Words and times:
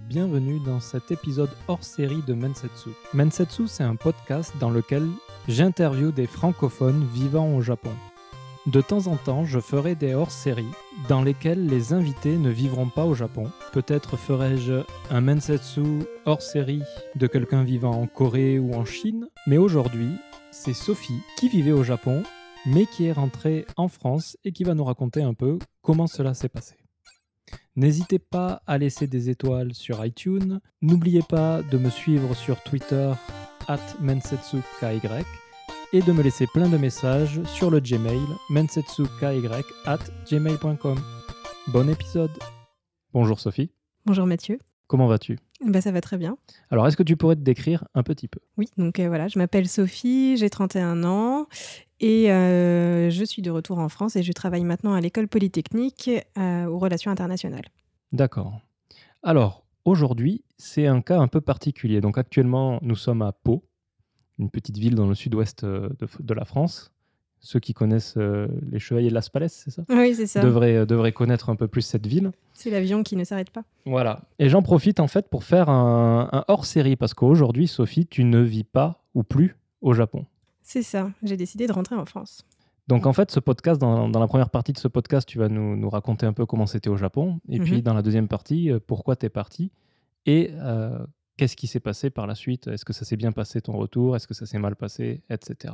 Bienvenue 0.00 0.60
dans 0.60 0.80
cet 0.80 1.10
épisode 1.10 1.50
hors 1.66 1.82
série 1.82 2.22
de 2.26 2.34
Mensetsu. 2.34 2.90
Mensetsu, 3.14 3.66
c'est 3.66 3.82
un 3.82 3.96
podcast 3.96 4.52
dans 4.60 4.70
lequel 4.70 5.06
j'interviewe 5.48 6.12
des 6.12 6.26
francophones 6.26 7.06
vivant 7.12 7.54
au 7.54 7.60
Japon. 7.60 7.90
De 8.66 8.80
temps 8.80 9.06
en 9.06 9.16
temps, 9.16 9.44
je 9.44 9.60
ferai 9.60 9.94
des 9.94 10.14
hors-séries 10.14 10.70
dans 11.08 11.22
lesquelles 11.22 11.66
les 11.66 11.92
invités 11.92 12.36
ne 12.36 12.50
vivront 12.50 12.88
pas 12.88 13.04
au 13.04 13.14
Japon. 13.14 13.50
Peut-être 13.72 14.16
ferai-je 14.16 14.84
un 15.10 15.20
Mensetsu 15.20 16.04
hors-série 16.26 16.82
de 17.16 17.26
quelqu'un 17.26 17.64
vivant 17.64 18.00
en 18.00 18.06
Corée 18.06 18.58
ou 18.58 18.74
en 18.74 18.84
Chine. 18.84 19.28
Mais 19.46 19.58
aujourd'hui, 19.58 20.10
c'est 20.52 20.74
Sophie 20.74 21.20
qui 21.38 21.48
vivait 21.48 21.72
au 21.72 21.82
Japon, 21.82 22.22
mais 22.66 22.86
qui 22.86 23.06
est 23.06 23.12
rentrée 23.12 23.66
en 23.76 23.88
France 23.88 24.36
et 24.44 24.52
qui 24.52 24.64
va 24.64 24.74
nous 24.74 24.84
raconter 24.84 25.22
un 25.22 25.34
peu 25.34 25.58
comment 25.82 26.06
cela 26.06 26.34
s'est 26.34 26.48
passé. 26.48 26.77
N'hésitez 27.78 28.18
pas 28.18 28.60
à 28.66 28.76
laisser 28.76 29.06
des 29.06 29.30
étoiles 29.30 29.72
sur 29.72 30.04
iTunes. 30.04 30.58
N'oubliez 30.82 31.22
pas 31.22 31.62
de 31.62 31.78
me 31.78 31.90
suivre 31.90 32.34
sur 32.34 32.60
Twitter 32.64 33.12
at 33.68 33.78
mensetsuky 34.00 34.64
et 35.92 36.02
de 36.02 36.10
me 36.12 36.24
laisser 36.24 36.48
plein 36.52 36.68
de 36.68 36.76
messages 36.76 37.40
sur 37.44 37.70
le 37.70 37.78
Gmail 37.78 38.18
mensetsuky 38.50 39.46
at 39.86 40.00
gmail.com. 40.28 40.98
Bon 41.68 41.88
épisode. 41.88 42.36
Bonjour 43.12 43.38
Sophie. 43.38 43.70
Bonjour 44.04 44.26
Mathieu. 44.26 44.58
Comment 44.88 45.06
vas-tu? 45.06 45.38
Bah, 45.64 45.80
Ça 45.80 45.92
va 45.92 46.00
très 46.00 46.18
bien. 46.18 46.36
Alors, 46.70 46.86
est-ce 46.86 46.96
que 46.96 47.02
tu 47.02 47.16
pourrais 47.16 47.36
te 47.36 47.40
décrire 47.40 47.86
un 47.94 48.02
petit 48.02 48.28
peu? 48.28 48.40
Oui, 48.56 48.68
donc 48.76 48.98
euh, 48.98 49.08
voilà, 49.08 49.28
je 49.28 49.38
m'appelle 49.38 49.68
Sophie, 49.68 50.36
j'ai 50.36 50.50
31 50.50 51.04
ans 51.04 51.46
et 52.00 52.30
euh, 52.30 53.10
je 53.10 53.24
suis 53.24 53.42
de 53.42 53.50
retour 53.50 53.78
en 53.78 53.88
France 53.88 54.16
et 54.16 54.22
je 54.22 54.32
travaille 54.32 54.64
maintenant 54.64 54.94
à 54.94 55.00
l'école 55.00 55.28
polytechnique 55.28 56.10
euh, 56.38 56.66
aux 56.66 56.78
relations 56.78 57.10
internationales. 57.10 57.66
D'accord. 58.12 58.60
Alors, 59.22 59.64
aujourd'hui, 59.84 60.44
c'est 60.56 60.86
un 60.86 61.00
cas 61.00 61.18
un 61.18 61.28
peu 61.28 61.40
particulier. 61.40 62.00
Donc, 62.00 62.18
actuellement, 62.18 62.78
nous 62.82 62.96
sommes 62.96 63.22
à 63.22 63.32
Pau, 63.32 63.64
une 64.38 64.50
petite 64.50 64.78
ville 64.78 64.94
dans 64.94 65.06
le 65.06 65.14
sud-ouest 65.14 65.64
de, 65.64 65.96
de 66.20 66.34
la 66.34 66.44
France 66.44 66.92
ceux 67.40 67.60
qui 67.60 67.72
connaissent 67.72 68.14
euh, 68.16 68.48
les 68.70 68.78
Chevaliers 68.78 69.10
de 69.10 69.14
Las 69.14 69.28
Palais, 69.28 69.48
c'est 69.48 69.70
ça? 69.70 69.82
Oui, 69.88 70.14
c'est 70.14 70.26
ça. 70.26 70.40
Devraient, 70.40 70.76
euh, 70.76 70.86
devraient 70.86 71.12
connaître 71.12 71.50
un 71.50 71.56
peu 71.56 71.68
plus 71.68 71.82
cette 71.82 72.06
ville. 72.06 72.32
C'est 72.52 72.70
l'avion 72.70 73.02
qui 73.02 73.16
ne 73.16 73.24
s'arrête 73.24 73.50
pas. 73.50 73.62
Voilà. 73.86 74.22
Et 74.38 74.48
j'en 74.48 74.62
profite 74.62 75.00
en 75.00 75.06
fait 75.06 75.28
pour 75.28 75.44
faire 75.44 75.68
un, 75.68 76.44
hors-série 76.48 76.96
parce 76.96 77.14
qu'aujourd'hui, 77.14 77.68
Sophie, 77.68 78.06
tu 78.06 78.24
ne 78.24 78.40
vis 78.40 78.64
pas 78.64 79.02
ou 79.14 79.22
plus 79.22 79.56
au 79.80 79.92
Japon. 79.94 80.26
C'est 80.62 80.82
ça. 80.82 81.10
J'ai 81.22 81.36
décidé 81.36 81.66
de 81.66 81.72
rentrer 81.72 81.94
en 81.94 82.04
France. 82.04 82.44
Donc 82.88 83.06
en 83.06 83.12
fait, 83.12 83.30
ce 83.30 83.40
podcast, 83.40 83.80
dans, 83.80 84.08
la 84.08 84.26
première 84.26 84.50
partie 84.50 84.72
de 84.72 84.78
ce 84.78 84.88
podcast, 84.88 85.28
tu 85.28 85.38
vas 85.38 85.48
nous, 85.48 85.76
nous 85.76 85.90
raconter 85.90 86.26
un 86.26 86.32
peu 86.32 86.46
comment 86.46 86.66
c'était 86.66 86.90
au 86.90 86.96
Japon. 86.96 87.38
Et 87.48 87.60
puis 87.60 87.76
mhm. 87.76 87.82
dans 87.82 87.94
la 87.94 88.02
deuxième 88.02 88.28
partie, 88.28 88.70
euh, 88.70 88.78
pourquoi 88.84 89.14
tu 89.16 89.26
es 89.26 89.30
parti 89.30 89.70
et 90.26 90.50
qu'est-ce 91.38 91.56
qui 91.56 91.66
s'est 91.66 91.80
passé 91.80 92.10
par 92.10 92.26
la 92.26 92.34
suite? 92.34 92.66
Est-ce 92.66 92.84
que 92.84 92.92
ça 92.92 93.06
s'est 93.06 93.16
bien 93.16 93.32
passé 93.32 93.62
ton 93.62 93.72
retour? 93.72 94.14
Est-ce 94.14 94.26
que 94.26 94.34
ça 94.34 94.44
s'est 94.44 94.58
mal 94.58 94.76
passé 94.76 95.22
Etc. 95.30 95.72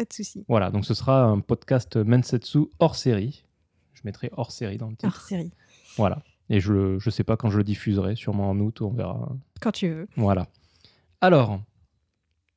Pas 0.00 0.06
de 0.06 0.14
souci. 0.14 0.46
Voilà, 0.48 0.70
donc 0.70 0.86
ce 0.86 0.94
sera 0.94 1.24
un 1.24 1.40
podcast 1.40 1.96
Mensetsu 1.96 2.60
hors 2.78 2.96
série. 2.96 3.44
Je 3.92 4.00
mettrai 4.06 4.30
hors 4.34 4.50
série 4.50 4.78
dans 4.78 4.88
le 4.88 4.96
titre. 4.96 5.12
Hors 5.14 5.20
série. 5.20 5.52
Voilà. 5.98 6.22
Et 6.48 6.58
je 6.58 6.94
ne 6.94 7.10
sais 7.10 7.22
pas 7.22 7.36
quand 7.36 7.50
je 7.50 7.58
le 7.58 7.64
diffuserai, 7.64 8.16
sûrement 8.16 8.48
en 8.48 8.58
août, 8.60 8.80
on 8.80 8.88
verra. 8.88 9.28
Quand 9.60 9.72
tu 9.72 9.90
veux. 9.90 10.08
Voilà. 10.16 10.46
Alors, 11.20 11.60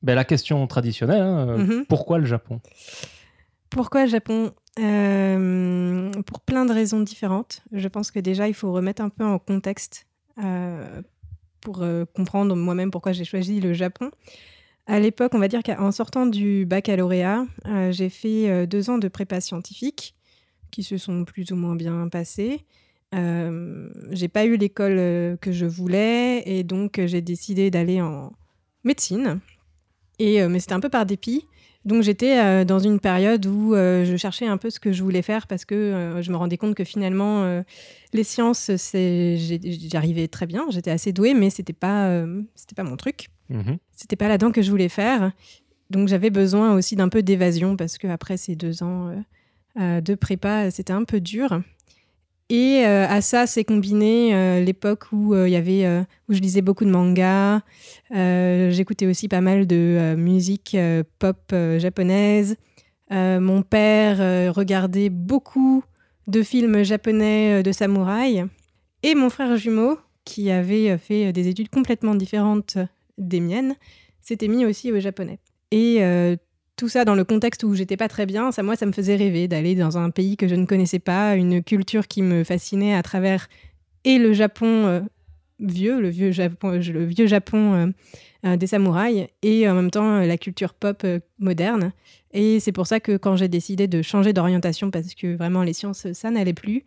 ben, 0.00 0.14
la 0.14 0.24
question 0.24 0.66
traditionnelle, 0.66 1.20
hein, 1.20 1.48
euh, 1.50 1.58
mhm. 1.58 1.84
pourquoi 1.84 2.16
le 2.16 2.24
Japon? 2.24 2.62
Pourquoi 3.68 4.06
le 4.06 4.10
Japon? 4.10 4.54
Euh, 4.78 6.10
Pour 6.22 6.40
plein 6.40 6.64
de 6.64 6.72
raisons 6.72 7.00
différentes. 7.00 7.60
Je 7.72 7.88
pense 7.88 8.10
que 8.10 8.20
déjà, 8.20 8.48
il 8.48 8.54
faut 8.54 8.72
remettre 8.72 9.02
un 9.02 9.10
peu 9.10 9.24
en 9.26 9.38
contexte 9.38 10.06
euh, 10.42 11.02
pour 11.60 11.84
comprendre 12.14 12.56
moi-même 12.56 12.90
pourquoi 12.90 13.12
j'ai 13.12 13.26
choisi 13.26 13.60
le 13.60 13.74
Japon. 13.74 14.10
À 14.86 15.00
l'époque, 15.00 15.32
on 15.34 15.38
va 15.38 15.48
dire 15.48 15.62
qu'en 15.62 15.92
sortant 15.92 16.26
du 16.26 16.66
baccalauréat, 16.66 17.46
euh, 17.66 17.90
j'ai 17.90 18.10
fait 18.10 18.50
euh, 18.50 18.66
deux 18.66 18.90
ans 18.90 18.98
de 18.98 19.08
prépa 19.08 19.40
scientifique 19.40 20.14
qui 20.70 20.82
se 20.82 20.98
sont 20.98 21.24
plus 21.24 21.50
ou 21.52 21.56
moins 21.56 21.74
bien 21.74 22.08
passés. 22.08 22.64
Euh, 23.14 23.88
j'ai 24.10 24.28
pas 24.28 24.44
eu 24.44 24.56
l'école 24.56 24.96
euh, 24.98 25.36
que 25.36 25.52
je 25.52 25.64
voulais 25.64 26.42
et 26.46 26.64
donc 26.64 27.00
j'ai 27.06 27.22
décidé 27.22 27.70
d'aller 27.70 28.02
en 28.02 28.32
médecine. 28.82 29.40
Et, 30.18 30.46
mais 30.46 30.60
c'était 30.60 30.74
un 30.74 30.80
peu 30.80 30.90
par 30.90 31.06
dépit. 31.06 31.46
Donc 31.84 32.02
j'étais 32.02 32.64
dans 32.64 32.78
une 32.78 33.00
période 33.00 33.44
où 33.46 33.74
je 33.74 34.14
cherchais 34.16 34.46
un 34.46 34.56
peu 34.58 34.70
ce 34.70 34.78
que 34.78 34.92
je 34.92 35.02
voulais 35.02 35.22
faire 35.22 35.46
parce 35.48 35.64
que 35.64 36.18
je 36.20 36.30
me 36.30 36.36
rendais 36.36 36.56
compte 36.56 36.74
que 36.74 36.84
finalement 36.84 37.62
les 38.12 38.24
sciences, 38.24 38.70
j'arrivais 38.94 40.28
très 40.28 40.46
bien, 40.46 40.66
j'étais 40.70 40.92
assez 40.92 41.12
douée, 41.12 41.34
mais 41.34 41.50
c'était 41.50 41.72
pas 41.72 42.24
c'était 42.54 42.76
pas 42.76 42.84
mon 42.84 42.96
truc. 42.96 43.28
Mhm. 43.50 43.78
C'était 43.92 44.16
pas 44.16 44.28
là-dedans 44.28 44.52
que 44.52 44.62
je 44.62 44.70
voulais 44.70 44.88
faire. 44.88 45.32
Donc 45.90 46.08
j'avais 46.08 46.30
besoin 46.30 46.74
aussi 46.74 46.96
d'un 46.96 47.08
peu 47.08 47.22
d'évasion 47.22 47.76
parce 47.76 47.98
que 47.98 48.06
après 48.06 48.36
ces 48.36 48.56
deux 48.56 48.82
ans 48.82 49.08
euh, 49.08 49.14
euh, 49.80 50.00
de 50.00 50.14
prépa, 50.14 50.70
c'était 50.70 50.92
un 50.92 51.04
peu 51.04 51.20
dur. 51.20 51.60
Et 52.50 52.84
euh, 52.84 53.06
à 53.08 53.20
ça, 53.20 53.46
c'est 53.46 53.64
combiné 53.64 54.62
l'époque 54.62 55.12
où 55.12 55.34
il 55.34 55.50
y 55.50 55.56
avait, 55.56 56.04
où 56.28 56.34
je 56.34 56.40
lisais 56.40 56.60
beaucoup 56.60 56.84
de 56.84 56.90
mangas. 56.90 57.62
J'écoutais 58.10 59.06
aussi 59.06 59.28
pas 59.28 59.40
mal 59.40 59.66
de 59.66 60.14
musique 60.14 60.76
pop 61.18 61.54
japonaise. 61.78 62.56
mon 63.10 63.62
père 63.62 64.54
regardait 64.54 65.08
beaucoup 65.08 65.84
de 66.26 66.42
films 66.42 66.82
japonais 66.82 67.62
de 67.62 67.72
samouraï. 67.72 68.44
Et 69.02 69.14
mon 69.14 69.30
frère 69.30 69.56
jumeau, 69.56 69.98
qui 70.26 70.50
avait 70.50 70.98
fait 70.98 71.32
des 71.32 71.48
études 71.48 71.70
complètement 71.70 72.14
différentes 72.14 72.76
des 73.18 73.40
miennes, 73.40 73.76
s'était 74.20 74.48
mis 74.48 74.64
aussi 74.64 74.90
au 74.92 75.00
japonais. 75.00 75.38
Et 75.70 76.02
euh, 76.02 76.36
tout 76.76 76.88
ça 76.88 77.04
dans 77.04 77.14
le 77.14 77.24
contexte 77.24 77.64
où 77.64 77.74
j'étais 77.74 77.96
pas 77.96 78.08
très 78.08 78.26
bien, 78.26 78.52
ça 78.52 78.62
moi 78.62 78.76
ça 78.76 78.86
me 78.86 78.92
faisait 78.92 79.16
rêver 79.16 79.48
d'aller 79.48 79.74
dans 79.74 79.98
un 79.98 80.10
pays 80.10 80.36
que 80.36 80.48
je 80.48 80.54
ne 80.54 80.66
connaissais 80.66 80.98
pas, 80.98 81.36
une 81.36 81.62
culture 81.62 82.08
qui 82.08 82.22
me 82.22 82.44
fascinait 82.44 82.94
à 82.94 83.02
travers 83.02 83.48
et 84.04 84.18
le 84.18 84.32
Japon 84.32 84.86
euh, 84.86 85.00
vieux, 85.60 86.00
le 86.00 86.08
vieux 86.08 86.32
Japon, 86.32 86.72
le 86.72 87.04
vieux 87.04 87.26
Japon 87.26 87.92
euh, 88.44 88.56
des 88.56 88.66
samouraïs 88.66 89.28
et 89.42 89.68
en 89.68 89.74
même 89.74 89.90
temps 89.90 90.20
la 90.20 90.36
culture 90.36 90.74
pop 90.74 91.06
moderne. 91.38 91.92
Et 92.32 92.60
c'est 92.60 92.72
pour 92.72 92.86
ça 92.86 93.00
que 93.00 93.16
quand 93.16 93.36
j'ai 93.36 93.48
décidé 93.48 93.86
de 93.86 94.02
changer 94.02 94.32
d'orientation 94.32 94.90
parce 94.90 95.14
que 95.14 95.36
vraiment 95.36 95.62
les 95.62 95.72
sciences 95.72 96.12
ça 96.12 96.30
n'allait 96.30 96.52
plus, 96.52 96.84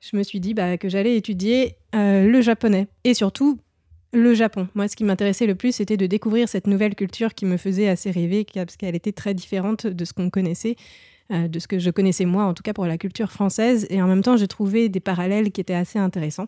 je 0.00 0.16
me 0.16 0.22
suis 0.22 0.40
dit 0.40 0.54
bah, 0.54 0.78
que 0.78 0.88
j'allais 0.88 1.16
étudier 1.16 1.76
le 1.92 2.40
japonais 2.40 2.88
et 3.04 3.14
surtout 3.14 3.60
le 4.16 4.34
Japon. 4.34 4.68
Moi, 4.74 4.88
ce 4.88 4.96
qui 4.96 5.04
m'intéressait 5.04 5.46
le 5.46 5.54
plus, 5.54 5.72
c'était 5.72 5.96
de 5.96 6.06
découvrir 6.06 6.48
cette 6.48 6.66
nouvelle 6.66 6.94
culture 6.94 7.34
qui 7.34 7.44
me 7.44 7.56
faisait 7.56 7.88
assez 7.88 8.10
rêver, 8.10 8.46
parce 8.54 8.76
qu'elle 8.76 8.94
était 8.94 9.12
très 9.12 9.34
différente 9.34 9.86
de 9.86 10.04
ce 10.04 10.12
qu'on 10.12 10.30
connaissait, 10.30 10.76
euh, 11.30 11.48
de 11.48 11.58
ce 11.58 11.68
que 11.68 11.78
je 11.78 11.90
connaissais 11.90 12.24
moi, 12.24 12.44
en 12.44 12.54
tout 12.54 12.62
cas 12.62 12.72
pour 12.72 12.86
la 12.86 12.98
culture 12.98 13.30
française. 13.30 13.86
Et 13.90 14.02
en 14.02 14.06
même 14.06 14.22
temps, 14.22 14.36
j'ai 14.36 14.48
trouvé 14.48 14.88
des 14.88 15.00
parallèles 15.00 15.52
qui 15.52 15.60
étaient 15.60 15.74
assez 15.74 15.98
intéressants. 15.98 16.46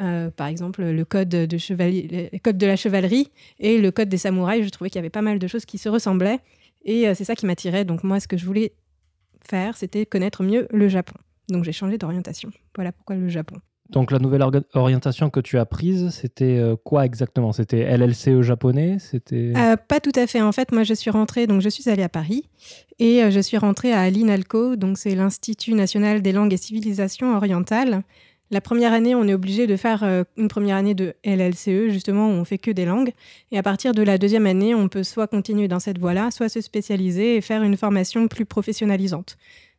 Euh, 0.00 0.30
par 0.30 0.46
exemple, 0.46 0.82
le 0.84 1.04
code 1.04 1.28
de, 1.28 2.66
la 2.66 2.76
chevalerie 2.76 3.30
et 3.58 3.78
le 3.78 3.90
code 3.90 4.08
des 4.08 4.18
samouraïs, 4.18 4.64
je 4.64 4.70
trouvais 4.70 4.90
qu'il 4.90 4.98
y 4.98 5.00
avait 5.00 5.10
pas 5.10 5.22
mal 5.22 5.38
de 5.38 5.46
choses 5.46 5.64
qui 5.64 5.78
se 5.78 5.88
ressemblaient. 5.88 6.38
Et 6.84 7.08
euh, 7.08 7.14
c'est 7.14 7.24
ça 7.24 7.34
qui 7.34 7.46
m'attirait. 7.46 7.84
Donc 7.84 8.04
moi, 8.04 8.20
ce 8.20 8.28
que 8.28 8.36
je 8.36 8.44
voulais 8.44 8.72
faire, 9.48 9.76
c'était 9.76 10.06
connaître 10.06 10.42
mieux 10.42 10.68
le 10.70 10.88
Japon. 10.88 11.14
Donc 11.48 11.64
j'ai 11.64 11.72
changé 11.72 11.98
d'orientation. 11.98 12.50
Voilà 12.76 12.92
pourquoi 12.92 13.16
le 13.16 13.28
Japon. 13.28 13.56
Donc 13.90 14.10
la 14.10 14.18
nouvelle 14.18 14.42
orientation 14.74 15.30
que 15.30 15.40
tu 15.40 15.58
as 15.58 15.64
prise, 15.64 16.10
c'était 16.10 16.58
euh, 16.58 16.76
quoi 16.76 17.06
exactement? 17.06 17.52
C'était 17.52 17.96
LLCE 17.96 18.42
japonais? 18.42 18.98
C'était 18.98 19.52
euh, 19.56 19.76
Pas 19.76 20.00
tout 20.00 20.12
à 20.14 20.26
fait. 20.26 20.42
En 20.42 20.52
fait, 20.52 20.72
moi, 20.72 20.82
je 20.82 20.92
suis 20.92 21.10
rentrée, 21.10 21.46
donc 21.46 21.62
je 21.62 21.70
suis 21.70 21.88
allée 21.88 22.02
à 22.02 22.10
Paris 22.10 22.44
et 22.98 23.22
euh, 23.22 23.30
je 23.30 23.40
suis 23.40 23.56
rentrée 23.56 23.92
à 23.92 24.10
l'INALCO, 24.10 24.76
donc 24.76 24.98
c'est 24.98 25.14
l'Institut 25.14 25.72
national 25.72 26.20
des 26.20 26.32
langues 26.32 26.52
et 26.52 26.58
civilisations 26.58 27.34
orientales. 27.34 28.02
La 28.50 28.60
première 28.60 28.92
année, 28.92 29.14
on 29.14 29.26
est 29.26 29.34
obligé 29.34 29.66
de 29.66 29.76
faire 29.76 30.24
une 30.38 30.48
première 30.48 30.76
année 30.76 30.94
de 30.94 31.14
LLCE, 31.22 31.90
justement, 31.90 32.30
où 32.30 32.32
on 32.32 32.46
fait 32.46 32.56
que 32.56 32.70
des 32.70 32.86
langues. 32.86 33.12
Et 33.52 33.58
à 33.58 33.62
partir 33.62 33.92
de 33.92 34.00
la 34.00 34.16
deuxième 34.16 34.46
année, 34.46 34.74
on 34.74 34.88
peut 34.88 35.02
soit 35.02 35.26
continuer 35.26 35.68
dans 35.68 35.80
cette 35.80 35.98
voie-là, 35.98 36.30
soit 36.30 36.48
se 36.48 36.62
spécialiser 36.62 37.36
et 37.36 37.42
faire 37.42 37.62
une 37.62 37.76
formation 37.76 38.26
plus 38.26 38.46
professionnalisante. 38.46 39.36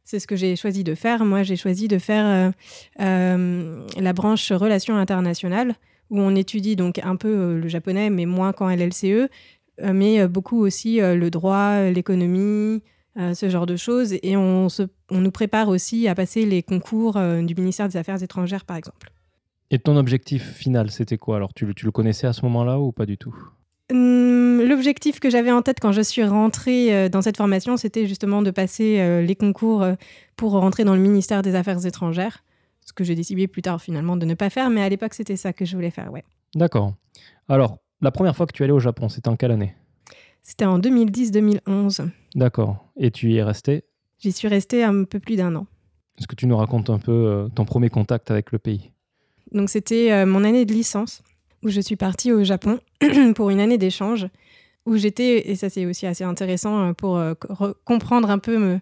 C'est 0.09 0.17
ce 0.17 0.25
que 0.25 0.35
j'ai 0.35 0.55
choisi 0.55 0.83
de 0.83 0.95
faire. 0.95 1.23
Moi, 1.23 1.43
j'ai 1.43 1.55
choisi 1.55 1.87
de 1.87 1.99
faire 1.99 2.25
euh, 2.25 2.51
euh, 2.99 3.85
la 3.95 4.11
branche 4.11 4.51
relations 4.51 4.95
internationales, 4.97 5.75
où 6.09 6.19
on 6.19 6.33
étudie 6.33 6.75
donc 6.75 6.97
un 6.97 7.15
peu 7.15 7.27
euh, 7.27 7.59
le 7.59 7.67
japonais, 7.67 8.09
mais 8.09 8.25
moins 8.25 8.51
qu'en 8.51 8.69
LLCE, 8.69 9.29
mais 9.83 10.27
beaucoup 10.27 10.59
aussi 10.59 10.99
le 10.99 11.29
droit, 11.29 11.83
l'économie, 11.83 12.81
ce 13.15 13.49
genre 13.49 13.65
de 13.65 13.77
choses. 13.77 14.15
Et 14.23 14.35
on, 14.35 14.67
nous 15.11 15.31
prépare 15.31 15.69
aussi 15.69 16.07
à 16.07 16.15
passer 16.15 16.45
les 16.45 16.63
concours 16.63 17.13
du 17.43 17.55
ministère 17.55 17.87
des 17.87 17.95
Affaires 17.95 18.21
étrangères, 18.21 18.65
par 18.65 18.75
exemple. 18.75 19.09
Et 19.71 19.79
ton 19.79 19.95
objectif 19.95 20.51
final, 20.51 20.91
c'était 20.91 21.17
quoi? 21.17 21.37
Alors, 21.37 21.53
tu, 21.53 21.65
le 21.65 21.91
connaissais 21.91 22.27
à 22.27 22.33
ce 22.33 22.43
moment-là 22.43 22.77
ou 22.77 22.91
pas 22.91 23.05
du 23.05 23.17
tout? 23.17 23.33
L'objectif 24.69 25.19
que 25.19 25.29
j'avais 25.29 25.51
en 25.51 25.61
tête 25.61 25.79
quand 25.81 25.91
je 25.91 26.01
suis 26.01 26.23
rentrée 26.23 26.95
euh, 26.95 27.09
dans 27.09 27.21
cette 27.21 27.35
formation, 27.35 27.75
c'était 27.75 28.07
justement 28.07 28.41
de 28.41 28.51
passer 28.51 28.99
euh, 28.99 29.21
les 29.21 29.35
concours 29.35 29.81
euh, 29.81 29.95
pour 30.37 30.53
rentrer 30.53 30.85
dans 30.85 30.95
le 30.95 31.01
ministère 31.01 31.41
des 31.41 31.55
Affaires 31.55 31.85
étrangères. 31.85 32.43
ce 32.85 32.93
que 32.93 33.03
j'ai 33.03 33.15
décidé 33.15 33.47
plus 33.47 33.61
tard 33.61 33.81
finalement 33.81 34.15
de 34.15 34.25
ne 34.25 34.35
pas 34.35 34.49
faire, 34.49 34.69
mais 34.69 34.81
à 34.81 34.89
l'époque 34.89 35.13
c'était 35.13 35.35
ça 35.35 35.51
que 35.51 35.65
je 35.65 35.75
voulais 35.75 35.89
faire, 35.89 36.13
ouais. 36.13 36.23
D'accord. 36.55 36.93
Alors, 37.49 37.77
la 38.01 38.11
première 38.11 38.35
fois 38.35 38.45
que 38.47 38.53
tu 38.53 38.63
allé 38.63 38.71
au 38.71 38.79
Japon, 38.79 39.09
c'était 39.09 39.27
en 39.27 39.35
quelle 39.35 39.51
année? 39.51 39.75
C'était 40.41 40.65
en 40.65 40.79
2010-2011. 40.79 42.09
D'accord. 42.35 42.87
Et 42.95 43.11
tu 43.11 43.31
y 43.31 43.37
es 43.37 43.43
resté 43.43 43.83
J'y 44.19 44.31
suis 44.31 44.47
restée 44.47 44.83
un 44.83 45.03
peu 45.03 45.19
plus 45.19 45.35
d'un 45.35 45.55
an. 45.55 45.67
Est-ce 46.17 46.27
que 46.27 46.35
tu 46.35 46.47
nous 46.47 46.57
racontes 46.57 46.89
un 46.89 46.99
peu 46.99 47.49
ton 47.55 47.65
premier 47.65 47.89
contact 47.89 48.31
avec 48.31 48.51
le 48.51 48.59
pays? 48.59 48.91
Donc 49.51 49.69
c'était 49.69 50.25
mon 50.25 50.43
année 50.43 50.65
de 50.65 50.73
licence 50.73 51.21
où 51.63 51.69
je 51.69 51.79
suis 51.79 51.95
partie 51.95 52.31
au 52.31 52.43
Japon 52.43 52.79
pour 53.35 53.49
une 53.49 53.59
année 53.59 53.77
d'échange 53.77 54.27
où 54.85 54.97
j'étais, 54.97 55.49
et 55.49 55.55
ça 55.55 55.69
c'est 55.69 55.85
aussi 55.85 56.05
assez 56.05 56.23
intéressant 56.23 56.89
euh, 56.89 56.93
pour 56.93 57.21
comprendre 57.85 58.29
un 58.29 58.39
peu 58.39 58.79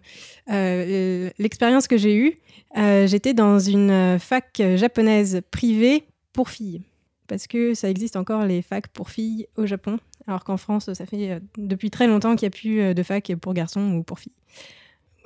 l'expérience 1.38 1.88
que 1.88 1.96
j'ai 1.96 2.16
eue, 2.16 2.38
j'étais 2.74 3.34
dans 3.34 3.58
une 3.58 4.18
fac 4.18 4.62
japonaise 4.76 5.42
privée 5.50 6.04
pour 6.32 6.50
filles. 6.50 6.82
Parce 7.26 7.46
que 7.46 7.74
ça 7.74 7.90
existe 7.90 8.16
encore 8.16 8.46
les 8.46 8.62
facs 8.62 8.88
pour 8.88 9.10
filles 9.10 9.46
au 9.56 9.66
Japon, 9.66 9.98
alors 10.26 10.44
qu'en 10.44 10.56
France, 10.56 10.92
ça 10.92 11.04
fait 11.04 11.42
depuis 11.58 11.90
très 11.90 12.06
longtemps 12.06 12.36
qu'il 12.36 12.46
n'y 12.46 12.54
a 12.54 12.56
plus 12.58 12.94
de 12.94 13.02
fac 13.02 13.34
pour 13.40 13.52
garçons 13.52 13.92
ou 13.92 14.02
pour 14.02 14.18
filles. 14.18 14.32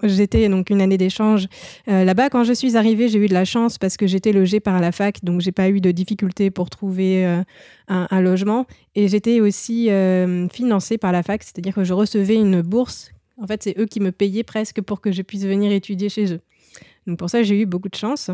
J'étais 0.03 0.49
donc 0.49 0.71
une 0.71 0.81
année 0.81 0.99
d'échange 0.99 1.47
euh, 1.89 2.05
là-bas. 2.05 2.29
Quand 2.29 2.43
je 2.45 2.53
suis 2.53 2.77
arrivée, 2.77 3.09
j'ai 3.09 3.19
eu 3.19 3.29
de 3.29 3.35
la 3.35 3.45
chance 3.45 3.79
parce 3.79 3.97
que 3.97 4.07
j'étais 4.07 4.33
logée 4.33 4.59
par 4.59 4.81
la 4.81 4.91
fac, 4.91 5.23
donc 5.25 5.41
j'ai 5.41 5.53
pas 5.53 5.69
eu 5.69 5.81
de 5.81 5.91
difficultés 5.93 6.51
pour 6.51 6.71
trouver 6.71 7.25
euh, 7.25 7.43
un, 7.89 8.21
logement. 8.21 8.67
Et 8.95 9.09
j'étais 9.09 9.41
aussi 9.41 9.91
euh, 9.91 10.49
financée 10.49 10.99
par 10.99 11.13
la 11.13 11.23
fac, 11.23 11.43
c'est-à-dire 11.43 11.75
que 11.75 11.85
je 11.85 11.93
recevais 11.93 12.35
une 12.35 12.63
bourse. 12.63 13.13
En 13.41 13.47
fait, 13.47 13.63
c'est 13.63 13.79
eux 13.79 13.87
qui 13.87 14.01
me 14.01 14.11
payaient 14.11 14.43
presque 14.43 14.81
pour 14.81 15.01
que 15.01 15.13
je 15.13 15.23
puisse 15.23 15.45
venir 15.45 15.71
étudier 15.71 16.09
chez 16.09 16.33
eux. 16.35 16.41
Donc 17.07 17.19
pour 17.19 17.31
ça, 17.31 17.43
j'ai 17.43 17.61
eu 17.61 17.67
beaucoup 17.67 17.89
de 17.89 17.97
chance. 17.97 18.31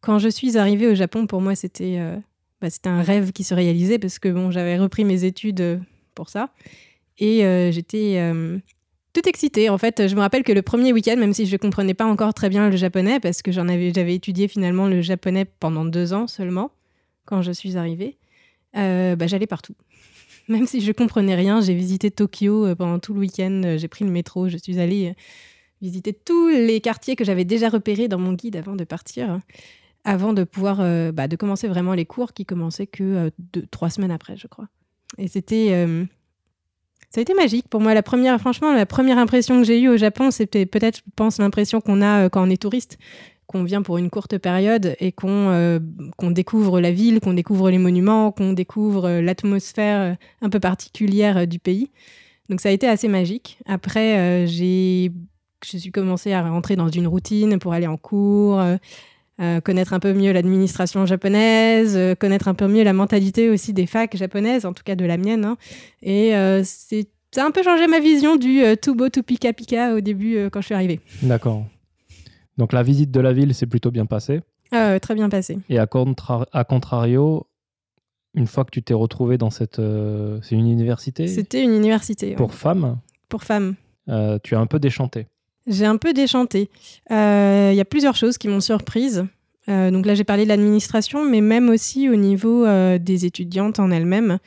Quand 0.00 0.18
je 0.18 0.28
suis 0.28 0.56
arrivée 0.56 0.88
au 0.88 0.94
Japon, 0.94 1.26
pour 1.26 1.40
moi, 1.40 1.54
c'était 1.54 1.98
bah, 2.60 2.68
c'était 2.68 2.90
un 2.90 3.02
rêve 3.02 3.32
qui 3.32 3.42
se 3.42 3.54
réalisait 3.54 3.98
parce 3.98 4.18
que 4.18 4.28
bon, 4.28 4.50
j'avais 4.50 4.78
repris 4.78 5.04
mes 5.04 5.24
études 5.24 5.80
pour 6.14 6.28
ça. 6.28 6.50
Et 7.18 7.38
j'étais 7.72 8.20
tout 9.14 9.26
excitée. 9.26 9.70
En 9.70 9.78
fait, 9.78 10.08
je 10.08 10.14
me 10.14 10.20
rappelle 10.20 10.42
que 10.42 10.52
le 10.52 10.60
premier 10.60 10.92
week-end, 10.92 11.16
même 11.16 11.32
si 11.32 11.46
je 11.46 11.52
ne 11.52 11.58
comprenais 11.58 11.94
pas 11.94 12.04
encore 12.04 12.34
très 12.34 12.50
bien 12.50 12.68
le 12.68 12.76
japonais, 12.76 13.20
parce 13.20 13.40
que 13.40 13.52
j'avais 13.52 14.14
étudié 14.14 14.48
finalement 14.48 14.86
le 14.86 15.00
japonais 15.00 15.46
pendant 15.46 15.86
deux 15.86 16.12
ans 16.12 16.26
seulement, 16.26 16.72
quand 17.24 17.40
je 17.40 17.52
suis 17.52 17.78
arrivée, 17.78 18.18
euh, 18.76 19.16
bah, 19.16 19.26
j'allais 19.26 19.46
partout. 19.46 19.74
Même 20.48 20.66
si 20.66 20.82
je 20.82 20.92
comprenais 20.92 21.34
rien, 21.34 21.62
j'ai 21.62 21.74
visité 21.74 22.10
Tokyo 22.10 22.66
euh, 22.66 22.74
pendant 22.74 22.98
tout 22.98 23.14
le 23.14 23.20
week-end, 23.20 23.62
euh, 23.64 23.78
j'ai 23.78 23.88
pris 23.88 24.04
le 24.04 24.10
métro, 24.10 24.48
je 24.48 24.58
suis 24.58 24.78
allée 24.78 25.14
visiter 25.80 26.12
tous 26.12 26.48
les 26.48 26.80
quartiers 26.80 27.16
que 27.16 27.24
j'avais 27.24 27.44
déjà 27.44 27.68
repérés 27.68 28.08
dans 28.08 28.18
mon 28.18 28.32
guide 28.32 28.56
avant 28.56 28.74
de 28.74 28.84
partir, 28.84 29.40
avant 30.04 30.32
de 30.32 30.42
pouvoir 30.44 30.78
bah, 31.12 31.28
de 31.28 31.36
commencer 31.36 31.68
vraiment 31.68 31.92
les 31.92 32.06
cours 32.06 32.32
qui 32.32 32.46
commençaient 32.46 32.86
que 32.86 33.30
deux, 33.52 33.66
trois 33.70 33.90
semaines 33.90 34.12
après, 34.12 34.34
je 34.36 34.46
crois. 34.46 34.66
Et 35.18 35.28
c'était 35.28 35.86
ça 37.14 37.20
a 37.20 37.22
été 37.22 37.34
magique 37.34 37.68
pour 37.68 37.80
moi. 37.80 37.94
La 37.94 38.02
première, 38.02 38.40
franchement, 38.40 38.72
la 38.72 38.86
première 38.86 39.18
impression 39.18 39.60
que 39.60 39.64
j'ai 39.64 39.80
eue 39.80 39.88
au 39.88 39.96
Japon, 39.96 40.32
c'était 40.32 40.66
peut-être, 40.66 40.96
je 40.96 41.02
pense, 41.14 41.38
l'impression 41.38 41.80
qu'on 41.80 42.02
a 42.02 42.24
euh, 42.24 42.28
quand 42.28 42.44
on 42.44 42.50
est 42.50 42.60
touriste, 42.60 42.98
qu'on 43.46 43.62
vient 43.62 43.82
pour 43.82 43.98
une 43.98 44.10
courte 44.10 44.36
période 44.36 44.96
et 44.98 45.12
qu'on 45.12 45.50
euh, 45.50 45.78
découvre 46.20 46.80
la 46.80 46.90
ville, 46.90 47.20
qu'on 47.20 47.34
découvre 47.34 47.70
les 47.70 47.78
monuments, 47.78 48.32
qu'on 48.32 48.52
découvre 48.52 49.04
euh, 49.04 49.20
l'atmosphère 49.20 50.16
un 50.42 50.50
peu 50.50 50.58
particulière 50.58 51.46
du 51.46 51.60
pays. 51.60 51.92
Donc 52.48 52.60
ça 52.60 52.70
a 52.70 52.72
été 52.72 52.88
assez 52.88 53.06
magique. 53.06 53.58
Après, 53.64 54.44
j'ai 54.48 55.12
je 55.64 55.78
suis 55.78 55.92
commencé 55.92 56.32
à 56.32 56.42
rentrer 56.42 56.74
dans 56.76 56.88
une 56.88 57.06
routine 57.06 57.58
pour 57.58 57.72
aller 57.72 57.86
en 57.86 57.96
cours. 57.96 58.60
Connaître 59.64 59.92
un 59.92 60.00
peu 60.00 60.12
mieux 60.12 60.32
l'administration 60.32 61.06
japonaise, 61.06 61.98
connaître 62.18 62.48
un 62.48 62.54
peu 62.54 62.68
mieux 62.68 62.84
la 62.84 62.92
mentalité 62.92 63.50
aussi 63.50 63.72
des 63.72 63.86
facs 63.86 64.16
japonaises, 64.16 64.64
en 64.64 64.72
tout 64.72 64.84
cas 64.84 64.94
de 64.94 65.04
la 65.04 65.16
mienne. 65.16 65.44
Hein. 65.44 65.56
Et 66.02 66.32
c'est 66.64 67.08
ça 67.34 67.42
a 67.42 67.46
un 67.48 67.50
peu 67.50 67.64
changé 67.64 67.88
ma 67.88 67.98
vision 67.98 68.36
du 68.36 68.62
euh, 68.62 68.76
tout 68.76 68.94
beau, 68.94 69.08
tout 69.08 69.24
pika 69.24 69.52
pika 69.52 69.94
au 69.94 70.00
début 70.00 70.36
euh, 70.36 70.50
quand 70.50 70.60
je 70.60 70.66
suis 70.66 70.74
arrivée. 70.74 71.00
D'accord. 71.20 71.66
Donc 72.58 72.72
la 72.72 72.84
visite 72.84 73.10
de 73.10 73.18
la 73.18 73.32
ville 73.32 73.52
s'est 73.54 73.66
plutôt 73.66 73.90
bien 73.90 74.06
passée. 74.06 74.40
Ah, 74.70 75.00
très 75.00 75.16
bien 75.16 75.28
passée. 75.28 75.58
Et 75.68 75.78
à, 75.78 75.88
à, 76.52 76.64
contrario, 76.64 77.48
une 78.34 78.46
fois 78.46 78.64
que 78.64 78.70
tu 78.70 78.84
t'es 78.84 78.94
retrouvée 78.94 79.36
dans 79.36 79.50
cette... 79.50 79.80
Euh, 79.80 80.38
c'est 80.42 80.54
une 80.54 80.68
université? 80.68 81.26
C'était 81.26 81.64
une 81.64 81.74
université. 81.74 82.36
Pour 82.36 82.54
femmes? 82.54 82.98
Pour 83.28 83.42
femmes. 83.42 83.74
tu 84.44 84.54
as 84.54 84.60
un 84.60 84.66
peu 84.66 84.78
déchanté? 84.78 85.26
J'ai 85.66 85.86
un 85.86 85.96
peu 85.96 86.12
déchanté. 86.12 86.68
Il 87.10 87.74
y 87.74 87.80
a 87.80 87.84
plusieurs 87.84 88.16
choses 88.16 88.38
qui 88.38 88.48
m'ont 88.48 88.60
surprise. 88.60 89.24
donc 89.66 90.04
là, 90.04 90.14
j'ai 90.14 90.24
parlé 90.24 90.44
de 90.44 90.48
l'administration, 90.48 91.24
mais 91.24 91.40
même 91.40 91.68
aussi 91.70 92.08
au 92.08 92.16
niveau 92.16 92.66
des 92.98 93.24
étudiantes 93.24 93.78
en 93.78 93.90
elles-mêmes. 93.90 94.38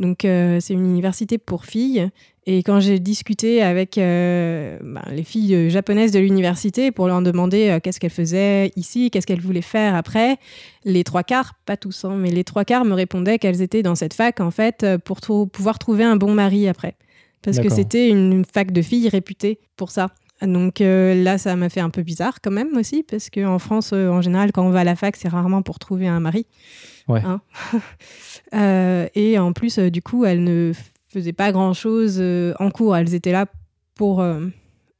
Donc, 0.00 0.24
euh, 0.24 0.58
c'est 0.60 0.72
une 0.72 0.86
université 0.86 1.36
pour 1.38 1.66
filles. 1.66 2.08
Et 2.46 2.62
quand 2.62 2.80
j'ai 2.80 2.98
discuté 2.98 3.62
avec 3.62 3.98
euh, 3.98 4.78
ben, 4.82 5.02
les 5.12 5.22
filles 5.22 5.54
euh, 5.54 5.68
japonaises 5.68 6.10
de 6.10 6.18
l'université 6.18 6.90
pour 6.90 7.06
leur 7.06 7.20
demander 7.20 7.78
qu'est-ce 7.82 8.00
qu'elles 8.00 8.10
faisaient 8.10 8.72
ici, 8.76 9.10
qu'est-ce 9.10 9.26
qu'elles 9.26 9.42
voulaient 9.42 9.60
faire 9.60 9.94
après, 9.94 10.38
les 10.84 11.04
trois 11.04 11.22
quarts, 11.22 11.52
pas 11.66 11.76
tous, 11.76 12.06
hein, 12.06 12.16
mais 12.16 12.30
les 12.30 12.44
trois 12.44 12.64
quarts 12.64 12.86
me 12.86 12.94
répondaient 12.94 13.38
qu'elles 13.38 13.60
étaient 13.60 13.82
dans 13.82 13.94
cette 13.94 14.14
fac 14.14 14.40
en 14.40 14.50
fait 14.50 14.86
pour 15.04 15.20
pouvoir 15.20 15.78
trouver 15.78 16.02
un 16.02 16.16
bon 16.16 16.32
mari 16.32 16.66
après. 16.66 16.96
Parce 17.42 17.58
que 17.58 17.68
c'était 17.68 18.08
une 18.08 18.44
fac 18.44 18.72
de 18.72 18.82
filles 18.82 19.08
réputée 19.08 19.60
pour 19.76 19.90
ça. 19.90 20.08
Donc 20.42 20.80
là, 20.80 21.38
ça 21.38 21.54
m'a 21.56 21.68
fait 21.68 21.80
un 21.80 21.90
peu 21.90 22.02
bizarre 22.02 22.40
quand 22.42 22.50
même 22.50 22.76
aussi, 22.76 23.02
parce 23.02 23.30
qu'en 23.30 23.58
France, 23.58 23.92
en 23.92 24.22
général, 24.22 24.52
quand 24.52 24.66
on 24.66 24.70
va 24.70 24.80
à 24.80 24.84
la 24.84 24.96
fac, 24.96 25.16
c'est 25.16 25.28
rarement 25.28 25.62
pour 25.62 25.78
trouver 25.78 26.08
un 26.08 26.20
mari. 26.20 26.46
Ouais. 27.10 27.22
Hein. 27.24 27.40
Euh, 28.52 29.06
et 29.14 29.38
en 29.38 29.52
plus, 29.52 29.78
euh, 29.78 29.90
du 29.90 30.02
coup, 30.02 30.24
elles 30.24 30.42
ne 30.42 30.72
faisaient 31.06 31.32
pas 31.32 31.52
grand-chose 31.52 32.16
euh, 32.18 32.52
en 32.58 32.68
cours. 32.72 32.96
Elles 32.96 33.14
étaient 33.14 33.30
là 33.30 33.46
pour 33.94 34.24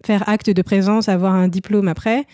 faire 0.05 0.29
acte 0.29 0.51
de 0.51 0.63
présence, 0.63 1.09
avoir 1.09 1.35
un 1.35 1.49
diplôme 1.49 1.89
après. 1.89 2.27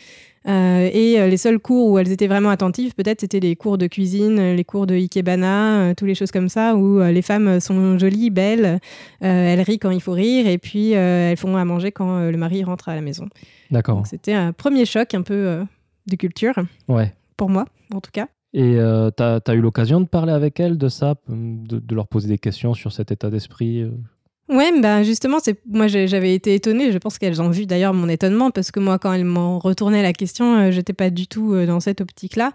Et 0.46 1.28
les 1.28 1.36
seuls 1.36 1.58
cours 1.58 1.90
où 1.90 1.98
elles 1.98 2.12
étaient 2.12 2.26
vraiment 2.26 2.50
attentives, 2.50 2.94
peut-être, 2.94 3.20
c'était 3.20 3.40
les 3.40 3.56
cours 3.56 3.78
de 3.78 3.86
cuisine, 3.86 4.54
les 4.54 4.64
cours 4.64 4.86
de 4.86 4.94
ikebana, 4.94 5.94
toutes 5.96 6.08
les 6.08 6.14
choses 6.14 6.30
comme 6.30 6.48
ça, 6.48 6.76
où 6.76 7.00
les 7.00 7.22
femmes 7.22 7.60
sont 7.60 7.98
jolies, 7.98 8.30
belles, 8.30 8.78
elles 9.20 9.60
rient 9.60 9.78
quand 9.78 9.90
il 9.90 10.00
faut 10.00 10.12
rire, 10.12 10.46
et 10.46 10.58
puis 10.58 10.92
elles 10.92 11.36
font 11.36 11.56
à 11.56 11.64
manger 11.64 11.92
quand 11.92 12.30
le 12.30 12.36
mari 12.36 12.62
rentre 12.64 12.88
à 12.88 12.94
la 12.94 13.00
maison. 13.00 13.26
D'accord. 13.70 14.06
C'était 14.06 14.34
un 14.34 14.52
premier 14.52 14.84
choc 14.84 15.14
un 15.14 15.22
peu 15.22 15.64
de 16.06 16.16
culture. 16.16 16.54
Ouais. 16.88 17.12
Pour 17.36 17.50
moi, 17.50 17.66
en 17.94 18.00
tout 18.00 18.10
cas. 18.12 18.28
Et 18.52 18.76
euh, 18.76 19.10
tu 19.14 19.22
as, 19.22 19.54
eu 19.54 19.60
l'occasion 19.60 20.00
de 20.00 20.06
parler 20.06 20.32
avec 20.32 20.60
elles 20.60 20.78
de 20.78 20.88
ça, 20.88 21.16
de, 21.28 21.94
leur 21.94 22.08
poser 22.08 22.28
des 22.28 22.38
questions 22.38 22.72
sur 22.72 22.90
cet 22.90 23.10
état 23.10 23.28
d'esprit 23.28 23.82
euh? 23.82 23.90
Ouais, 24.48 24.70
bah 24.80 25.02
justement, 25.02 25.38
c'est 25.42 25.58
moi 25.66 25.88
j'avais 25.88 26.34
été 26.34 26.54
étonnée. 26.54 26.92
Je 26.92 26.98
pense 26.98 27.18
qu'elles 27.18 27.42
ont 27.42 27.50
vu 27.50 27.66
d'ailleurs 27.66 27.94
mon 27.94 28.08
étonnement 28.08 28.50
parce 28.50 28.70
que 28.70 28.78
moi, 28.78 28.98
quand 28.98 29.12
elles 29.12 29.24
m'ont 29.24 29.58
retourné 29.58 30.02
la 30.02 30.12
question, 30.12 30.56
euh, 30.56 30.70
j'étais 30.70 30.92
pas 30.92 31.10
du 31.10 31.26
tout 31.26 31.54
euh, 31.54 31.66
dans 31.66 31.80
cette 31.80 32.00
optique-là. 32.00 32.52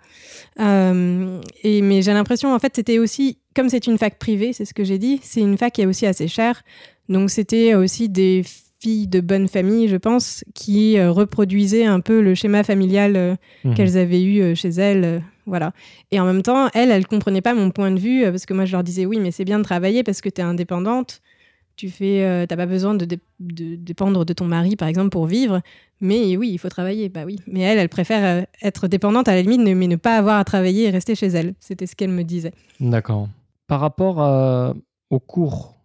et 0.57 1.81
mais 1.81 2.01
j'ai 2.01 2.13
l'impression, 2.13 2.53
en 2.53 2.59
fait, 2.59 2.73
c'était 2.75 2.99
aussi 2.99 3.39
comme 3.55 3.67
c'est 3.67 3.87
une 3.87 3.97
fac 3.97 4.17
privée, 4.17 4.53
c'est 4.53 4.65
ce 4.65 4.73
que 4.73 4.85
j'ai 4.85 4.97
dit. 4.97 5.19
C'est 5.21 5.41
une 5.41 5.57
fac 5.57 5.73
qui 5.73 5.81
est 5.81 5.85
aussi 5.85 6.05
assez 6.05 6.29
chère, 6.29 6.63
donc 7.09 7.29
c'était 7.29 7.75
aussi 7.75 8.07
des 8.07 8.43
filles 8.79 9.07
de 9.07 9.19
bonne 9.19 9.47
famille, 9.47 9.89
je 9.89 9.97
pense, 9.97 10.43
qui 10.55 10.99
reproduisaient 11.01 11.85
un 11.85 11.99
peu 11.99 12.21
le 12.21 12.33
schéma 12.33 12.63
familial 12.63 13.37
mmh 13.63 13.73
qu'elles 13.75 13.97
avaient 13.97 14.23
eu 14.23 14.55
chez 14.55 14.69
elles 14.69 15.21
voilà. 15.45 15.73
Et 16.11 16.19
en 16.19 16.25
même 16.25 16.43
temps, 16.43 16.69
elle, 16.73 16.91
elle 16.91 17.07
comprenait 17.07 17.41
pas 17.41 17.53
mon 17.53 17.71
point 17.71 17.91
de 17.91 17.99
vue 17.99 18.23
euh, 18.23 18.31
parce 18.31 18.45
que 18.45 18.53
moi, 18.53 18.65
je 18.65 18.71
leur 18.71 18.83
disais 18.83 19.05
oui, 19.05 19.19
mais 19.19 19.31
c'est 19.31 19.45
bien 19.45 19.59
de 19.59 19.63
travailler 19.63 20.03
parce 20.03 20.21
que 20.21 20.29
tu 20.29 20.41
es 20.41 20.43
indépendante. 20.43 21.21
Tu 21.75 21.89
fais, 21.89 22.23
euh, 22.23 22.45
t'as 22.45 22.57
pas 22.57 22.65
besoin 22.65 22.93
de, 22.93 23.07
dépendre 23.39 24.25
de 24.25 24.33
ton 24.33 24.45
mari, 24.45 24.75
par 24.75 24.87
exemple, 24.87 25.09
pour 25.09 25.25
vivre. 25.25 25.61
Mais 25.99 26.35
oui, 26.37 26.49
il 26.51 26.57
faut 26.57 26.69
travailler. 26.69 27.09
Bah 27.09 27.23
oui. 27.25 27.37
Mais 27.47 27.61
elle, 27.61 27.77
elle 27.77 27.89
préfère 27.89 28.41
euh, 28.41 28.45
être 28.61 28.87
dépendante 28.87 29.27
à 29.27 29.35
la 29.35 29.41
limite, 29.41 29.61
mais 29.61 29.87
ne 29.87 29.95
pas 29.95 30.17
avoir 30.17 30.37
à 30.37 30.43
travailler 30.43 30.85
et 30.85 30.89
rester 30.89 31.15
chez 31.15 31.27
elle. 31.27 31.53
C'était 31.59 31.87
ce 31.87 31.95
qu'elle 31.95 32.11
me 32.11 32.23
disait. 32.23 32.53
D'accord. 32.79 33.29
Par 33.67 33.79
rapport 33.79 34.17
aux 35.09 35.19
cours 35.19 35.77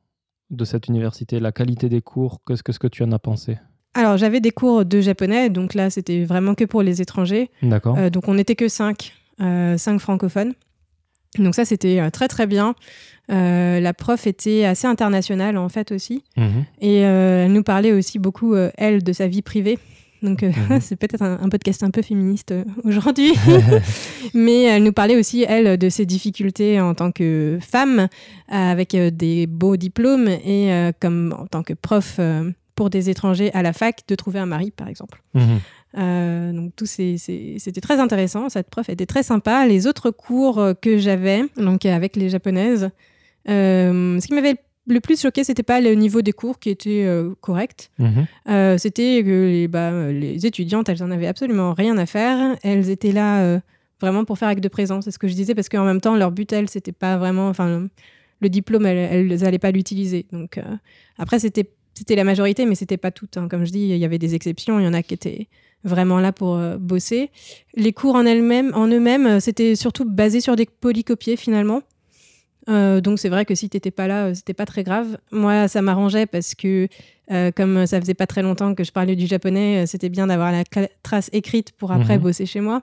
de 0.51 0.65
cette 0.65 0.89
université, 0.89 1.39
la 1.39 1.53
qualité 1.53 1.89
des 1.89 2.03
cours, 2.03 2.41
qu'est-ce 2.47 2.63
que, 2.63 2.73
ce 2.73 2.79
que 2.79 2.89
tu 2.89 3.03
en 3.05 3.13
as 3.13 3.19
pensé? 3.19 3.59
Alors, 3.95 4.17
j'avais 4.17 4.41
des 4.41 4.51
cours 4.51 4.85
de 4.85 5.01
japonais, 5.01 5.51
donc 5.51 5.75
là, 5.75 5.89
c'était 5.89 6.25
vraiment 6.25 6.55
que 6.55 6.65
pour 6.65 6.83
les 6.83 7.01
étrangers. 7.01 7.51
D'accord. 7.63 8.11
donc, 8.11 8.27
on 8.29 8.35
n'était 8.35 8.57
que 8.57 8.69
cinq. 8.69 9.13
Euh, 9.41 9.77
cinq 9.77 9.99
francophones. 9.99 10.55
Donc 11.39 11.55
ça, 11.55 11.65
c'était 11.65 12.01
euh, 12.01 12.11
très 12.11 12.29
très 12.29 12.47
bien. 12.47 12.75
Euh, 13.31 13.81
la 13.81 13.93
prof 13.93 14.27
était 14.27 14.65
assez 14.65 14.87
internationale 14.87 15.57
en 15.59 15.69
fait 15.69 15.93
aussi. 15.93 16.23
Mhm. 16.37 16.65
Et 16.81 16.97
elle 16.99 17.53
nous 17.53 17.63
parlait 17.63 17.93
aussi 17.93 18.19
beaucoup, 18.19 18.55
elle, 18.55 19.03
de 19.03 19.13
sa 19.13 19.27
vie 19.27 19.43
privée. 19.43 19.79
Donc 20.23 20.43
mhm. 20.43 20.55
c'est 20.81 20.97
peut-être 20.97 21.23
un, 21.23 21.49
podcast 21.49 21.83
un 21.83 21.91
peu 21.91 22.03
féministe 22.03 22.55
aujourd'hui. 22.85 23.35
Mais 24.35 24.63
elle 24.63 24.85
nous 24.85 24.93
parlait 24.93 25.17
aussi, 25.17 25.45
elle, 25.49 25.77
de 25.77 25.89
ses 25.89 26.07
difficultés 26.07 26.81
en 26.81 26.95
tant 26.95 27.11
que 27.11 27.59
femme, 27.61 28.09
avec 28.49 28.97
des 28.97 29.47
beaux 29.47 29.77
diplômes 29.77 30.29
et 30.29 30.93
comme 31.01 31.35
en 31.39 31.47
tant 31.47 31.63
que 31.63 31.75
prof 31.75 32.21
pour 32.77 32.91
des 32.91 33.11
étrangers 33.11 33.51
à 33.55 33.63
la 33.63 33.73
fac, 33.73 34.03
de 34.07 34.15
trouver 34.15 34.39
un 34.39 34.47
mari, 34.47 34.71
par 34.71 34.87
exemple. 34.87 35.21
Mhm. 35.35 35.61
Euh, 35.97 36.53
donc 36.53 36.77
tout 36.77 36.87
c'était 36.87 37.81
très 37.81 37.99
intéressant. 38.01 38.49
Cette 38.49 38.69
prof 38.69 38.89
était 38.89 39.07
très 39.07 39.23
sympa. 39.23 39.67
Les 39.67 39.87
autres 39.87 40.11
cours 40.11 40.59
euh, 40.59 40.75
que 40.75 40.99
j'avais, 40.99 41.43
donc 41.57 41.87
avec 41.87 42.17
les 42.17 42.29
japonaises, 42.29 42.91
euh, 43.49 44.21
ce 44.21 44.27
qui 44.27 44.35
m'avait 44.35 44.57
le 44.89 45.01
plus 45.01 45.21
choqué, 45.21 45.43
c'était 45.43 45.63
pas 45.65 45.81
le 45.81 45.95
niveau 45.95 46.23
des 46.23 46.33
cours 46.33 46.59
qui 46.59 46.71
était 46.71 47.05
euh, 47.05 47.35
correct. 47.41 47.91
Mhm. 47.99 48.27
Euh, 48.49 48.79
c'était 48.79 49.23
que 49.25 49.47
les, 49.49 49.69
bah, 49.69 50.13
les 50.13 50.47
étudiantes, 50.47 50.89
elles 50.89 51.03
en 51.03 51.11
avaient 51.11 51.27
absolument 51.27 51.75
rien 51.75 51.99
à 51.99 52.07
faire. 52.07 52.57
Elles 52.63 52.89
étaient 52.91 53.11
là 53.13 53.43
euh, 53.43 53.61
vraiment 54.01 54.25
pour 54.25 54.39
faire 54.39 54.49
acte 54.49 54.63
de 54.63 54.69
présence. 54.69 55.05
C'est 55.05 55.11
ce 55.11 55.19
que 55.19 55.27
je 55.29 55.35
disais 55.35 55.55
parce 55.57 55.69
qu'en 55.69 55.85
même 55.85 56.01
temps, 56.01 56.15
leur 56.15 56.31
but, 56.31 56.53
elles, 56.53 56.69
c'était 56.69 56.93
pas 56.93 57.17
vraiment. 57.17 57.49
Enfin, 57.49 57.89
le 58.41 58.49
diplôme, 58.49 58.87
elles 58.87 59.27
n'allaient 59.41 59.59
pas 59.59 59.73
l'utiliser. 59.73 60.27
Donc, 60.31 60.59
euh, 60.59 60.63
après, 61.19 61.39
c'était 61.41 61.69
c'était 61.95 62.15
la 62.15 62.25
majorité, 62.25 62.67
mais 62.67 62.75
c'était 62.75 62.99
pas 62.99 63.11
toutes. 63.11 63.39
hein. 63.39 63.49
Comme 63.49 63.65
je 63.65 63.73
dis, 63.73 63.89
il 63.89 63.97
y 63.97 64.05
avait 64.05 64.19
des 64.19 64.35
exceptions. 64.35 64.79
Il 64.79 64.85
y 64.85 64.89
en 64.89 64.93
a 64.93 65.03
qui 65.03 65.15
étaient 65.15 65.49
vraiment 65.85 66.19
là 66.21 66.33
pour 66.33 66.57
euh, 66.57 66.77
bosser. 66.79 67.31
Les 67.75 67.93
cours 67.93 68.15
en 68.17 68.27
elles-mêmes, 68.27 68.73
en 68.75 68.87
eux-mêmes, 68.89 69.27
euh, 69.27 69.41
c'était 69.41 69.77
surtout 69.77 70.05
basé 70.05 70.41
sur 70.41 70.57
des 70.57 70.67
polycopiés 70.67 71.37
finalement. 71.37 71.83
Euh, 72.69 73.01
donc 73.01 73.21
c'est 73.21 73.29
vrai 73.29 73.45
que 73.45 73.55
si 73.55 73.69
t'étais 73.69 73.93
pas 73.93 74.09
là, 74.09 74.35
c'était 74.35 74.55
pas 74.55 74.67
très 74.67 74.83
grave. 74.83 75.19
Moi, 75.31 75.69
ça 75.69 75.83
m'arrangeait 75.83 76.27
parce 76.27 76.57
que 76.57 76.89
euh, 77.31 77.53
comme 77.53 77.87
ça 77.87 78.01
faisait 78.01 78.15
pas 78.15 78.27
très 78.27 78.43
longtemps 78.43 78.75
que 78.75 78.83
je 78.83 78.91
parlais 78.91 79.15
du 79.15 79.27
japonais, 79.27 79.87
c'était 79.87 80.09
bien 80.09 80.27
d'avoir 80.27 80.51
la 80.51 80.65
trace 81.05 81.31
écrite 81.33 81.73
pour 81.73 81.93
après 81.93 82.17
Mhm. 82.17 82.23
bosser 82.23 82.47
chez 82.47 82.61
moi. 82.61 82.83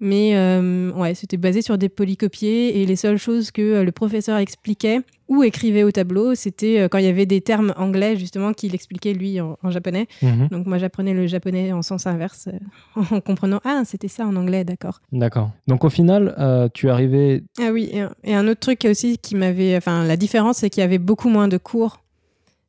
Mais 0.00 0.32
euh, 0.36 0.90
ouais, 0.92 1.14
c'était 1.14 1.36
basé 1.36 1.60
sur 1.62 1.76
des 1.78 1.88
polycopiés 1.90 2.80
et 2.80 2.86
les 2.86 2.96
seules 2.96 3.16
choses 3.18 3.50
que 3.50 3.82
le 3.82 3.92
professeur 3.92 4.38
expliquait 4.38 5.00
ou 5.28 5.42
écrivait 5.42 5.82
au 5.84 5.90
tableau, 5.90 6.34
c'était 6.34 6.80
euh, 6.80 6.88
quand 6.88 6.98
il 6.98 7.04
y 7.04 7.08
avait 7.08 7.24
des 7.26 7.40
termes 7.40 7.72
anglais 7.76 8.16
justement 8.16 8.52
qu'il 8.52 8.74
expliquait 8.74 9.12
lui 9.14 9.40
en, 9.40 9.56
en 9.62 9.70
japonais. 9.70 10.06
Mhm. 10.22 10.48
Donc 10.50 10.66
moi 10.66 10.78
j'apprenais 10.78 11.14
le 11.14 11.26
japonais 11.26 11.72
en 11.72 11.82
sens 11.82 12.06
inverse 12.06 12.48
euh, 12.48 13.02
en 13.10 13.20
comprenant 13.20 13.60
ah 13.64 13.82
c'était 13.86 14.08
ça 14.08 14.26
en 14.26 14.36
anglais 14.36 14.64
d'accord. 14.64 15.00
D'accord. 15.12 15.50
Donc 15.66 15.84
au 15.84 15.90
final, 15.90 16.34
euh, 16.38 16.68
tu 16.74 16.90
arrivé. 16.90 17.42
Ah 17.58 17.70
oui, 17.72 17.88
et 17.92 18.00
un, 18.00 18.10
et 18.22 18.34
un 18.34 18.46
autre 18.48 18.60
truc 18.60 18.86
aussi 18.90 19.16
qui 19.18 19.34
m'avait. 19.34 19.76
Enfin, 19.76 20.04
la 20.04 20.16
différence, 20.16 20.58
c'est 20.58 20.70
qu'il 20.70 20.80
y 20.82 20.84
avait 20.84 20.98
beaucoup 20.98 21.28
moins 21.28 21.48
de 21.48 21.56
cours. 21.56 22.00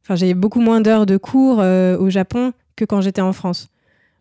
Enfin, 0.04 0.16
j'avais 0.16 0.34
beaucoup 0.36 0.60
moins 0.62 0.82
d'heures 0.82 1.06
de 1.06 1.18
cours 1.18 1.60
euh, 1.62 1.98
au 1.98 2.10
Japon 2.10 2.54
que 2.76 2.86
quand 2.86 3.02
j'étais 3.02 3.22
en 3.22 3.34
France. 3.34 3.68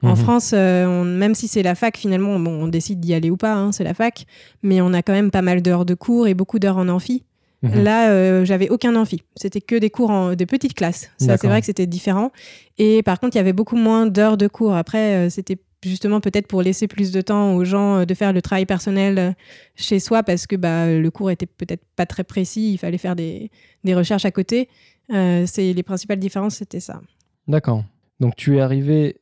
En 0.02 0.10
Mhm. 0.10 0.16
France, 0.16 0.50
euh, 0.54 0.86
on- 0.86 1.04
même 1.04 1.34
si 1.34 1.46
c'est 1.48 1.62
la 1.62 1.74
fac, 1.74 1.96
finalement, 1.96 2.38
bon, 2.38 2.64
on 2.64 2.68
décide 2.68 3.00
d'y 3.00 3.14
aller 3.14 3.30
ou 3.30 3.36
pas, 3.36 3.54
hein, 3.54 3.70
c'est 3.72 3.84
la 3.84 3.94
fac, 3.94 4.26
mais 4.62 4.80
on 4.80 4.92
a 4.92 5.02
quand 5.02 5.12
même 5.14 5.30
pas 5.30 5.40
mal 5.42 5.62
d'heures 5.62 5.84
de 5.86 5.94
cours 5.94 6.26
et 6.26 6.34
beaucoup 6.34 6.58
d'heures 6.58 6.76
en 6.78 6.88
amphi. 6.88 7.22
Mhm. 7.64 7.82
Là, 7.82 8.10
euh, 8.10 8.44
j'avais 8.44 8.68
aucun 8.68 8.94
amphi. 8.94 9.22
C'était 9.36 9.62
que 9.62 9.76
des 9.76 9.88
cours 9.88 10.10
en 10.10 10.34
des 10.34 10.44
petites 10.44 10.74
classes. 10.74 11.10
Ça, 11.16 11.38
c'est 11.38 11.46
vrai 11.46 11.60
que 11.60 11.66
c'était 11.66 11.86
différent. 11.86 12.30
Et 12.76 13.02
par 13.02 13.18
contre, 13.18 13.36
il 13.36 13.38
y 13.38 13.40
avait 13.40 13.54
beaucoup 13.54 13.76
moins 13.76 14.04
d'heures 14.06 14.36
de 14.36 14.48
cours. 14.48 14.74
Après, 14.74 15.14
euh, 15.14 15.30
c'était 15.30 15.56
justement 15.82 16.20
peut-être 16.20 16.46
pour 16.46 16.60
laisser 16.60 16.88
plus 16.88 17.10
de 17.10 17.22
temps 17.22 17.54
aux 17.54 17.64
gens 17.64 18.00
euh, 18.00 18.04
de 18.04 18.12
faire 18.12 18.34
le 18.34 18.42
travail 18.42 18.66
personnel 18.66 19.34
chez 19.76 19.98
soi 19.98 20.22
parce 20.22 20.46
que 20.46 20.56
bah, 20.56 20.92
le 20.92 21.10
cours 21.10 21.30
était 21.30 21.46
peut-être 21.46 21.82
pas 21.96 22.04
très 22.04 22.22
précis. 22.22 22.74
Il 22.74 22.76
fallait 22.76 22.98
faire 22.98 23.16
des, 23.16 23.50
des 23.82 23.94
recherches 23.94 24.26
à 24.26 24.30
côté. 24.30 24.68
C'est 25.08 25.72
les 25.74 25.82
principales 25.82 26.18
différences, 26.18 26.56
c'était 26.56 26.80
ça. 26.80 27.00
D'accord. 27.48 27.84
Donc 28.20 28.36
tu 28.36 28.56
es 28.56 28.60
arrivé 28.60 29.20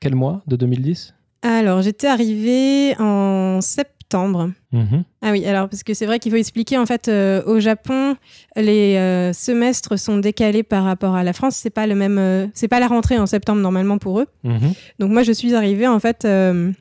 quel 0.00 0.14
mois 0.16 0.42
de 0.48 0.56
2010 0.56 1.14
Alors, 1.42 1.82
j'étais 1.82 2.06
arrivée 2.08 2.94
en 2.98 3.60
septembre. 3.60 4.50
Mhm. 4.72 5.04
Ah 5.20 5.32
oui, 5.32 5.44
alors 5.44 5.68
parce 5.68 5.82
que 5.82 5.92
c'est 5.92 6.06
vrai 6.06 6.18
qu'il 6.18 6.32
faut 6.32 6.38
expliquer 6.38 6.78
en 6.78 6.86
fait 6.86 7.08
euh, 7.08 7.42
au 7.44 7.60
Japon 7.60 8.16
les 8.56 8.96
euh, 8.96 9.34
semestres 9.34 9.98
sont 9.98 10.16
décalés 10.16 10.62
par 10.62 10.84
rapport 10.84 11.14
à 11.14 11.22
la 11.24 11.34
France, 11.34 11.56
c'est 11.56 11.68
pas 11.70 11.86
le 11.86 11.94
même 11.94 12.16
euh, 12.18 12.46
c'est 12.54 12.68
pas 12.68 12.80
la 12.80 12.86
rentrée 12.86 13.18
en 13.18 13.26
septembre 13.26 13.60
normalement 13.60 13.98
pour 13.98 14.20
eux. 14.20 14.26
Mhm. 14.44 14.72
Donc 14.98 15.10
moi 15.10 15.22
je 15.24 15.32
suis 15.32 15.54
arrivée 15.54 15.86
en 15.86 16.00
fait 16.00 16.26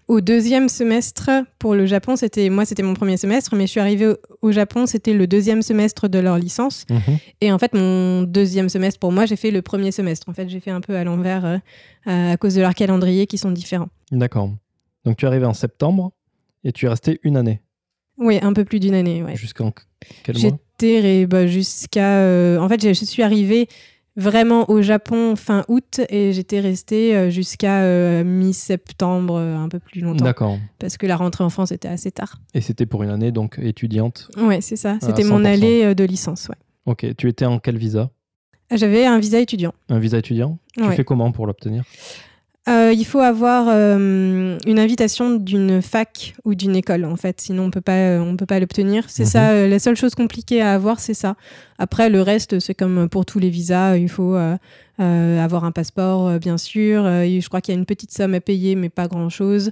au 0.07 0.21
deuxième 0.21 0.69
semestre 0.69 1.29
pour 1.59 1.75
le 1.75 1.85
Japon, 1.85 2.15
c'était 2.15 2.49
moi 2.49 2.63
c'était 2.63 2.83
mon 2.83 2.93
premier 2.93 3.17
semestre 3.17 3.55
mais 3.55 3.65
je 3.67 3.71
suis 3.71 3.79
arrivée 3.81 4.07
au, 4.07 4.15
au 4.41 4.51
Japon, 4.53 4.85
c'était 4.85 5.13
le 5.13 5.27
deuxième 5.27 5.61
semestre 5.61 6.07
de 6.07 6.19
leur 6.19 6.37
licence 6.37 6.85
Mhm. 6.89 7.17
et 7.41 7.51
en 7.51 7.59
fait 7.59 7.73
mon 7.73 8.23
deuxième 8.23 8.69
semestre 8.69 8.99
pour 9.01 9.11
moi, 9.11 9.25
j'ai 9.25 9.35
fait 9.35 9.51
le 9.51 9.61
premier 9.61 9.91
semestre. 9.91 10.29
En 10.29 10.33
fait, 10.33 10.47
j'ai 10.47 10.61
fait 10.61 10.71
un 10.71 10.81
peu 10.81 10.95
à 10.95 11.03
l'envers 11.03 11.59
à 12.05 12.37
cause 12.37 12.55
de 12.55 12.61
leur 12.61 12.73
calendrier 12.73 13.27
qui 13.27 13.37
sont 13.37 13.51
différents. 13.51 13.89
D'accord. 14.11 14.51
Donc 15.05 15.17
tu 15.17 15.25
es 15.25 15.27
arrivé 15.27 15.45
en 15.45 15.53
septembre 15.53 16.11
et 16.63 16.71
tu 16.71 16.85
es 16.85 16.89
resté 16.89 17.19
une 17.23 17.37
année. 17.37 17.61
Oui, 18.17 18.39
un 18.41 18.53
peu 18.53 18.65
plus 18.65 18.79
d'une 18.79 18.95
année, 18.95 19.21
ouais. 19.23 19.35
Jusqu'en 19.35 19.71
quel 20.23 20.39
mois? 20.39 20.57
J'étais 20.79 20.99
ré- 20.99 21.25
bah, 21.27 21.45
jusqu'à. 21.47 22.19
euh, 22.21 22.57
en 22.59 22.67
fait, 22.67 22.81
je 22.87 22.93
suis 23.05 23.21
arrivée 23.23 23.67
vraiment 24.15 24.67
au 24.71 24.81
Japon 24.81 25.35
fin 25.35 25.63
août 25.67 26.01
et 26.09 26.33
j'étais 26.33 26.59
restée 26.59 27.15
euh, 27.15 27.29
jusqu'à 27.29 27.83
euh, 27.83 28.23
mi-septembre, 28.23 29.37
un 29.37 29.69
peu 29.69 29.79
plus 29.79 30.01
longtemps. 30.01 30.25
D'accord. 30.25 30.57
Parce 30.79 30.97
que 30.97 31.05
la 31.05 31.15
rentrée 31.15 31.43
en 31.43 31.49
France 31.51 31.71
était 31.71 31.87
assez 31.87 32.11
tard. 32.11 32.39
Et 32.55 32.61
c'était 32.61 32.87
pour 32.87 33.03
une 33.03 33.11
année 33.11 33.31
donc 33.31 33.59
étudiante? 33.61 34.31
Ouais, 34.37 34.61
c'est 34.61 34.75
ça. 34.77 34.93
À 34.93 34.99
C'était 34.99 35.23
mon 35.23 35.39
100%. 35.41 35.45
allée 35.45 35.83
euh, 35.83 35.93
de 35.93 36.03
licence. 36.03 36.47
Ouais. 36.49 36.55
Ok. 36.87 37.05
Tu 37.17 37.29
étais 37.29 37.45
en 37.45 37.59
quel 37.59 37.77
visa? 37.77 38.09
J'avais 38.71 39.05
un 39.05 39.19
visa 39.19 39.39
étudiant. 39.39 39.73
Un 39.89 39.99
visa 39.99 40.17
étudiant? 40.17 40.57
Tu 40.73 40.81
Ouais. 40.81 40.95
fais 40.95 41.05
comment 41.05 41.31
pour 41.31 41.45
l'obtenir? 41.45 41.83
Euh, 42.67 42.91
il 42.93 43.05
faut 43.05 43.19
avoir 43.21 43.67
euh, 43.69 44.57
une 44.65 44.77
invitation 44.79 45.35
d'une 45.35 45.81
fac 45.81 46.33
ou 46.43 46.53
d'une 46.53 46.75
école 46.75 47.05
en 47.05 47.15
fait, 47.15 47.39
sinon 47.39 47.63
on 47.65 47.71
peut 47.71 47.79
pas, 47.81 47.93
euh, 47.95 48.19
on 48.19 48.35
peut 48.35 48.45
pas 48.45 48.59
l'obtenir. 48.59 49.05
C'est 49.07 49.23
Mhm. 49.23 49.29
ça, 49.29 49.67
la 49.67 49.79
seule 49.79 49.95
chose 49.95 50.15
compliquée 50.15 50.61
à 50.61 50.73
avoir, 50.73 50.99
c'est 50.99 51.13
ça. 51.13 51.35
Après 51.79 52.09
le 52.09 52.21
reste, 52.21 52.59
c'est 52.59 52.73
comme 52.73 53.07
pour 53.07 53.25
tous 53.25 53.39
les 53.39 53.49
visas, 53.49 53.95
il 53.97 54.09
faut 54.09 54.35
avoir 54.99 55.63
un 55.63 55.71
passeport 55.71 56.39
bien 56.39 56.57
sûr. 56.57 57.03
Je 57.05 57.47
crois 57.47 57.61
qu'il 57.61 57.73
y 57.73 57.77
a 57.77 57.79
une 57.79 57.85
petite 57.85 58.11
somme 58.11 58.33
à 58.33 58.41
payer, 58.41 58.75
mais 58.75 58.89
pas 58.89 59.07
grand 59.07 59.29
chose. 59.29 59.71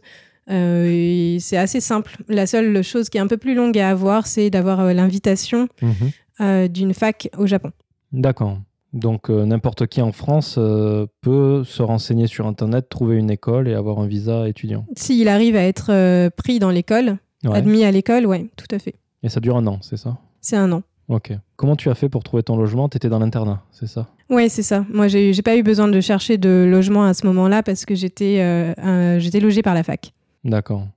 et 0.49 1.37
c'est 1.41 1.57
assez 1.57 1.81
simple. 1.81 2.15
La 2.29 2.45
seule 2.47 2.81
chose 2.83 3.09
qui 3.09 3.17
est 3.17 3.21
un 3.21 3.27
peu 3.27 3.37
plus 3.37 3.55
longue 3.55 3.77
à 3.79 3.89
avoir, 3.89 4.27
c'est 4.27 4.49
d'avoir 4.51 4.93
l'invitation 4.93 5.67
Mhm. 5.81 6.67
d'une 6.69 6.93
fac 6.93 7.29
au 7.37 7.45
Japon. 7.47 7.71
D'accord. 8.13 8.59
Donc 8.95 9.29
euh, 9.29 9.45
n'importe 9.45 9.87
qui 9.87 10.01
en 10.01 10.13
France 10.13 10.55
euh, 10.57 11.05
peut 11.21 11.63
se 11.65 11.83
renseigner 11.83 12.27
sur 12.27 12.47
Internet, 12.47 12.87
trouver 12.89 13.17
une 13.17 13.29
école 13.29 13.67
et 13.67 13.73
avoir 13.73 13.99
un 13.99 14.07
visa 14.07 14.47
étudiant. 14.47 14.85
S'il 14.95 15.27
arrive 15.27 15.57
à 15.57 15.63
être 15.63 15.91
euh, 15.91 16.29
pris 16.35 16.57
dans 16.59 16.71
l'école, 16.71 17.17
Ouais. 17.43 17.57
admis 17.57 17.83
à 17.83 17.91
l'école, 17.91 18.25
ouais, 18.25 18.49
tout 18.55 18.65
à 18.71 18.79
fait. 18.79 18.95
Et 19.21 19.29
ça 19.29 19.39
dure 19.39 19.55
un 19.57 19.67
an, 19.67 19.77
c'est 19.81 19.97
ça? 19.97 20.17
C'est 20.41 20.55
un 20.55 20.71
an. 20.71 20.81
Ok. 21.09 21.31
Comment 21.57 21.75
tu 21.75 21.89
as 21.91 21.93
fait 21.93 22.09
pour 22.09 22.23
trouver 22.23 22.41
ton 22.41 22.55
logement? 22.57 22.89
Tu 22.89 22.97
étais 22.97 23.09
dans 23.09 23.19
l'internat, 23.19 23.61
c'est 23.71 23.85
ça? 23.85 24.07
Ouais, 24.31 24.49
c'est 24.49 24.63
ça. 24.63 24.83
Moi, 24.91 25.07
j'ai 25.09 25.33
pas 25.43 25.55
eu 25.55 25.61
besoin 25.61 25.87
de 25.87 26.01
chercher 26.01 26.37
de 26.39 26.65
logement 26.67 27.03
à 27.03 27.13
ce 27.13 27.27
moment-là 27.27 27.61
parce 27.61 27.85
que 27.85 27.93
j'étais 27.93 28.73
j'étais 29.19 29.39
logée 29.39 29.61
par 29.61 29.75
la 29.75 29.83
fac. 29.83 30.11
D'accord. 30.43 30.87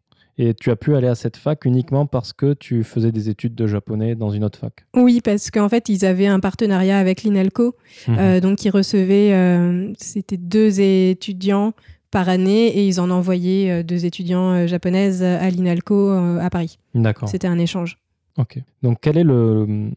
Et 0.41 0.55
tu 0.55 0.71
as 0.71 0.77
pu 0.77 0.95
aller 0.95 1.09
à 1.09 1.17
cette 1.17 1.37
fac 1.37 1.65
uniquement 1.65 2.07
parce 2.07 2.33
que 2.33 2.55
tu 2.55 2.85
faisais 2.85 3.11
des 3.11 3.29
études 3.29 3.57
de 3.57 3.67
japonais 3.67 4.15
dans 4.15 4.31
une 4.31 4.45
autre 4.45 4.59
fac 4.59 4.87
Oui, 4.95 5.21
parce 5.21 5.51
qu'en 5.51 5.69
fait, 5.69 5.89
ils 5.89 6.05
avaient 6.05 6.29
un 6.29 6.39
partenariat 6.39 6.99
avec 6.99 7.25
l'INALCO. 7.25 7.75
Mhm. 8.07 8.17
Euh, 8.19 8.41
donc, 8.41 8.65
ils 8.65 8.71
recevaient, 8.71 9.33
euh, 9.33 9.93
c'était 9.99 10.37
deux 10.37 10.81
étudiants 10.81 11.73
par 12.13 12.29
année 12.29 12.69
et 12.69 12.87
ils 12.87 13.01
en 13.01 13.11
envoyaient 13.11 13.71
euh, 13.71 13.83
deux 13.83 14.07
étudiants 14.07 14.67
japonaises 14.69 15.25
à 15.25 15.51
l'INALCO 15.51 16.11
à 16.41 16.49
Paris. 16.51 16.79
D'accord. 16.95 17.29
C'était 17.29 17.49
un 17.49 17.59
échange. 17.59 17.99
Ok. 18.39 18.61
Donc 18.83 18.99
quel 19.03 19.19
est 19.19 19.25
le, 19.25 19.91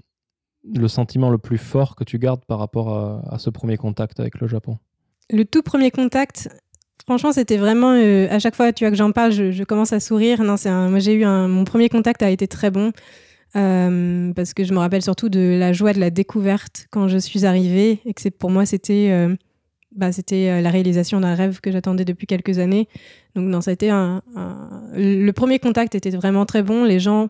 le 0.74 0.88
sentiment 0.88 1.29
le 1.29 1.38
plus 1.38 1.60
fort 1.60 1.95
que 1.95 2.03
tu 2.03 2.17
gardes 2.17 2.43
par 2.45 2.57
rapport 2.57 2.89
à, 2.89 3.21
à 3.29 3.38
ce 3.38 3.51
premier 3.51 3.77
contact 3.77 4.19
avec 4.19 4.39
le 4.39 4.48
Japon? 4.48 4.79
Le 5.29 5.45
tout 5.45 5.62
premier 5.62 5.91
contact, 5.91 6.50
franchement, 7.05 7.31
c'était 7.31 7.58
vraiment. 7.58 7.91
euh, 7.93 8.27
à 8.29 8.39
chaque 8.39 8.55
fois, 8.55 8.72
tu 8.74 8.84
vois 8.84 8.91
que 8.91 8.98
j'en 8.98 9.12
parle, 9.12 9.31
je, 9.31 9.63
commence 9.63 9.93
à 9.93 10.00
sourire. 10.00 10.43
Non, 10.43 10.58
c'est 10.58 10.70
moi, 10.72 11.00
j'ai 11.00 11.13
eu 11.13 11.24
un. 11.24 11.48
Mon 11.48 11.63
premier 11.65 11.89
contact 11.89 12.22
a 12.24 12.29
été 12.29 12.48
très 12.48 12.72
bon. 12.72 12.91
euh, 13.55 14.34
parce 14.34 14.53
que 14.53 14.63
je 14.63 14.74
me 14.74 14.79
rappelle 14.79 15.01
surtout 15.01 15.29
de 15.29 15.58
la 15.60 15.74
joie 15.74 15.93
de 15.93 16.00
la 16.00 16.10
découverte 16.10 16.88
quand 16.89 17.08
je 17.10 17.17
suis 17.17 17.46
arrivée 17.46 18.00
et 18.05 18.13
que 18.13 18.29
pour 18.29 18.50
moi 18.50 18.65
c'était 18.65 19.10
euh, 19.12 19.36
bah, 19.96 20.13
c'était 20.13 20.62
la 20.62 20.70
réalisation 20.70 21.20
d'un 21.20 21.36
rêve 21.36 21.60
que 21.60 21.70
j'attendais 21.70 22.05
depuis 22.05 22.27
quelques 22.27 22.60
années 22.60 22.88
donc 23.36 23.50
non 23.50 23.60
ça 23.60 23.72
a 23.72 23.74
été 23.74 23.89
un- 23.89 24.22
le 24.96 25.31
premier 25.31 25.60
contact 25.60 25.96
était 25.96 26.12
vraiment 26.12 26.46
très 26.46 26.63
bon 26.63 26.86
les 26.86 27.01
gens 27.01 27.27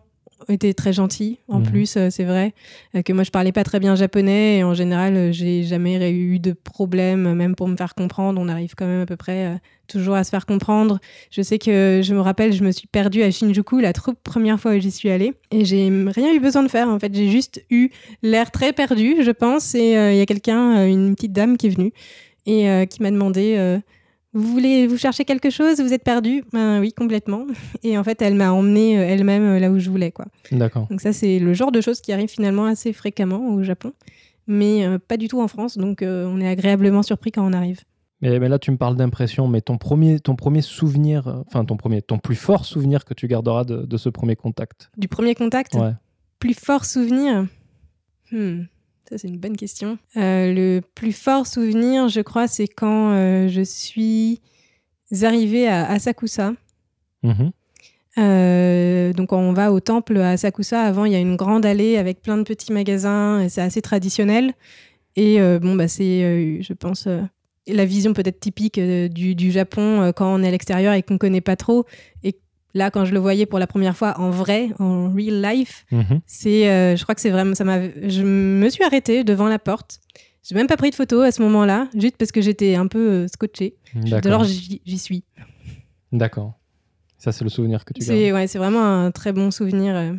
étaient 0.48 0.74
très 0.74 0.92
gentils 0.92 1.38
en 1.48 1.58
Mhm. 1.58 1.66
plus 1.66 1.96
euh, 1.96 2.08
c'est 2.10 2.24
vrai 2.24 2.52
euh, 2.94 3.02
que 3.02 3.12
moi 3.12 3.24
je 3.24 3.30
parlais 3.30 3.52
pas 3.52 3.64
très 3.64 3.80
bien 3.80 3.94
japonais 3.94 4.58
et 4.58 4.64
en 4.64 4.74
général 4.74 5.14
euh, 5.16 5.32
j'ai 5.32 5.62
jamais 5.62 6.10
eu 6.10 6.38
de 6.38 6.52
problème 6.52 7.34
même 7.34 7.54
pour 7.54 7.68
me 7.68 7.76
faire 7.76 7.94
comprendre. 7.94 8.40
On 8.40 8.48
arrive 8.48 8.74
quand 8.76 8.86
même 8.86 9.00
à 9.02 9.06
peu 9.06 9.16
près 9.16 9.58
toujours 9.88 10.14
à 10.14 10.24
se 10.24 10.30
faire 10.30 10.46
comprendre. 10.46 11.00
Je 11.30 11.42
sais 11.42 11.58
que 11.58 12.00
je 12.02 12.14
me 12.14 12.20
rappelle 12.20 12.52
je 12.52 12.64
me 12.64 12.70
suis 12.70 12.86
perdue 12.86 13.22
à 13.22 13.30
Shinjuku 13.30 13.80
la 13.80 13.92
toute 13.92 14.18
première 14.20 14.58
fois 14.58 14.74
où 14.74 14.78
j'y 14.80 14.90
suis 14.90 15.10
allée 15.10 15.34
et 15.50 15.64
j'ai 15.64 15.88
rien 16.08 16.32
eu 16.34 16.40
besoin 16.40 16.62
de 16.62 16.68
faire 16.68 16.88
en 16.88 16.98
fait. 16.98 17.14
J'ai 17.14 17.28
juste 17.30 17.64
eu 17.70 17.90
l'air 18.22 18.50
très 18.50 18.72
perdu 18.72 19.16
je 19.22 19.30
pense 19.30 19.74
et 19.74 19.96
euh, 19.96 20.12
il 20.12 20.18
y 20.18 20.22
a 20.22 20.26
quelqu'un 20.26 20.86
une 20.86 21.14
petite 21.14 21.32
dame 21.32 21.56
qui 21.56 21.66
est 21.66 21.70
venue 21.70 21.92
et 22.46 22.68
euh, 22.68 22.86
qui 22.86 23.02
m'a 23.02 23.10
demandé 23.10 23.54
euh, 23.58 23.78
vous 24.34 24.48
voulez 24.48 24.86
vous 24.86 24.96
cherchez 24.96 25.24
quelque 25.24 25.50
chose? 25.50 25.80
Vous 25.80 25.92
êtes 25.92 26.04
perdu? 26.04 26.44
Ben 26.52 26.80
oui 26.80 26.92
complètement 26.92 27.46
et 27.82 27.98
en 27.98 28.04
fait 28.04 28.22
elle 28.22 28.34
m'a 28.34 28.52
emmenée 28.52 28.98
euh, 28.98 29.04
elle-même 29.06 29.42
euh, 29.42 29.58
là 29.58 29.70
où 29.70 29.78
je 29.78 29.90
voulais 29.90 30.10
quoi 30.10 30.26
D'accord. 30.50 30.86
donc 30.90 31.00
ça, 31.00 31.12
c'est 31.12 31.38
le 31.38 31.52
genre 31.52 31.72
de 31.72 31.80
choses 31.80 32.00
qui 32.00 32.12
arrive 32.12 32.28
finalement 32.28 32.64
assez 32.66 32.92
fréquemment 32.92 33.48
au 33.50 33.62
Japon, 33.62 33.92
mais 34.46 34.86
euh, 34.86 34.98
pas 34.98 35.16
du 35.16 35.28
tout 35.28 35.40
en 35.40 35.48
France. 35.48 35.76
Donc 35.76 36.02
euh, 36.02 36.26
on 36.26 36.40
est 36.40 36.48
agréablement 36.48 37.02
surpris 37.02 37.30
quand 37.32 37.46
on 37.46 37.52
arrive. 37.52 37.80
Mais, 38.20 38.38
mais 38.38 38.48
là, 38.48 38.58
tu 38.60 38.70
me 38.70 38.76
parles 38.76 38.96
d'impression, 38.96 39.48
mais 39.48 39.60
ton 39.60 39.78
premier, 39.78 40.20
ton 40.20 40.36
premier 40.36 40.62
souvenir, 40.62 41.42
enfin 41.46 41.64
ton 41.64 41.76
premier, 41.76 42.02
ton 42.02 42.18
plus 42.18 42.36
fort 42.36 42.64
souvenir 42.64 43.04
que 43.04 43.14
tu 43.14 43.26
garderas 43.26 43.64
de, 43.64 43.84
de 43.84 43.96
ce 43.96 44.08
premier 44.08 44.36
contact? 44.36 44.90
Du 44.96 45.08
premier 45.08 45.34
contact? 45.34 45.74
Ouais. 45.74 45.90
Plus 46.38 46.54
fort 46.54 46.84
souvenir? 46.84 47.46
Hmm, 48.30 48.62
Ça, 49.12 49.18
c'est 49.18 49.28
une 49.28 49.36
bonne 49.36 49.58
question. 49.58 49.98
Euh, 50.16 50.54
le 50.54 50.80
plus 50.94 51.12
fort 51.12 51.46
souvenir, 51.46 52.08
je 52.08 52.22
crois, 52.22 52.48
c'est 52.48 52.66
quand 52.66 53.12
euh, 53.12 53.46
je 53.46 53.60
suis 53.60 54.40
arrivée 55.20 55.68
à 55.68 55.84
Asakusa. 55.84 56.54
Mhm. 57.22 57.50
Euh, 58.16 59.12
donc 59.12 59.34
on 59.34 59.52
va 59.52 59.70
au 59.70 59.80
temple 59.80 60.16
à 60.16 60.30
Asakusa. 60.30 60.80
Avant, 60.80 61.04
il 61.04 61.12
y 61.12 61.14
a 61.14 61.18
une 61.18 61.36
grande 61.36 61.66
allée 61.66 61.98
avec 61.98 62.22
plein 62.22 62.38
de 62.38 62.42
petits 62.42 62.72
magasins. 62.72 63.40
et 63.40 63.50
C'est 63.50 63.60
assez 63.60 63.82
traditionnel. 63.82 64.54
Et 65.16 65.38
bon, 65.58 65.74
bah, 65.74 65.88
c'est, 65.88 66.62
je 66.62 66.72
pense, 66.72 67.06
la 67.66 67.84
vision 67.84 68.14
peut-être 68.14 68.40
typique 68.40 68.80
du, 68.80 69.34
du 69.34 69.50
Japon 69.50 70.10
quand 70.16 70.34
on 70.34 70.42
est 70.42 70.48
à 70.48 70.50
l'extérieur 70.50 70.94
et 70.94 71.02
qu'on 71.02 71.18
connaît 71.18 71.42
pas 71.42 71.56
trop. 71.56 71.84
Et 72.24 72.34
là, 72.74 72.90
quand 72.90 73.04
je 73.04 73.12
le 73.12 73.18
voyais 73.20 73.46
pour 73.46 73.58
la 73.58 73.66
première 73.66 73.96
fois 73.96 74.18
en 74.18 74.30
vrai, 74.30 74.70
en 74.78 75.10
real 75.12 75.42
life, 75.42 75.84
Mhm. 75.92 76.20
c'est, 76.26 76.68
euh, 76.70 76.96
je 76.96 77.02
crois 77.02 77.14
que 77.14 77.20
c'est 77.20 77.30
vraiment, 77.30 77.54
ça 77.54 77.64
m'a, 77.64 77.80
je 78.08 78.22
me 78.22 78.68
suis 78.68 78.84
arrêtée 78.84 79.24
devant 79.24 79.48
la 79.48 79.58
porte. 79.58 79.98
J'ai 80.42 80.54
même 80.56 80.66
pas 80.66 80.76
pris 80.76 80.90
de 80.90 80.94
photo 80.96 81.20
à 81.20 81.30
ce 81.30 81.40
moment-là, 81.42 81.88
juste 81.96 82.16
parce 82.16 82.32
que 82.32 82.40
j'étais 82.40 82.74
un 82.74 82.86
peu 82.88 82.98
euh, 83.10 83.28
scotchée. 83.28 83.76
D'accord. 83.94 84.32
Alors 84.32 84.44
j'y 84.44 84.98
suis. 84.98 85.22
D'accord. 86.12 86.54
Ça, 87.18 87.30
c'est 87.32 87.44
le 87.44 87.50
souvenir 87.50 87.84
que 87.84 87.92
tu 87.92 88.00
gardes. 88.04 88.18
C'est 88.18 88.32
ouais, 88.32 88.46
c'est 88.48 88.58
vraiment 88.58 88.84
un 88.84 89.10
très 89.12 89.32
bon 89.32 89.50
souvenir. 89.50 89.94
euh. 89.94 90.12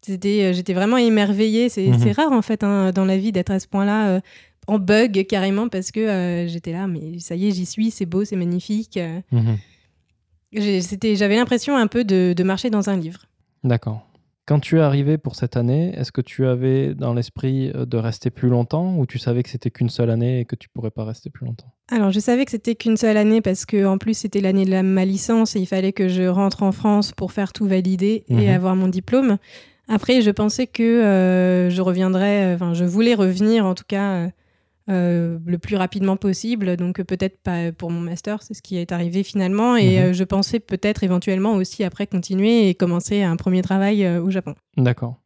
C'était, 0.00 0.54
j'étais 0.54 0.72
vraiment 0.72 0.96
émerveillée. 0.96 1.68
C'est 1.68 1.88
Mhm. 1.88 2.12
rare 2.12 2.32
en 2.32 2.40
fait 2.42 2.64
hein, 2.64 2.92
dans 2.92 3.04
la 3.04 3.18
vie 3.18 3.32
d'être 3.32 3.50
à 3.50 3.60
ce 3.60 3.66
point-là 3.68 4.08
euh, 4.08 4.20
en 4.66 4.78
bug 4.78 5.26
carrément 5.26 5.68
parce 5.68 5.90
que 5.90 6.00
euh, 6.00 6.46
j'étais 6.46 6.72
là, 6.72 6.86
mais 6.86 7.18
ça 7.18 7.34
y 7.34 7.48
est, 7.48 7.50
j'y 7.50 7.66
suis, 7.66 7.90
c'est 7.90 8.06
beau, 8.06 8.24
c'est 8.24 8.36
magnifique. 8.36 8.98
Mhm. 9.32 9.58
J'avais 10.52 11.36
l'impression 11.36 11.76
un 11.76 11.86
peu 11.86 12.04
de, 12.04 12.32
de 12.36 12.42
marcher 12.42 12.70
dans 12.70 12.88
un 12.90 12.96
livre. 12.96 13.20
D'accord. 13.64 14.04
Quand 14.46 14.60
tu 14.60 14.78
es 14.78 14.80
arrivé 14.80 15.18
pour 15.18 15.34
cette 15.34 15.58
année, 15.58 15.92
est-ce 15.94 16.10
que 16.10 16.22
tu 16.22 16.46
avais 16.46 16.94
dans 16.94 17.12
l'esprit 17.12 17.70
euh, 17.74 17.84
de 17.84 17.98
rester 17.98 18.30
plus 18.30 18.48
longtemps 18.48 18.96
ou 18.96 19.04
tu 19.04 19.18
savais 19.18 19.42
que 19.42 19.50
c'était 19.50 19.70
qu'une 19.70 19.90
seule 19.90 20.08
année 20.08 20.40
et 20.40 20.44
que 20.46 20.56
tu 20.56 20.70
pourrais 20.70 20.90
pas 20.90 21.04
rester 21.04 21.28
plus 21.28 21.44
longtemps? 21.44 21.70
Alors, 21.90 22.10
je 22.12 22.18
savais 22.18 22.46
que 22.46 22.50
c'était 22.50 22.74
qu'une 22.74 22.96
seule 22.96 23.18
année 23.18 23.42
parce 23.42 23.66
que 23.66 23.84
en 23.84 23.98
plus 23.98 24.14
c'était 24.16 24.40
l'année 24.40 24.64
de 24.64 24.70
la, 24.70 24.82
ma 24.82 25.04
licence 25.04 25.54
et 25.54 25.60
il 25.60 25.66
fallait 25.66 25.92
que 25.92 26.08
je 26.08 26.22
rentre 26.22 26.62
en 26.62 26.72
France 26.72 27.12
pour 27.12 27.32
faire 27.32 27.52
tout 27.52 27.66
valider 27.66 28.24
et 28.28 28.34
Mhm. 28.34 28.48
avoir 28.48 28.74
mon 28.74 28.88
diplôme. 28.88 29.36
Après, 29.86 30.22
je 30.22 30.30
pensais 30.30 30.66
que 30.66 30.82
euh, 30.82 31.68
je 31.68 31.82
reviendrais, 31.82 32.46
euh, 32.46 32.54
enfin, 32.54 32.72
je 32.72 32.84
voulais 32.86 33.14
revenir 33.14 33.66
en 33.66 33.74
tout 33.74 33.84
cas 33.86 34.30
euh, 34.88 35.38
le 35.44 35.58
plus 35.58 35.76
rapidement 35.76 36.16
possible. 36.16 36.76
Donc, 36.76 37.00
euh, 37.00 37.04
peut-être 37.04 37.38
pas 37.42 37.72
pour 37.72 37.90
mon 37.90 38.00
master, 38.00 38.42
c'est 38.42 38.54
ce 38.54 38.62
qui 38.62 38.76
est 38.78 38.92
arrivé 38.92 39.22
finalement. 39.22 39.76
Et 39.76 39.98
Mhm. 39.98 40.04
euh, 40.04 40.12
je 40.12 40.24
pensais 40.24 40.60
peut-être 40.60 41.04
éventuellement 41.04 41.54
aussi 41.54 41.84
après 41.84 42.06
continuer 42.06 42.68
et 42.68 42.74
commencer 42.74 43.22
un 43.22 43.36
premier 43.36 43.62
travail 43.62 44.06
au 44.18 44.30
Japon. 44.30 44.54
D'accord. 44.76 45.16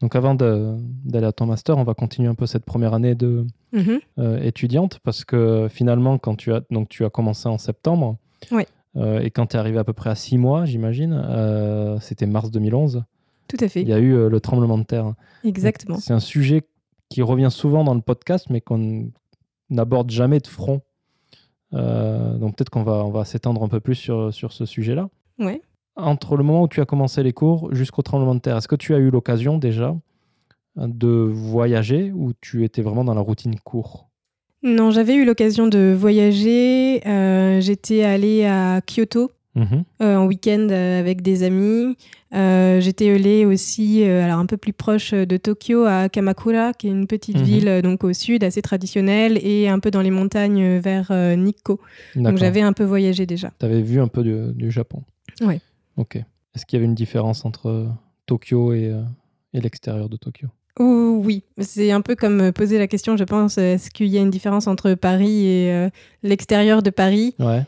Donc 0.00 0.14
avant 0.16 0.34
d'aller 0.34 1.26
à 1.26 1.32
ton 1.32 1.44
master, 1.46 1.76
on 1.76 1.82
va 1.84 1.92
continuer 1.94 2.28
un 2.28 2.34
peu 2.34 2.46
cette 2.46 2.64
première 2.64 2.94
année 2.94 3.14
de 3.14 3.46
Mhm. 3.72 3.98
euh, 4.18 4.38
étudiante 4.42 5.00
parce 5.02 5.24
que 5.24 5.66
finalement, 5.70 6.18
quand 6.18 6.34
tu 6.36 6.52
as 6.52 6.62
donc 6.70 6.88
tu 6.88 7.04
as 7.04 7.10
commencé 7.10 7.48
en 7.48 7.58
septembre 7.58 8.16
euh, 8.96 9.18
et 9.20 9.30
quand 9.30 9.46
tu 9.46 9.56
es 9.56 9.58
arrivé 9.58 9.78
à 9.78 9.84
peu 9.84 9.92
près 9.92 10.08
à 10.10 10.14
six 10.14 10.38
mois, 10.38 10.64
j'imagine, 10.64 11.12
euh, 11.28 11.98
c'était 12.00 12.26
mars 12.26 12.50
2011, 12.50 13.02
Tout 13.48 13.56
à 13.60 13.68
fait, 13.68 13.82
il 13.82 13.88
y 13.88 13.92
a 13.92 13.98
eu 13.98 14.28
le 14.28 14.40
tremblement 14.40 14.78
de 14.78 14.84
terre. 14.84 15.12
exactement. 15.44 15.98
C'est 15.98 16.14
un 16.14 16.20
sujet 16.20 16.62
qui 17.08 17.22
revient 17.22 17.50
souvent 17.50 17.84
dans 17.84 17.94
le 17.94 18.00
podcast, 18.00 18.46
mais 18.50 18.60
qu'on 18.60 19.10
n'aborde 19.70 20.10
jamais 20.10 20.40
de 20.40 20.46
front. 20.46 20.80
Euh, 21.74 22.36
donc 22.38 22.56
peut-être 22.56 22.70
qu'on 22.70 22.82
va, 22.84 23.04
on 23.04 23.10
va 23.10 23.24
s'étendre 23.24 23.62
un 23.62 23.68
peu 23.68 23.80
plus 23.80 23.94
sur, 23.96 24.32
sur 24.32 24.52
ce 24.52 24.64
sujet-là. 24.66 25.08
Ouais. 25.38 25.60
Entre 25.96 26.36
le 26.36 26.44
moment 26.44 26.62
où 26.62 26.68
tu 26.68 26.80
as 26.80 26.84
commencé 26.84 27.22
les 27.22 27.32
cours 27.32 27.74
jusqu'au 27.74 28.02
tremblement 28.02 28.34
de 28.34 28.40
terre, 28.40 28.56
est-ce 28.56 28.68
que 28.68 28.76
tu 28.76 28.94
as 28.94 28.98
eu 28.98 29.10
l'occasion 29.10 29.58
déjà 29.58 29.96
de 30.76 31.08
voyager 31.32 32.12
ou 32.12 32.32
tu 32.40 32.64
étais 32.64 32.82
vraiment 32.82 33.04
dans 33.04 33.14
la 33.14 33.20
routine 33.22 33.58
cours? 33.60 34.08
Non, 34.62 34.90
j'avais 34.90 35.14
eu 35.14 35.24
l'occasion 35.24 35.68
de 35.68 35.94
voyager. 35.96 37.06
euh, 37.06 37.60
J'étais 37.60 38.02
allée 38.02 38.44
à 38.44 38.80
Kyoto 38.80 39.30
Mhm. 39.56 39.84
euh, 40.02 40.16
en 40.16 40.26
week-end 40.26 40.68
euh, 40.70 41.00
avec 41.00 41.22
des 41.22 41.42
amis. 41.42 41.96
Euh, 42.34 42.80
J'étais 42.80 43.10
allée 43.10 43.44
aussi, 43.46 44.02
alors 44.04 44.38
un 44.38 44.46
peu 44.46 44.56
plus 44.58 44.72
proche 44.74 45.12
de 45.14 45.36
Tokyo, 45.38 45.84
à 45.86 46.08
Kamakura, 46.08 46.72
qui 46.74 46.88
est 46.88 46.90
une 46.90 47.06
petite 47.06 47.38
Mhm. 47.38 47.42
ville 47.44 47.80
donc 47.82 48.04
au 48.04 48.12
sud, 48.12 48.44
assez 48.44 48.60
traditionnelle, 48.62 49.38
et 49.42 49.68
un 49.68 49.78
peu 49.78 49.90
dans 49.90 50.02
les 50.02 50.10
montagnes 50.10 50.76
vers 50.78 51.10
Nikko. 51.36 51.80
Donc 52.14 52.36
j'avais 52.36 52.60
un 52.60 52.72
peu 52.74 52.84
voyagé 52.84 53.24
déjà. 53.26 53.50
Tu 53.58 53.64
avais 53.66 53.80
vu 53.82 53.98
un 54.00 54.08
peu 54.08 54.22
du, 54.22 54.52
du 54.54 54.70
Japon 54.70 55.02
Ouais. 55.40 55.60
Ok. 55.96 56.16
Est-ce 56.54 56.66
qu'il 56.66 56.76
y 56.76 56.78
avait 56.78 56.86
une 56.86 56.94
différence 56.94 57.44
entre 57.44 57.88
Tokyo 58.26 58.72
et, 58.74 58.92
et 59.54 59.60
l'extérieur 59.60 60.08
de 60.08 60.16
Tokyo? 60.16 60.48
Oh, 60.78 61.22
oui, 61.24 61.42
c'est 61.58 61.90
un 61.90 62.02
peu 62.02 62.14
comme 62.16 62.52
poser 62.52 62.76
la 62.78 62.86
question, 62.86 63.16
je 63.16 63.24
pense, 63.24 63.56
est-ce 63.56 63.88
qu'il 63.90 64.08
y 64.08 64.18
a 64.18 64.20
une 64.20 64.28
différence 64.30 64.66
entre 64.66 64.92
Paris 64.92 65.46
et 65.46 65.88
l'extérieur 66.22 66.82
de 66.82 66.90
Paris? 66.90 67.34
Ouais. 67.38 67.62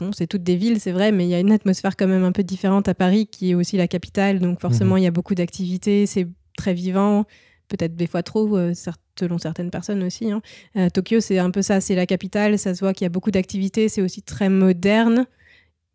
Bon, 0.00 0.12
c'est 0.12 0.26
toutes 0.26 0.42
des 0.42 0.56
villes, 0.56 0.80
c'est 0.80 0.92
vrai, 0.92 1.12
mais 1.12 1.24
il 1.24 1.30
y 1.30 1.34
a 1.34 1.40
une 1.40 1.52
atmosphère 1.52 1.96
quand 1.96 2.06
même 2.06 2.24
un 2.24 2.32
peu 2.32 2.42
différente 2.42 2.88
à 2.88 2.94
Paris, 2.94 3.26
qui 3.26 3.50
est 3.50 3.54
aussi 3.54 3.76
la 3.76 3.88
capitale. 3.88 4.38
Donc 4.40 4.60
forcément, 4.60 4.96
il 4.96 5.04
y 5.04 5.06
a 5.06 5.10
beaucoup 5.10 5.34
d'activités, 5.34 6.06
c'est 6.06 6.26
très 6.56 6.74
vivant, 6.74 7.24
peut-être 7.68 7.94
des 7.96 8.06
fois 8.06 8.22
trop, 8.22 8.56
euh, 8.56 8.72
selon 9.18 9.38
certaines 9.38 9.70
personnes 9.70 10.02
aussi. 10.02 10.30
hein. 10.30 10.42
Euh, 10.76 10.88
Tokyo, 10.90 11.20
c'est 11.20 11.38
un 11.38 11.50
peu 11.50 11.62
ça, 11.62 11.80
c'est 11.80 11.94
la 11.94 12.06
capitale, 12.06 12.58
ça 12.58 12.74
se 12.74 12.80
voit 12.80 12.92
qu'il 12.94 13.04
y 13.04 13.06
a 13.06 13.10
beaucoup 13.10 13.30
d'activités, 13.30 13.88
c'est 13.88 14.02
aussi 14.02 14.22
très 14.22 14.48
moderne. 14.48 15.26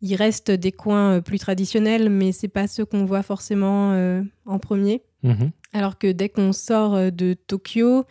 Il 0.02 0.16
reste 0.16 0.52
des 0.52 0.72
coins 0.72 1.18
euh, 1.18 1.22
plus 1.22 1.40
traditionnels, 1.40 2.10
mais 2.10 2.32
c'est 2.32 2.48
pas 2.50 2.68
ceux 2.68 2.86
qu'on 2.86 3.06
voit 3.06 3.24
forcément 3.24 3.94
euh, 3.94 4.22
en 4.46 4.60
premier. 4.60 5.02
Mhm. 5.24 5.52
Alors 5.72 5.98
que 5.98 6.12
dès 6.12 6.30
qu'on 6.30 6.54
sort 6.54 7.12
de 7.12 7.34
Tokyo, 7.34 8.06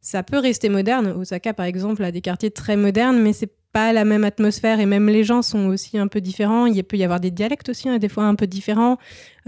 ça 0.00 0.22
peut 0.22 0.38
rester 0.38 0.68
moderne. 0.68 1.08
Osaka, 1.08 1.54
par 1.54 1.66
exemple, 1.66 2.02
a 2.02 2.10
des 2.10 2.20
quartiers 2.20 2.50
très 2.50 2.76
modernes, 2.76 3.20
mais 3.20 3.32
c'est 3.32 3.52
pas 3.74 3.92
la 3.92 4.04
même 4.04 4.24
atmosphère 4.24 4.78
et 4.80 4.86
même 4.86 5.08
les 5.08 5.24
gens 5.24 5.42
sont 5.42 5.66
aussi 5.66 5.98
un 5.98 6.06
peu 6.06 6.20
différents. 6.20 6.64
Il 6.66 6.82
peut 6.84 6.96
y 6.96 7.02
avoir 7.04 7.18
des 7.20 7.32
dialectes 7.32 7.68
aussi, 7.68 7.88
hein, 7.88 7.98
des 7.98 8.08
fois 8.08 8.24
un 8.24 8.36
peu 8.36 8.46
différents. 8.46 8.96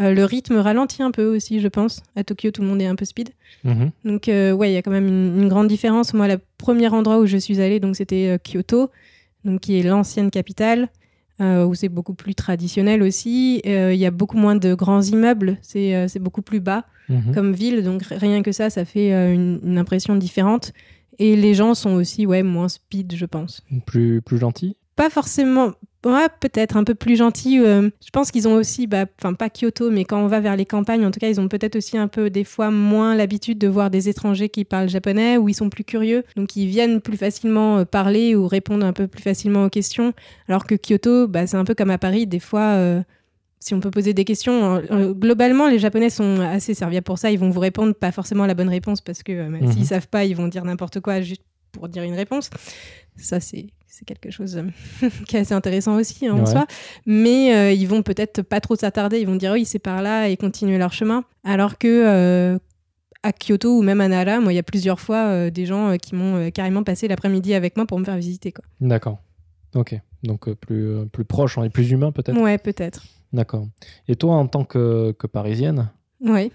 Euh, 0.00 0.12
le 0.12 0.24
rythme 0.24 0.56
ralentit 0.56 1.02
un 1.02 1.12
peu 1.12 1.24
aussi, 1.34 1.60
je 1.60 1.68
pense. 1.68 2.02
À 2.16 2.24
Tokyo, 2.24 2.50
tout 2.50 2.60
le 2.62 2.68
monde 2.68 2.82
est 2.82 2.86
un 2.86 2.96
peu 2.96 3.04
speed. 3.04 3.30
Mhm. 3.64 3.90
Donc, 4.04 4.28
euh, 4.28 4.50
ouais, 4.52 4.70
il 4.70 4.74
y 4.74 4.76
a 4.76 4.82
quand 4.82 4.90
même 4.90 5.06
une, 5.06 5.42
une 5.42 5.48
grande 5.48 5.68
différence. 5.68 6.12
Moi, 6.12 6.26
le 6.28 6.38
premier 6.58 6.88
endroit 6.88 7.18
où 7.20 7.26
je 7.26 7.36
suis 7.38 7.60
allée, 7.60 7.78
donc 7.80 7.94
c'était 7.96 8.26
euh, 8.34 8.38
Kyoto, 8.38 8.90
donc 9.44 9.60
qui 9.60 9.78
est 9.78 9.82
l'ancienne 9.84 10.30
capitale, 10.30 10.88
où 11.38 11.74
c'est 11.74 11.90
beaucoup 11.90 12.14
plus 12.14 12.34
traditionnel 12.34 13.02
aussi. 13.02 13.60
Il 13.64 13.94
y 13.94 14.06
a 14.06 14.10
beaucoup 14.10 14.38
moins 14.38 14.56
de 14.56 14.74
grands 14.74 15.02
immeubles, 15.02 15.58
c'est 15.62 16.18
beaucoup 16.18 16.42
plus 16.42 16.60
bas 16.60 16.84
Mhm. 17.08 17.34
comme 17.34 17.52
ville, 17.52 17.84
donc 17.84 18.02
rien 18.10 18.42
que 18.42 18.50
ça, 18.50 18.68
ça 18.68 18.84
fait 18.84 19.12
une, 19.12 19.60
une 19.62 19.78
impression 19.78 20.16
différente. 20.16 20.72
Et 21.18 21.36
les 21.36 21.54
gens 21.54 21.74
sont 21.74 21.94
aussi 21.94 22.26
ouais, 22.26 22.42
moins 22.42 22.68
speed, 22.68 23.14
je 23.14 23.26
pense. 23.26 23.62
Plus, 23.86 24.20
plus 24.22 24.38
gentil 24.38 24.76
Pas 24.96 25.10
forcément, 25.10 25.72
ouais, 26.04 26.28
peut-être 26.40 26.76
un 26.76 26.84
peu 26.84 26.94
plus 26.94 27.16
gentils. 27.16 27.58
euh, 27.60 27.90
je 28.04 28.10
pense 28.10 28.30
qu'ils 28.30 28.46
ont 28.48 28.54
aussi, 28.54 28.86
bah, 28.86 29.06
enfin 29.20 29.34
pas 29.34 29.48
Kyoto, 29.50 29.90
mais 29.90 30.04
quand 30.04 30.18
on 30.22 30.26
va 30.26 30.40
vers 30.40 30.56
les 30.56 30.66
campagnes, 30.66 31.04
en 31.06 31.10
tout 31.10 31.20
cas, 31.20 31.28
ils 31.28 31.40
ont 31.40 31.48
peut-être 31.48 31.76
aussi 31.76 31.96
un 31.98 32.08
peu 32.08 32.30
des 32.30 32.44
fois 32.44 32.70
moins 32.70 33.14
l'habitude 33.14 33.58
de 33.58 33.68
voir 33.68 33.90
des 33.90 34.08
étrangers 34.08 34.48
qui 34.48 34.64
parlent 34.64 34.88
japonais 34.88 35.36
ou 35.38 35.48
ils 35.48 35.54
sont 35.54 35.70
plus 35.70 35.84
curieux, 35.84 36.22
donc 36.36 36.54
ils 36.56 36.66
viennent 36.66 37.00
plus 37.00 37.16
facilement 37.16 37.78
euh, 37.78 37.84
parler 37.84 38.34
ou 38.34 38.46
répondre 38.46 38.84
un 38.86 38.92
peu 38.92 39.06
plus 39.06 39.22
facilement 39.22 39.64
aux 39.64 39.70
questions. 39.70 40.12
Alors 40.48 40.66
que 40.66 40.74
Kyoto, 40.74 41.28
bah, 41.28 41.46
c'est 41.46 41.56
un 41.56 41.64
peu 41.64 41.74
comme 41.74 41.90
à 41.90 41.98
Paris, 41.98 42.26
des 42.26 42.40
fois. 42.40 42.60
euh, 42.74 43.02
si 43.66 43.74
on 43.74 43.80
peut 43.80 43.90
poser 43.90 44.14
des 44.14 44.24
questions, 44.24 44.76
euh, 44.92 45.12
globalement, 45.12 45.68
les 45.68 45.80
Japonais 45.80 46.08
sont 46.08 46.38
assez 46.40 46.72
serviables 46.72 47.02
pour 47.04 47.18
ça. 47.18 47.32
Ils 47.32 47.38
vont 47.38 47.50
vous 47.50 47.58
répondre 47.58 47.94
pas 47.94 48.12
forcément 48.12 48.46
la 48.46 48.54
bonne 48.54 48.68
réponse 48.68 49.00
parce 49.00 49.24
que 49.24 49.32
euh, 49.32 49.48
même 49.48 49.64
Mhm. 49.64 49.72
s'ils 49.72 49.86
savent 49.86 50.06
pas, 50.06 50.24
ils 50.24 50.36
vont 50.36 50.46
dire 50.46 50.64
n'importe 50.64 51.00
quoi 51.00 51.20
juste 51.20 51.42
pour 51.72 51.88
dire 51.88 52.04
une 52.04 52.14
réponse. 52.14 52.48
Ça, 53.16 53.40
c'est 53.40 53.66
c'est 53.88 54.04
quelque 54.04 54.30
chose 54.30 54.56
euh, 54.58 55.08
qui 55.26 55.36
est 55.36 55.40
assez 55.40 55.52
intéressant 55.54 55.96
aussi 55.96 56.26
hein, 56.28 56.34
en 56.34 56.46
soi. 56.46 56.66
Mais 57.06 57.54
euh, 57.56 57.72
ils 57.72 57.88
vont 57.88 58.02
peut-être 58.02 58.42
pas 58.42 58.60
trop 58.60 58.76
s'attarder. 58.76 59.18
Ils 59.18 59.26
vont 59.26 59.34
dire 59.34 59.50
oui, 59.52 59.64
c'est 59.64 59.80
par 59.80 60.00
là 60.00 60.28
et 60.28 60.36
continuer 60.36 60.78
leur 60.78 60.92
chemin. 60.92 61.24
Alors 61.42 61.76
que 61.76 62.56
à 63.24 63.32
Kyoto 63.32 63.78
ou 63.78 63.82
même 63.82 64.00
à 64.00 64.06
Nara, 64.06 64.38
moi, 64.38 64.52
il 64.52 64.56
y 64.56 64.60
a 64.60 64.62
plusieurs 64.62 65.00
fois 65.00 65.50
des 65.50 65.66
gens 65.66 65.96
qui 65.96 66.14
m'ont 66.14 66.50
carrément 66.52 66.84
passé 66.84 67.08
l'après-midi 67.08 67.54
avec 67.54 67.76
moi 67.76 67.84
pour 67.84 67.98
me 67.98 68.04
faire 68.04 68.16
visiter. 68.16 68.54
D'accord. 68.80 69.18
Ok. 69.74 69.98
Donc 70.22 70.52
plus, 70.54 71.06
plus 71.10 71.24
proche 71.24 71.58
et 71.64 71.68
plus 71.68 71.90
humain 71.90 72.12
peut-être 72.12 72.38
Ouais, 72.40 72.58
peut-être. 72.58 73.02
D'accord. 73.36 73.66
Et 74.08 74.16
toi, 74.16 74.34
en 74.34 74.46
tant 74.48 74.64
que, 74.64 75.12
que 75.12 75.26
parisienne, 75.26 75.90
Ouais. 76.20 76.50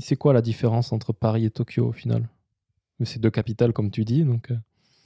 c'est 0.00 0.16
quoi 0.16 0.32
la 0.32 0.40
différence 0.42 0.92
entre 0.92 1.12
Paris 1.12 1.44
et 1.44 1.50
Tokyo 1.50 1.86
au 1.88 1.92
final? 1.92 2.22
C'est 3.04 3.20
deux 3.20 3.30
capitales, 3.30 3.72
comme 3.72 3.90
tu 3.90 4.04
dis. 4.04 4.22
Donc, 4.24 4.50
euh, 4.50 4.56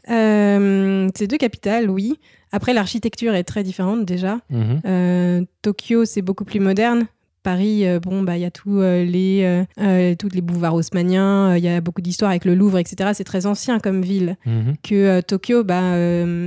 Euh, 0.08 1.08
c'est 1.16 1.26
deux 1.26 1.36
capitales, 1.38 1.90
oui. 1.90 2.18
Après, 2.52 2.72
l'architecture 2.72 3.34
est 3.34 3.42
très 3.44 3.64
différente 3.64 4.04
déjà. 4.04 4.38
mhm. 4.50 4.80
Euh, 4.86 5.44
Tokyo, 5.62 6.04
c'est 6.04 6.22
beaucoup 6.22 6.44
plus 6.44 6.60
moderne. 6.60 7.06
Paris, 7.46 7.86
euh, 7.86 8.00
bon, 8.00 8.24
bah, 8.24 8.36
il 8.36 8.40
y 8.40 8.44
a 8.44 8.50
tout, 8.50 8.80
euh, 8.80 9.04
les, 9.04 9.64
euh, 9.78 10.14
toutes 10.18 10.34
les 10.34 10.40
boulevards 10.40 10.74
haussmanniens, 10.74 11.56
il 11.56 11.62
y 11.62 11.68
a 11.68 11.80
beaucoup 11.80 12.00
d'histoires 12.00 12.32
avec 12.32 12.44
le 12.44 12.56
Louvre, 12.56 12.78
etc. 12.78 13.10
C'est 13.14 13.22
très 13.22 13.46
ancien 13.46 13.78
comme 13.78 14.02
ville. 14.02 14.36
Mhm. 14.46 14.74
Que 14.82 15.20
Tokyo, 15.20 15.62
bah, 15.62 15.94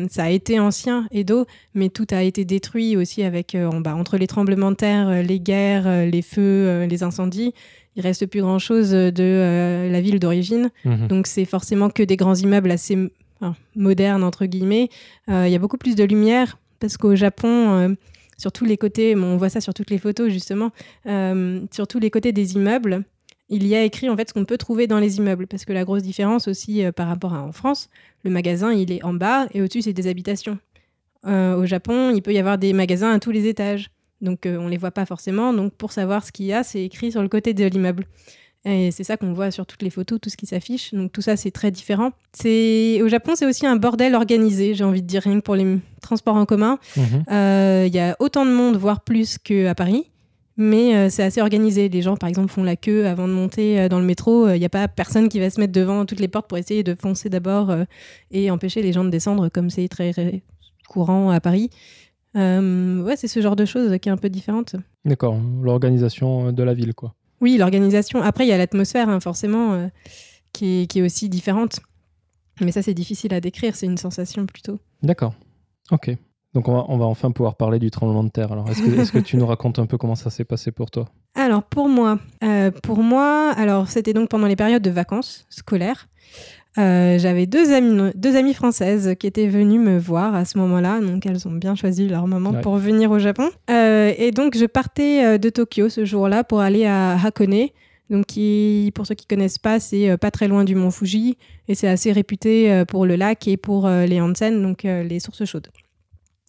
ça 0.09 0.23
a 0.23 0.29
été 0.29 0.59
ancien, 0.59 1.07
Edo, 1.12 1.45
mais 1.73 1.88
tout 1.88 2.05
a 2.12 2.21
été 2.23 2.43
détruit 2.43 2.97
aussi 2.97 3.23
avec, 3.23 3.55
en- 3.55 3.79
bah, 3.79 3.95
entre 3.95 4.17
les 4.17 4.27
tremblements 4.27 4.71
de 4.71 4.75
terre, 4.75 5.23
les 5.23 5.39
guerres, 5.39 6.05
les 6.05 6.21
feux, 6.21 6.83
les 6.89 7.01
incendies. 7.01 7.53
Il 7.95 8.01
reste 8.01 8.25
plus 8.25 8.41
grand-chose 8.41 8.91
de 8.91 9.13
euh, 9.19 9.89
la 9.89 10.01
ville 10.01 10.19
d'origine. 10.19 10.69
Mhm. 10.83 11.07
Donc 11.07 11.27
c'est 11.27 11.45
forcément 11.45 11.89
que 11.89 12.03
des 12.03 12.17
grands 12.17 12.35
immeubles 12.35 12.71
assez 12.71 12.97
enfin, 13.39 13.55
modernes, 13.77 14.23
entre 14.25 14.45
guillemets. 14.45 14.89
Euh, 15.29 15.45
Il 15.47 15.51
y 15.53 15.55
a 15.55 15.59
beaucoup 15.59 15.77
plus 15.77 15.95
de 15.95 16.03
lumière 16.03 16.57
parce 16.81 16.97
qu'au 16.97 17.15
Japon, 17.15 17.47
euh, 17.71 17.89
sur 18.39 18.54
tous 18.54 18.65
les 18.65 18.78
côtés, 18.78 19.15
on 19.15 19.38
voit 19.38 19.49
ça 19.49 19.60
sur 19.60 19.73
toutes 19.73 19.89
les 19.91 19.97
photos 19.97 20.30
justement, 20.30 20.71
euh, 21.06 21.60
sur 21.71 21.88
tous 21.88 21.99
les 21.99 22.10
côtés 22.10 22.32
des 22.32 22.56
immeubles, 22.56 23.04
il 23.49 23.67
y 23.67 23.75
a 23.75 23.84
écrit 23.84 24.10
en 24.10 24.15
fait 24.15 24.30
ce 24.30 24.34
qu'on 24.34 24.45
peut 24.45 24.58
trouver 24.58 24.88
dans 24.88 24.97
les 24.97 25.17
immeubles. 25.17 25.45
Parce 25.45 25.65
que 25.65 25.73
la 25.73 25.84
grosse 25.84 26.04
différence 26.04 26.47
aussi 26.47 26.84
euh, 26.84 26.93
par 26.93 27.08
rapport 27.08 27.34
à 27.34 27.43
en 27.43 27.52
France, 27.52 27.89
le 28.23 28.32
magasin 28.32 28.71
il 28.71 28.91
est 28.93 29.04
en 29.04 29.13
bas 29.13 29.47
et 29.54 29.62
au-dessus 29.62 29.82
c'est 29.82 29.93
des 29.93 30.08
habitations. 30.08 30.58
Euh, 31.25 31.58
au 31.58 31.65
Japon, 31.65 32.12
il 32.15 32.21
peut 32.21 32.34
y 32.34 32.39
avoir 32.39 32.58
des 32.58 32.71
magasins 32.71 33.12
à 33.12 33.19
tous 33.19 33.32
les 33.32 33.45
étages. 33.45 33.91
Donc 34.21 34.45
on 34.45 34.69
les 34.69 34.78
voit 34.78 34.91
pas 34.91 35.06
forcément. 35.06 35.54
Donc 35.54 35.73
pour 35.73 35.91
savoir 35.91 36.25
ce 36.25 36.32
qu'il 36.32 36.45
y 36.45 36.54
a, 36.54 36.63
c'est 36.63 36.84
écrit 36.84 37.12
sur 37.12 37.21
le 37.21 37.28
côté 37.28 37.54
de 37.54 37.65
l'immeuble. 37.65 38.06
Et 38.65 38.91
c'est 38.91 39.05
ça 39.05 39.15
qu'on 39.15 39.31
voit 39.33 39.51
sur 39.51 39.65
toutes 39.65 39.81
les 39.83 39.89
photos, 39.89 40.19
tout 40.19 40.29
ce 40.29 40.35
qui 40.35 40.45
s'affiche. 40.45 40.93
Donc 40.93 41.11
tout 41.13 41.21
ça, 41.21 41.37
c'est 41.37 41.49
très 41.51 41.71
différent. 41.71 42.11
C'est 42.33 43.01
au 43.01 43.07
Japon, 43.07 43.33
c'est 43.35 43.45
aussi 43.45 43.65
un 43.65 43.77
bordel 43.77 44.15
organisé. 44.15 44.73
J'ai 44.75 44.83
envie 44.83 45.01
de 45.01 45.07
dire 45.07 45.21
rien 45.21 45.35
que 45.39 45.43
pour 45.45 45.55
les 45.55 45.77
transports 46.01 46.35
en 46.35 46.45
commun. 46.45 46.77
Mhm. 46.97 47.23
Euh, 47.31 47.85
Il 47.87 47.95
y 47.95 47.99
a 47.99 48.17
autant 48.19 48.45
de 48.45 48.51
monde, 48.51 48.75
voire 48.75 49.01
plus 49.01 49.37
qu'à 49.37 49.73
Paris. 49.75 50.11
Mais 50.57 50.93
euh, 50.93 51.09
c'est 51.09 51.23
assez 51.23 51.39
organisé. 51.39 51.87
Les 51.87 52.01
gens, 52.01 52.17
par 52.17 52.27
exemple, 52.27 52.51
font 52.51 52.63
la 52.63 52.75
queue 52.75 53.07
avant 53.07 53.29
de 53.29 53.33
monter 53.33 53.79
euh, 53.79 53.87
dans 53.87 53.99
le 53.99 54.05
métro. 54.05 54.49
Il 54.49 54.59
n'y 54.59 54.65
a 54.65 54.69
pas 54.69 54.89
personne 54.89 55.29
qui 55.29 55.39
va 55.39 55.49
se 55.49 55.57
mettre 55.61 55.71
devant 55.71 56.05
toutes 56.05 56.19
les 56.19 56.27
portes 56.27 56.49
pour 56.49 56.57
essayer 56.57 56.83
de 56.83 56.95
foncer 57.01 57.29
d'abord 57.29 57.73
et 58.31 58.51
empêcher 58.51 58.81
les 58.81 58.91
gens 58.91 59.05
de 59.05 59.09
descendre, 59.09 59.47
comme 59.47 59.69
c'est 59.69 59.87
très 59.87 60.11
ré- 60.11 60.43
courant 60.89 61.29
à 61.31 61.39
Paris. 61.39 61.69
Ouais, 62.35 63.15
c'est 63.15 63.29
ce 63.29 63.39
genre 63.41 63.55
de 63.55 63.63
choses 63.65 63.97
qui 64.01 64.09
est 64.09 64.11
un 64.11 64.17
peu 64.17 64.29
différente. 64.29 64.75
D'accord, 65.05 65.37
l'organisation 65.63 66.51
de 66.51 66.63
la 66.63 66.73
ville, 66.73 66.93
quoi. 66.93 67.15
Oui, 67.41 67.58
l'organisation. 67.58 68.21
Après, 68.21 68.45
il 68.45 68.49
y 68.49 68.54
a 68.54 68.58
l'atmosphère, 68.58 69.10
hein, 69.10 69.19
forcément, 69.19 69.73
euh, 69.73 69.88
qui, 70.54 70.82
est, 70.82 70.88
qui 70.88 70.99
est 70.99 71.02
aussi 71.02 71.30
différente. 71.30 71.80
Mais 72.62 72.71
ça, 72.71 72.82
c'est 72.82 72.93
difficile 72.93 73.34
à 73.34 73.41
décrire. 73.41 73.75
C'est 73.75 73.86
une 73.86 73.97
sensation 73.97 74.45
plutôt. 74.45 74.80
D'accord, 75.02 75.34
ok. 75.91 76.12
Donc 76.54 76.67
on 76.67 76.73
va, 76.73 76.86
on 76.88 76.97
va 76.97 77.06
enfin 77.06 77.32
pouvoir 77.32 77.56
parler 77.56 77.78
du 77.78 77.91
tremblement 77.91 78.23
de 78.23 78.30
terre. 78.30 78.52
Alors, 78.52 78.69
est-ce 78.69 78.82
que, 78.82 78.99
est-ce 78.99 79.12
que 79.12 79.19
tu 79.19 79.38
nous 79.38 79.45
racontes 79.45 79.78
un 79.78 79.86
peu 79.86 79.97
comment 79.97 80.15
ça 80.15 80.32
s'est 80.32 80.45
passé 80.45 80.71
pour 80.71 80.89
toi? 80.89 81.06
Alors, 81.36 81.63
pour 81.63 81.88
moi, 81.88 82.19
euh, 82.43 82.71
pour 82.71 83.04
moi, 83.04 83.52
alors 83.56 83.88
c'était 83.88 84.13
donc 84.13 84.30
pendant 84.30 84.47
les 84.47 84.56
périodes 84.56 84.82
de 84.82 84.89
vacances 84.89 85.45
scolaires. 85.49 86.10
Euh, 86.77 87.17
J'avais 87.17 87.45
deux 87.45 87.73
amies, 87.73 88.12
deux 88.15 88.36
amies 88.36 88.53
françaises 88.53 89.15
qui 89.19 89.27
étaient 89.27 89.47
venues 89.47 89.79
me 89.79 89.97
voir 89.97 90.36
à 90.36 90.45
ce 90.45 90.58
moment-là. 90.60 90.99
Donc, 91.01 91.25
elles 91.25 91.47
ont 91.47 91.51
bien 91.51 91.75
choisi 91.75 92.08
leur 92.08 92.27
moment 92.27 92.51
Ouais. 92.51 92.62
pour 92.62 92.77
venir 92.77 93.12
au 93.12 93.19
Japon. 93.19 93.49
Euh, 93.69 94.13
et 94.17 94.32
donc, 94.32 94.55
je 94.58 94.65
partais 94.65 95.25
euh, 95.25 95.38
de 95.38 95.49
Tokyo 95.49 95.89
ce 95.89 96.05
jour-là 96.05 96.43
pour 96.43 96.62
aller 96.62 96.86
à 96.86 97.17
Hakone. 97.21 97.67
Donc, 98.10 98.25
qui, 98.27 98.91
pour 98.95 99.05
ceux 99.05 99.15
qui 99.15 99.25
connaissent 99.27 99.58
pas, 99.60 99.79
c'est 99.79 100.17
pas 100.17 100.32
très 100.32 100.47
loin 100.47 100.63
du 100.63 100.73
mont 100.73 100.89
Fuji 100.89 101.38
et 101.67 101.75
c'est 101.75 101.88
assez 101.88 102.12
réputé 102.12 102.84
pour 102.88 103.05
le 103.05 103.15
lac 103.15 103.47
et 103.47 103.55
pour 103.55 103.88
les 103.88 104.19
onsen, 104.19 104.63
donc 104.63 104.82
les 104.82 105.19
sources 105.19 105.45
chaudes. 105.45 105.67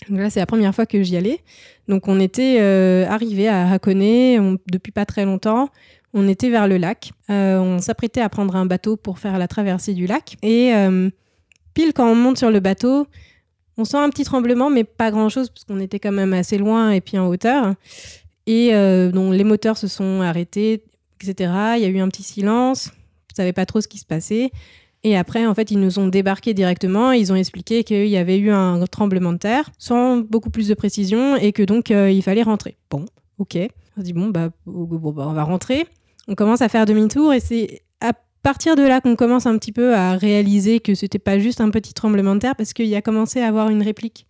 Donc 0.08 0.18
là, 0.20 0.30
c'est 0.30 0.40
la 0.40 0.46
première 0.46 0.74
fois 0.74 0.86
que 0.86 1.02
j'y 1.02 1.18
allais. 1.18 1.40
Donc, 1.86 2.08
on 2.08 2.18
était 2.18 2.58
arrivé 3.06 3.46
à 3.48 3.70
Hakone 3.70 4.00
on- 4.40 4.56
depuis 4.72 4.90
pas 4.90 5.04
très 5.04 5.26
longtemps. 5.26 5.68
On 6.12 6.26
était 6.26 6.50
vers 6.50 6.66
le 6.66 6.76
lac. 6.76 7.12
Euh, 7.30 7.58
on 7.58 7.78
s'apprêtait 7.78 8.20
à 8.20 8.28
prendre 8.28 8.56
un 8.56 8.66
bateau 8.66 8.96
pour 8.96 9.18
faire 9.18 9.38
la 9.38 9.46
traversée 9.46 9.94
du 9.94 10.06
lac. 10.06 10.36
Et 10.42 10.74
euh, 10.74 11.08
pile 11.74 11.92
quand 11.92 12.10
on 12.10 12.16
monte 12.16 12.38
sur 12.38 12.50
le 12.50 12.60
bateau, 12.60 13.06
on 13.76 13.84
sent 13.84 13.98
un 13.98 14.10
petit 14.10 14.24
tremblement, 14.24 14.70
mais 14.70 14.84
pas 14.84 15.10
grand-chose, 15.10 15.50
parce 15.50 15.64
qu'on 15.64 15.78
était 15.78 16.00
quand 16.00 16.12
même 16.12 16.32
assez 16.32 16.58
loin 16.58 16.90
et 16.90 17.00
puis 17.00 17.16
en 17.18 17.28
hauteur. 17.28 17.74
Et 18.46 18.74
euh, 18.74 19.12
donc, 19.12 19.34
les 19.34 19.44
moteurs 19.44 19.76
se 19.76 19.86
sont 19.86 20.20
arrêtés, 20.22 20.82
etc. 21.20 21.52
Il 21.76 21.82
y 21.82 21.84
a 21.84 21.88
eu 21.88 22.00
un 22.00 22.08
petit 22.08 22.24
silence. 22.24 22.86
Je 23.28 23.34
ne 23.34 23.36
savais 23.36 23.52
pas 23.52 23.66
trop 23.66 23.80
ce 23.80 23.86
qui 23.86 23.98
se 23.98 24.06
passait. 24.06 24.50
Et 25.02 25.16
après, 25.16 25.46
en 25.46 25.54
fait, 25.54 25.70
ils 25.70 25.78
nous 25.78 25.98
ont 26.00 26.08
débarqué 26.08 26.52
directement. 26.52 27.12
Ils 27.12 27.32
ont 27.32 27.36
expliqué 27.36 27.84
qu'il 27.84 28.08
y 28.08 28.16
avait 28.16 28.38
eu 28.38 28.50
un 28.50 28.84
tremblement 28.86 29.32
de 29.32 29.38
terre, 29.38 29.70
sans 29.78 30.18
beaucoup 30.18 30.50
plus 30.50 30.68
de 30.68 30.74
précision, 30.74 31.36
et 31.36 31.52
que 31.52 31.62
donc 31.62 31.88
il 31.88 32.22
fallait 32.22 32.42
rentrer. 32.42 32.76
Bon, 32.90 33.06
ok. 33.38 33.56
On 33.96 34.00
se 34.00 34.04
dit 34.04 34.12
bon 34.12 34.28
bah, 34.28 34.50
bon, 34.66 35.12
bah, 35.12 35.24
on 35.26 35.32
va 35.32 35.44
rentrer. 35.44 35.86
On 36.30 36.36
commence 36.36 36.62
à 36.62 36.68
faire 36.68 36.86
demi-tour, 36.86 37.34
et 37.34 37.40
c'est 37.40 37.82
à 38.00 38.12
partir 38.44 38.76
de 38.76 38.82
là 38.82 39.00
qu'on 39.00 39.16
commence 39.16 39.46
un 39.46 39.58
petit 39.58 39.72
peu 39.72 39.96
à 39.96 40.12
réaliser 40.12 40.78
que 40.78 40.94
c'était 40.94 41.18
pas 41.18 41.40
juste 41.40 41.60
un 41.60 41.70
petit 41.70 41.92
tremblement 41.92 42.36
de 42.36 42.40
terre, 42.40 42.54
parce 42.54 42.72
qu'il 42.72 42.86
y 42.86 42.94
a 42.94 43.02
commencé 43.02 43.40
à 43.40 43.48
avoir 43.48 43.68
une 43.68 43.82
réplique 43.82 44.28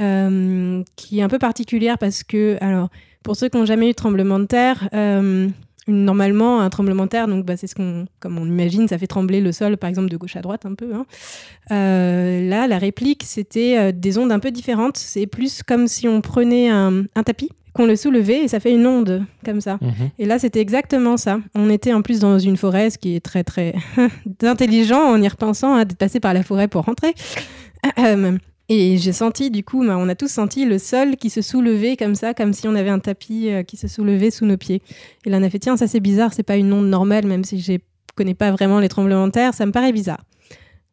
euh, 0.00 0.84
qui 0.96 1.18
est 1.18 1.22
un 1.22 1.28
peu 1.28 1.38
particulière, 1.38 1.96
parce 1.96 2.22
que 2.22 2.58
alors 2.60 2.90
pour 3.22 3.36
ceux 3.36 3.48
qui 3.48 3.56
n'ont 3.56 3.64
jamais 3.64 3.86
eu 3.86 3.92
de 3.92 3.96
tremblement 3.96 4.38
de 4.38 4.44
terre. 4.44 4.88
euh, 4.92 5.48
Normalement, 5.90 6.60
un 6.60 6.70
tremblement 6.70 7.04
de 7.04 7.10
terre, 7.10 7.28
donc 7.28 7.44
bah, 7.44 7.56
c'est 7.56 7.66
ce 7.66 7.74
qu'on, 7.74 8.06
comme 8.20 8.38
on 8.38 8.46
imagine, 8.46 8.88
ça 8.88 8.98
fait 8.98 9.06
trembler 9.06 9.40
le 9.40 9.52
sol, 9.52 9.76
par 9.76 9.88
exemple 9.90 10.08
de 10.08 10.16
gauche 10.16 10.36
à 10.36 10.40
droite 10.40 10.66
un 10.66 10.74
peu. 10.74 10.94
hein. 10.94 11.06
Euh, 11.72 12.48
là, 12.48 12.66
la 12.66 12.78
réplique, 12.78 13.22
c'était 13.24 13.76
euh, 13.78 13.92
des 13.92 14.18
ondes 14.18 14.32
un 14.32 14.38
peu 14.38 14.50
différentes. 14.50 14.96
C'est 14.96 15.26
plus 15.26 15.62
comme 15.62 15.86
si 15.86 16.08
on 16.08 16.20
prenait 16.20 16.68
un, 16.68 17.04
un 17.14 17.22
tapis, 17.22 17.50
qu'on 17.72 17.86
le 17.86 17.94
soulevait 17.94 18.44
et 18.44 18.48
ça 18.48 18.58
fait 18.58 18.72
une 18.72 18.86
onde 18.86 19.24
comme 19.44 19.60
ça. 19.60 19.78
Mhm. 19.80 20.10
Et 20.18 20.26
là, 20.26 20.38
c'était 20.40 20.60
exactement 20.60 21.16
ça. 21.16 21.38
On 21.54 21.70
était 21.70 21.92
en 21.92 22.02
plus 22.02 22.18
dans 22.18 22.38
une 22.38 22.56
forêt, 22.56 22.90
ce 22.90 22.98
qui 22.98 23.14
est 23.14 23.20
très 23.20 23.44
très 23.44 23.74
intelligent 24.42 25.00
en 25.00 25.22
y 25.22 25.28
repensant, 25.28 25.74
hein, 25.74 25.84
d'être 25.84 25.98
passé 25.98 26.18
par 26.18 26.34
la 26.34 26.42
forêt 26.42 26.66
pour 26.66 26.84
rentrer. 26.84 27.14
Et 28.72 28.98
j'ai 28.98 29.12
senti, 29.12 29.50
du 29.50 29.64
coup, 29.64 29.84
bah, 29.84 29.96
on 29.98 30.08
a 30.08 30.14
tous 30.14 30.30
senti 30.30 30.64
le 30.64 30.78
sol 30.78 31.16
qui 31.16 31.28
se 31.28 31.42
soulevait 31.42 31.96
comme 31.96 32.14
ça, 32.14 32.34
comme 32.34 32.52
si 32.52 32.68
on 32.68 32.76
avait 32.76 32.88
un 32.88 33.00
tapis 33.00 33.50
euh, 33.50 33.64
qui 33.64 33.76
se 33.76 33.88
soulevait 33.88 34.30
sous 34.30 34.46
nos 34.46 34.56
pieds. 34.56 34.80
Et 35.26 35.30
là, 35.30 35.38
on 35.38 35.42
a 35.42 35.50
fait, 35.50 35.58
tiens, 35.58 35.76
ça 35.76 35.88
c'est 35.88 35.98
bizarre, 35.98 36.32
c'est 36.32 36.44
pas 36.44 36.56
une 36.56 36.72
onde 36.72 36.86
normale, 36.86 37.26
même 37.26 37.42
si 37.42 37.60
je 37.60 37.72
connais 38.14 38.34
pas 38.34 38.52
vraiment 38.52 38.78
les 38.78 38.88
tremblements 38.88 39.26
de 39.26 39.32
terre, 39.32 39.54
ça 39.54 39.66
me 39.66 39.72
paraît 39.72 39.92
bizarre. 39.92 40.24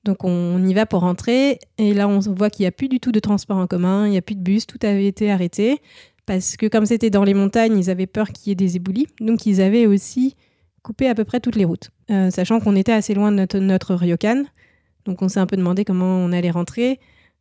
Donc 0.06 0.24
on 0.24 0.64
y 0.66 0.74
va 0.74 0.86
pour 0.86 1.02
rentrer, 1.02 1.60
et 1.78 1.94
là 1.94 2.08
on 2.08 2.20
voit 2.20 2.50
qu'il 2.50 2.64
n'y 2.64 2.68
a 2.68 2.72
plus 2.72 2.88
du 2.88 3.00
tout 3.00 3.12
de 3.12 3.20
transport 3.20 3.58
en 3.58 3.68
commun, 3.68 4.06
il 4.08 4.12
n'y 4.12 4.18
a 4.18 4.22
plus 4.22 4.36
de 4.36 4.42
bus, 4.42 4.66
tout 4.66 4.80
avait 4.84 5.06
été 5.06 5.30
arrêté, 5.30 5.82
parce 6.26 6.56
que 6.56 6.66
comme 6.68 6.86
c'était 6.86 7.10
dans 7.10 7.26
les 7.26 7.34
montagnes, 7.34 7.78
ils 7.78 7.90
avaient 7.90 8.08
peur 8.08 8.30
qu'il 8.30 8.48
y 8.48 8.52
ait 8.54 8.56
des 8.56 8.78
éboulis, 8.78 9.08
donc 9.20 9.46
ils 9.46 9.60
avaient 9.62 9.86
aussi 9.86 10.36
coupé 10.82 11.10
à 11.10 11.16
peu 11.16 11.26
près 11.26 11.42
toutes 11.42 11.58
les 11.58 11.66
routes, 11.66 11.90
Euh, 12.10 12.32
sachant 12.32 12.62
qu'on 12.62 12.78
était 12.78 12.94
assez 12.94 13.14
loin 13.14 13.32
de 13.32 13.38
notre, 13.38 13.60
notre 13.60 13.96
ryokan, 13.96 14.46
donc 15.04 15.22
on 15.22 15.28
s'est 15.28 15.42
un 15.42 15.46
peu 15.48 15.58
demandé 15.58 15.84
comment 15.84 16.18
on 16.18 16.32
allait 16.32 16.52
rentrer. 16.52 17.00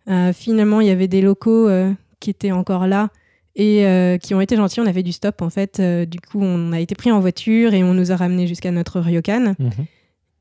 Euh, 0.08 0.32
finalement, 0.32 0.80
il 0.80 0.86
y 0.86 0.90
avait 0.90 1.08
des 1.08 1.20
locaux 1.20 1.68
euh, 1.68 1.92
qui 2.20 2.30
étaient 2.30 2.52
encore 2.52 2.86
là 2.86 3.10
et 3.56 3.86
euh, 3.86 4.18
qui 4.18 4.34
ont 4.34 4.40
été 4.40 4.54
gentils. 4.54 4.80
On 4.80 4.86
avait 4.86 5.02
du 5.02 5.12
stop 5.12 5.42
en 5.42 5.50
fait. 5.50 5.80
Euh, 5.80 6.04
du 6.04 6.20
coup, 6.20 6.38
on 6.40 6.72
a 6.72 6.80
été 6.80 6.94
pris 6.94 7.10
en 7.10 7.20
voiture 7.20 7.74
et 7.74 7.82
on 7.82 7.94
nous 7.94 8.12
a 8.12 8.16
ramenés 8.16 8.46
jusqu'à 8.46 8.70
notre 8.70 9.00
ryokan. 9.00 9.54
Mhm. 9.58 9.70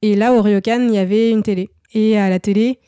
Et 0.02 0.16
là, 0.16 0.34
au 0.34 0.42
ryokan, 0.42 0.88
il 0.90 0.94
y 0.94 0.98
avait 0.98 1.32
une 1.32 1.42
télé. 1.42 1.70
Et 1.94 2.18
à 2.18 2.30
la 2.30 2.40
télé, 2.40 2.80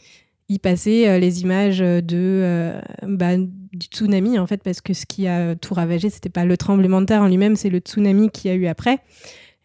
il 0.50 0.60
passait 0.60 1.08
euh, 1.08 1.18
les 1.18 1.42
images 1.42 1.80
de, 1.80 2.74
bah, 3.04 3.38
du 3.38 3.88
tsunami, 3.88 4.38
en 4.38 4.46
fait, 4.46 4.62
parce 4.62 4.82
que 4.82 4.94
ce 4.94 5.06
qui 5.06 5.28
a 5.28 5.56
tout 5.56 5.74
ravagé, 5.74 6.10
c'était 6.10 6.30
pas 6.30 6.46
le 6.46 6.58
tremblement 6.58 7.02
de 7.02 7.06
terre 7.06 7.22
en 7.22 7.28
lui-même, 7.28 7.56
c'est 7.56 7.70
le 7.70 7.80
tsunami 7.80 8.30
qu'il 8.30 8.52
y 8.52 8.54
a 8.54 8.58
eu 8.58 8.68
après. 8.68 9.00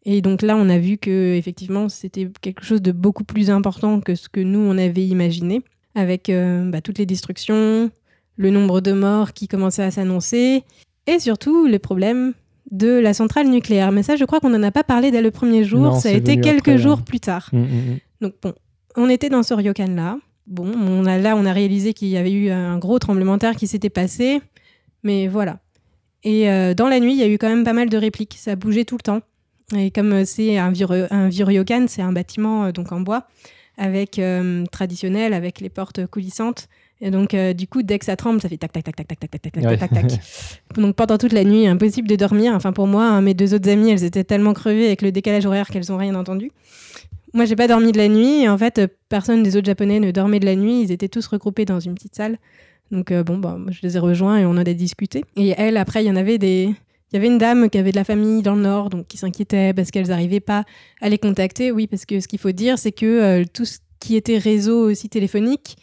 Et 0.05 0.21
donc 0.21 0.43
là, 0.43 0.57
on 0.57 0.69
a 0.69 0.79
vu 0.79 0.99
que 0.99 1.35
effectivement, 1.35 1.89
c'était 1.89 2.29
quelque 2.41 2.65
chose 2.65 2.83
de 2.83 2.93
beaucoup 2.93 3.25
plus 3.25 3.51
important 3.51 4.01
que 4.01 4.15
ce 4.15 4.29
que 4.29 4.41
nous, 4.41 4.59
on 4.59 4.77
avait 4.79 5.07
imaginé, 5.07 5.63
avec 5.95 6.29
euh, 6.29 6.69
bah, 6.71 6.81
toutes 6.81 6.99
les 6.99 7.07
destructions, 7.07 7.91
le 8.37 8.51
nombre 8.51 8.81
de 8.81 8.93
morts 8.93 9.33
qui 9.33 9.49
commençait 9.49 9.83
à 9.83 9.91
s'annoncer, 9.91 10.65
et 11.07 11.19
surtout 11.19 11.67
le 11.67 11.79
problème 11.79 12.35
de 12.71 12.99
la 12.99 13.15
centrale 13.15 13.49
nucléaire. 13.49 13.93
Mais 13.93 14.03
ça, 14.03 14.17
je 14.17 14.25
crois 14.25 14.41
qu'on 14.41 14.51
n'en 14.51 14.63
a 14.63 14.71
pas 14.71 14.85
parlé 14.85 15.11
dès 15.11 15.23
le 15.23 15.31
premier 15.31 15.65
jour, 15.65 15.81
Non, 15.81 16.01
ça 16.01 16.09
a 16.09 16.13
été 16.13 16.41
quelques 16.41 16.69
après, 16.69 16.79
jours 16.79 16.99
hein. 16.99 17.05
plus 17.07 17.21
tard. 17.21 17.49
Mhm, 17.53 17.63
mhm. 17.63 17.99
Donc 18.21 18.35
bon, 18.41 18.55
on 18.97 19.09
était 19.09 19.29
dans 19.29 19.43
ce 19.43 19.55
ryokan 19.55 19.95
là. 19.95 20.19
Bon, 20.47 20.71
on 20.75 21.07
a 21.07 21.19
là 21.19 21.37
on 21.37 21.45
a 21.47 21.53
réalisé 21.53 21.93
qu'il 21.93 22.09
y 22.09 22.17
avait 22.17 22.33
eu 22.33 22.51
un 22.51 22.79
gros 22.79 22.99
tremblement 22.99 23.35
de 23.35 23.41
terre 23.41 23.57
qui 23.57 23.67
s'était 23.67 23.91
passé, 23.91 24.41
mais 25.03 25.29
voilà. 25.29 25.61
Et 26.25 26.51
euh, 26.51 26.75
dans 26.75 26.89
la 26.89 27.01
nuit, 27.01 27.13
il 27.13 27.19
y 27.19 27.23
a 27.23 27.29
eu 27.29 27.39
quand 27.39 27.49
même 27.49 27.65
pas 27.65 27.73
mal 27.73 27.89
de 27.89 27.97
répliques. 27.97 28.37
Ça 28.39 28.55
bougeait 28.55 28.85
tout 28.85 28.97
le 28.97 29.03
temps. 29.03 29.21
Et 29.77 29.91
comme 29.91 30.13
euh, 30.13 30.25
c'est 30.25 30.59
un 30.59 30.71
vieux, 30.71 30.87
un 31.11 31.87
c'est 31.87 32.03
un 32.03 32.13
bâtiment 32.13 32.65
euh, 32.65 32.73
donc 32.73 32.93
en 32.93 33.01
bois 33.01 33.27
avec 33.79 34.19
euh, 34.19 34.65
traditionnel, 34.71 35.33
avec 35.33 35.61
les 35.61 35.69
portes 35.69 36.07
coulissantes. 36.07 36.69
Et 37.01 37.11
donc 37.11 37.35
euh, 37.35 37.53
du 37.53 37.67
coup, 37.67 37.83
dès 37.83 37.99
que 37.99 38.05
ça 38.05 38.15
tremble, 38.17 38.41
ça 38.41 38.49
fait 38.49 38.57
tac 38.59 38.73
tac 38.73 38.85
tac 38.85 38.95
tac 38.97 39.09
tac 39.09 39.19
tac 39.19 39.31
tac 39.31 39.43
tac 39.43 39.53
tac 39.53 39.65
Ouais. 39.65 39.77
tac 39.77 39.91
tac. 39.93 40.21
Donc 40.77 40.95
pendant 40.95 41.19
toute 41.19 41.33
la 41.33 41.43
nuit, 41.45 41.67
impossible 41.67 42.07
de 42.09 42.17
dormir. 42.17 42.55
Enfin 42.55 42.73
pour 42.73 42.87
moi, 42.87 43.05
hein, 43.05 43.21
mes 43.23 43.35
deux 43.35 43.55
autres 43.55 43.69
amies, 43.69 43.91
elles 43.91 44.05
étaient 44.05 44.25
tellement 44.25 44.53
crevées 44.53 44.87
avec 44.87 45.03
le 45.03 45.11
décalage 45.11 45.47
horaire 45.47 45.69
qu'elles 45.69 45.87
n'ont 45.89 45.97
rien 45.97 46.15
entendu. 46.15 46.53
Moi, 47.35 47.47
j'ai 47.47 47.57
pas 47.57 47.67
dormi 47.67 47.93
de 47.93 47.99
la 47.99 48.09
nuit. 48.09 48.43
Et 48.43 48.49
en 48.49 48.59
fait, 48.59 48.79
euh, 48.79 48.87
personne 49.09 49.43
des 49.43 49.57
autres 49.57 49.67
japonais 49.67 50.01
ne 50.01 50.11
dormait 50.11 50.39
de 50.39 50.45
la 50.45 50.55
nuit. 50.55 50.83
Ils 50.83 50.93
étaient 50.93 51.09
tous 51.09 51.27
regroupés 51.27 51.65
dans 51.65 51.81
une 51.81 51.95
petite 51.95 52.15
salle. 52.15 52.39
Donc, 52.91 53.11
euh, 53.11 53.25
bon, 53.25 53.39
bah, 53.39 53.59
je 53.71 53.79
les 53.83 53.97
ai 53.97 53.99
rejoints 53.99 54.37
et 54.39 54.45
on 54.45 54.51
en 54.51 54.59
a 54.59 54.65
discuté. 54.65 55.25
Et 55.37 55.55
elles, 55.57 55.79
après, 55.79 56.05
il 56.05 56.09
y 56.09 56.11
en 56.11 56.17
avait 56.17 56.37
des, 56.37 56.75
Il 57.13 57.17
y 57.17 57.19
avait 57.19 57.27
une 57.27 57.39
dame 57.39 57.69
qui 57.69 57.79
avait 57.79 57.91
de 57.93 57.97
la 57.97 58.05
famille 58.05 58.43
dans 58.43 58.55
le 58.55 58.63
Nord, 58.63 58.89
donc 58.91 59.07
qui 59.07 59.17
s'inquiétait 59.19 59.75
parce 59.75 59.91
qu'elles 59.91 60.09
n'arrivaient 60.09 60.41
pas 60.41 60.65
à 61.01 61.09
les 61.09 61.19
contacter. 61.19 61.71
Oui, 61.71 61.87
parce 61.87 62.07
que 62.07 62.21
ce 62.21 62.29
qu'il 62.29 62.39
faut 62.39 62.53
dire, 62.53 62.79
c'est 62.79 62.93
que 62.93 63.05
euh, 63.07 63.45
tout 63.53 63.65
ce 63.65 63.79
qui 64.01 64.17
était 64.17 64.39
réseau 64.39 64.91
aussi 64.91 65.09
téléphonique 65.09 65.77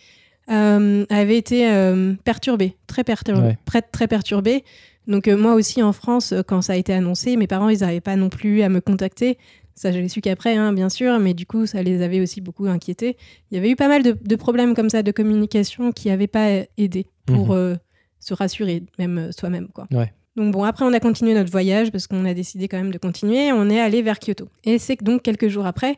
euh, 0.49 1.05
avait 1.09 1.37
été 1.37 1.69
euh, 1.71 2.13
perturbé, 2.23 2.75
très 2.87 3.03
perturbé, 3.03 3.41
Ouais. 3.49 3.57
très, 3.65 3.81
très 3.81 4.07
perturbé. 4.07 4.63
Donc 5.07 5.27
moi 5.27 5.53
aussi 5.53 5.81
en 5.83 5.93
France, 5.93 6.33
quand 6.47 6.61
ça 6.61 6.73
a 6.73 6.75
été 6.75 6.93
annoncé, 6.93 7.35
mes 7.37 7.47
parents, 7.47 7.69
ils 7.69 7.79
n'arrivaient 7.79 8.01
pas 8.01 8.15
non 8.15 8.29
plus 8.29 8.61
à 8.61 8.69
me 8.69 8.79
contacter. 8.81 9.37
Ça, 9.75 9.91
je 9.93 9.97
l'ai 9.99 10.09
su 10.09 10.19
qu'après, 10.21 10.57
hein, 10.57 10.73
bien 10.73 10.89
sûr, 10.89 11.19
mais 11.19 11.33
du 11.33 11.45
coup, 11.45 11.65
ça 11.65 11.81
les 11.81 12.01
avait 12.01 12.19
aussi 12.19 12.41
beaucoup 12.41 12.65
inquiétés. 12.65 13.15
Il 13.49 13.55
y 13.55 13.57
avait 13.57 13.69
eu 13.69 13.75
pas 13.77 13.87
mal 13.87 14.03
de, 14.03 14.17
de 14.21 14.35
problèmes 14.35 14.75
comme 14.75 14.89
ça 14.89 15.01
de 15.03 15.11
communication 15.11 15.91
qui 15.93 16.09
n'avaient 16.09 16.27
pas 16.27 16.49
aidé 16.77 17.05
pour 17.25 17.53
euh, 17.53 17.75
se 18.19 18.33
rassurer, 18.33 18.83
même 18.99 19.31
soi-même. 19.31 19.69
quoi. 19.73 19.87
Ouais. 19.91 20.11
Donc 20.39 20.53
bon, 20.53 20.63
après, 20.63 20.85
on 20.85 20.93
a 20.93 20.99
continué 20.99 21.33
notre 21.33 21.51
voyage 21.51 21.91
parce 21.91 22.07
qu'on 22.07 22.23
a 22.25 22.33
décidé 22.33 22.67
quand 22.67 22.77
même 22.77 22.91
de 22.91 22.97
continuer. 22.97 23.51
On 23.51 23.69
est 23.69 23.79
allé 23.79 24.01
vers 24.01 24.19
Kyoto. 24.19 24.47
Et 24.63 24.79
c'est 24.79 25.03
donc 25.03 25.21
quelques 25.21 25.49
jours 25.49 25.65
après, 25.65 25.97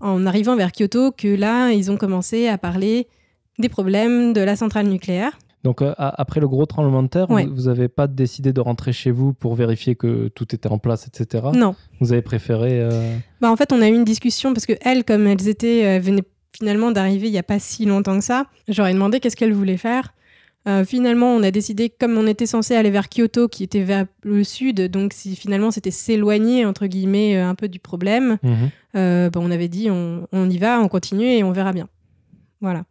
en 0.00 0.26
arrivant 0.26 0.56
vers 0.56 0.72
Kyoto, 0.72 1.10
que 1.12 1.28
là, 1.28 1.70
ils 1.72 1.90
ont 1.90 1.96
commencé 1.96 2.48
à 2.48 2.58
parler 2.58 3.08
des 3.58 3.68
problèmes 3.68 4.32
de 4.32 4.40
la 4.40 4.56
centrale 4.56 4.86
nucléaire. 4.88 5.38
Donc, 5.64 5.82
euh, 5.82 5.92
après 5.98 6.38
le 6.40 6.46
gros 6.46 6.66
tremblement 6.66 7.02
de 7.02 7.08
terre, 7.08 7.28
Ouais. 7.30 7.44
vous- 7.46 7.54
vous 7.54 7.62
n'avez 7.62 7.88
pas 7.88 8.06
décidé 8.06 8.52
de 8.52 8.60
rentrer 8.60 8.92
chez 8.92 9.10
vous 9.10 9.32
pour 9.32 9.54
vérifier 9.56 9.96
que 9.96 10.28
tout 10.28 10.54
était 10.54 10.68
en 10.68 10.78
place, 10.78 11.08
etc. 11.08 11.46
Non. 11.54 11.74
Vous 12.00 12.12
avez 12.12 12.22
préféré. 12.22 12.80
euh, 12.80 13.16
Bah, 13.40 13.50
en 13.50 13.56
fait, 13.56 13.72
on 13.72 13.80
a 13.82 13.88
eu 13.88 13.94
une 13.94 14.04
discussion 14.04 14.52
parce 14.52 14.66
que 14.66 14.74
elles, 14.82 15.02
comme 15.04 15.26
elles 15.26 15.48
étaient, 15.48 15.84
euh, 15.84 15.98
venaient 15.98 16.22
finalement 16.56 16.92
d'arriver 16.92 17.26
il 17.28 17.32
n'y 17.32 17.38
a 17.38 17.42
pas 17.42 17.58
si 17.58 17.86
longtemps 17.86 18.18
que 18.18 18.24
ça, 18.24 18.46
j'aurais 18.68 18.92
demandé 18.94 19.18
qu'est-ce 19.18 19.34
qu'elles 19.36 19.52
voulaient 19.52 19.76
faire. 19.76 20.12
Euh, 20.68 20.84
finalement, 20.84 21.34
on 21.34 21.42
a 21.42 21.50
décidé, 21.50 21.88
comme 21.88 22.16
on 22.18 22.26
était 22.26 22.46
censé 22.46 22.74
aller 22.76 22.90
vers 22.90 23.08
Kyoto, 23.08 23.48
qui 23.48 23.64
était 23.64 23.82
vers 23.82 24.04
le 24.22 24.44
sud, 24.44 24.82
donc 24.90 25.12
si 25.14 25.34
finalement 25.34 25.70
c'était 25.70 25.90
s'éloigner, 25.90 26.66
entre 26.66 26.86
guillemets, 26.86 27.36
euh, 27.36 27.48
un 27.48 27.54
peu 27.54 27.68
du 27.68 27.78
problème, 27.78 28.36
euh, 28.94 29.30
bah, 29.30 29.40
on 29.42 29.50
avait 29.50 29.68
dit 29.68 29.88
on, 29.90 30.26
on 30.30 30.50
y 30.50 30.58
va, 30.58 30.80
on 30.80 30.88
continue 30.88 31.24
et 31.26 31.42
on 31.42 31.52
verra 31.52 31.72
bien. 31.72 31.88
Voilà. 32.60 32.84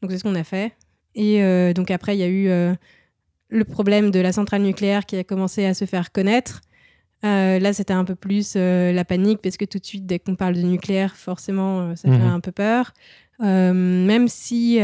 Donc 0.00 0.10
c'est 0.10 0.18
ce 0.18 0.22
qu'on 0.24 0.34
a 0.34 0.44
fait. 0.44 0.72
Et 1.14 1.40
donc 1.74 1.90
après, 1.92 2.16
il 2.16 2.20
y 2.20 2.24
a 2.24 2.28
eu 2.28 2.74
le 3.48 3.64
problème 3.64 4.10
de 4.10 4.18
la 4.18 4.32
centrale 4.32 4.62
nucléaire 4.62 5.06
qui 5.06 5.16
a 5.16 5.22
commencé 5.24 5.64
à 5.64 5.72
se 5.74 5.84
faire 5.84 6.10
connaître. 6.10 6.60
Euh, 7.24 7.58
là, 7.60 7.72
c'était 7.72 7.92
un 7.94 8.04
peu 8.04 8.14
plus 8.16 8.54
euh, 8.56 8.92
la 8.92 9.04
panique 9.04 9.40
parce 9.40 9.56
que 9.56 9.64
tout 9.64 9.78
de 9.78 9.86
suite, 9.86 10.04
dès 10.06 10.18
qu'on 10.18 10.34
parle 10.34 10.54
de 10.56 10.62
nucléaire, 10.62 11.14
forcément, 11.16 11.80
euh, 11.80 11.94
ça 11.94 12.08
fait 12.10 12.18
Mhm. 12.18 12.26
un 12.26 12.40
peu 12.40 12.50
peur. 12.52 12.92
Même 13.40 14.26
si 14.28 14.78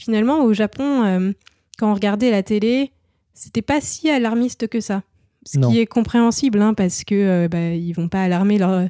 finalement, 0.00 0.44
au 0.44 0.52
Japon, 0.52 1.04
euh, 1.04 1.32
quand 1.78 1.90
on 1.90 1.94
regardait 1.94 2.30
la 2.30 2.42
télé, 2.42 2.90
c'était 3.34 3.62
pas 3.62 3.80
si 3.80 4.10
alarmiste 4.10 4.66
que 4.68 4.80
ça. 4.80 5.02
Ce 5.46 5.58
Non. 5.58 5.70
qui 5.70 5.78
est 5.80 5.86
compréhensible, 5.86 6.60
hein, 6.60 6.74
parce 6.74 7.04
que 7.04 7.14
euh, 7.14 7.48
bah, 7.48 7.70
ils 7.70 7.92
vont 7.92 8.08
pas 8.08 8.22
alarmer 8.22 8.58
leur, 8.58 8.88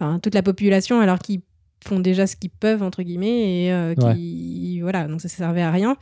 enfin, 0.00 0.18
toute 0.20 0.34
la 0.34 0.42
population 0.42 1.00
alors 1.00 1.18
qu'ils 1.18 1.40
font 1.86 2.00
déjà 2.00 2.26
ce 2.26 2.34
qu'ils 2.36 2.50
peuvent 2.50 2.82
entre 2.82 3.02
guillemets 3.02 3.64
et 3.66 3.72
euh, 3.72 3.94
qui 3.94 4.80
voilà 4.80 5.06
donc 5.06 5.20
ça 5.20 5.28
servait 5.28 5.62
à 5.62 5.70
rien 5.70 5.96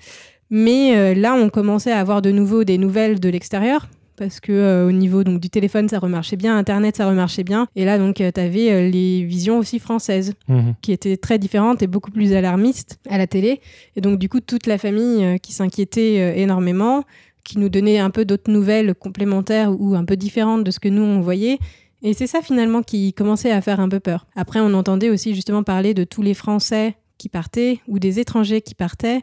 mais 0.48 0.96
euh, 0.96 1.14
là 1.14 1.34
on 1.34 1.50
commençait 1.50 1.92
à 1.92 1.98
avoir 2.00 2.22
de 2.22 2.30
nouveau 2.30 2.64
des 2.64 2.78
nouvelles 2.78 3.20
de 3.20 3.28
l'extérieur 3.28 3.88
parce 4.16 4.40
que 4.40 4.52
euh, 4.52 4.86
au 4.86 4.92
niveau 4.92 5.24
donc 5.24 5.40
du 5.40 5.50
téléphone 5.50 5.88
ça 5.88 5.98
remarchait 5.98 6.36
bien 6.36 6.56
internet 6.56 6.96
ça 6.96 7.08
remarchait 7.08 7.44
bien 7.44 7.66
et 7.76 7.84
là 7.84 7.98
donc 7.98 8.16
tu 8.16 8.22
avais 8.40 8.90
les 8.90 9.24
visions 9.24 9.58
aussi 9.58 9.78
françaises 9.78 10.34
Mhm. 10.48 10.74
qui 10.82 10.92
étaient 10.92 11.16
très 11.16 11.38
différentes 11.38 11.82
et 11.82 11.86
beaucoup 11.86 12.10
plus 12.10 12.32
alarmistes 12.32 12.98
à 13.08 13.18
la 13.18 13.26
télé. 13.26 13.60
Et 13.96 14.00
donc, 14.00 14.18
du 14.18 14.28
coup, 14.28 14.40
toute 14.40 14.66
la 14.66 14.78
famille 14.78 15.24
euh, 15.24 15.36
qui 15.38 15.52
s'inquiétait 15.52 16.16
euh, 16.20 16.34
énormément, 16.40 17.04
qui 17.44 17.58
nous 17.58 17.68
donnait 17.68 17.98
un 17.98 18.10
peu 18.10 18.24
d'autres 18.24 18.50
nouvelles 18.50 18.94
complémentaires 18.94 19.72
ou 19.78 19.94
un 19.94 20.04
peu 20.04 20.16
différentes 20.16 20.64
de 20.64 20.70
ce 20.70 20.80
que 20.80 20.88
nous, 20.88 21.02
on 21.02 21.20
voyait. 21.20 21.58
Et 22.02 22.12
c'est 22.12 22.26
ça, 22.26 22.42
finalement, 22.42 22.82
qui 22.82 23.12
commençait 23.14 23.50
à 23.50 23.60
faire 23.60 23.80
un 23.80 23.88
peu 23.88 24.00
peur. 24.00 24.26
Après, 24.36 24.60
on 24.60 24.74
entendait 24.74 25.10
aussi 25.10 25.34
justement 25.34 25.62
parler 25.62 25.94
de 25.94 26.04
tous 26.04 26.22
les 26.22 26.34
Français 26.34 26.94
qui 27.18 27.28
partaient 27.28 27.80
ou 27.88 27.98
des 27.98 28.18
étrangers 28.20 28.60
qui 28.60 28.74
partaient. 28.74 29.22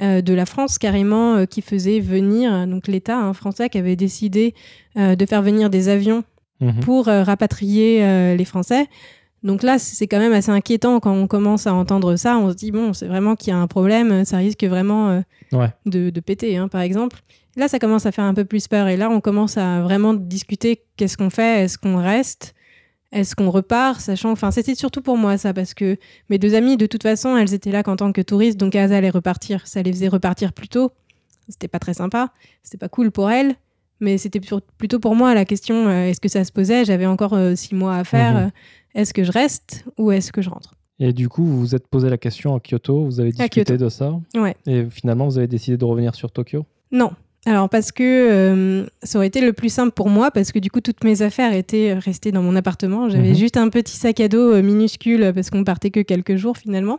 Euh, 0.00 0.20
de 0.22 0.32
la 0.34 0.46
France 0.46 0.78
carrément 0.78 1.34
euh, 1.36 1.44
qui 1.46 1.62
faisait 1.62 2.00
venir, 2.00 2.52
euh, 2.52 2.66
donc 2.66 2.88
l'État 2.88 3.16
hein, 3.18 3.32
français 3.34 3.68
qui 3.68 3.78
avait 3.78 3.96
décidé 3.96 4.54
de 4.96 5.26
faire 5.26 5.42
venir 5.42 5.70
des 5.70 5.88
avions 5.88 6.24
Mhm. 6.60 6.80
pour 6.80 7.06
rapatrier 7.06 8.36
les 8.36 8.44
Français. 8.44 8.86
Donc 9.42 9.62
là, 9.62 9.78
c'est 9.78 10.06
quand 10.06 10.18
même 10.18 10.34
assez 10.34 10.50
inquiétant 10.50 11.00
quand 11.00 11.12
on 11.12 11.26
commence 11.26 11.66
à 11.66 11.72
entendre 11.72 12.16
ça. 12.16 12.36
On 12.36 12.50
se 12.50 12.54
dit, 12.56 12.70
bon, 12.70 12.92
c'est 12.92 13.06
vraiment 13.06 13.34
qu'il 13.36 13.50
y 13.52 13.54
a 13.54 13.58
un 13.58 13.66
problème, 13.66 14.24
ça 14.26 14.36
risque 14.36 14.64
vraiment 14.64 15.08
euh, 15.10 15.20
Ouais. 15.52 15.68
de, 15.86 16.10
de 16.10 16.20
péter, 16.20 16.58
hein, 16.58 16.68
par 16.68 16.82
exemple. 16.82 17.20
Là, 17.56 17.66
ça 17.68 17.78
commence 17.78 18.04
à 18.04 18.12
faire 18.12 18.24
un 18.24 18.34
peu 18.34 18.44
plus 18.44 18.68
peur. 18.68 18.88
Et 18.88 18.98
là, 18.98 19.08
on 19.10 19.20
commence 19.22 19.56
à 19.56 19.80
vraiment 19.80 20.12
discuter 20.12 20.82
qu'est-ce 20.98 21.16
qu'on 21.16 21.30
fait, 21.30 21.64
est-ce 21.64 21.78
qu'on 21.78 21.96
reste, 21.96 22.54
est-ce 23.12 23.34
qu'on 23.34 23.50
repart, 23.50 24.00
sachant. 24.00 24.30
Enfin, 24.30 24.50
c'était 24.50 24.74
surtout 24.74 25.02
pour 25.02 25.16
moi 25.16 25.36
ça, 25.36 25.52
parce 25.52 25.74
que 25.74 25.96
mes 26.28 26.38
deux 26.38 26.54
amies, 26.54 26.76
de 26.76 26.86
toute 26.86 27.02
façon, 27.02 27.36
elles 27.36 27.54
étaient 27.54 27.72
là 27.72 27.82
qu'en 27.82 27.96
tant 27.96 28.12
que 28.12 28.20
touristes, 28.20 28.58
donc 28.58 28.74
elles 28.74 28.92
allaient 28.92 29.10
repartir. 29.10 29.66
Ça 29.66 29.82
les 29.82 29.92
faisait 29.92 30.08
repartir 30.08 30.52
plus 30.52 30.68
tôt. 30.68 30.92
C'était 31.48 31.68
pas 31.68 31.80
très 31.80 31.94
sympa, 31.94 32.32
c'était 32.62 32.78
pas 32.78 32.88
cool 32.88 33.10
pour 33.10 33.30
elles. 33.30 33.56
Mais 34.02 34.16
c'était 34.16 34.40
plutôt 34.78 34.98
pour 34.98 35.14
moi 35.14 35.34
la 35.34 35.44
question 35.44 35.88
euh, 35.88 36.06
est-ce 36.06 36.20
que 36.20 36.28
ça 36.28 36.44
se 36.44 36.52
posait? 36.52 36.86
J'avais 36.86 37.04
encore 37.04 37.34
euh, 37.34 37.54
six 37.54 37.74
mois 37.74 37.96
à 37.96 38.04
faire. 38.04 38.32
Mhm. 38.32 38.46
euh, 38.46 38.50
est-ce 38.94 39.12
que 39.12 39.24
je 39.24 39.30
reste 39.30 39.84
ou 39.98 40.10
est-ce 40.10 40.32
que 40.32 40.40
je 40.40 40.48
rentre? 40.48 40.74
Et 40.98 41.12
du 41.12 41.28
coup, 41.28 41.44
vous 41.44 41.60
vous 41.60 41.74
êtes 41.74 41.86
posé 41.86 42.08
la 42.08 42.18
question 42.18 42.54
à 42.54 42.60
Kyoto, 42.60 43.04
vous 43.04 43.20
avez 43.20 43.32
discuté 43.32 43.76
de 43.76 43.88
ça? 43.88 44.12
Ouais. 44.34 44.56
Et 44.66 44.84
finalement, 44.90 45.26
vous 45.26 45.38
avez 45.38 45.46
décidé 45.46 45.76
de 45.76 45.84
revenir 45.84 46.14
sur 46.14 46.30
Tokyo? 46.30 46.64
Non. 46.92 47.12
Alors 47.46 47.70
parce 47.70 47.90
que 47.90 48.02
euh, 48.04 48.86
ça 49.02 49.18
aurait 49.18 49.26
été 49.28 49.40
le 49.40 49.52
plus 49.54 49.70
simple 49.70 49.92
pour 49.92 50.10
moi 50.10 50.30
parce 50.30 50.52
que 50.52 50.58
du 50.58 50.70
coup 50.70 50.80
toutes 50.82 51.02
mes 51.04 51.22
affaires 51.22 51.54
étaient 51.54 51.94
restées 51.94 52.32
dans 52.32 52.42
mon 52.42 52.54
appartement. 52.54 53.08
J'avais 53.08 53.30
Mhm. 53.30 53.34
juste 53.36 53.56
un 53.56 53.68
petit 53.70 53.96
sac 53.96 54.20
à 54.20 54.28
dos 54.28 54.52
euh, 54.52 54.62
minuscule 54.62 55.22
euh, 55.22 55.32
parce 55.32 55.48
qu'on 55.50 55.64
partait 55.64 55.90
que 55.90 56.00
quelques 56.00 56.36
jours 56.36 56.58
finalement. 56.58 56.98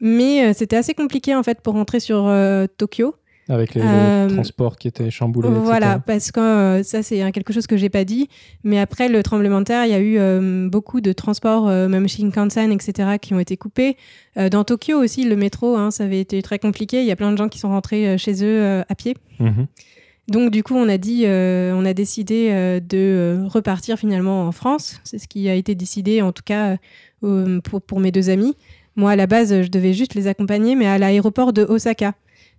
Mais 0.00 0.46
euh, 0.46 0.52
c'était 0.54 0.76
assez 0.76 0.94
compliqué 0.94 1.34
en 1.34 1.42
fait 1.42 1.60
pour 1.60 1.74
rentrer 1.74 1.98
sur 1.98 2.26
euh, 2.28 2.66
Tokyo. 2.78 3.14
Avec 3.48 3.74
les, 3.74 3.82
les 3.82 3.86
Euh, 3.86 4.28
transports 4.28 4.76
qui 4.76 4.88
étaient 4.88 5.10
chamboulés, 5.10 5.48
Voilà, 5.50 5.92
etc. 5.92 6.02
parce 6.06 6.32
que 6.32 6.40
euh, 6.40 6.82
ça 6.82 7.02
c'est 7.02 7.30
quelque 7.32 7.52
chose 7.52 7.66
que 7.66 7.76
j'ai 7.76 7.90
pas 7.90 8.04
dit. 8.04 8.28
Mais 8.62 8.78
après 8.78 9.08
le 9.08 9.22
tremblement 9.22 9.60
de 9.60 9.64
terre, 9.64 9.84
il 9.84 9.90
y 9.90 9.94
a 9.94 10.00
eu 10.00 10.16
euh, 10.18 10.68
beaucoup 10.70 11.02
de 11.02 11.12
transports, 11.12 11.66
même 11.66 12.08
Shinkansen, 12.08 12.72
etc., 12.72 13.18
qui 13.20 13.34
ont 13.34 13.40
été 13.40 13.56
coupés. 13.56 13.96
Dans 14.50 14.64
Tokyo 14.64 14.98
aussi, 14.98 15.24
le 15.24 15.36
métro, 15.36 15.76
hein, 15.76 15.90
ça 15.90 16.04
avait 16.04 16.20
été 16.20 16.42
très 16.42 16.58
compliqué. 16.58 17.00
Il 17.00 17.06
y 17.06 17.12
a 17.12 17.16
plein 17.16 17.30
de 17.30 17.36
gens 17.36 17.48
qui 17.48 17.58
sont 17.58 17.68
rentrés 17.68 18.18
chez 18.18 18.44
eux 18.44 18.82
à 18.88 18.94
pied. 18.94 19.14
Mhm. 19.38 19.66
Donc 20.26 20.50
du 20.50 20.62
coup, 20.62 20.74
on 20.74 20.88
a 20.88 20.96
dit, 20.96 21.24
on 21.26 21.84
a 21.84 21.92
décidé 21.92 22.80
de 22.80 23.44
repartir 23.46 23.98
finalement 23.98 24.46
en 24.46 24.52
France. 24.52 25.00
C'est 25.04 25.18
ce 25.18 25.28
qui 25.28 25.48
a 25.50 25.54
été 25.54 25.74
décidé, 25.74 26.22
en 26.22 26.32
tout 26.32 26.42
cas 26.44 26.78
pour, 27.20 27.82
pour 27.82 28.00
mes 28.00 28.10
deux 28.10 28.30
amis. 28.30 28.56
Moi, 28.96 29.10
à 29.10 29.16
la 29.16 29.26
base, 29.26 29.62
je 29.62 29.68
devais 29.68 29.92
juste 29.92 30.14
les 30.14 30.28
accompagner, 30.28 30.76
mais 30.76 30.86
à 30.86 30.98
l'aéroport 30.98 31.52
de 31.52 31.62
Osaka. 31.64 32.14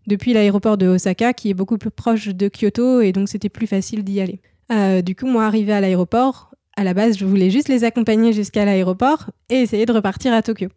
Depuis 0.07 0.33
l'aéroport 0.33 0.77
de 0.77 0.87
Osaka, 0.87 1.33
qui 1.33 1.49
est 1.49 1.53
beaucoup 1.53 1.77
plus 1.77 1.91
proche 1.91 2.27
de 2.27 2.47
Kyoto, 2.47 3.01
et 3.01 3.11
donc 3.11 3.29
c'était 3.29 3.49
plus 3.49 3.67
facile 3.67 4.03
d'y 4.03 4.21
aller. 4.21 4.39
Euh, 4.71 5.01
du 5.01 5.15
coup, 5.15 5.27
moi, 5.27 5.45
arrivé 5.45 5.73
à 5.73 5.81
l'aéroport, 5.81 6.51
à 6.75 6.83
la 6.83 6.93
base, 6.93 7.17
je 7.17 7.25
voulais 7.25 7.49
juste 7.49 7.69
les 7.69 7.83
accompagner 7.83 8.33
jusqu'à 8.33 8.65
l'aéroport 8.65 9.31
et 9.49 9.55
essayer 9.55 9.85
de 9.85 9.91
repartir 9.91 10.33
à 10.33 10.41
Tokyo. 10.41 10.69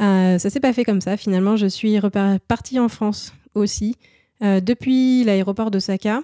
Euh, 0.00 0.38
ça 0.38 0.50
s'est 0.50 0.60
pas 0.60 0.72
fait 0.72 0.84
comme 0.84 1.00
ça. 1.00 1.16
Finalement, 1.16 1.56
je 1.56 1.66
suis 1.66 1.98
repartie 1.98 2.78
en 2.78 2.88
France 2.88 3.34
aussi, 3.54 3.96
euh, 4.42 4.60
depuis 4.60 5.24
l'aéroport 5.24 5.70
d'Osaka, 5.70 6.22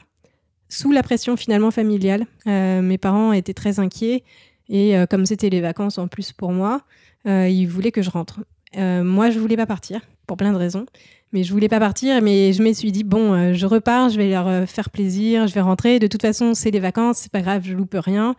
sous 0.69 0.93
la 0.93 1.03
pression 1.03 1.37
finalement 1.37 1.71
familiale. 1.71 2.27
Euh, 2.47 2.81
mes 2.81 2.99
parents 2.99 3.33
étaient 3.33 3.55
très 3.55 3.79
inquiets 3.79 4.25
et 4.69 4.97
comme 5.09 5.27
c'était 5.27 5.49
les 5.49 5.61
vacances 5.61 5.97
en 5.97 6.09
plus 6.09 6.33
pour 6.33 6.51
moi, 6.51 6.83
ils 7.25 7.67
voulaient 7.67 7.93
que 7.93 8.03
je 8.03 8.11
rentre. 8.11 8.41
Moi, 8.77 9.31
je 9.31 9.39
voulais 9.39 9.57
pas 9.57 9.67
partir 9.67 10.01
pour 10.27 10.37
plein 10.37 10.53
de 10.53 10.59
raisons, 10.59 10.87
mais 11.33 11.43
je 11.45 11.53
voulais 11.53 11.69
pas 11.69 11.81
partir. 11.81 12.21
Mais 12.23 12.53
je 12.53 12.63
me 12.63 12.73
suis 12.73 12.93
dit 12.93 13.05
bon, 13.05 13.33
euh, 13.33 13.53
je 13.55 13.67
repars, 13.67 14.09
je 14.11 14.17
vais 14.17 14.29
leur 14.31 14.49
euh, 14.49 14.67
faire 14.67 14.91
plaisir, 14.91 15.47
je 15.47 15.55
vais 15.55 15.61
rentrer. 15.61 15.99
De 15.99 16.07
toute 16.07 16.23
façon, 16.23 16.55
c'est 16.55 16.71
les 16.71 16.81
vacances, 16.81 17.19
c'est 17.19 17.33
pas 17.33 17.41
grave, 17.43 17.63
je 17.65 17.75
loupe 17.75 17.97
rien. 17.99 18.35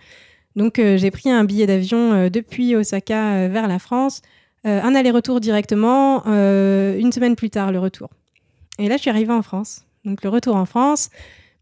Donc 0.56 0.80
euh, 0.80 0.97
j'ai 0.97 1.12
pris 1.12 1.30
un 1.30 1.43
billet 1.43 1.67
d'avion 1.67 2.13
euh, 2.13 2.30
depuis 2.30 2.76
Osaka 2.76 3.34
euh, 3.36 3.47
vers 3.52 3.67
la 3.67 3.78
France, 3.80 4.21
un 4.63 4.95
aller-retour 4.95 5.39
directement, 5.39 6.26
une 6.26 7.12
semaine 7.13 7.38
plus 7.38 7.50
tard 7.50 7.71
le 7.71 7.80
retour. 7.80 8.10
Et 8.80 8.89
là, 8.89 8.97
je 8.97 9.02
suis 9.02 9.10
arrivée 9.10 9.32
en 9.32 9.41
France. 9.41 9.84
Donc 10.04 10.23
le 10.23 10.30
retour 10.30 10.58
en 10.58 10.65
France, 10.65 11.10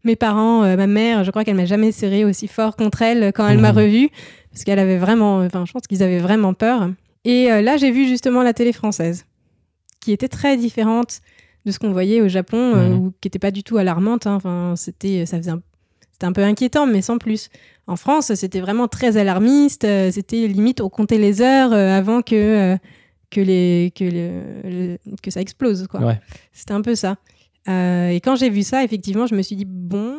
mes 0.02 0.16
parents, 0.16 0.62
ma 0.76 0.86
mère, 0.88 1.22
je 1.22 1.30
crois 1.30 1.44
qu'elle 1.44 1.54
m'a 1.54 1.66
jamais 1.66 1.92
serré 1.92 2.24
aussi 2.24 2.48
fort 2.48 2.74
contre 2.74 3.02
elle 3.02 3.32
quand 3.32 3.46
elle 3.46 3.58
m'a 3.58 3.70
Mhm. 3.72 3.78
revue, 3.78 4.08
parce 4.50 4.64
qu'elle 4.64 4.80
avait 4.80 4.96
vraiment, 4.98 5.36
enfin, 5.38 5.64
je 5.66 5.72
pense 5.72 5.82
qu'ils 5.86 6.02
avaient 6.02 6.18
vraiment 6.18 6.52
peur. 6.52 6.90
Et 7.24 7.46
là, 7.62 7.76
j'ai 7.76 7.92
vu 7.92 8.08
justement 8.08 8.42
la 8.42 8.52
télé 8.54 8.72
française, 8.72 9.24
qui 10.06 10.12
était 10.12 10.28
très 10.28 10.56
différente 10.56 11.20
de 11.64 11.72
ce 11.72 11.80
qu'on 11.80 11.90
voyait 11.90 12.20
au 12.20 12.28
Japon, 12.28 12.74
euh, 12.76 12.88
Mhm. 12.90 12.98
ou 13.06 13.10
qui 13.20 13.26
n'était 13.26 13.40
pas 13.40 13.50
du 13.50 13.64
tout 13.64 13.76
alarmante. 13.76 14.28
hein. 14.28 14.36
Enfin, 14.36 14.74
c'était, 14.76 15.26
ça 15.26 15.36
faisait, 15.36 15.50
un- 15.50 15.62
c'était 16.12 16.26
un 16.26 16.32
peu 16.32 16.44
inquiétant, 16.44 16.86
mais 16.86 17.02
sans 17.02 17.18
plus. 17.18 17.48
En 17.88 17.96
France, 17.96 18.32
c'était 18.34 18.60
vraiment 18.60 18.86
très 18.86 19.16
alarmiste. 19.16 19.82
euh, 19.84 20.12
c'était 20.12 20.46
limite, 20.46 20.80
on 20.80 20.88
comptait 20.88 21.18
les 21.18 21.42
heures 21.42 21.72
euh, 21.72 21.90
avant 21.98 22.22
que 22.22 22.36
euh, 22.36 22.76
que 23.32 23.40
les 23.40 23.92
que 23.96 24.04
le- 24.04 24.70
le- 24.70 24.98
que 25.20 25.32
ça 25.32 25.40
explose, 25.40 25.88
quoi. 25.88 25.98
Ouais. 26.00 26.20
C'était 26.52 26.72
un 26.74 26.82
peu 26.82 26.94
ça. 26.94 27.16
Euh, 27.68 28.10
et 28.10 28.20
quand 28.20 28.36
j'ai 28.36 28.48
vu 28.48 28.62
ça, 28.62 28.84
effectivement, 28.84 29.26
je 29.26 29.34
me 29.34 29.42
suis 29.42 29.56
dit 29.56 29.64
bon, 29.66 30.14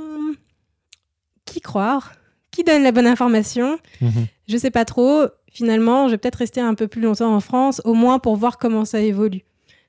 qui 1.45 1.61
croire? 1.61 2.11
Qui 2.51 2.63
donne 2.65 2.83
la 2.83 2.91
bonne 2.91 3.07
information? 3.07 3.77
Mhm. 4.01 4.27
Je 4.49 4.57
sais 4.57 4.71
pas 4.71 4.83
trop. 4.83 5.27
Finalement, 5.49 6.07
je 6.07 6.11
vais 6.11 6.17
peut-être 6.17 6.35
rester 6.39 6.59
un 6.59 6.73
peu 6.75 6.87
plus 6.89 7.01
longtemps 7.01 7.33
en 7.33 7.39
France, 7.39 7.81
au 7.85 7.93
moins 7.93 8.19
pour 8.19 8.35
voir 8.35 8.57
comment 8.57 8.83
ça 8.83 8.99
évolue. 8.99 9.43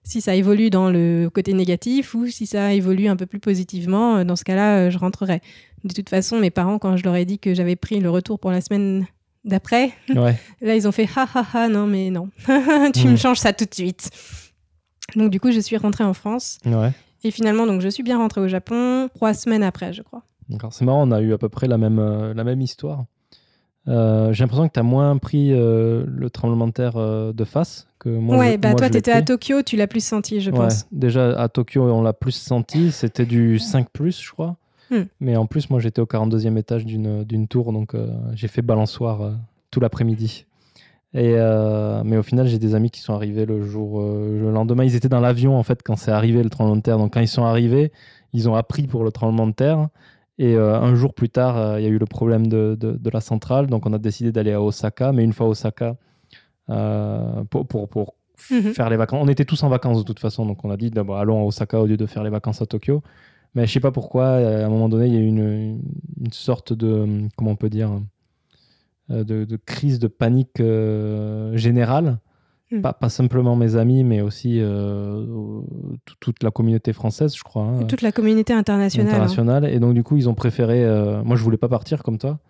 Si 0.08 0.20
ça 0.22 0.34
évolue 0.34 0.70
dans 0.70 0.90
le 0.90 1.28
côté 1.32 1.52
négatif 1.52 2.14
ou 2.14 2.26
si 2.26 2.46
ça 2.46 2.72
évolue 2.72 3.08
un 3.08 3.16
peu 3.16 3.26
plus 3.26 3.40
positivement, 3.40 4.16
euh, 4.16 4.24
dans 4.24 4.36
ce 4.36 4.44
cas-là, 4.44 4.86
euh, 4.86 4.90
je 4.90 4.96
rentrerai. 4.98 5.42
De 5.84 5.92
toute 5.92 6.08
façon, 6.08 6.38
mes 6.38 6.50
parents, 6.50 6.78
quand 6.78 6.96
je 6.96 7.04
leur 7.04 7.14
ai 7.14 7.24
dit 7.26 7.38
que 7.38 7.52
j'avais 7.54 7.76
pris 7.76 8.00
le 8.00 8.08
retour 8.10 8.38
pour 8.38 8.50
la 8.50 8.60
semaine 8.62 9.06
d'après, 9.44 9.92
Ouais. 10.08 10.36
là, 10.62 10.74
ils 10.76 10.88
ont 10.88 10.92
fait 10.92 11.08
ha 11.14 11.26
ha 11.34 11.46
ha, 11.52 11.68
non, 11.68 11.86
mais 11.86 12.10
non, 12.10 12.30
tu 12.94 13.06
Hmm. 13.06 13.10
me 13.12 13.16
changes 13.16 13.38
ça 13.38 13.52
tout 13.52 13.66
de 13.66 13.74
suite. 13.74 14.10
Donc, 15.14 15.30
du 15.30 15.40
coup, 15.40 15.52
je 15.52 15.60
suis 15.60 15.76
rentrée 15.76 16.04
en 16.04 16.14
France. 16.14 16.58
Ouais. 16.64 16.90
Et 17.24 17.30
finalement, 17.30 17.66
donc, 17.66 17.80
je 17.82 17.88
suis 17.88 18.02
bien 18.02 18.16
rentrée 18.18 18.40
au 18.40 18.48
Japon 18.48 19.08
trois 19.14 19.34
semaines 19.34 19.62
après, 19.62 19.92
je 19.92 20.02
crois. 20.02 20.22
D'accord. 20.48 20.72
C'est 20.72 20.84
marrant, 20.86 21.06
on 21.06 21.12
a 21.12 21.20
eu 21.20 21.32
à 21.34 21.38
peu 21.38 21.48
près 21.50 21.66
la 21.68 21.76
même, 21.78 21.98
euh, 21.98 22.32
la 22.32 22.44
même 22.44 22.60
histoire. 22.62 23.04
Euh, 23.88 24.32
J'ai 24.32 24.44
l'impression 24.44 24.68
que 24.68 24.72
tu 24.74 24.80
as 24.80 24.84
moins 24.84 25.16
pris 25.16 25.52
euh, 25.52 26.04
le 26.06 26.28
tremblement 26.30 26.66
de 26.66 26.72
terre 26.72 26.96
euh, 26.96 27.32
de 27.32 27.44
face 27.44 27.86
que 27.98 28.08
moi. 28.10 28.36
ouais, 28.36 28.52
je- 28.52 28.56
bah 28.58 28.68
moi, 28.70 28.76
toi, 28.78 28.86
l'ai 28.88 28.92
t'étais 28.92 29.12
à. 29.12 29.22
Tokyo, 29.22 29.62
tu 29.62 29.76
l'as 29.76 29.86
plus 29.86 30.04
senti, 30.04 30.40
je 30.40 30.50
Ouais, 30.50 30.56
pense. 30.58 30.86
Déjà 30.92 31.40
à 31.40 31.48
Tokyo, 31.48 31.82
on 31.82 32.02
l'a 32.02 32.12
plus 32.12 32.32
senti. 32.32 32.90
C'était 32.92 33.24
du 33.26 33.58
5, 33.58 33.86
je 33.98 34.30
crois. 34.32 34.56
Hmm. 34.90 35.02
Mais 35.20 35.36
en 35.36 35.46
plus, 35.46 35.70
moi, 35.70 35.80
j'étais 35.80 36.00
au 36.00 36.06
42e 36.06 36.56
étage 36.58 36.84
d'une 36.86 37.24
d'une 37.24 37.48
tour, 37.48 37.72
donc 37.72 37.92
j'ai 38.34 38.48
fait 38.48 38.62
balançoire 38.62 39.32
tout 39.70 39.80
l'après-midi. 39.80 40.44
Et 41.14 41.34
mais 42.04 42.16
au 42.16 42.22
final, 42.22 42.46
j'ai 42.46 42.58
des 42.58 42.74
amis 42.74 42.90
qui 42.90 43.00
sont 43.00 43.14
arrivés 43.14 43.46
le 43.46 43.62
jour, 43.62 44.00
le 44.00 44.50
lendemain. 44.50 44.84
Ils 44.84 44.94
étaient 44.96 45.08
dans 45.08 45.20
l'avion 45.20 45.56
en 45.58 45.62
fait 45.62 45.82
quand 45.82 45.96
c'est 45.96 46.10
arrivé 46.12 46.42
le 46.42 46.50
tremblement 46.50 46.76
de 46.76 46.82
terre. 46.82 46.98
Donc 46.98 47.14
quand 47.14 47.20
ils 47.20 47.28
sont 47.28 47.44
arrivés, 47.44 47.92
ils 48.32 48.48
ont 48.48 48.54
appris 48.54 48.86
pour 48.86 49.04
le 49.04 49.10
tremblement 49.12 49.46
de 49.46 49.52
terre. 49.52 49.88
Et 50.38 50.54
euh, 50.54 50.78
un 50.80 50.94
jour 50.94 51.14
plus 51.14 51.28
tard, 51.28 51.56
euh, 51.56 51.80
il 51.80 51.84
y 51.84 51.86
a 51.86 51.90
eu 51.90 51.98
le 51.98 52.06
problème 52.06 52.46
de, 52.46 52.76
de- 52.78 52.92
de 52.96 53.10
la 53.10 53.20
centrale. 53.20 53.66
Donc 53.66 53.86
on 53.86 53.92
a 53.92 53.98
décidé 53.98 54.30
d'aller 54.32 54.52
à 54.52 54.62
Osaka. 54.62 55.12
Mais 55.12 55.24
une 55.24 55.32
fois 55.32 55.46
à 55.46 55.50
Osaka, 55.50 55.96
euh, 56.70 57.44
pour, 57.50 57.66
pour, 57.66 57.88
pour 57.88 58.14
Mhm. 58.52 58.72
faire 58.72 58.88
les 58.88 58.96
vacances. 58.96 59.18
On 59.20 59.26
était 59.28 59.44
tous 59.44 59.64
en 59.64 59.68
vacances 59.68 59.98
de 59.98 60.04
toute 60.04 60.20
façon, 60.20 60.46
donc 60.46 60.64
on 60.64 60.70
a 60.70 60.76
dit 60.76 60.90
d'abord 60.90 61.18
allons 61.18 61.40
à 61.42 61.44
Osaka 61.44 61.80
au 61.80 61.86
lieu 61.86 61.96
de 61.96 62.06
faire 62.06 62.22
les 62.22 62.30
vacances 62.30 62.62
à 62.62 62.66
Tokyo. 62.66 63.02
Mais 63.56 63.66
je 63.66 63.72
sais 63.72 63.80
pas 63.80 63.90
pourquoi, 63.90 64.26
à 64.28 64.64
un 64.64 64.68
moment 64.68 64.88
donné, 64.88 65.06
il 65.08 65.12
y 65.14 65.16
a 65.16 65.20
eu 65.20 65.26
une, 65.26 65.80
une 66.20 66.32
sorte 66.32 66.72
de, 66.72 67.26
comment 67.36 67.50
on 67.50 67.56
peut 67.56 67.68
dire, 67.70 67.90
de, 69.08 69.44
de 69.44 69.56
crise 69.56 69.98
de 69.98 70.06
panique 70.06 70.62
générale. 71.54 72.18
Mm. 72.70 72.80
Pas, 72.82 72.92
pas 72.92 73.08
simplement 73.08 73.56
mes 73.56 73.76
amis, 73.76 74.04
mais 74.04 74.20
aussi 74.20 74.58
euh, 74.60 75.24
tout- 76.04 76.14
toute 76.20 76.42
la 76.42 76.50
communauté 76.50 76.92
française, 76.92 77.34
je 77.36 77.42
crois. 77.42 77.62
hein, 77.64 77.84
Toute 77.84 78.02
la 78.02 78.12
communauté 78.12 78.52
internationale. 78.52 79.08
hein. 79.08 79.10
internationale. 79.14 79.64
Et 79.64 79.78
donc, 79.80 79.94
du 79.94 80.02
coup, 80.02 80.16
ils 80.16 80.28
ont 80.28 80.34
préféré. 80.34 80.84
euh, 80.84 81.22
moi, 81.24 81.36
je 81.36 81.42
voulais 81.42 81.56
pas 81.56 81.68
partir 81.68 82.02
comme 82.02 82.18
toi, 82.18 82.40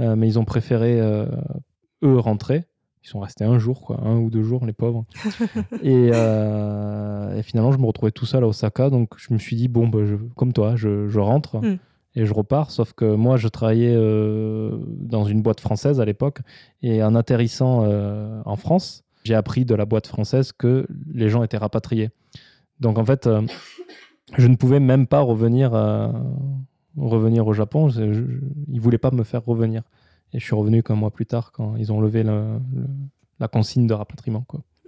euh, 0.00 0.14
mais 0.16 0.28
ils 0.28 0.38
ont 0.38 0.44
préféré, 0.44 1.00
eux, 1.00 2.18
rentrer. 2.18 2.64
Ils 3.02 3.08
sont 3.08 3.20
restés 3.20 3.44
un 3.44 3.58
jour, 3.58 3.82
quoi, 3.82 4.00
un 4.02 4.16
ou 4.16 4.30
deux 4.30 4.42
jours, 4.44 4.64
les 4.64 4.72
pauvres. 4.72 5.04
et, 5.82 6.06
et 6.08 7.42
finalement, 7.42 7.72
je 7.72 7.78
me 7.78 7.86
retrouvais 7.86 8.12
tout 8.12 8.26
seul 8.26 8.44
à 8.44 8.46
Osaka. 8.46 8.90
Donc, 8.90 9.10
je 9.16 9.32
me 9.34 9.38
suis 9.38 9.56
dit, 9.56 9.68
bon, 9.68 9.88
bah, 9.88 10.04
je- 10.04 10.16
comme 10.36 10.52
toi, 10.52 10.74
je, 10.76 11.08
je 11.08 11.18
rentre 11.20 11.56
Mm. 11.60 11.78
et 12.16 12.24
je 12.26 12.32
repars. 12.32 12.70
Sauf 12.70 12.92
que 12.92 13.04
moi, 13.14 13.36
je 13.36 13.48
travaillais 13.48 13.94
euh, 13.94 14.78
dans 14.88 15.24
une 15.24 15.42
boîte 15.42 15.60
française 15.60 16.00
à 16.00 16.04
l'époque. 16.04 16.38
Et 16.82 17.02
en 17.02 17.14
atterrissant 17.14 17.82
euh, 17.84 18.40
en 18.46 18.56
France, 18.56 19.03
j'ai 19.24 19.34
appris 19.34 19.64
de 19.64 19.74
la 19.74 19.86
boîte 19.86 20.06
française 20.06 20.52
que 20.52 20.86
les 21.12 21.28
gens 21.28 21.42
étaient 21.42 21.56
rapatriés. 21.56 22.10
Donc, 22.80 22.98
en 22.98 23.04
fait, 23.04 23.26
euh, 23.26 23.42
je 24.36 24.46
ne 24.46 24.56
pouvais 24.56 24.80
même 24.80 25.06
pas 25.06 25.20
revenir, 25.20 25.74
euh, 25.74 26.08
revenir 26.96 27.46
au 27.46 27.52
Japon. 27.52 27.88
Ils 27.88 28.40
ne 28.68 28.80
voulaient 28.80 28.98
pas 28.98 29.10
me 29.10 29.24
faire 29.24 29.44
revenir. 29.44 29.82
Et 30.32 30.38
je 30.40 30.44
suis 30.44 30.54
revenu 30.54 30.82
qu'un 30.82 30.94
mois 30.96 31.10
plus 31.10 31.26
tard 31.26 31.52
quand 31.52 31.76
ils 31.76 31.92
ont 31.92 32.00
levé 32.00 32.22
le- 32.22 32.58
le- 32.74 32.86
la 33.40 33.48
consigne 33.48 33.86
de 33.86 33.94
rapatriement. 33.94 34.44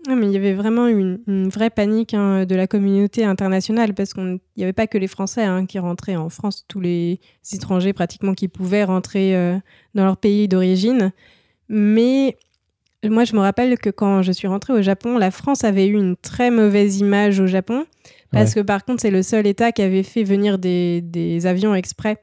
Mais 0.08 0.26
il 0.26 0.32
y 0.32 0.36
avait 0.36 0.54
vraiment 0.54 0.86
une, 0.86 1.20
une 1.26 1.48
vraie 1.48 1.70
panique 1.70 2.14
hein, 2.14 2.44
de 2.46 2.54
la 2.54 2.66
communauté 2.66 3.24
internationale 3.24 3.92
parce 3.94 4.12
qu'il 4.14 4.38
n'y 4.56 4.62
avait 4.62 4.72
pas 4.72 4.86
que 4.86 4.98
les 4.98 5.08
Français 5.08 5.42
hein, 5.44 5.66
qui 5.66 5.78
rentraient 5.80 6.14
en 6.16 6.28
France, 6.28 6.64
tous 6.68 6.80
les 6.80 7.18
étrangers 7.52 7.92
pratiquement 7.92 8.34
qui 8.34 8.46
pouvaient 8.48 8.84
rentrer 8.84 9.34
euh, 9.36 9.56
dans 9.94 10.04
leur 10.04 10.16
pays 10.16 10.46
d'origine. 10.46 11.12
Mais 11.68 12.36
moi, 13.04 13.24
je 13.24 13.34
me 13.34 13.40
rappelle 13.40 13.78
que 13.78 13.90
quand 13.90 14.22
je 14.22 14.32
suis 14.32 14.48
rentrée 14.48 14.72
au 14.72 14.82
Japon, 14.82 15.18
la 15.18 15.30
France 15.30 15.64
avait 15.64 15.86
eu 15.86 15.94
une 15.94 16.16
très 16.16 16.50
mauvaise 16.50 16.98
image 16.98 17.40
au 17.40 17.46
Japon 17.46 17.84
parce 18.32 18.54
que 18.54 18.60
par 18.60 18.84
contre, 18.84 19.00
c'est 19.00 19.10
le 19.10 19.22
seul 19.22 19.46
État 19.46 19.72
qui 19.72 19.80
avait 19.82 20.02
fait 20.02 20.22
venir 20.24 20.58
des, 20.58 21.00
des 21.00 21.46
avions 21.46 21.74
exprès 21.74 22.18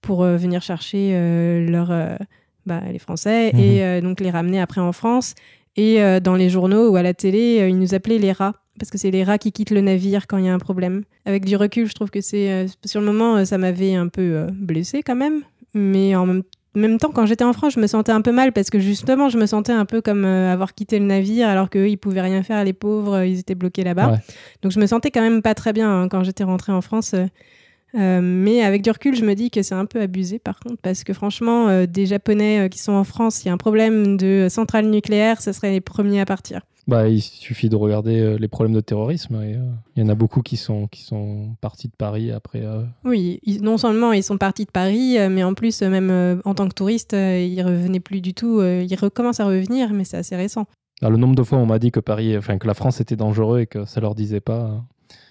pour 0.00 0.22
euh, 0.22 0.36
venir 0.36 0.62
chercher 0.62 1.10
euh, 1.12 1.68
euh, 1.90 2.16
bah, 2.64 2.80
les 2.90 2.98
Français 2.98 3.50
Mhm. 3.52 3.60
et 3.60 4.00
donc 4.00 4.20
les 4.20 4.30
ramener 4.30 4.60
après 4.60 4.80
en 4.80 4.92
France. 4.92 5.34
Et 5.76 6.00
dans 6.20 6.34
les 6.34 6.50
journaux 6.50 6.90
ou 6.90 6.96
à 6.96 7.02
la 7.02 7.14
télé, 7.14 7.66
ils 7.68 7.78
nous 7.78 7.94
appelaient 7.94 8.18
les 8.18 8.32
rats. 8.32 8.54
Parce 8.78 8.90
que 8.90 8.98
c'est 8.98 9.10
les 9.10 9.24
rats 9.24 9.38
qui 9.38 9.52
quittent 9.52 9.70
le 9.70 9.80
navire 9.80 10.26
quand 10.26 10.36
il 10.38 10.44
y 10.46 10.48
a 10.48 10.54
un 10.54 10.58
problème. 10.58 11.04
Avec 11.26 11.44
du 11.44 11.56
recul, 11.56 11.86
je 11.86 11.94
trouve 11.94 12.10
que 12.10 12.20
c'est. 12.20 12.66
sur 12.84 13.00
le 13.00 13.06
moment, 13.06 13.44
ça 13.44 13.56
m'avait 13.56 13.94
un 13.94 14.08
peu 14.08 14.46
blessé 14.52 15.02
quand 15.02 15.14
même. 15.14 15.42
Mais 15.74 16.14
en 16.16 16.26
même, 16.26 16.42
même 16.74 16.98
temps, 16.98 17.10
quand 17.10 17.26
j'étais 17.26 17.44
en 17.44 17.52
France, 17.52 17.74
je 17.74 17.80
me 17.80 17.86
sentais 17.86 18.12
un 18.12 18.20
peu 18.20 18.30
mal 18.30 18.52
parce 18.52 18.70
que 18.70 18.78
justement, 18.78 19.28
je 19.28 19.38
me 19.38 19.46
sentais 19.46 19.72
un 19.72 19.84
peu 19.84 20.00
comme 20.00 20.24
euh, 20.24 20.52
avoir 20.52 20.74
quitté 20.74 20.98
le 21.00 21.04
navire 21.04 21.48
alors 21.48 21.68
qu'eux, 21.68 21.88
ils 21.88 21.96
pouvaient 21.96 22.20
rien 22.20 22.42
faire, 22.42 22.62
les 22.62 22.72
pauvres, 22.72 23.14
euh, 23.14 23.26
ils 23.26 23.40
étaient 23.40 23.56
bloqués 23.56 23.82
là-bas. 23.82 24.12
Ouais. 24.12 24.18
Donc 24.62 24.70
je 24.70 24.78
me 24.78 24.86
sentais 24.86 25.10
quand 25.10 25.20
même 25.20 25.42
pas 25.42 25.54
très 25.54 25.72
bien 25.72 25.90
hein, 25.90 26.08
quand 26.08 26.22
j'étais 26.22 26.44
rentrée 26.44 26.70
en 26.70 26.80
France. 26.80 27.14
euh, 27.14 28.20
mais 28.22 28.62
avec 28.62 28.82
du 28.82 28.90
recul, 28.90 29.16
je 29.16 29.24
me 29.24 29.34
dis 29.34 29.50
que 29.50 29.62
c'est 29.62 29.74
un 29.74 29.86
peu 29.86 30.00
abusé 30.00 30.38
par 30.38 30.60
contre, 30.60 30.80
parce 30.80 31.02
que 31.02 31.12
franchement, 31.12 31.84
des 31.86 32.06
Japonais 32.06 32.68
qui 32.70 32.78
sont 32.78 32.92
en 32.92 33.04
France, 33.04 33.42
il 33.42 33.48
y 33.48 33.50
a 33.50 33.52
un 33.52 33.56
problème 33.56 34.16
de 34.16 34.46
centrale 34.48 34.86
nucléaire, 34.86 35.42
ce 35.42 35.50
seraient 35.50 35.72
les 35.72 35.80
premiers 35.80 36.20
à 36.20 36.24
partir. 36.24 36.60
Bah, 36.88 37.08
il 37.08 37.20
suffit 37.20 37.68
de 37.68 37.76
regarder 37.76 38.18
euh, 38.20 38.36
les 38.38 38.48
problèmes 38.48 38.74
de 38.74 38.80
terrorisme. 38.80 39.34
et, 39.42 39.54
euh, 39.54 39.60
Il 39.96 40.02
y 40.02 40.06
en 40.06 40.08
a 40.08 40.14
beaucoup 40.14 40.40
qui 40.42 40.56
sont, 40.56 40.86
qui 40.88 41.02
sont 41.02 41.54
partis 41.60 41.88
de 41.88 41.92
Paris 41.96 42.32
après. 42.32 42.62
euh, 42.64 42.82
Oui, 43.04 43.38
ils- 43.44 43.62
non 43.62 43.76
seulement 43.78 44.12
ils 44.12 44.22
sont 44.24 44.38
partis 44.38 44.64
de 44.64 44.70
Paris, 44.70 45.16
mais 45.30 45.44
en 45.44 45.54
plus, 45.54 45.82
même 45.82 46.10
euh, 46.10 46.36
en 46.44 46.54
tant 46.54 46.68
que 46.68 46.74
touristes, 46.74 47.12
ils 47.12 47.62
revenaient 47.62 48.00
plus 48.00 48.20
du 48.20 48.34
tout. 48.34 48.60
ils 48.62 48.94
recommencent 48.96 49.40
à 49.40 49.46
revenir, 49.46 49.92
mais 49.92 50.04
c'est 50.04 50.16
assez 50.16 50.36
récent. 50.36 50.66
ah, 51.02 51.10
le 51.10 51.16
nombre 51.16 51.34
de 51.34 51.42
fois 51.42 51.58
où 51.58 51.60
on 51.62 51.66
m'a 51.66 51.78
dit 51.78 51.90
que 51.92 52.00
Paris, 52.00 52.36
enfin 52.36 52.58
que 52.58 52.66
la 52.66 52.74
France 52.74 53.00
était 53.00 53.16
dangereux 53.16 53.60
et 53.60 53.66
que 53.66 53.84
ça 53.84 54.00
leur 54.00 54.14
disait 54.14 54.40
pas. 54.40 54.60
euh, 54.64 54.76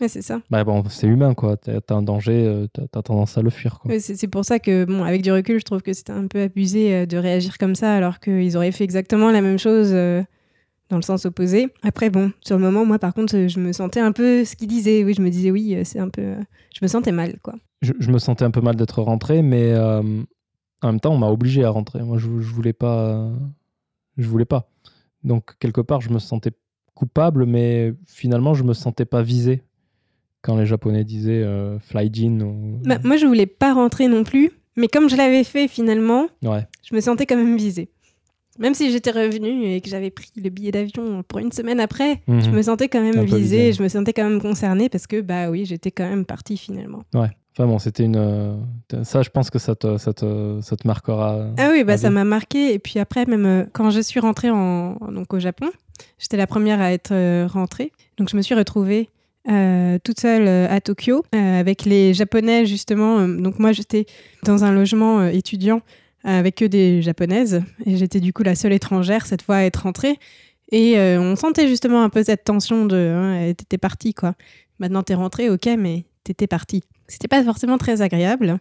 Ouais, 0.02 0.08
c'est 0.10 0.22
ça. 0.22 0.42
Bah 0.50 0.64
bon, 0.66 0.84
c'est 0.90 1.08
humain 1.08 1.34
quoi. 1.34 1.56
T'as 1.58 1.80
un 1.96 2.02
danger, 2.02 2.66
t'as 2.92 3.02
tendance 3.02 3.38
à 3.38 3.42
le 3.42 3.50
fuir 3.50 3.80
c'est 4.00 4.28
pour 4.28 4.44
ça 4.46 4.60
que, 4.60 4.84
bon, 4.86 5.04
avec 5.04 5.22
du 5.22 5.32
recul, 5.32 5.58
je 5.60 5.64
trouve 5.66 5.82
que 5.82 5.94
c'était 5.94 6.12
un 6.12 6.28
peu 6.28 6.42
abusé 6.42 7.06
de 7.06 7.18
réagir 7.18 7.58
comme 7.58 7.76
ça, 7.76 7.94
alors 7.94 8.20
qu'ils 8.20 8.56
auraient 8.58 8.72
fait 8.74 8.84
exactement 8.84 9.32
la 9.32 9.42
même 9.42 9.58
chose 9.60 9.94
dans 10.90 10.96
le 10.98 11.02
sens 11.04 11.26
opposé. 11.26 11.68
Après, 11.84 12.10
bon, 12.10 12.32
sur 12.42 12.58
le 12.58 12.64
moment, 12.64 12.86
moi, 12.86 13.00
par 13.00 13.14
contre, 13.14 13.48
je 13.48 13.60
me 13.60 13.72
sentais 13.74 14.00
un 14.00 14.12
peu 14.12 14.44
ce 14.46 14.56
qu'ils 14.56 14.68
disaient. 14.68 15.04
Oui, 15.04 15.14
je 15.14 15.22
me 15.22 15.30
disais, 15.30 15.52
oui, 15.52 15.76
euh, 15.76 15.84
c'est 15.84 16.00
un 16.00 16.10
peu. 16.10 16.22
euh, 16.22 16.36
je 16.74 16.80
me 16.82 16.88
sentais 16.88 17.12
mal, 17.12 17.38
quoi. 17.42 17.56
Je, 17.82 17.94
je 18.00 18.12
me 18.12 18.20
sentais 18.20 18.44
un 18.44 18.52
peu 18.52 18.62
mal 18.62 18.76
d'être 18.76 19.02
rentré, 19.02 19.42
mais 19.42 19.72
euh, 19.74 20.02
en 20.82 20.88
même 20.88 21.00
temps, 21.00 21.14
on 21.14 21.18
m'a 21.18 21.30
obligé 21.30 21.64
à 21.64 21.70
rentrer. 21.70 22.02
Moi, 22.04 22.18
je, 22.18 22.28
je 22.40 22.54
voulais 22.54 22.74
pas, 22.74 23.30
je 24.18 24.28
voulais 24.28 24.46
pas. 24.46 24.70
Donc 25.24 25.58
quelque 25.60 25.82
part, 25.82 26.02
je 26.02 26.10
me 26.10 26.20
sentais 26.20 26.52
coupable, 26.94 27.46
mais 27.46 27.94
finalement, 28.06 28.54
je 28.54 28.64
me 28.64 28.74
sentais 28.74 29.06
pas 29.06 29.22
visé 29.22 29.64
quand 30.42 30.58
les 30.58 30.66
Japonais 30.66 31.04
disaient 31.04 31.44
euh, 31.44 31.80
fly 31.80 32.10
ou 32.42 32.80
Bah, 32.86 32.98
moi, 33.04 33.18
je 33.18 33.26
voulais 33.26 33.46
pas 33.46 33.74
rentrer 33.74 34.08
non 34.08 34.24
plus, 34.24 34.52
mais 34.76 34.88
comme 34.88 35.10
je 35.10 35.16
l'avais 35.16 35.44
fait 35.44 35.68
finalement, 35.68 36.28
ouais. 36.44 36.66
je 36.90 36.96
me 36.96 37.02
sentais 37.02 37.26
quand 37.26 37.38
même 37.38 37.58
visée. 37.58 37.90
Même 38.60 38.74
si 38.74 38.92
j'étais 38.92 39.12
revenue 39.12 39.66
et 39.74 39.82
que 39.82 39.90
j'avais 39.90 40.10
pris 40.12 40.30
le 40.36 40.50
billet 40.50 40.72
d'avion 40.72 41.24
pour 41.28 41.40
une 41.40 41.52
semaine 41.52 41.80
après, 41.80 42.22
Mhm. 42.28 42.42
je 42.44 42.50
me 42.52 42.62
sentais 42.62 42.90
quand 42.90 43.02
même 43.02 43.24
visée, 43.24 43.74
je 43.74 43.82
me 43.82 43.88
sentais 43.88 44.14
quand 44.14 44.30
même 44.30 44.42
concernée 44.42 44.90
parce 44.90 45.08
que, 45.08 45.22
bah 45.22 45.50
oui, 45.50 45.66
j'étais 45.66 45.92
quand 45.92 46.08
même 46.08 46.26
partie 46.26 46.58
finalement. 46.58 47.04
Ouais. 47.14 47.30
Enfin 47.58 47.68
bon, 47.68 47.80
c'était 47.80 48.04
une. 48.04 48.16
euh, 48.18 48.56
ça, 49.04 49.22
je 49.22 49.30
pense 49.30 49.50
que 49.50 49.60
ça 49.60 49.76
te, 49.76 49.98
ça 49.98 50.14
te, 50.14 50.60
ça 50.62 50.78
te 50.78 50.88
marquera. 50.88 51.48
Ah 51.58 51.70
oui, 51.72 51.84
bah, 51.84 51.98
ça 51.98 52.10
m'a 52.10 52.24
marqué. 52.24 52.74
Et 52.74 52.80
puis 52.80 53.00
après, 53.00 53.26
même 53.26 53.46
euh, 53.46 53.64
quand 53.74 53.90
je 53.90 54.00
suis 54.02 54.20
rentrée 54.20 54.50
en, 54.50 54.94
donc 55.12 55.34
au 55.34 55.40
Japon, 55.40 55.70
j'étais 56.20 56.38
la 56.38 56.48
première 56.48 56.80
à 56.80 56.92
être 56.94 57.12
euh, 57.14 57.48
rentrée. 57.52 57.92
Donc 58.18 58.30
je 58.30 58.38
me 58.38 58.42
suis 58.42 58.56
retrouvée 58.56 59.10
euh, 59.50 59.98
toute 60.04 60.20
seule 60.22 60.48
euh, 60.48 60.68
à 60.70 60.80
Tokyo 60.80 61.26
euh, 61.36 61.60
avec 61.60 61.84
les 61.86 62.14
Japonais 62.14 62.66
justement. 62.66 63.28
Donc 63.28 63.60
moi, 63.60 63.72
j'étais 63.74 64.06
dans 64.44 64.64
un 64.64 64.72
logement 64.72 65.26
étudiant 65.26 65.82
avec 66.24 66.56
que 66.56 66.66
des 66.66 67.02
Japonaises. 67.02 67.64
Et 67.86 67.98
j'étais 67.98 68.20
du 68.20 68.34
coup 68.34 68.44
la 68.44 68.56
seule 68.56 68.74
étrangère 68.74 69.26
cette 69.26 69.42
fois 69.42 69.58
à 69.58 69.64
être 69.64 69.84
rentrée. 69.84 70.18
Et 70.72 71.00
euh, 71.00 71.20
on 71.20 71.36
sentait 71.36 71.68
justement 71.68 72.04
un 72.04 72.10
peu 72.10 72.24
cette 72.24 72.44
tension 72.44 72.86
de 72.86 72.96
hein, 72.96 73.54
t'étais 73.54 73.78
partie 73.78 74.14
quoi. 74.14 74.36
Maintenant 74.80 75.04
t'es 75.04 75.16
rentrée, 75.16 75.50
ok, 75.50 75.68
mais 75.78 76.06
t'étais 76.24 76.48
partie. 76.48 76.84
C'était 77.08 77.28
pas 77.28 77.44
forcément 77.44 77.78
très 77.78 78.02
agréable. 78.02 78.60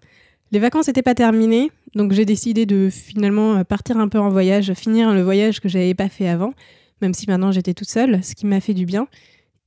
Les 0.50 0.58
vacances 0.58 0.86
n'étaient 0.86 1.02
pas 1.02 1.14
terminées, 1.14 1.70
donc 1.94 2.12
j'ai 2.12 2.24
décidé 2.24 2.64
de 2.64 2.88
finalement 2.90 3.56
euh, 3.56 3.64
partir 3.64 3.98
un 3.98 4.08
peu 4.08 4.18
en 4.18 4.30
voyage, 4.30 4.72
finir 4.72 5.12
le 5.12 5.22
voyage 5.22 5.60
que 5.60 5.68
j'avais 5.68 5.94
pas 5.94 6.08
fait 6.08 6.28
avant, 6.28 6.54
même 7.02 7.12
si 7.12 7.26
maintenant 7.28 7.52
j'étais 7.52 7.74
toute 7.74 7.90
seule, 7.90 8.24
ce 8.24 8.34
qui 8.34 8.46
m'a 8.46 8.60
fait 8.60 8.72
du 8.72 8.86
bien. 8.86 9.06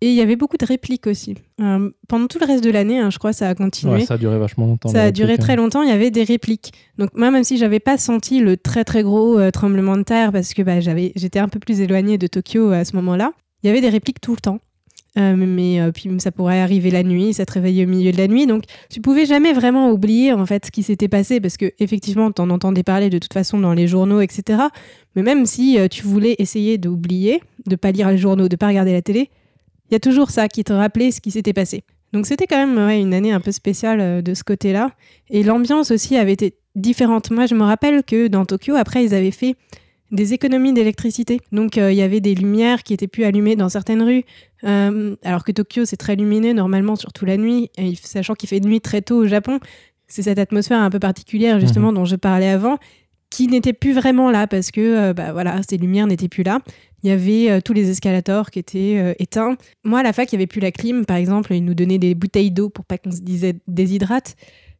Et 0.03 0.09
il 0.09 0.15
y 0.15 0.21
avait 0.21 0.35
beaucoup 0.35 0.57
de 0.57 0.65
répliques 0.65 1.05
aussi. 1.05 1.35
Euh, 1.61 1.91
pendant 2.07 2.25
tout 2.25 2.39
le 2.39 2.45
reste 2.45 2.63
de 2.63 2.71
l'année, 2.71 2.99
hein, 2.99 3.11
je 3.11 3.19
crois, 3.19 3.33
ça 3.33 3.49
a 3.49 3.55
continué. 3.55 3.93
Ouais, 3.93 4.05
ça 4.05 4.15
a 4.15 4.17
duré 4.17 4.39
vachement 4.39 4.65
longtemps. 4.65 4.89
Ça 4.89 5.03
a 5.03 5.11
duré 5.11 5.33
répliques, 5.33 5.45
très 5.45 5.53
hein. 5.53 5.57
longtemps, 5.57 5.83
il 5.83 5.89
y 5.89 5.93
avait 5.93 6.09
des 6.09 6.23
répliques. 6.23 6.73
Donc 6.97 7.11
moi, 7.15 7.29
même 7.29 7.43
si 7.43 7.57
j'avais 7.57 7.79
pas 7.79 7.97
senti 7.97 8.39
le 8.39 8.57
très 8.57 8.83
très 8.83 9.03
gros 9.03 9.37
euh, 9.37 9.51
tremblement 9.51 9.97
de 9.97 10.03
terre, 10.03 10.31
parce 10.31 10.55
que 10.55 10.63
bah, 10.63 10.79
j'avais, 10.79 11.11
j'étais 11.15 11.39
un 11.39 11.49
peu 11.49 11.59
plus 11.59 11.81
éloignée 11.81 12.17
de 12.17 12.25
Tokyo 12.25 12.71
à 12.71 12.83
ce 12.83 12.95
moment-là, 12.95 13.31
il 13.63 13.67
y 13.67 13.69
avait 13.69 13.81
des 13.81 13.89
répliques 13.89 14.21
tout 14.21 14.31
le 14.31 14.41
temps. 14.41 14.59
Euh, 15.17 15.35
mais 15.35 15.81
euh, 15.81 15.91
puis 15.91 16.09
ça 16.19 16.31
pourrait 16.31 16.61
arriver 16.61 16.89
la 16.89 17.03
nuit, 17.03 17.33
ça 17.33 17.45
te 17.45 17.51
réveillait 17.51 17.83
au 17.83 17.87
milieu 17.87 18.13
de 18.13 18.17
la 18.17 18.29
nuit, 18.29 18.47
donc 18.47 18.63
tu 18.89 19.01
pouvais 19.01 19.25
jamais 19.25 19.51
vraiment 19.51 19.91
oublier 19.91 20.31
en 20.31 20.45
fait 20.45 20.67
ce 20.67 20.71
qui 20.71 20.83
s'était 20.83 21.09
passé 21.09 21.41
parce 21.41 21.57
que 21.57 21.73
effectivement 21.79 22.31
t'en 22.31 22.49
entendais 22.49 22.83
parler 22.83 23.09
de 23.09 23.17
toute 23.17 23.33
façon 23.33 23.59
dans 23.59 23.73
les 23.73 23.87
journaux, 23.87 24.21
etc. 24.21 24.61
Mais 25.17 25.21
même 25.21 25.45
si 25.45 25.77
euh, 25.77 25.89
tu 25.89 26.03
voulais 26.03 26.35
essayer 26.39 26.77
d'oublier, 26.77 27.43
de 27.65 27.75
pas 27.75 27.91
lire 27.91 28.09
les 28.09 28.17
journaux, 28.17 28.47
de 28.47 28.55
pas 28.55 28.69
regarder 28.69 28.93
la 28.93 29.01
télé, 29.01 29.29
il 29.91 29.95
y 29.95 29.97
a 29.97 29.99
toujours 29.99 30.31
ça 30.31 30.47
qui 30.47 30.63
te 30.63 30.71
rappelait 30.73 31.11
ce 31.11 31.19
qui 31.19 31.31
s'était 31.31 31.53
passé. 31.53 31.83
Donc 32.13 32.25
c'était 32.25 32.47
quand 32.47 32.57
même 32.57 32.77
ouais, 32.77 32.99
une 32.99 33.13
année 33.13 33.31
un 33.31 33.41
peu 33.41 33.51
spéciale 33.51 33.99
euh, 34.01 34.21
de 34.21 34.33
ce 34.33 34.43
côté-là. 34.43 34.91
Et 35.29 35.43
l'ambiance 35.43 35.91
aussi 35.91 36.15
avait 36.17 36.33
été 36.33 36.55
différente. 36.75 37.29
Moi, 37.31 37.45
je 37.45 37.55
me 37.55 37.63
rappelle 37.63 38.03
que 38.03 38.27
dans 38.27 38.45
Tokyo, 38.45 38.75
après, 38.75 39.03
ils 39.03 39.13
avaient 39.13 39.31
fait 39.31 39.55
des 40.11 40.33
économies 40.33 40.73
d'électricité. 40.73 41.39
Donc 41.51 41.77
euh, 41.77 41.91
il 41.91 41.97
y 41.97 42.01
avait 42.01 42.19
des 42.19 42.35
lumières 42.35 42.83
qui 42.83 42.93
étaient 42.93 43.07
plus 43.07 43.23
allumées 43.23 43.55
dans 43.55 43.69
certaines 43.69 44.01
rues. 44.01 44.23
Euh, 44.63 45.15
alors 45.23 45.43
que 45.43 45.51
Tokyo, 45.51 45.85
c'est 45.85 45.97
très 45.97 46.15
lumineux 46.15 46.53
normalement, 46.53 46.95
surtout 46.95 47.25
la 47.25 47.37
nuit. 47.37 47.69
Et 47.77 47.95
sachant 47.95 48.35
qu'il 48.35 48.49
fait 48.49 48.59
nuit 48.59 48.81
très 48.81 49.01
tôt 49.01 49.17
au 49.17 49.27
Japon, 49.27 49.59
c'est 50.07 50.23
cette 50.23 50.39
atmosphère 50.39 50.79
un 50.79 50.89
peu 50.89 50.99
particulière 50.99 51.59
justement 51.61 51.93
dont 51.93 52.03
je 52.03 52.17
parlais 52.17 52.49
avant 52.49 52.77
qui 53.31 53.47
n'était 53.47 53.73
plus 53.73 53.93
vraiment 53.93 54.29
là 54.29 54.45
parce 54.45 54.69
que 54.69 54.81
euh, 54.81 55.13
bah, 55.13 55.31
voilà, 55.33 55.61
ces 55.67 55.77
lumières 55.77 56.05
n'étaient 56.05 56.27
plus 56.29 56.43
là. 56.43 56.59
Il 57.01 57.09
y 57.09 57.11
avait 57.13 57.49
euh, 57.49 57.61
tous 57.61 57.73
les 57.73 57.89
escalators 57.89 58.51
qui 58.51 58.59
étaient 58.59 58.97
euh, 58.99 59.13
éteints. 59.17 59.55
Moi, 59.83 60.01
à 60.01 60.03
la 60.03 60.13
fac, 60.13 60.31
il 60.31 60.35
n'y 60.35 60.41
avait 60.41 60.47
plus 60.47 60.61
la 60.61 60.71
clim, 60.71 61.05
par 61.05 61.17
exemple. 61.17 61.53
Ils 61.55 61.65
nous 61.65 61.73
donnaient 61.73 61.97
des 61.97 62.13
bouteilles 62.13 62.51
d'eau 62.51 62.69
pour 62.69 62.85
pas 62.85 62.99
qu'on 62.99 63.09
se 63.11 63.21
disait 63.21 63.55
déshydrate. 63.67 64.35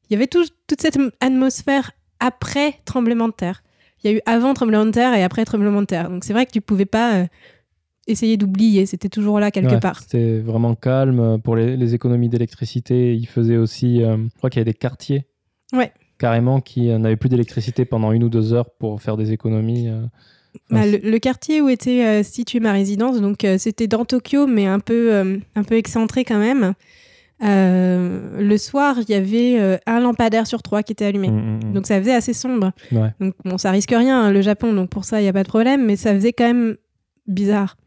Il 0.09 0.13
y 0.13 0.15
avait 0.15 0.27
tout- 0.27 0.45
toute 0.67 0.81
cette 0.81 0.99
atmosphère 1.21 1.91
après 2.19 2.75
tremblement 2.85 3.27
de 3.29 3.33
terre. 3.33 3.63
Il 4.03 4.11
y 4.11 4.13
a 4.13 4.17
eu 4.17 4.21
avant 4.25 4.53
tremblement 4.53 4.85
de 4.85 4.91
terre 4.91 5.13
et 5.15 5.23
après 5.23 5.45
tremblement 5.45 5.81
de 5.81 5.85
terre. 5.87 6.09
Donc 6.09 6.23
c'est 6.23 6.33
vrai 6.33 6.45
que 6.45 6.51
tu 6.51 6.59
pouvais 6.61 6.85
pas 6.85 7.15
euh, 7.15 7.25
essayer 8.07 8.35
d'oublier. 8.37 8.85
C'était 8.85 9.09
toujours 9.09 9.39
là 9.39 9.49
quelque 9.49 9.73
Ouais, 9.73 9.79
part. 9.79 10.01
C'était 10.01 10.39
vraiment 10.39 10.75
calme. 10.75 11.39
Pour 11.43 11.55
les, 11.55 11.77
les 11.77 11.95
économies 11.95 12.29
d'électricité, 12.29 13.15
ils 13.15 13.27
faisaient 13.27 13.57
aussi. 13.57 13.99
je 14.01 14.27
crois 14.37 14.49
qu'il 14.49 14.59
y 14.59 14.61
avait 14.61 14.71
des 14.71 14.77
quartiers. 14.77 15.25
Ouais. 15.73 15.91
Carrément 16.21 16.61
qui 16.61 16.91
euh, 16.91 16.99
n'avaient 16.99 17.15
plus 17.15 17.29
d'électricité 17.29 17.83
pendant 17.83 18.11
une 18.11 18.23
ou 18.23 18.29
deux 18.29 18.53
heures 18.53 18.69
pour 18.69 19.01
faire 19.01 19.17
des 19.17 19.31
économies. 19.31 19.87
euh. 19.89 20.01
Bah, 20.69 20.85
le, 20.85 20.97
le 20.97 21.17
quartier 21.17 21.61
où 21.61 21.67
était 21.69 22.05
euh, 22.05 22.21
située 22.23 22.59
ma 22.59 22.73
résidence, 22.73 23.19
donc 23.19 23.43
euh, 23.43 23.57
c'était 23.57 23.87
dans 23.87 24.05
Tokyo, 24.05 24.45
mais 24.45 24.67
un 24.67 24.79
peu, 24.79 25.15
euh, 25.15 25.37
un 25.55 25.63
peu 25.63 25.75
excentré 25.77 26.23
quand 26.23 26.37
même. 26.37 26.73
Le 27.43 28.55
soir, 28.57 28.97
il 28.99 29.09
y 29.09 29.15
avait 29.15 29.79
un 29.87 29.99
lampadaire 29.99 30.45
sur 30.45 30.61
trois 30.61 30.83
qui 30.83 30.91
était 30.91 31.05
allumé. 31.05 31.29
Mm, 31.29 31.33
mm, 31.33 31.59
mm. 31.69 31.73
Donc 31.73 31.87
ça 31.87 31.97
faisait 31.99 32.13
assez 32.13 32.33
sombre. 32.33 32.71
Ouais. 32.91 33.09
Donc 33.19 33.33
bon, 33.43 33.57
ça 33.57 33.71
risque 33.71 33.89
rien, 33.89 34.25
hein, 34.25 34.31
le 34.31 34.41
Japon, 34.41 34.73
donc 34.73 34.91
pour 34.91 35.05
ça, 35.05 35.19
il 35.19 35.23
n'y 35.23 35.29
a 35.29 35.33
pas 35.33 35.41
de 35.41 35.47
problème, 35.47 35.83
mais 35.87 35.95
ça 35.95 36.13
faisait 36.13 36.33
quand 36.33 36.45
même 36.45 36.77
bizarre. 37.25 37.77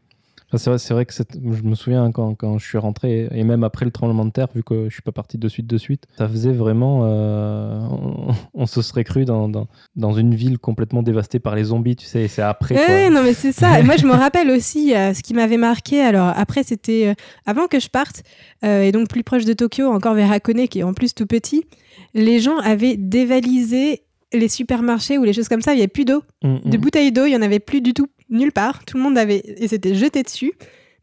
C'est 0.57 0.69
vrai, 0.69 0.79
c'est 0.79 0.93
vrai 0.93 1.05
que 1.05 1.13
je 1.13 1.63
me 1.63 1.75
souviens 1.75 2.11
quand, 2.11 2.35
quand 2.35 2.57
je 2.57 2.65
suis 2.65 2.77
rentré, 2.77 3.27
et 3.31 3.43
même 3.43 3.63
après 3.63 3.85
le 3.85 3.91
tremblement 3.91 4.25
de 4.25 4.31
terre, 4.31 4.47
vu 4.53 4.63
que 4.63 4.85
je 4.89 4.93
suis 4.93 5.01
pas 5.01 5.11
parti 5.11 5.37
de 5.37 5.47
suite 5.47 5.67
de 5.67 5.77
suite, 5.77 6.05
ça 6.17 6.27
faisait 6.27 6.51
vraiment. 6.51 7.01
euh, 7.05 7.79
on, 7.89 8.33
on 8.53 8.65
se 8.65 8.81
serait 8.81 9.03
cru 9.03 9.25
dans, 9.25 9.49
dans, 9.49 9.67
dans 9.95 10.13
une 10.13 10.35
ville 10.35 10.57
complètement 10.59 11.03
dévastée 11.03 11.39
par 11.39 11.55
les 11.55 11.65
zombies, 11.65 11.95
tu 11.95 12.05
sais, 12.05 12.23
et 12.23 12.27
c'est 12.27 12.41
après. 12.41 12.75
Ouais, 12.75 13.09
non, 13.09 13.23
mais 13.23 13.33
c'est 13.33 13.51
ça. 13.51 13.79
Et 13.79 13.83
moi, 13.83 13.95
je 13.97 14.05
me 14.05 14.11
rappelle 14.25 14.49
aussi 14.51 14.95
euh, 14.95 15.13
ce 15.13 15.21
qui 15.23 15.33
m'avait 15.33 15.57
marqué. 15.57 16.01
Alors, 16.01 16.31
après, 16.35 16.63
c'était 16.63 17.07
euh, 17.07 17.13
avant 17.45 17.67
que 17.67 17.79
je 17.79 17.89
parte, 17.89 18.23
et 18.63 18.91
donc 18.91 19.09
plus 19.09 19.23
proche 19.23 19.45
de 19.45 19.53
Tokyo, 19.53 19.87
encore 19.91 20.15
vers 20.15 20.31
Hakone, 20.31 20.67
qui 20.67 20.79
est 20.79 20.83
en 20.83 20.93
plus 20.93 21.13
tout 21.13 21.25
petit, 21.27 21.65
les 22.13 22.39
gens 22.39 22.57
avaient 22.59 22.97
dévalisé 22.97 24.01
les 24.33 24.47
supermarchés 24.49 25.17
ou 25.17 25.23
les 25.23 25.33
choses 25.33 25.47
comme 25.47 25.61
ça. 25.61 25.73
Il 25.73 25.75
n'y 25.77 25.81
avait 25.81 25.87
plus 25.87 26.03
d'eau. 26.05 26.23
Mm, 26.43 26.57
De 26.69 26.77
bouteilles 26.77 27.11
d'eau, 27.11 27.25
il 27.25 27.29
n'y 27.29 27.35
en 27.37 27.41
avait 27.41 27.59
plus 27.59 27.79
du 27.81 27.93
tout, 27.93 28.07
nulle 28.29 28.51
part. 28.51 28.85
Tout 28.85 28.97
le 28.97 29.03
monde 29.03 29.17
avait. 29.17 29.41
Et 29.57 29.67
c'était 29.67 29.95
jeté 29.95 30.23
dessus. 30.23 30.53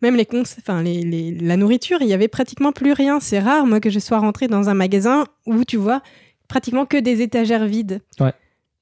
Même 0.02 0.16
les, 0.16 0.26
cons... 0.26 0.42
enfin, 0.42 0.82
les, 0.82 1.02
les- 1.02 1.30
la 1.32 1.56
nourriture, 1.56 1.98
il 2.00 2.08
y 2.08 2.12
avait 2.12 2.28
pratiquement 2.28 2.72
plus 2.72 2.92
rien. 2.92 3.20
C'est 3.20 3.38
rare, 3.38 3.66
moi, 3.66 3.78
que 3.80 3.88
je 3.90 3.98
sois 4.00 4.18
rentrée 4.18 4.48
dans 4.48 4.68
un 4.68 4.74
magasin 4.74 5.26
où 5.46 5.64
tu 5.64 5.76
vois 5.76 6.02
pratiquement 6.48 6.86
que 6.86 6.96
des 6.96 7.22
étagères 7.22 7.66
vides. 7.66 8.00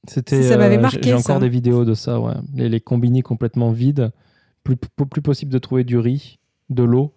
C'était, 0.08 0.42
Ça 0.42 0.56
m'avait 0.56 0.78
euh, 0.78 0.80
marqué, 0.80 1.00
J'ai 1.02 1.12
encore 1.12 1.36
ça. 1.36 1.38
des 1.40 1.50
vidéos 1.50 1.84
de 1.84 1.92
ça, 1.92 2.18
ouais. 2.18 2.32
Les, 2.54 2.70
les 2.70 2.80
complètement 2.80 3.70
vides. 3.70 4.10
Plus, 4.64 4.76
plus, 4.76 5.20
possible 5.22 5.52
de 5.52 5.58
trouver 5.58 5.84
du 5.84 5.98
riz, 5.98 6.38
de 6.70 6.82
l'eau. 6.82 7.12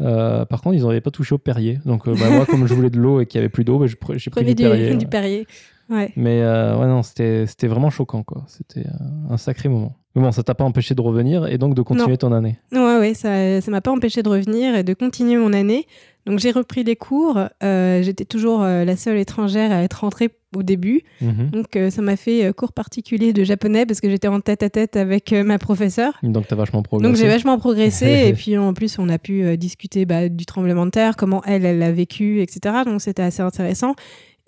Euh, 0.00 0.44
par 0.44 0.60
contre, 0.62 0.76
ils 0.76 0.84
n'avaient 0.84 1.00
pas 1.00 1.10
touché 1.10 1.34
au 1.34 1.38
Perrier. 1.38 1.80
Donc, 1.86 2.06
euh, 2.06 2.14
bah, 2.14 2.30
moi, 2.30 2.44
comme 2.46 2.66
je 2.66 2.74
voulais 2.74 2.90
de 2.90 2.98
l'eau 2.98 3.20
et 3.20 3.26
qu'il 3.26 3.38
n'y 3.40 3.44
avait 3.44 3.50
plus 3.50 3.64
d'eau, 3.64 3.78
bah, 3.78 3.86
j'ai 3.86 3.96
pris 4.30 4.44
du 4.44 4.54
du, 4.54 4.62
Perrier. 4.62 4.90
du 4.90 4.96
ouais. 4.98 5.06
Perrier. 5.06 5.46
Ouais. 5.90 6.12
Mais 6.16 6.42
euh, 6.42 6.76
ouais, 6.78 6.86
non, 6.86 7.02
c'était 7.02 7.46
vraiment 7.62 7.90
choquant, 7.90 8.22
quoi. 8.22 8.44
C'était 8.46 8.86
euh, 8.86 9.32
un 9.32 9.36
sacré 9.36 9.68
moment. 9.68 9.96
Mais 10.14 10.22
bon, 10.22 10.32
ça 10.32 10.42
t'a 10.42 10.54
pas 10.54 10.64
empêché 10.64 10.94
de 10.94 11.00
revenir 11.00 11.46
et 11.46 11.58
donc 11.58 11.74
de 11.74 11.82
continuer 11.82 12.16
ton 12.16 12.32
année. 12.32 12.58
Ouais, 12.72 12.98
ouais, 12.98 13.14
ça 13.14 13.60
ça 13.60 13.70
m'a 13.70 13.80
pas 13.80 13.92
empêché 13.92 14.22
de 14.22 14.28
revenir 14.28 14.74
et 14.74 14.82
de 14.82 14.94
continuer 14.94 15.36
mon 15.36 15.52
année. 15.52 15.86
Donc 16.26 16.40
j'ai 16.40 16.50
repris 16.50 16.84
les 16.84 16.96
cours. 16.96 17.40
Euh, 17.62 18.02
J'étais 18.02 18.24
toujours 18.24 18.62
euh, 18.62 18.84
la 18.84 18.96
seule 18.96 19.16
étrangère 19.16 19.72
à 19.72 19.82
être 19.82 20.00
rentrée 20.00 20.30
au 20.56 20.62
début. 20.62 21.02
Mhm. 21.20 21.50
Donc 21.50 21.76
euh, 21.76 21.90
ça 21.90 22.02
m'a 22.02 22.16
fait 22.16 22.52
cours 22.52 22.72
particulier 22.72 23.32
de 23.32 23.44
japonais 23.44 23.86
parce 23.86 24.00
que 24.00 24.10
j'étais 24.10 24.28
en 24.28 24.40
tête 24.40 24.62
à 24.62 24.70
tête 24.70 24.96
avec 24.96 25.32
ma 25.32 25.58
professeure. 25.58 26.18
Donc, 26.22 26.46
t'as 26.46 26.56
vachement 26.56 26.82
progressé. 26.82 27.08
Donc 27.08 27.16
j'ai 27.16 27.28
vachement 27.28 27.58
progressé 27.58 28.06
et 28.28 28.32
puis 28.34 28.58
en 28.58 28.74
plus 28.74 28.98
on 28.98 29.08
a 29.08 29.18
pu 29.18 29.56
discuter 29.56 30.04
bah, 30.04 30.28
du 30.28 30.44
tremblement 30.46 30.84
de 30.84 30.90
terre, 30.90 31.16
comment 31.16 31.42
elle, 31.44 31.64
elle 31.64 31.78
l'a 31.78 31.92
vécu, 31.92 32.40
etc. 32.42 32.76
Donc 32.84 33.00
c'était 33.00 33.22
assez 33.22 33.42
intéressant. 33.42 33.94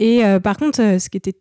Et 0.00 0.24
euh, 0.24 0.40
par 0.40 0.56
contre, 0.56 0.80
euh, 0.82 0.98
ce 0.98 1.08
qui 1.08 1.18
était 1.18 1.36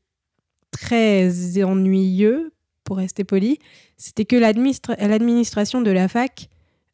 très 0.70 1.64
ennuyeux, 1.64 2.51
pour 2.84 2.97
rester 2.97 3.24
poli, 3.24 3.60
c'était 3.97 4.26
que 4.26 4.36
l'administra- 4.36 4.95
l'administration 4.95 5.82
de 5.82 5.91
la 5.91 6.07
fac 6.07 6.49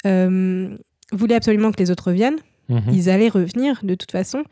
euh, 0.06 0.78
voulait 1.12 1.36
absolument 1.36 1.72
que 1.72 1.80
les 1.80 1.90
autres 1.92 2.08
reviennent. 2.08 2.40
Mhm. 2.70 2.82
Ils 2.92 3.10
allaient 3.10 3.30
revenir 3.30 3.80
de 3.84 3.96
toute 3.96 4.12
façon. 4.12 4.44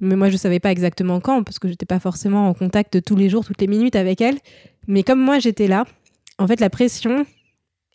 Mais 0.00 0.16
moi, 0.16 0.28
je 0.28 0.34
ne 0.34 0.38
savais 0.38 0.60
pas 0.60 0.70
exactement 0.72 1.20
quand, 1.20 1.42
parce 1.42 1.58
que 1.58 1.68
j'étais 1.68 1.86
pas 1.86 2.00
forcément 2.00 2.48
en 2.48 2.54
contact 2.54 3.02
tous 3.02 3.16
les 3.16 3.28
jours, 3.28 3.44
toutes 3.44 3.60
les 3.60 3.66
minutes 3.66 3.96
avec 3.96 4.20
elle. 4.20 4.38
Mais 4.86 5.02
comme 5.02 5.20
moi, 5.20 5.38
j'étais 5.38 5.68
là, 5.68 5.84
en 6.38 6.46
fait, 6.46 6.60
la 6.60 6.70
pression, 6.70 7.26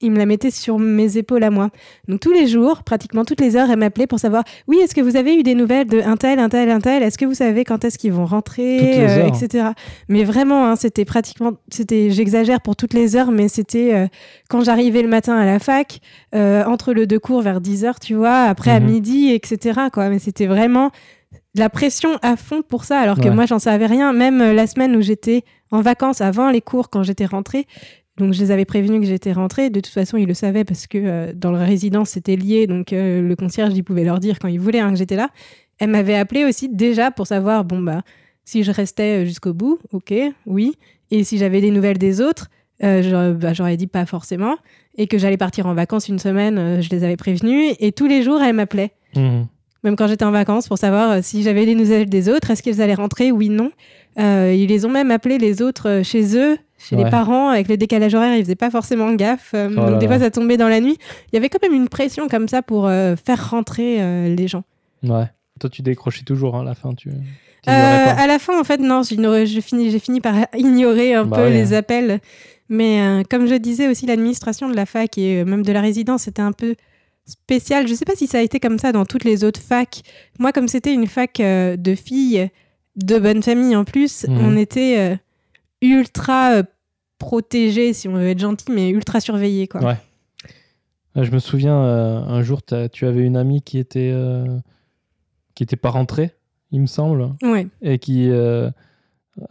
il 0.01 0.11
me 0.11 0.17
la 0.17 0.25
mettait 0.25 0.51
sur 0.51 0.77
mes 0.77 1.17
épaules 1.17 1.43
à 1.43 1.49
moi. 1.49 1.69
Donc 2.07 2.19
tous 2.19 2.31
les 2.33 2.47
jours, 2.47 2.83
pratiquement 2.83 3.23
toutes 3.23 3.39
les 3.39 3.55
heures, 3.55 3.69
elle 3.71 3.79
m'appelait 3.79 4.07
pour 4.07 4.19
savoir 4.19 4.43
oui, 4.67 4.77
est-ce 4.83 4.93
que 4.93 5.01
vous 5.01 5.15
avez 5.15 5.35
eu 5.35 5.43
des 5.43 5.55
nouvelles 5.55 5.87
de 5.87 6.01
un 6.01 6.17
tel, 6.17 6.39
un 6.39 6.49
tel, 6.49 6.69
un 6.69 6.81
tel? 6.81 7.01
Est-ce 7.01 7.17
que 7.17 7.25
vous 7.25 7.33
savez 7.33 7.63
quand 7.63 7.85
est-ce 7.85 7.97
qu'ils 7.97 8.11
vont 8.11 8.25
rentrer, 8.25 9.05
euh, 9.07 9.25
etc. 9.27 9.69
Mais 10.09 10.23
vraiment, 10.25 10.67
hein, 10.67 10.75
c'était 10.75 11.05
pratiquement, 11.05 11.53
c'était, 11.71 12.11
j'exagère 12.11 12.59
pour 12.61 12.75
toutes 12.75 12.93
les 12.93 13.15
heures, 13.15 13.31
mais 13.31 13.47
c'était 13.47 13.93
euh, 13.93 14.07
quand 14.49 14.61
j'arrivais 14.63 15.01
le 15.01 15.07
matin 15.07 15.35
à 15.37 15.45
la 15.45 15.59
fac, 15.59 15.99
euh, 16.35 16.63
entre 16.65 16.93
le 16.93 17.07
deux 17.07 17.19
cours 17.19 17.41
vers 17.41 17.61
10 17.61 17.85
heures, 17.85 17.99
tu 17.99 18.15
vois, 18.15 18.43
après 18.43 18.71
à 18.71 18.79
Mhm. 18.81 18.85
midi, 18.91 19.31
etc. 19.31 19.79
Quoi. 19.93 20.09
Mais 20.09 20.19
c'était 20.19 20.47
vraiment 20.47 20.91
de 21.55 21.59
la 21.61 21.69
pression 21.69 22.19
à 22.21 22.35
fond 22.35 22.61
pour 22.61 22.83
ça, 22.83 22.99
alors 22.99 23.17
que 23.17 23.29
Ouais. 23.29 23.33
moi, 23.35 23.45
j'en 23.45 23.59
savais 23.59 23.85
rien. 23.85 24.11
Même 24.11 24.39
la 24.39 24.67
semaine 24.67 24.93
où 24.95 25.01
j'étais 25.01 25.43
en 25.71 25.79
vacances 25.81 26.19
avant 26.19 26.49
les 26.51 26.61
cours, 26.61 26.89
quand 26.89 27.01
j'étais 27.03 27.25
rentrée, 27.25 27.65
donc 28.17 28.33
je 28.33 28.39
les 28.39 28.51
avais 28.51 28.65
prévenus 28.65 29.01
que 29.01 29.07
j'étais 29.07 29.33
rentrée. 29.33 29.69
De 29.69 29.79
toute 29.81 29.93
façon, 29.93 30.17
ils 30.17 30.27
le 30.27 30.33
savaient 30.33 30.63
parce 30.63 30.87
que 30.87 30.97
euh, 30.97 31.33
dans 31.35 31.51
leur 31.51 31.61
résidence, 31.61 32.11
c'était 32.11 32.35
lié. 32.37 32.65
Donc 32.65 32.93
euh, 32.93 33.21
le 33.21 33.35
concierge, 33.35 33.73
il 33.75 33.83
pouvait 33.83 34.05
leur 34.05 34.19
dire 34.19 34.39
quand 34.39 34.47
il 34.47 34.59
voulait 34.59 34.79
hein, 34.79 34.91
que 34.91 34.97
j'étais 34.97 35.17
là. 35.17 35.29
Elle 35.79 35.89
m'avait 35.89 36.15
appelé 36.15 36.45
aussi 36.45 36.69
déjà 36.69 37.11
pour 37.11 37.27
savoir, 37.27 37.65
bon, 37.65 37.81
bah, 37.81 38.03
si 38.45 38.63
je 38.63 38.71
restais 38.71 39.23
euh, 39.23 39.25
jusqu'au 39.25 39.53
bout, 39.53 39.79
ok, 39.91 40.13
oui. 40.45 40.75
Et 41.11 41.23
si 41.25 41.37
j'avais 41.37 41.59
des 41.59 41.71
nouvelles 41.71 41.97
des 41.97 42.21
autres, 42.21 42.47
euh, 42.83 43.01
j'aurais 43.03 43.33
bah, 43.33 43.53
j'aurais 43.53 43.75
dit 43.75 43.87
pas 43.87 44.05
forcément. 44.05 44.55
Et 44.97 45.07
que 45.07 45.17
j'allais 45.17 45.37
partir 45.37 45.65
en 45.67 45.73
vacances 45.73 46.07
une 46.07 46.19
semaine, 46.19 46.81
je 46.81 46.89
les 46.89 47.03
avais 47.03 47.17
prévenus. 47.17 47.75
Et 47.81 47.91
tous 47.91 48.07
les 48.07 48.23
jours, 48.23 48.41
elle 48.41 48.55
m'appelait 48.55 48.91
Mhm. 49.17 49.45
même 49.83 49.95
quand 49.95 50.07
j'étais 50.07 50.25
en 50.25 50.31
vacances, 50.31 50.67
pour 50.67 50.77
savoir 50.77 51.23
si 51.23 51.41
j'avais 51.43 51.65
des 51.65 51.75
nouvelles 51.75 52.09
des 52.09 52.27
autres, 52.27 52.51
est-ce 52.51 52.61
qu'ils 52.63 52.81
allaient 52.81 52.95
rentrer, 52.95 53.31
oui, 53.31 53.49
non. 53.49 53.71
Ils 54.17 54.67
les 54.67 54.85
ont 54.85 54.89
même 54.89 55.11
appelés 55.11 55.37
les 55.37 55.61
autres 55.61 56.01
chez 56.03 56.37
eux, 56.37 56.57
chez 56.87 56.95
Ouais. 56.95 57.03
les 57.05 57.09
parents, 57.09 57.49
avec 57.49 57.67
le 57.67 57.77
décalage 57.77 58.13
horaire, 58.13 58.35
ils 58.35 58.43
faisaient 58.43 58.55
pas 58.55 58.69
forcément 58.71 59.11
gaffe. 59.13 59.51
euh, 59.53 59.69
Oh 59.71 59.75
là 59.75 59.89
donc 59.91 59.99
des 59.99 60.07
là. 60.07 60.13
fois, 60.17 60.23
ça 60.25 60.31
tombait 60.31 60.57
dans 60.57 60.67
la 60.69 60.79
nuit. 60.79 60.97
Il 61.31 61.35
y 61.35 61.37
avait 61.37 61.49
quand 61.49 61.61
même 61.61 61.73
une 61.73 61.89
pression 61.89 62.27
comme 62.27 62.47
ça 62.47 62.61
pour 62.61 62.87
euh, 62.87 63.15
faire 63.15 63.49
rentrer 63.49 64.01
euh, 64.01 64.33
les 64.35 64.47
gens. 64.47 64.63
Ouais. 65.03 65.25
Toi, 65.59 65.69
tu 65.69 65.81
décrochais 65.81 66.23
toujours 66.23 66.55
hein, 66.55 66.61
à 66.61 66.65
la 66.65 66.75
fin. 66.75 66.93
Tu... 66.93 67.09
À 67.67 68.27
la 68.27 68.37
fin, 68.39 68.59
en 68.59 68.63
fait, 68.63 68.77
non, 68.77 69.01
j'ai 69.03 69.61
fini 69.61 70.21
par 70.21 70.35
ignorer 70.57 71.13
un 71.15 71.25
Bah 71.25 71.37
peu 71.37 71.43
ouais. 71.43 71.49
les 71.51 71.73
appels. 71.73 72.19
Mais 72.69 73.23
comme 73.29 73.45
je 73.47 73.55
disais 73.55 73.87
aussi, 73.87 74.05
l'administration 74.05 74.69
de 74.69 74.75
la 74.75 74.85
fac 74.85 75.17
et 75.17 75.43
même 75.45 75.63
de 75.63 75.71
la 75.71 75.81
résidence, 75.81 76.23
c'était 76.23 76.41
un 76.41 76.51
peu 76.51 76.75
spécial. 77.25 77.87
Je 77.87 77.93
sais 77.93 78.05
pas 78.05 78.15
si 78.15 78.27
ça 78.27 78.37
a 78.39 78.41
été 78.41 78.59
comme 78.59 78.77
ça 78.79 78.91
dans 78.91 79.05
toutes 79.05 79.23
les 79.23 79.43
autres 79.43 79.61
facs. 79.61 80.01
Moi, 80.39 80.51
comme 80.51 80.67
c'était 80.67 80.93
une 80.93 81.07
fac 81.07 81.37
de 81.39 81.95
filles 81.95 82.49
de 82.95 83.17
bonne 83.19 83.41
famille 83.43 83.75
en 83.75 83.83
plus, 83.83 84.25
Mhm. 84.27 84.37
on 84.41 84.57
était 84.57 85.17
ultra 85.81 86.63
euh, 87.21 87.25
protégés, 87.25 87.93
si 87.93 88.07
on 88.07 88.13
veut 88.13 88.27
être 88.29 88.39
gentil, 88.39 88.65
mais 88.71 88.89
ultra 88.89 89.19
surveillés. 89.19 89.67
Quoi. 89.67 89.83
Ouais. 89.83 89.97
Ah, 91.15 91.23
Je 91.23 91.31
me 91.31 91.39
souviens, 91.39 91.77
euh, 91.77 92.19
un 92.19 92.41
jour, 92.43 92.61
tu 92.91 93.05
avais 93.05 93.21
une 93.21 93.37
amie 93.37 93.61
qui 93.61 93.77
était, 93.79 94.11
euh, 94.13 94.45
qui 95.55 95.63
était 95.63 95.77
pas 95.77 95.89
rentrée, 95.89 96.31
il 96.71 96.81
me 96.81 96.87
semble, 96.87 97.29
Ouais. 97.41 97.67
et 97.81 97.99
qui. 97.99 98.29
euh, 98.29 98.69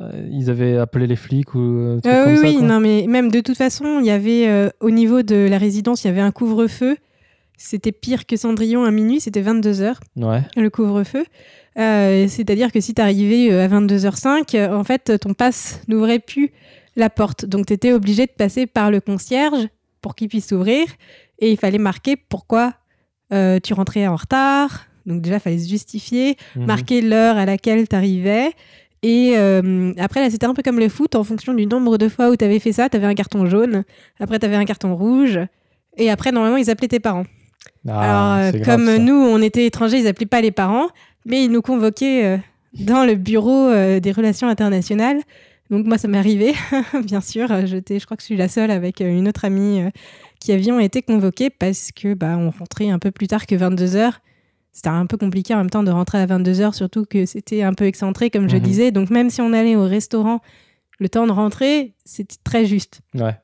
euh, 0.01 0.29
ils 0.31 0.49
avaient 0.49 0.79
appelé 0.79 1.07
les 1.07 1.17
flics 1.17 1.55
ou 1.55 1.59
un 1.59 2.01
truc 2.01 2.11
Euh, 2.13 2.25
comme 2.25 2.33
oui, 2.33 2.39
ça. 2.39 2.47
oui, 2.59 2.63
non, 2.63 2.81
mais 2.81 3.05
même 3.07 3.31
de 3.31 3.41
toute 3.41 3.57
façon, 3.57 3.99
il 4.01 4.07
y 4.07 4.11
avait 4.11 4.49
euh, 4.49 4.71
au 4.81 4.91
niveau 4.91 5.21
de 5.23 5.47
la 5.49 5.59
résidence, 5.59 6.05
il 6.05 6.07
y 6.07 6.11
avait 6.11 6.23
un 6.23 6.31
couvre-feu. 6.31 6.97
C'était 7.59 7.93
pire 7.93 8.25
que 8.27 8.37
Cendrillon 8.37 8.85
à 8.85 8.91
minuit, 8.91 9.21
c'était 9.21 9.43
22h 9.43 9.97
Ouais. 10.17 10.41
le 10.57 10.71
couvre-feu. 10.71 11.25
Euh, 11.79 12.27
C'est-à-dire 12.29 12.73
que 12.73 12.81
si 12.81 12.95
tu 12.95 13.03
arrivais 13.03 13.53
à 13.53 13.69
22h05, 13.69 14.55
euh, 14.55 14.75
en 14.75 14.85
fait, 14.85 15.19
ton 15.21 15.35
passe 15.35 15.81
n'ouvrait 15.87 16.19
plus 16.19 16.51
la 16.97 17.11
porte. 17.11 17.45
Donc, 17.45 17.67
tu 17.67 17.73
étais 17.73 17.93
obligé 17.93 18.27
de 18.27 18.33
passer 18.33 18.67
par 18.67 18.91
le 18.91 19.01
concierge 19.01 19.69
pour 20.01 20.15
qu'il 20.15 20.29
puisse 20.29 20.53
ouvrir. 20.53 20.87
Et 21.39 21.51
il 21.51 21.57
fallait 21.57 21.79
marquer 21.79 22.17
pourquoi 22.17 22.75
euh, 23.33 23.59
tu 23.63 23.75
rentrais 23.75 24.07
en 24.07 24.17
retard. 24.17 24.87
Donc, 25.07 25.21
déjà, 25.23 25.37
il 25.37 25.41
fallait 25.41 25.59
se 25.59 25.69
justifier, 25.69 26.37
Mhm. 26.57 26.67
marquer 26.67 27.01
l'heure 27.03 27.37
à 27.37 27.45
laquelle 27.47 27.89
tu 27.89 27.97
arrivais. 27.97 28.53
Et 29.03 29.33
euh, 29.37 29.93
après, 29.99 30.21
là, 30.21 30.31
c'était 30.31 30.47
un 30.47 30.55
peu 30.55 30.63
comme 30.63 30.79
le 30.79 30.89
foot. 30.89 31.15
En 31.15 31.25
fonction 31.25 31.53
du 31.53 31.67
nombre 31.67 31.99
de 31.99 32.09
fois 32.09 32.31
où 32.31 32.37
tu 32.37 32.45
avais 32.45 32.59
fait 32.59 32.73
ça, 32.73 32.89
tu 32.89 32.97
avais 32.97 33.07
un 33.07 33.15
carton 33.15 33.45
jaune. 33.47 33.85
Après, 34.21 34.39
tu 34.39 34.47
avais 34.47 34.57
un 34.57 34.65
carton 34.65 34.95
rouge. 34.95 35.39
Et 35.97 36.11
après, 36.11 36.33
normalement, 36.33 36.57
ils 36.57 36.71
appelaient 36.71 36.89
tes 36.89 37.01
parents. 37.01 37.25
Ah, 37.89 38.37
Alors, 38.37 38.47
euh, 38.55 38.59
grave, 38.59 38.65
comme 38.77 38.97
nous, 38.97 39.15
on 39.15 39.43
était 39.43 39.67
étrangers, 39.67 39.99
ils 39.99 40.07
appelaient 40.07 40.25
pas 40.27 40.41
les 40.41 40.51
parents, 40.53 40.89
mais 41.27 41.45
ils 41.45 41.51
nous 41.51 41.61
convoquaient 41.63 42.25
euh, 42.25 42.37
dans 42.81 43.05
le 43.05 43.15
bureau 43.15 43.69
euh, 43.69 44.01
des 44.01 44.11
relations 44.13 44.49
internationales. 44.49 45.21
Donc 45.75 45.87
moi, 45.87 45.99
ça 45.99 46.07
m'est 46.07 46.19
arrivé, 46.19 46.55
bien 47.05 47.21
sûr. 47.21 47.51
Euh, 47.51 47.67
J'étais, 47.67 47.99
je 47.99 48.05
crois 48.05 48.17
que 48.17 48.23
je 48.23 48.27
suis 48.27 48.37
la 48.37 48.47
seule 48.49 48.71
avec 48.71 49.01
euh, 49.01 49.09
une 49.09 49.27
autre 49.29 49.45
amie 49.45 49.81
euh, 49.83 49.91
qui 50.39 50.53
avions 50.53 50.79
été 50.79 51.03
convoqués 51.03 51.51
parce 51.51 51.91
que 51.91 52.15
bah, 52.15 52.37
on 52.39 52.51
rentrait 52.51 52.91
un 52.91 53.01
peu 53.01 53.11
plus 53.11 53.27
tard 53.27 53.47
que 53.47 53.57
22 53.57 53.97
heures. 53.97 54.21
C'était 54.73 54.89
un 54.91 55.07
peu 55.07 55.17
compliqué 55.17 55.53
en 55.53 55.59
même 55.59 55.71
temps 55.71 55.83
de 55.83 55.91
rentrer 55.91 56.19
à 56.19 56.27
22 56.27 56.61
heures, 56.61 56.75
surtout 56.77 57.05
que 57.07 57.27
c'était 57.27 57.63
un 57.63 57.75
peu 57.75 57.87
excentré, 57.87 58.31
comme 58.31 58.49
je 58.49 58.57
Mhm. 58.57 58.63
disais. 58.63 58.91
Donc 58.93 59.11
même 59.11 59.31
si 59.31 59.41
on 59.41 59.53
allait 59.53 59.75
au 59.77 59.85
restaurant, 59.85 60.41
le 61.01 61.09
temps 61.09 61.27
de 61.27 61.33
rentrer, 61.33 61.95
c'était 62.05 62.37
très 62.45 62.67
juste. 62.67 63.01
Ouais. 63.15 63.37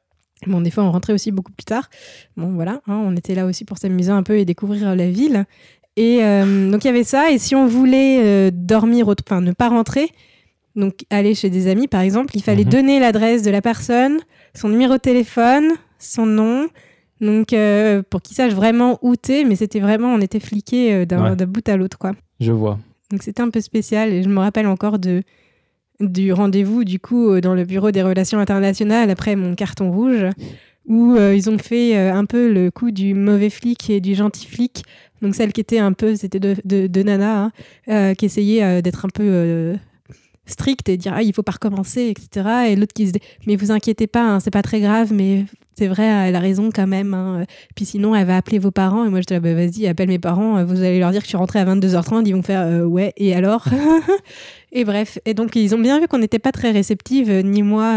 Bon, 0.46 0.60
des 0.60 0.70
fois, 0.70 0.84
on 0.84 0.90
rentrait 0.92 1.12
aussi 1.12 1.32
beaucoup 1.32 1.52
plus 1.52 1.64
tard. 1.64 1.90
Bon, 2.36 2.52
voilà, 2.54 2.80
hein, 2.86 3.00
on 3.04 3.14
était 3.16 3.34
là 3.34 3.44
aussi 3.44 3.64
pour 3.64 3.78
s'amuser 3.78 4.10
un 4.12 4.22
peu 4.22 4.38
et 4.38 4.44
découvrir 4.44 4.94
la 4.94 5.10
ville. 5.10 5.46
Et 5.96 6.24
euh, 6.24 6.70
donc, 6.70 6.84
il 6.84 6.86
y 6.86 6.90
avait 6.90 7.04
ça. 7.04 7.30
Et 7.30 7.38
si 7.38 7.54
on 7.56 7.66
voulait 7.66 8.20
euh, 8.22 8.50
dormir, 8.52 9.06
enfin, 9.08 9.40
ne 9.40 9.52
pas 9.52 9.68
rentrer, 9.68 10.08
donc 10.76 10.94
aller 11.10 11.34
chez 11.34 11.50
des 11.50 11.66
amis, 11.68 11.88
par 11.88 12.00
exemple, 12.00 12.36
il 12.36 12.42
fallait 12.42 12.64
Mhm. 12.64 12.70
donner 12.70 13.00
l'adresse 13.00 13.42
de 13.42 13.50
la 13.50 13.60
personne, 13.62 14.18
son 14.54 14.68
numéro 14.68 14.94
de 14.94 14.98
téléphone, 14.98 15.72
son 15.98 16.26
nom. 16.26 16.68
Donc, 17.20 17.52
euh, 17.52 18.02
pour 18.08 18.22
qu'ils 18.22 18.36
sachent 18.36 18.54
vraiment 18.54 18.98
où 19.02 19.14
t'es. 19.16 19.44
Mais 19.44 19.56
c'était 19.56 19.80
vraiment, 19.80 20.14
on 20.14 20.20
était 20.20 20.40
fliqués 20.40 20.94
euh, 20.94 21.04
d'un 21.04 21.36
Ouais. 21.36 21.46
bout 21.46 21.68
à 21.68 21.76
l'autre, 21.76 21.98
quoi. 21.98 22.12
Je 22.40 22.52
vois. 22.52 22.78
Donc 23.10 23.22
c'était 23.24 23.42
un 23.42 23.50
peu 23.50 23.60
spécial 23.60 24.12
et 24.12 24.22
je 24.22 24.28
me 24.28 24.38
rappelle 24.38 24.66
encore 24.68 24.98
de, 25.00 25.22
du 25.98 26.32
rendez-vous 26.32 26.84
du 26.84 26.98
coup 27.00 27.28
euh, 27.30 27.40
dans 27.40 27.54
le 27.54 27.64
bureau 27.64 27.90
des 27.90 28.02
relations 28.02 28.38
internationales 28.38 29.10
après 29.10 29.34
mon 29.36 29.54
carton 29.56 29.90
rouge 29.90 30.24
où 30.86 31.14
euh, 31.16 31.34
ils 31.34 31.50
ont 31.50 31.58
fait 31.58 31.96
euh, 31.98 32.14
un 32.14 32.24
peu 32.24 32.50
le 32.52 32.70
coup 32.70 32.92
du 32.92 33.12
mauvais 33.14 33.50
flic 33.50 33.90
et 33.90 34.00
du 34.00 34.14
gentil 34.14 34.46
flic. 34.46 34.84
Donc 35.22 35.34
celle 35.34 35.52
qui 35.52 35.60
était 35.60 35.80
un 35.80 35.92
peu, 35.92 36.14
c'était 36.14 36.38
de, 36.40 36.54
de, 36.64 36.86
de 36.86 37.02
Nana, 37.02 37.50
hein, 37.88 38.14
qui 38.14 38.24
essayait 38.24 38.80
d'être 38.80 39.04
un 39.04 39.08
peu 39.10 39.74
stricte 40.50 40.88
et 40.88 40.96
dire 40.96 41.12
ah, 41.16 41.22
il 41.22 41.32
faut 41.32 41.42
pas 41.42 41.52
recommencer, 41.52 42.08
etc. 42.14 42.48
Et 42.68 42.76
l'autre 42.76 42.92
qui 42.94 43.06
se 43.06 43.12
dit 43.12 43.20
mais 43.46 43.56
vous 43.56 43.70
inquiétez 43.72 44.06
pas, 44.06 44.22
hein, 44.22 44.40
c'est 44.40 44.50
pas 44.50 44.62
très 44.62 44.80
grave, 44.80 45.12
mais 45.12 45.44
c'est 45.76 45.86
vrai, 45.88 46.04
elle 46.04 46.36
a 46.36 46.40
raison 46.40 46.68
quand 46.74 46.86
même. 46.86 47.14
hein. 47.14 47.46
Puis 47.74 47.86
sinon, 47.86 48.14
elle 48.14 48.26
va 48.26 48.36
appeler 48.36 48.58
vos 48.58 48.70
parents. 48.70 49.06
Et 49.06 49.08
moi, 49.08 49.20
je 49.22 49.26
dis, 49.34 49.40
bah, 49.40 49.54
vas-y, 49.54 49.86
appelle 49.86 50.08
mes 50.08 50.18
parents. 50.18 50.58
euh, 50.58 50.64
Vous 50.64 50.82
allez 50.82 50.98
leur 50.98 51.10
dire 51.10 51.20
que 51.20 51.24
je 51.24 51.30
suis 51.30 51.38
rentrée 51.38 51.58
à 51.58 51.64
22h30. 51.64 52.24
Ils 52.26 52.34
vont 52.34 52.42
faire, 52.42 52.60
euh, 52.60 52.84
ouais, 52.84 53.14
et 53.16 53.34
alors 53.34 53.64
Et 54.72 54.84
bref. 54.84 55.18
Et 55.24 55.32
donc, 55.32 55.56
ils 55.56 55.74
ont 55.74 55.78
bien 55.78 55.98
vu 55.98 56.06
qu'on 56.06 56.18
n'était 56.18 56.38
pas 56.38 56.52
très 56.52 56.70
réceptive, 56.70 57.30
euh, 57.30 57.40
ni 57.42 57.62
moi, 57.62 57.96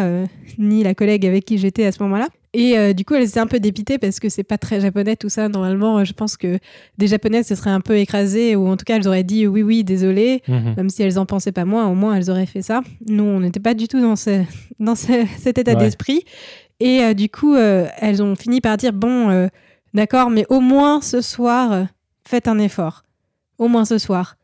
ni 0.57 0.83
la 0.83 0.95
collègue 0.95 1.25
avec 1.25 1.43
qui 1.43 1.57
j'étais 1.57 1.85
à 1.85 1.91
ce 1.91 2.01
moment-là. 2.03 2.29
Et 2.55 2.77
euh, 2.77 2.93
du 2.93 3.03
coup, 3.03 3.15
elles 3.15 3.27
étaient 3.27 3.39
un 3.39 3.47
peu 3.47 3.59
dépitées 3.59 3.97
parce 3.97 4.19
que 4.19 4.29
c'est 4.29 4.43
pas 4.43 4.59
très 4.59 4.79
japonais 4.79 5.15
tout 5.15 5.29
ça. 5.29 5.49
Normalement, 5.49 5.97
euh, 5.97 6.03
je 6.05 6.13
pense 6.13 6.37
que 6.37 6.59
des 6.99 7.07
japonaises 7.07 7.47
se 7.47 7.55
seraient 7.55 7.71
un 7.71 7.81
peu 7.81 7.97
écrasées 7.97 8.55
ou 8.55 8.67
en 8.67 8.77
tout 8.77 8.85
cas, 8.85 8.97
elles 8.97 9.07
auraient 9.07 9.23
dit 9.23 9.47
oui, 9.47 9.63
oui, 9.63 9.83
désolé. 9.83 10.43
Mhm. 10.47 10.75
Même 10.77 10.89
si 10.89 11.01
elles 11.01 11.17
en 11.17 11.25
pensaient 11.25 11.51
pas 11.51 11.65
moins, 11.65 11.87
au 11.87 11.95
moins 11.95 12.13
elles 12.15 12.29
auraient 12.29 12.45
fait 12.45 12.61
ça. 12.61 12.81
Nous, 13.07 13.23
on 13.23 13.39
n'était 13.39 13.59
pas 13.59 13.73
du 13.73 13.87
tout 13.87 13.99
dans, 13.99 14.15
ce, 14.15 14.43
dans 14.79 14.93
ce- 14.95 15.25
cet 15.39 15.57
état 15.57 15.71
Ouais. 15.73 15.77
d'esprit. 15.77 16.23
Et 16.79 17.01
euh, 17.01 17.13
du 17.15 17.27
coup, 17.27 17.55
euh, 17.55 17.87
elles 17.99 18.21
ont 18.21 18.35
fini 18.35 18.61
par 18.61 18.77
dire 18.77 18.93
bon, 18.93 19.49
d'accord, 19.95 20.29
mais 20.29 20.45
au 20.49 20.59
moins 20.59 21.01
ce 21.01 21.21
soir, 21.21 21.87
faites 22.27 22.47
un 22.47 22.59
effort. 22.59 23.03
Au 23.57 23.67
moins 23.67 23.85
ce 23.85 23.97
soir. 23.97 24.35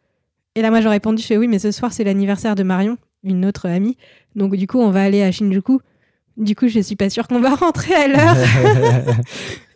Et 0.55 0.61
là, 0.63 0.71
moi, 0.71 0.81
j'ai 0.81 0.89
répondu 0.89 1.21
je 1.21 1.27
fais 1.27 1.37
oui, 1.37 1.47
mais 1.47 1.59
ce 1.59 1.71
soir, 1.71 1.93
c'est 1.93 2.03
l'anniversaire 2.03 2.55
de 2.55 2.63
Marion, 2.63 2.97
une 3.23 3.45
autre 3.45 3.67
amie. 3.67 3.97
Donc, 4.35 4.55
du 4.55 4.65
coup, 4.65 4.79
on 4.79 4.89
va 4.89 5.03
aller 5.03 5.21
à 5.21 5.31
Shinjuku. 5.31 5.79
Du 6.39 6.55
coup, 6.55 6.67
je 6.69 6.79
suis 6.79 6.95
pas 6.95 7.09
sûre 7.09 7.27
qu'on 7.27 7.41
va 7.41 7.53
rentrer 7.55 7.93
à 7.93 8.07
l'heure. 8.07 8.35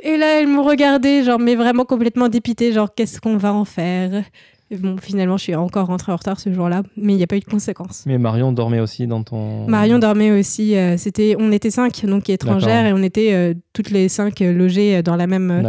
Et 0.03 0.17
là, 0.17 0.39
elles 0.39 0.47
m'ont 0.47 0.63
regardé, 0.63 1.23
genre, 1.23 1.39
mais 1.39 1.55
vraiment 1.55 1.85
complètement 1.85 2.29
dépitée, 2.29 2.71
genre, 2.73 2.93
qu'est-ce 2.93 3.21
qu'on 3.21 3.37
va 3.37 3.53
en 3.53 3.65
faire? 3.65 4.23
Et 4.71 4.77
Bon, 4.77 4.95
finalement, 4.97 5.37
je 5.37 5.43
suis 5.43 5.55
encore 5.55 5.87
rentrée 5.87 6.11
en 6.11 6.15
retard 6.15 6.39
ce 6.39 6.51
jour-là, 6.51 6.83
mais 6.97 7.13
il 7.13 7.17
n'y 7.17 7.23
a 7.23 7.27
pas 7.27 7.35
eu 7.35 7.41
de 7.41 7.45
conséquences. 7.45 8.03
Mais 8.05 8.17
Marion 8.17 8.51
dormait 8.51 8.79
aussi 8.79 9.05
dans 9.07 9.23
ton. 9.23 9.67
Marion 9.67 9.99
dormait 9.99 10.31
aussi. 10.31 10.75
euh, 10.75 10.97
c'était, 10.97 11.35
on 11.39 11.51
était 11.51 11.69
cinq, 11.69 12.05
donc 12.05 12.29
étrangères, 12.29 12.85
et 12.87 12.93
on 12.93 13.03
était 13.03 13.33
euh, 13.33 13.53
toutes 13.73 13.91
les 13.91 14.09
cinq 14.09 14.41
euh, 14.41 14.51
logées 14.51 15.03
dans 15.03 15.15
la 15.15 15.27
même, 15.27 15.61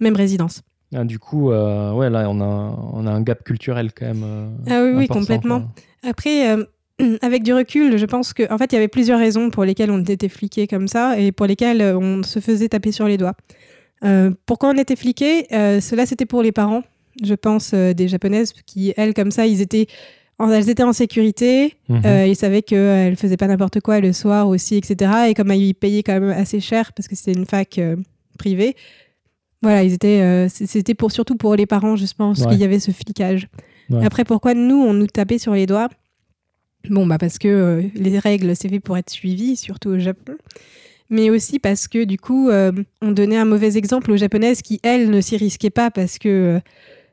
même 0.00 0.14
résidence. 0.16 0.62
Ah, 0.94 1.04
du 1.04 1.18
coup, 1.18 1.52
euh, 1.52 1.92
ouais, 1.92 2.10
là, 2.10 2.26
on 2.28 2.40
a, 2.40 2.44
on 2.92 3.06
a 3.06 3.10
un 3.10 3.22
gap 3.22 3.44
culturel 3.44 3.92
quand 3.96 4.06
même. 4.06 4.24
Ah 4.68 4.82
oui, 4.82 4.90
oui, 4.94 5.06
complètement. 5.08 5.60
quoi. 5.60 6.10
Après, 6.10 6.56
avec 7.22 7.42
du 7.42 7.52
recul, 7.54 7.96
je 7.98 8.06
pense 8.06 8.32
qu'en 8.32 8.46
en 8.54 8.58
fait, 8.58 8.72
il 8.72 8.74
y 8.74 8.78
avait 8.78 8.88
plusieurs 8.88 9.18
raisons 9.18 9.50
pour 9.50 9.64
lesquelles 9.64 9.90
on 9.90 10.02
était 10.04 10.28
fliqués 10.28 10.66
comme 10.66 10.88
ça 10.88 11.18
et 11.18 11.32
pour 11.32 11.46
lesquelles 11.46 11.80
euh, 11.82 11.98
on 11.98 12.22
se 12.22 12.40
faisait 12.40 12.68
taper 12.68 12.92
sur 12.92 13.06
les 13.06 13.16
doigts. 13.16 13.34
Euh, 14.04 14.30
pourquoi 14.46 14.70
on 14.70 14.76
était 14.78 14.96
fliqués 14.96 15.46
Euh, 15.52 15.80
Cela, 15.80 16.06
c'était 16.06 16.26
pour 16.26 16.42
les 16.42 16.52
parents, 16.52 16.82
je 17.22 17.34
pense, 17.34 17.72
euh, 17.74 17.92
des 17.92 18.08
japonaises 18.08 18.52
qui, 18.66 18.94
elles, 18.96 19.14
comme 19.14 19.30
ça, 19.30 19.46
ils 19.46 19.60
étaient 19.60 19.86
en, 20.38 20.50
elles 20.50 20.70
étaient 20.70 20.82
en 20.84 20.94
sécurité. 20.94 21.74
Euh, 21.90 22.24
ils 22.26 22.36
savaient 22.36 22.62
qu'elles 22.62 23.10
ne 23.10 23.16
faisaient 23.16 23.36
pas 23.36 23.46
n'importe 23.46 23.80
quoi 23.80 24.00
le 24.00 24.12
soir 24.14 24.48
aussi, 24.48 24.76
etc. 24.76 25.12
Et 25.28 25.34
comme 25.34 25.50
ils 25.52 25.74
payaient 25.74 26.02
quand 26.02 26.18
même 26.18 26.30
assez 26.30 26.60
cher 26.60 26.92
parce 26.94 27.08
que 27.08 27.14
c'était 27.14 27.38
une 27.38 27.44
fac 27.44 27.78
privée, 28.38 28.74
voilà, 29.62 29.82
ils 29.82 29.92
étaient, 29.92 30.46
c'était 30.48 30.94
pour, 30.94 31.12
surtout 31.12 31.36
pour 31.36 31.54
les 31.56 31.66
parents, 31.66 31.94
je 31.94 32.06
pense, 32.16 32.40
Ouais. 32.40 32.52
qu'il 32.52 32.60
y 32.60 32.64
avait 32.64 32.78
ce 32.80 32.90
flicage. 32.92 33.48
Ouais. 33.90 34.02
Après, 34.06 34.24
pourquoi 34.24 34.54
nous, 34.54 34.76
on 34.82 34.94
nous 34.94 35.06
tapait 35.08 35.36
sur 35.36 35.52
les 35.52 35.66
doigts? 35.66 35.90
Bon, 36.88 37.06
bah 37.06 37.18
parce 37.18 37.38
que 37.38 37.48
euh, 37.48 37.82
les 37.94 38.18
règles, 38.18 38.56
c'est 38.56 38.68
fait 38.68 38.80
pour 38.80 38.96
être 38.96 39.10
suivies, 39.10 39.56
surtout 39.56 39.90
au 39.90 39.98
Japon. 39.98 40.32
Mais 41.10 41.28
aussi 41.28 41.58
parce 41.58 41.88
que, 41.88 42.04
du 42.04 42.18
coup, 42.18 42.48
euh, 42.48 42.72
on 43.02 43.10
donnait 43.10 43.36
un 43.36 43.44
mauvais 43.44 43.76
exemple 43.76 44.10
aux 44.12 44.16
japonaises 44.16 44.62
qui, 44.62 44.80
elles, 44.82 45.10
ne 45.10 45.20
s'y 45.20 45.36
risquaient 45.36 45.68
pas 45.70 45.90
parce 45.90 46.18
que 46.18 46.28
euh, 46.28 46.60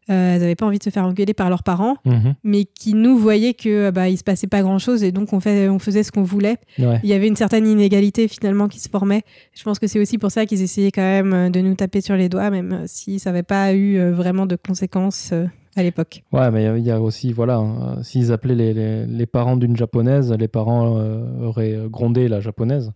elles 0.07 0.39
n'avaient 0.39 0.55
pas 0.55 0.67
envie 0.67 0.77
de 0.77 0.83
se 0.83 0.89
faire 0.91 1.03
engueuler 1.03 1.33
par 1.33 1.49
leurs 1.49 1.63
parents, 1.63 1.97
Mhm. 2.05 2.35
mais 2.43 2.63
qui 2.63 2.93
nous 2.93 3.17
voyaient 3.17 3.55
que 3.55 3.89
bah, 3.89 4.07
il 4.07 4.17
se 4.17 4.23
passait 4.23 4.47
pas 4.47 4.61
grand-chose 4.61 5.03
et 5.03 5.11
donc 5.11 5.33
on, 5.33 5.39
fait, 5.41 5.67
on 5.67 5.79
faisait 5.79 6.03
ce 6.03 6.11
qu'on 6.13 6.23
voulait. 6.23 6.57
Ouais. 6.79 6.99
Il 7.03 7.09
y 7.09 7.13
avait 7.13 7.27
une 7.27 7.35
certaine 7.35 7.67
inégalité 7.67 8.27
finalement 8.29 8.67
qui 8.69 8.79
se 8.79 8.87
formait. 8.87 9.23
Je 9.53 9.63
pense 9.63 9.79
que 9.79 9.87
c'est 9.87 9.99
aussi 9.99 10.17
pour 10.17 10.31
ça 10.31 10.45
qu'ils 10.45 10.61
essayaient 10.61 10.91
quand 10.93 11.01
même 11.01 11.51
de 11.51 11.59
nous 11.59 11.73
taper 11.75 11.99
sur 11.99 12.15
les 12.15 12.29
doigts, 12.29 12.49
même 12.51 12.83
si 12.85 13.19
ça 13.19 13.31
n'avait 13.31 13.43
pas 13.43 13.73
eu 13.73 13.99
vraiment 14.11 14.45
de 14.45 14.55
conséquences 14.55 15.33
à 15.77 15.83
l'époque. 15.83 16.23
Ouais, 16.33 16.51
mais 16.51 16.65
il 16.77 16.83
y 16.85 16.91
a 16.91 16.99
aussi, 16.99 17.31
voilà, 17.31 17.57
hein, 17.57 18.03
s'ils 18.03 18.31
appelaient 18.33 18.55
les, 18.55 18.73
les, 18.73 19.05
les 19.05 19.25
parents 19.25 19.55
d'une 19.55 19.77
japonaise, 19.77 20.33
les 20.37 20.47
parents 20.49 20.97
euh, 20.97 21.45
auraient 21.45 21.77
grondé 21.89 22.27
la 22.27 22.41
japonaise. 22.41 22.91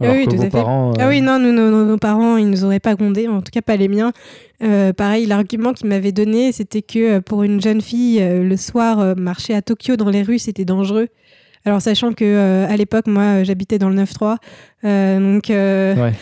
Ah 0.00 0.04
Alors 0.04 0.16
oui, 0.16 0.24
que 0.24 0.30
tout 0.30 0.36
vos 0.36 0.42
à 0.42 0.46
fait. 0.46 0.50
parents. 0.50 0.92
Ah 0.98 1.06
euh, 1.06 1.08
oui, 1.08 1.20
non, 1.20 1.38
nous, 1.38 1.52
nos, 1.52 1.96
parents, 1.98 2.36
ils 2.36 2.50
nous 2.50 2.64
auraient 2.64 2.80
pas 2.80 2.96
grondé, 2.96 3.28
en 3.28 3.40
tout 3.40 3.52
cas 3.52 3.62
pas 3.62 3.76
les 3.76 3.86
miens. 3.88 4.12
Euh, 4.62 4.92
pareil, 4.92 5.24
l'argument 5.26 5.72
qu'ils 5.72 5.88
m'avaient 5.88 6.10
donné, 6.12 6.50
c'était 6.50 6.82
que 6.82 6.98
euh, 6.98 7.20
pour 7.20 7.44
une 7.44 7.60
jeune 7.62 7.80
fille, 7.80 8.20
euh, 8.20 8.42
le 8.42 8.56
soir, 8.56 8.98
euh, 8.98 9.14
marcher 9.16 9.54
à 9.54 9.62
Tokyo 9.62 9.96
dans 9.96 10.10
les 10.10 10.22
rues, 10.22 10.40
c'était 10.40 10.64
dangereux. 10.64 11.08
Alors, 11.64 11.80
sachant 11.80 12.12
que 12.12 12.24
euh, 12.24 12.66
à 12.68 12.76
l'époque, 12.76 13.06
moi, 13.06 13.22
euh, 13.22 13.44
j'habitais 13.44 13.78
dans 13.78 13.88
le 13.88 13.96
9-3, 14.02 14.36
euh, 14.84 15.34
donc 15.34 15.48
euh, 15.50 15.94
Ouais. 15.94 16.12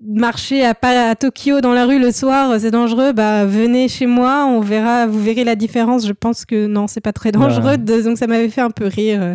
Marcher 0.00 0.64
à, 0.64 1.14
Tokyo 1.14 1.60
dans 1.60 1.72
la 1.72 1.86
rue 1.86 1.98
le 1.98 2.12
soir, 2.12 2.58
c'est 2.60 2.70
dangereux. 2.70 3.12
Bah, 3.12 3.44
venez 3.46 3.88
chez 3.88 4.06
moi, 4.06 4.46
on 4.46 4.60
verra, 4.60 5.06
vous 5.06 5.20
verrez 5.20 5.44
la 5.44 5.56
différence. 5.56 6.06
Je 6.06 6.12
pense 6.12 6.44
que 6.44 6.66
non, 6.66 6.86
c'est 6.86 7.00
pas 7.00 7.12
très 7.12 7.32
dangereux. 7.32 7.76
Ouais. 7.76 7.78
donc, 7.78 8.18
ça 8.18 8.26
m'avait 8.26 8.48
fait 8.48 8.60
un 8.60 8.70
peu 8.70 8.86
rire 8.86 9.22
euh, 9.22 9.34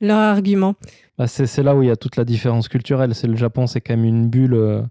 leur 0.00 0.18
argument. 0.18 0.74
bah, 1.18 1.26
c'est 1.26 1.62
là 1.62 1.76
où 1.76 1.82
il 1.82 1.88
y 1.88 1.90
a 1.92 1.96
toute 1.96 2.16
la 2.16 2.24
différence 2.24 2.68
culturelle. 2.68 3.14
C'est 3.14 3.28
le 3.28 3.36
Japon, 3.36 3.66
c'est 3.66 3.80
quand 3.80 3.94
même 3.96 4.04
une 4.04 4.28
bulle, 4.28 4.54
euh, 4.54 4.82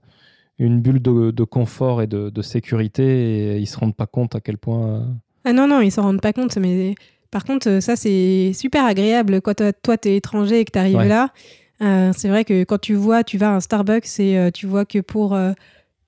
une 0.59 0.79
bulle 0.79 1.01
de, 1.01 1.31
de 1.31 1.43
confort 1.43 2.01
et 2.01 2.07
de, 2.07 2.29
de 2.29 2.41
sécurité, 2.41 3.03
et 3.03 3.57
ils 3.57 3.67
se 3.67 3.77
rendent 3.77 3.95
pas 3.95 4.07
compte 4.07 4.35
à 4.35 4.39
quel 4.39 4.57
point. 4.57 4.87
euh, 4.87 5.03
Ah 5.45 5.53
non, 5.53 5.67
non, 5.67 5.81
ils 5.81 5.91
s'en 5.91 6.03
rendent 6.03 6.21
pas 6.21 6.33
compte. 6.33 6.55
Mais 6.57 6.95
par 7.31 7.43
contre, 7.43 7.79
ça, 7.81 7.95
c'est 7.95 8.51
super 8.53 8.85
agréable 8.85 9.41
quand 9.41 9.55
toi, 9.55 9.73
toi, 9.73 9.97
t'es 9.97 10.15
étranger 10.15 10.59
et 10.61 10.65
que 10.65 10.71
t'arrives 10.71 10.97
Ouais. 10.97 11.07
là. 11.07 11.29
Euh, 11.81 12.11
c'est 12.15 12.29
vrai 12.29 12.45
que 12.45 12.63
quand 12.63 12.79
tu 12.79 12.93
vois, 12.93 13.23
tu 13.23 13.37
vas 13.37 13.51
à 13.51 13.55
un 13.55 13.59
Starbucks 13.59 14.19
et 14.19 14.37
euh, 14.37 14.51
tu 14.51 14.67
vois 14.67 14.85
que 14.85 14.99
pour 14.99 15.33
euh, 15.33 15.53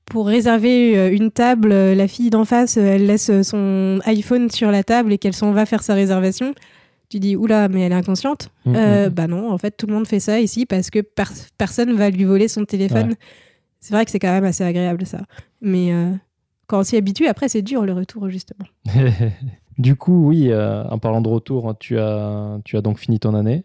pour 0.06 0.28
réserver 0.28 1.16
une 1.16 1.32
table, 1.32 1.70
la 1.74 2.08
fille 2.10 2.30
d'en 2.30 2.44
face, 2.44 2.76
elle 2.76 3.06
laisse 3.06 3.32
son 3.42 4.00
iPhone 4.06 4.50
sur 4.52 4.70
la 4.70 4.84
table 4.84 5.14
et 5.14 5.18
qu'elle 5.18 5.34
s'en 5.34 5.54
va 5.54 5.66
faire 5.66 5.82
sa 5.82 5.94
réservation. 5.94 6.54
Tu 7.08 7.20
dis, 7.20 7.38
oula, 7.38 7.70
mais 7.70 7.82
elle 7.82 7.94
est 7.94 7.96
inconsciente. 7.96 8.50
Mhm. 8.66 8.76
Euh, 8.76 9.10
bah 9.10 9.28
non, 9.28 9.50
en 9.50 9.58
fait, 9.58 9.72
tout 9.78 9.88
le 9.88 9.94
monde 9.94 10.06
fait 10.06 10.20
ça 10.20 10.42
ici 10.42 10.66
parce 10.66 10.90
que 10.90 11.00
per- 11.00 11.24
personne 11.58 11.94
va 11.94 12.10
lui 12.10 12.26
voler 12.26 12.50
son 12.50 12.66
téléphone. 12.66 13.10
Ouais. 13.12 13.18
C'est 13.80 13.94
vrai 13.94 14.04
que 14.04 14.12
c'est 14.12 14.20
quand 14.20 14.32
même 14.32 14.44
assez 14.44 14.64
agréable 14.66 15.06
ça. 15.06 15.22
Mais 15.62 15.92
quand 16.68 16.80
on 16.80 16.84
s'y 16.84 16.98
habitue, 16.98 17.28
après, 17.28 17.48
c'est 17.48 17.62
dur 17.62 17.86
le 17.86 17.94
retour, 17.94 18.30
justement. 18.30 18.66
du 19.78 19.96
coup, 19.96 20.28
oui, 20.28 20.54
en 20.54 21.00
parlant 21.00 21.22
de 21.22 21.30
retour, 21.30 21.76
tu 21.80 21.98
as, 21.98 22.60
tu 22.66 22.78
as 22.78 22.82
donc 22.82 22.98
fini 23.00 23.20
ton 23.20 23.34
année 23.36 23.64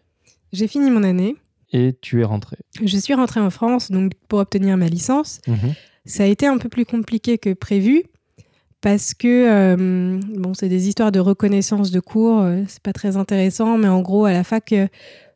J'ai 0.53 0.67
fini 0.67 0.89
mon 0.89 1.03
année. 1.03 1.35
Et 1.71 1.95
tu 2.01 2.21
es 2.21 2.23
rentré. 2.23 2.57
Je 2.83 2.97
suis 2.97 3.13
rentrée 3.13 3.39
en 3.39 3.49
France 3.49 3.91
donc 3.91 4.13
pour 4.27 4.39
obtenir 4.39 4.77
ma 4.77 4.87
licence. 4.87 5.41
Mhm. 5.47 5.73
Ça 6.05 6.23
a 6.23 6.25
été 6.25 6.47
un 6.47 6.57
peu 6.57 6.69
plus 6.69 6.85
compliqué 6.85 7.37
que 7.37 7.53
prévu 7.53 8.03
parce 8.81 9.13
que 9.13 9.27
euh, 9.27 10.19
bon, 10.37 10.53
c'est 10.53 10.69
des 10.69 10.87
histoires 10.87 11.11
de 11.11 11.19
reconnaissance 11.19 11.91
de 11.91 11.99
cours, 11.99 12.41
euh, 12.41 12.61
c'est 12.67 12.81
pas 12.81 12.93
très 12.93 13.17
intéressant, 13.17 13.77
mais 13.77 13.89
en 13.89 14.01
gros 14.01 14.25
à 14.25 14.31
la 14.31 14.43
fac 14.43 14.71
euh, 14.71 14.87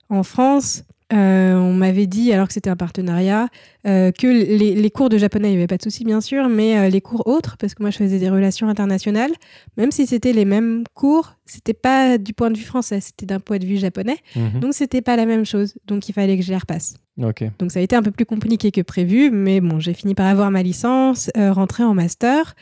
en 0.09 0.23
France, 0.23 0.83
euh, 1.11 1.55
on 1.55 1.73
m'avait 1.73 2.07
dit 2.07 2.31
alors 2.31 2.47
que 2.47 2.53
c'était 2.53 2.69
un 2.69 2.75
partenariat 2.75 3.47
euh, 3.85 4.11
que 4.11 4.27
les, 4.27 4.73
les 4.75 4.89
cours 4.91 5.09
de 5.09 5.17
japonais, 5.17 5.49
il 5.49 5.51
n'y 5.51 5.57
avait 5.57 5.67
pas 5.67 5.77
de 5.77 5.83
souci 5.83 6.05
bien 6.05 6.21
sûr, 6.21 6.47
mais 6.49 6.77
euh, 6.77 6.89
les 6.89 7.01
cours 7.01 7.27
autres, 7.27 7.57
parce 7.57 7.73
que 7.73 7.83
moi 7.83 7.89
je 7.89 7.97
faisais 7.97 8.19
des 8.19 8.29
relations 8.29 8.67
internationales, 8.69 9.31
même 9.77 9.91
si 9.91 10.07
c'était 10.07 10.33
les 10.33 10.45
mêmes 10.45 10.83
cours, 10.93 11.33
c'était 11.45 11.73
pas 11.73 12.17
du 12.17 12.33
point 12.33 12.49
de 12.51 12.57
vue 12.57 12.63
français, 12.63 12.99
c'était 13.01 13.25
d'un 13.25 13.39
point 13.39 13.57
de 13.57 13.65
vue 13.65 13.77
japonais, 13.77 14.17
Mhm. 14.35 14.59
donc 14.61 14.73
c'était 14.73 15.01
pas 15.01 15.15
la 15.15 15.25
même 15.25 15.45
chose, 15.45 15.73
donc 15.87 16.07
il 16.07 16.13
fallait 16.13 16.37
que 16.37 16.43
je 16.43 16.49
les 16.51 16.57
repasse. 16.57 16.95
Ok. 17.21 17.43
Donc 17.59 17.71
ça 17.71 17.79
a 17.79 17.81
été 17.83 17.95
un 17.95 18.01
peu 18.01 18.11
plus 18.11 18.25
compliqué 18.25 18.71
que 18.71 18.81
prévu, 18.81 19.29
mais 19.31 19.59
bon, 19.61 19.79
j'ai 19.79 19.93
fini 19.93 20.15
par 20.15 20.27
avoir 20.27 20.49
ma 20.51 20.63
licence, 20.63 21.29
rentrer 21.35 21.83
en 21.83 21.93
master, 21.93 22.55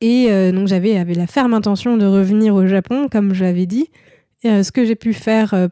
et 0.00 0.28
donc 0.52 0.68
j'avais 0.68 1.02
la 1.04 1.26
ferme 1.26 1.54
intention 1.54 1.96
de 1.96 2.06
revenir 2.06 2.54
au 2.54 2.66
Japon, 2.66 3.08
comme 3.10 3.34
je 3.34 3.42
l'avais 3.44 3.66
dit. 3.66 3.88
Euh, 4.44 4.62
ce 4.62 4.70
que 4.70 4.84
j'ai 4.84 4.94
pu 4.94 5.14
faire 5.14 5.52
euh, 5.52 5.66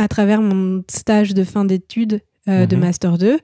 à 0.00 0.08
travers 0.08 0.40
mon 0.40 0.82
stage 0.90 1.34
de 1.34 1.44
fin 1.44 1.64
d'études 1.64 2.20
euh, 2.48 2.66
de 2.66 2.74
Mhm. 2.74 2.82
master 2.82 3.18
2, 3.18 3.38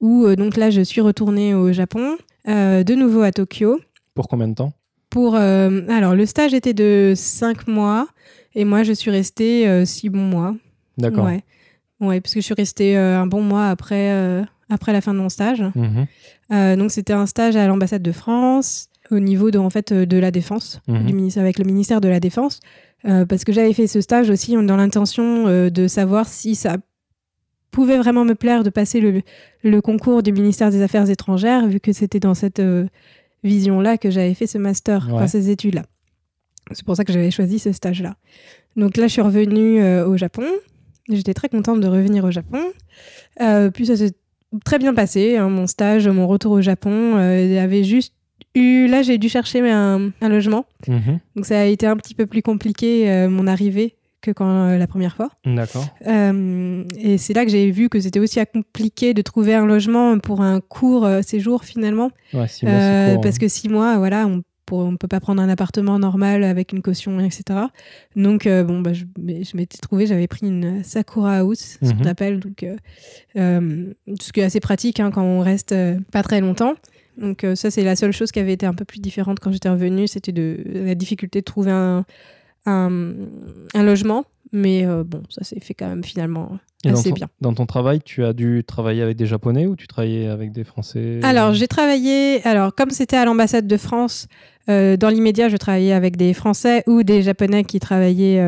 où 0.00 0.24
euh, 0.24 0.36
donc 0.36 0.56
là 0.56 0.70
je 0.70 0.80
suis 0.80 1.00
retournée 1.00 1.52
au 1.54 1.72
Japon, 1.72 2.16
euh, 2.48 2.84
de 2.84 2.94
nouveau 2.94 3.22
à 3.22 3.32
Tokyo. 3.32 3.80
Pour 4.14 4.28
combien 4.28 4.48
de 4.48 4.54
temps? 4.54 4.72
Pour 5.10 5.34
alors 5.36 6.14
le 6.14 6.26
stage 6.26 6.52
était 6.54 6.74
de 6.74 7.14
5 7.16 7.66
mois, 7.68 8.06
et 8.54 8.64
moi 8.64 8.82
je 8.82 8.92
suis 8.92 9.10
restée 9.10 9.84
6 9.86 10.08
bons 10.10 10.18
mois. 10.20 10.54
D'accord. 10.98 11.24
Ouais. 11.24 11.42
ouais, 12.00 12.20
parce 12.20 12.34
que 12.34 12.40
je 12.40 12.44
suis 12.44 12.54
restée 12.54 12.96
un 12.96 13.26
bon 13.26 13.40
mois 13.42 13.68
après, 13.68 14.44
après 14.68 14.92
la 14.92 15.00
fin 15.00 15.14
de 15.14 15.18
mon 15.18 15.28
stage. 15.30 15.62
Mhm. 15.74 16.76
Donc 16.76 16.90
c'était 16.90 17.12
un 17.14 17.26
stage 17.26 17.56
à 17.56 17.66
l'ambassade 17.66 18.02
de 18.02 18.12
France 18.12 18.88
au 19.10 19.20
niveau 19.20 19.50
de, 19.52 19.58
en 19.58 19.70
fait, 19.70 19.92
de 19.92 20.16
la 20.18 20.30
défense, 20.30 20.80
Mhm. 20.88 21.06
du 21.06 21.12
ministère, 21.14 21.42
avec 21.44 21.58
le 21.58 21.64
ministère 21.64 22.00
de 22.00 22.08
la 22.08 22.18
Défense, 22.20 22.58
parce 23.26 23.44
que 23.44 23.52
j'avais 23.52 23.72
fait 23.72 23.86
ce 23.86 24.00
stage 24.00 24.30
aussi 24.30 24.52
dans 24.54 24.76
l'intention 24.76 25.46
euh, 25.46 25.70
de 25.70 25.86
savoir 25.88 26.28
si 26.28 26.54
ça 26.54 26.76
pouvait 27.70 27.98
vraiment 27.98 28.24
me 28.24 28.34
plaire 28.34 28.62
de 28.64 28.70
passer 28.70 29.00
le, 29.00 29.22
le 29.62 29.80
concours 29.80 30.22
du 30.22 30.32
ministère 30.32 30.70
des 30.70 30.82
Affaires 30.82 31.08
étrangères, 31.10 31.66
vu 31.68 31.78
que 31.78 31.92
c'était 31.92 32.20
dans 32.20 32.34
cette 32.34 32.58
euh, 32.60 32.86
vision-là 33.44 33.98
que 33.98 34.10
j'avais 34.10 34.34
fait 34.34 34.46
ce 34.46 34.58
master, 34.58 35.06
Ouais. 35.08 35.14
enfin 35.14 35.26
ces 35.26 35.50
études-là. 35.50 35.82
C'est 36.72 36.84
pour 36.84 36.96
ça 36.96 37.04
que 37.04 37.12
j'avais 37.12 37.30
choisi 37.30 37.58
ce 37.58 37.70
stage-là. 37.72 38.16
Donc 38.76 38.96
là, 38.96 39.06
je 39.06 39.12
suis 39.12 39.22
revenue 39.22 39.80
euh, 39.80 40.06
au 40.06 40.16
Japon. 40.16 40.44
J'étais 41.08 41.34
très 41.34 41.48
contente 41.48 41.80
de 41.80 41.86
revenir 41.86 42.24
au 42.24 42.30
Japon. 42.32 42.60
Euh, 43.40 43.70
puis 43.70 43.86
ça 43.86 43.96
s'est 43.96 44.14
très 44.64 44.78
bien 44.78 44.92
passé, 44.92 45.36
hein, 45.36 45.48
mon 45.48 45.66
stage, 45.68 46.08
mon 46.08 46.26
retour 46.26 46.52
au 46.52 46.60
Japon. 46.60 47.16
Euh, 47.18 47.62
avait 47.62 47.84
juste 47.84 48.14
eu... 48.60 48.86
Là, 48.88 49.02
j'ai 49.02 49.18
dû 49.18 49.28
chercher 49.28 49.60
un, 49.70 50.10
un 50.20 50.28
logement. 50.28 50.64
Mhm. 50.88 51.20
Donc 51.36 51.46
ça 51.46 51.60
a 51.60 51.64
été 51.64 51.86
un 51.86 51.96
petit 51.96 52.14
peu 52.14 52.26
plus 52.26 52.42
compliqué, 52.42 53.10
euh, 53.10 53.28
mon 53.28 53.46
arrivée, 53.46 53.94
que 54.22 54.30
quand 54.30 54.48
euh, 54.48 54.78
la 54.78 54.86
première 54.86 55.14
fois. 55.14 55.30
D'accord. 55.44 55.86
Euh, 56.06 56.84
et 56.98 57.18
c'est 57.18 57.32
là 57.34 57.44
que 57.44 57.50
j'ai 57.50 57.70
vu 57.70 57.88
que 57.88 58.00
c'était 58.00 58.18
aussi 58.20 58.40
compliqué 58.52 59.14
de 59.14 59.22
trouver 59.22 59.54
un 59.54 59.66
logement 59.66 60.18
pour 60.18 60.40
un 60.40 60.60
court 60.60 61.08
séjour 61.22 61.64
finalement. 61.64 62.10
Ouais, 62.34 62.48
six 62.48 62.64
mois, 62.66 62.74
c'est 62.80 63.12
court, 63.12 63.20
parce 63.22 63.36
hein. 63.36 63.38
que 63.40 63.48
six 63.48 63.68
mois, 63.68 63.98
voilà, 63.98 64.26
on 64.26 64.42
ne 64.90 64.96
peut 64.96 65.08
pas 65.08 65.20
prendre 65.20 65.40
un 65.40 65.48
appartement 65.48 65.98
normal 65.98 66.42
avec 66.44 66.72
une 66.72 66.82
caution, 66.82 67.20
etc. 67.20 67.60
Donc, 68.16 68.46
euh, 68.46 68.64
bon, 68.64 68.80
bah, 68.80 68.92
je, 68.92 69.04
m'étais 69.54 69.78
trouvé, 69.78 70.06
j'avais 70.06 70.26
pris 70.26 70.48
une 70.48 70.82
Sakura 70.82 71.38
House, 71.38 71.78
ce 71.80 71.86
Mhm. 71.86 71.98
qu'on 71.98 72.04
appelle, 72.08 72.40
donc, 72.40 72.62
euh, 72.62 72.76
euh, 73.36 73.92
ce 74.20 74.32
qui 74.32 74.40
est 74.40 74.44
assez 74.44 74.60
pratique 74.60 74.98
hein, 74.98 75.10
quand 75.10 75.22
on 75.22 75.40
reste 75.40 75.74
pas 76.10 76.22
très 76.22 76.40
longtemps. 76.40 76.74
Donc, 77.18 77.44
euh, 77.44 77.54
ça, 77.54 77.70
c'est 77.70 77.82
la 77.84 77.96
seule 77.96 78.12
chose 78.12 78.30
qui 78.32 78.38
avait 78.40 78.52
été 78.52 78.66
un 78.66 78.74
peu 78.74 78.84
plus 78.84 79.00
différente 79.00 79.40
quand 79.40 79.50
j'étais 79.52 79.68
revenue, 79.70 80.06
c'était 80.06 80.32
de 80.32 80.58
la 80.66 80.94
difficulté 80.94 81.40
de 81.40 81.44
trouver 81.44 81.70
un, 81.70 82.04
un, 82.66 83.12
un 83.74 83.82
logement. 83.82 84.24
Mais 84.52 84.86
euh, 84.86 85.02
bon, 85.02 85.22
ça 85.28 85.42
s'est 85.42 85.58
fait 85.60 85.74
quand 85.74 85.88
même 85.88 86.04
finalement 86.04 86.58
Et 86.84 86.90
dans 86.92 86.98
assez 87.00 87.08
ton, 87.10 87.14
bien. 87.16 87.28
dans 87.40 87.52
ton 87.52 87.66
travail, 87.66 88.00
tu 88.04 88.24
as 88.24 88.32
dû 88.32 88.62
travailler 88.64 89.02
avec 89.02 89.16
des 89.16 89.26
Japonais 89.26 89.66
ou 89.66 89.74
tu 89.74 89.88
travaillais 89.88 90.28
avec 90.28 90.52
des 90.52 90.62
Français? 90.62 91.18
Alors, 91.24 91.52
j'ai 91.52 91.66
travaillé. 91.66 92.46
Alors, 92.46 92.72
comme 92.74 92.90
c'était 92.90 93.16
à 93.16 93.24
l'ambassade 93.24 93.66
de 93.66 93.76
France, 93.76 94.28
euh, 94.68 94.96
dans 94.96 95.08
l'immédiat, 95.08 95.48
je 95.48 95.56
travaillais 95.56 95.92
avec 95.92 96.16
des 96.16 96.32
Français 96.32 96.84
ou 96.86 97.02
des 97.02 97.22
Japonais 97.22 97.64
qui 97.64 97.80
travaillaient 97.80 98.38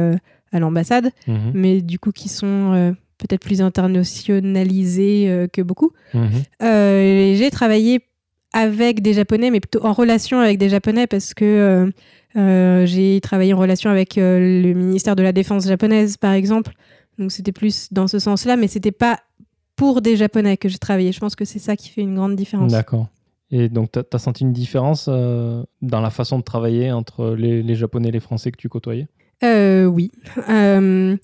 à 0.53 0.61
l'ambassade, 0.61 1.11
Mhm. 1.27 1.51
mais 1.55 1.81
du 1.83 1.99
coup 1.99 2.13
qui 2.13 2.29
sont 2.29 2.95
peut-être 3.19 3.43
plus 3.43 3.61
internationalisés 3.61 5.29
euh, 5.29 5.47
que 5.49 5.61
beaucoup. 5.63 5.91
Mhm. 6.15 6.29
Euh, 6.63 7.35
j'ai 7.35 7.51
travaillé 7.51 8.01
avec 8.53 9.03
des 9.03 9.13
Japonais, 9.13 9.51
mais 9.51 9.61
plutôt 9.61 9.85
en 9.85 9.93
relation 9.93 10.41
avec 10.41 10.59
des 10.59 10.69
Japonais 10.69 11.07
parce 11.07 11.35
que 11.35 11.45
euh, 11.45 11.91
euh, 12.37 12.87
j'ai 12.87 13.21
travaillé 13.21 13.53
en 13.53 13.59
relation 13.59 13.91
avec 13.91 14.19
euh, 14.19 14.63
le 14.63 14.73
ministère 14.75 15.17
de 15.17 15.23
la 15.23 15.33
Défense 15.33 15.67
japonaise, 15.67 16.17
par 16.17 16.33
exemple. 16.33 16.73
Donc 17.19 17.33
c'était 17.33 17.53
plus 17.53 17.93
dans 17.93 18.07
ce 18.07 18.19
sens-là, 18.19 18.57
mais 18.57 18.69
c'était 18.69 18.93
pas 18.93 19.21
pour 19.77 20.03
des 20.03 20.17
Japonais 20.17 20.57
que 20.57 20.69
j'ai 20.69 20.79
travaillé. 20.79 21.13
Je 21.13 21.21
pense 21.21 21.37
que 21.37 21.45
c'est 21.45 21.59
ça 21.59 21.77
qui 21.77 21.89
fait 21.89 22.03
une 22.03 22.15
grande 22.15 22.37
différence. 22.37 22.73
D'accord. 22.73 23.09
Et 23.51 23.69
donc, 23.69 23.93
tu 23.93 24.01
as, 24.13 24.19
senti 24.19 24.45
une 24.45 24.53
différence 24.53 25.07
euh, 25.09 25.63
dans 25.81 26.01
la 26.01 26.11
façon 26.11 26.39
de 26.39 26.45
travailler 26.45 26.93
entre 26.93 27.35
les, 27.35 27.63
les 27.63 27.75
Japonais 27.77 28.09
et 28.09 28.13
les 28.13 28.21
Français 28.21 28.51
que 28.51 28.59
tu 28.59 28.69
côtoyais? 28.69 29.09
Euh, 29.43 29.87
oui. 29.87 30.11
Euh, 30.51 31.17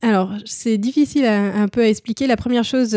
alors, 0.00 0.32
c'est 0.44 0.78
difficile 0.78 1.24
à- 1.24 1.56
un 1.56 1.66
peu 1.66 1.80
à 1.80 1.88
expliquer. 1.88 2.28
La 2.28 2.36
première 2.36 2.62
chose 2.62 2.96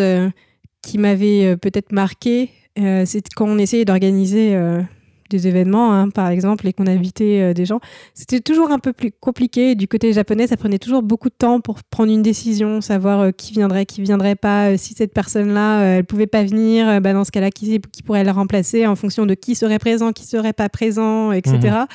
qui 0.84 0.98
m'avait 1.00 1.58
peut-être 1.58 1.92
marqué, 1.92 2.52
euh, 2.80 3.04
c'est 3.06 3.24
quand 3.34 3.48
on 3.48 3.58
essayait 3.58 3.86
d'organiser 3.86 4.56
euh, 4.56 4.82
des 5.30 5.48
événements, 5.48 5.94
hein, 5.94 6.10
par 6.10 6.30
exemple, 6.30 6.68
et 6.68 6.74
qu'on 6.74 6.88
invitait 6.88 7.42
euh, 7.42 7.54
des 7.54 7.66
gens. 7.66 7.80
C'était 8.14 8.42
toujours 8.42 8.72
un 8.72 8.80
peu 8.80 8.94
plus 8.94 9.12
compliqué. 9.12 9.76
Du 9.76 9.88
côté 9.88 10.14
japonais, 10.14 10.48
ça 10.48 10.58
prenait 10.58 10.78
toujours 10.78 11.02
beaucoup 11.02 11.30
de 11.30 11.36
temps 11.36 11.62
pour 11.62 11.84
prendre 11.84 12.12
une 12.12 12.22
décision, 12.22 12.82
savoir 12.82 13.34
qui 13.36 13.54
viendrait, 13.54 13.86
qui 13.86 14.02
viendrait 14.02 14.36
pas. 14.36 14.78
Si 14.78 14.94
cette 14.94 15.14
personne-là, 15.14 15.98
elle 15.98 16.06
pouvait 16.06 16.28
pas 16.28 16.44
venir, 16.44 17.02
bah, 17.02 17.14
dans 17.14 17.24
ce 17.24 17.32
cas-là, 17.32 17.50
qui, 17.50 17.80
qui 17.92 18.04
pourrait 18.04 18.24
la 18.24 18.34
remplacer 18.34 18.86
en 18.86 18.96
fonction 18.96 19.26
de 19.26 19.34
qui 19.34 19.56
serait 19.56 19.80
présent, 19.80 20.12
qui 20.12 20.26
serait 20.26 20.54
pas 20.54 20.70
présent, 20.70 21.32
etc. 21.32 21.86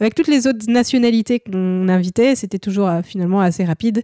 Avec 0.00 0.14
toutes 0.14 0.28
les 0.28 0.46
autres 0.46 0.68
nationalités 0.68 1.40
qu'on 1.40 1.88
invitait, 1.88 2.34
c'était 2.34 2.58
toujours 2.58 2.90
finalement 3.04 3.40
assez 3.40 3.64
rapide. 3.64 4.02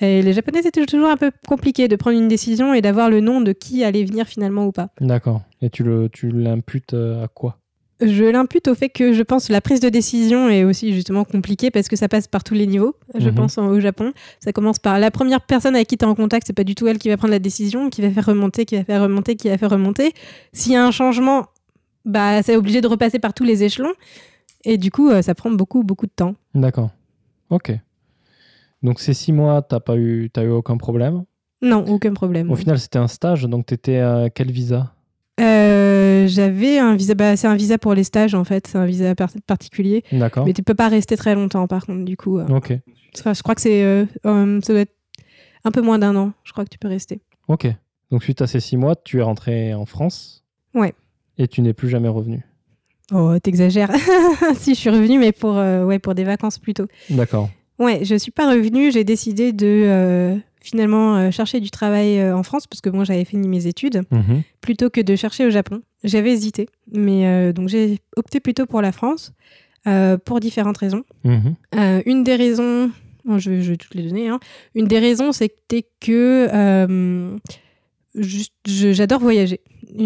Et 0.00 0.22
les 0.22 0.32
Japonais, 0.32 0.60
c'était 0.62 0.84
toujours 0.86 1.08
un 1.08 1.16
peu 1.16 1.30
compliqué 1.46 1.86
de 1.88 1.96
prendre 1.96 2.18
une 2.18 2.28
décision 2.28 2.74
et 2.74 2.82
d'avoir 2.82 3.10
le 3.10 3.20
nom 3.20 3.40
de 3.40 3.52
qui 3.52 3.84
allait 3.84 4.04
venir 4.04 4.26
finalement 4.26 4.66
ou 4.66 4.72
pas. 4.72 4.88
D'accord. 5.00 5.42
Et 5.62 5.70
tu 5.70 5.82
le 5.84 6.08
tu 6.12 6.30
l'imputes 6.30 6.94
euh, 6.94 7.22
à 7.24 7.28
quoi? 7.28 7.58
Je 8.00 8.24
l'impute 8.24 8.66
au 8.66 8.74
fait 8.74 8.88
que 8.88 9.12
je 9.12 9.22
pense 9.22 9.46
que 9.46 9.52
la 9.52 9.60
prise 9.60 9.78
de 9.78 9.88
décision 9.88 10.48
est 10.48 10.64
aussi 10.64 10.92
justement 10.92 11.24
compliquée 11.24 11.70
parce 11.70 11.86
que 11.88 11.94
ça 11.94 12.08
passe 12.08 12.26
par 12.26 12.42
tous 12.42 12.54
les 12.54 12.66
niveaux, 12.66 12.96
je 13.16 13.28
Mhm. 13.28 13.34
pense, 13.36 13.56
en- 13.56 13.68
au 13.68 13.78
Japon. 13.78 14.12
Ça 14.40 14.52
commence 14.52 14.80
par 14.80 14.98
la 14.98 15.12
première 15.12 15.40
personne 15.40 15.76
avec 15.76 15.86
qui 15.86 15.96
tu 15.96 16.04
es 16.04 16.08
en 16.08 16.16
contact, 16.16 16.44
c'est 16.48 16.52
pas 16.52 16.64
du 16.64 16.74
tout 16.74 16.88
elle 16.88 16.98
qui 16.98 17.08
va 17.08 17.16
prendre 17.16 17.30
la 17.32 17.38
décision, 17.38 17.88
qui 17.90 18.02
va 18.02 18.10
faire 18.10 18.26
remonter, 18.26 18.64
qui 18.64 18.76
va 18.76 18.82
faire 18.84 19.00
remonter, 19.00 19.36
qui 19.36 19.48
va 19.48 19.56
faire 19.58 19.70
remonter. 19.70 20.12
S'il 20.52 20.72
y 20.72 20.76
a 20.76 20.84
un 20.84 20.90
changement, 20.90 21.46
bah, 22.04 22.42
c'est 22.42 22.56
obligé 22.56 22.80
de 22.80 22.88
repasser 22.88 23.20
par 23.20 23.32
tous 23.32 23.44
les 23.44 23.62
échelons. 23.62 23.92
Et 24.64 24.76
du 24.76 24.90
coup, 24.90 25.08
euh, 25.10 25.22
ça 25.22 25.36
prend 25.36 25.50
beaucoup, 25.52 25.84
beaucoup 25.84 26.06
de 26.06 26.12
temps. 26.14 26.34
D'accord. 26.54 26.90
Ok. 27.48 27.72
Donc, 28.84 29.00
ces 29.00 29.14
six 29.14 29.32
mois, 29.32 29.62
tu 29.62 29.74
n'as 29.74 29.80
pas 29.80 29.96
eu, 29.96 30.30
t'as 30.32 30.44
eu 30.44 30.50
aucun 30.50 30.76
problème? 30.76 31.24
Non, 31.62 31.84
aucun 31.88 32.12
problème. 32.12 32.50
Au 32.50 32.54
final, 32.56 32.78
c'était 32.78 32.98
un 32.98 33.08
stage, 33.08 33.42
donc 33.44 33.66
tu 33.66 33.74
étais 33.74 33.98
à 33.98 34.28
quel 34.32 34.52
visa? 34.52 34.92
Euh, 35.40 36.26
J'avais 36.28 36.78
un 36.78 36.94
visa, 36.94 37.14
bah, 37.14 37.36
c'est 37.36 37.46
un 37.48 37.56
visa 37.56 37.76
pour 37.78 37.94
les 37.94 38.04
stages 38.04 38.34
en 38.34 38.44
fait, 38.44 38.66
c'est 38.68 38.78
un 38.78 38.86
visa 38.86 39.14
par- 39.14 39.32
particulier. 39.46 40.04
D'accord. 40.12 40.46
Mais 40.46 40.52
tu 40.52 40.62
peux 40.62 40.74
pas 40.74 40.88
rester 40.88 41.16
très 41.16 41.34
longtemps 41.34 41.66
par 41.66 41.86
contre, 41.86 42.04
du 42.04 42.16
coup. 42.16 42.38
euh. 42.38 42.46
Ok. 42.48 42.72
Enfin, 43.18 43.32
je 43.34 43.42
crois 43.42 43.54
que 43.54 43.60
c'est, 43.60 43.82
euh, 43.82 44.04
ça 44.24 44.72
doit 44.72 44.82
être 44.82 44.94
un 45.64 45.70
peu 45.70 45.80
moins 45.80 45.98
d'un 45.98 46.14
an, 46.16 46.32
je 46.44 46.52
crois 46.52 46.64
que 46.64 46.70
tu 46.70 46.78
peux 46.78 46.88
rester. 46.88 47.20
Ok. 47.48 47.66
Donc, 48.10 48.22
suite 48.22 48.42
à 48.42 48.46
ces 48.46 48.60
six 48.60 48.76
mois, 48.76 48.94
tu 48.96 49.18
es 49.18 49.22
rentré 49.22 49.74
en 49.74 49.86
France? 49.86 50.44
Ouais. 50.74 50.94
Et 51.38 51.48
tu 51.48 51.62
n'es 51.62 51.72
plus 51.72 51.88
jamais 51.88 52.08
revenu? 52.08 52.44
Oh, 53.12 53.36
t'exagères. 53.42 53.90
si, 54.54 54.74
je 54.74 54.78
suis 54.80 54.90
revenue, 54.90 55.18
mais 55.18 55.32
pour, 55.32 55.54
ouais, 55.54 55.98
pour 55.98 56.14
des 56.14 56.24
vacances 56.24 56.58
plutôt. 56.58 56.86
D'accord. 57.10 57.48
Ouais, 57.78 58.04
je 58.04 58.14
suis 58.14 58.30
pas 58.30 58.48
revenue, 58.50 58.92
j'ai 58.92 59.04
décidé 59.04 59.52
de 59.52 59.66
euh, 59.66 60.36
finalement 60.60 61.16
euh, 61.16 61.30
chercher 61.30 61.58
du 61.60 61.70
travail 61.70 62.18
euh, 62.20 62.36
en 62.36 62.42
France, 62.42 62.66
parce 62.66 62.80
que 62.80 62.88
moi 62.90 63.04
j'avais 63.04 63.24
fini 63.24 63.48
mes 63.48 63.66
études, 63.66 64.02
Mhm. 64.10 64.42
plutôt 64.60 64.90
que 64.90 65.00
de 65.00 65.16
chercher 65.16 65.44
au 65.46 65.50
Japon. 65.50 65.82
J'avais 66.04 66.30
hésité, 66.32 66.68
mais 66.92 67.52
donc 67.52 67.68
j'ai 67.68 67.98
opté 68.16 68.38
plutôt 68.40 68.66
pour 68.66 68.80
la 68.82 68.92
France, 68.92 69.32
pour 70.24 70.38
différentes 70.40 70.76
raisons. 70.78 71.02
Mhm. 71.24 71.54
Une 72.06 72.24
des 72.24 72.36
raisons, 72.36 72.90
bon, 73.24 73.38
je, 73.38 73.50
vais- 73.50 73.62
je 73.62 73.70
vais 73.70 73.76
toutes 73.78 73.94
les 73.94 74.02
donner, 74.02 74.28
hein. 74.28 74.38
une 74.74 74.86
des 74.86 74.98
raisons 74.98 75.32
c'était 75.32 75.86
que 76.00 76.48
j'adore 78.66 79.20
voyager. 79.20 79.60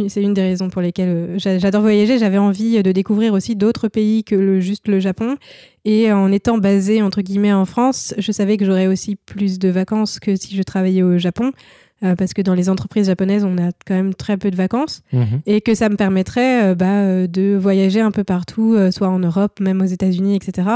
C'est 0.09 0.23
une 0.23 0.35
des 0.35 0.43
raisons 0.43 0.69
pour 0.71 0.83
lesquelles 0.83 1.09
euh, 1.09 1.39
j'a- 1.39 1.59
j'adore 1.59 1.83
voyager. 1.83 2.19
J'avais 2.19 2.39
envie 2.39 2.83
de 2.83 2.93
découvrir 2.93 3.33
aussi 3.33 3.57
d'autres 3.57 3.89
pays 3.89 4.25
que 4.25 4.35
le, 4.35 4.61
juste 4.61 4.89
le 4.89 5.01
Japon. 5.01 5.37
Et 5.85 6.13
en 6.13 6.31
étant 6.33 6.59
basée, 6.59 7.01
entre 7.03 7.23
guillemets, 7.23 7.53
en 7.53 7.65
France, 7.65 8.15
je 8.19 8.33
savais 8.33 8.57
que 8.57 8.65
j'aurais 8.65 8.87
aussi 8.87 9.17
plus 9.17 9.59
de 9.59 9.69
vacances 9.69 10.19
que 10.21 10.37
si 10.37 10.55
je 10.57 10.63
travaillais 10.63 11.03
au 11.03 11.19
Japon. 11.19 11.53
euh, 12.05 12.15
parce 12.15 12.33
que 12.33 12.43
dans 12.43 12.55
les 12.55 12.69
entreprises 12.69 13.07
japonaises, 13.09 13.43
on 13.45 13.59
a 13.59 13.73
quand 13.85 13.95
même 13.95 14.15
très 14.15 14.37
peu 14.37 14.53
de 14.53 14.57
vacances 14.57 15.03
Mhm. 15.13 15.41
et 15.47 15.61
que 15.61 15.75
ça 15.75 15.89
me 15.89 15.97
permettrait 15.97 16.69
euh, 16.71 16.75
bah, 16.77 17.27
de 17.27 17.57
voyager 17.57 18.01
un 18.01 18.13
peu 18.13 18.23
partout, 18.23 18.75
euh, 18.75 18.93
soit 18.93 19.09
en 19.09 19.19
Europe, 19.19 19.59
même 19.59 19.81
aux 19.83 19.85
États-Unis, 19.87 20.37
etc. 20.37 20.69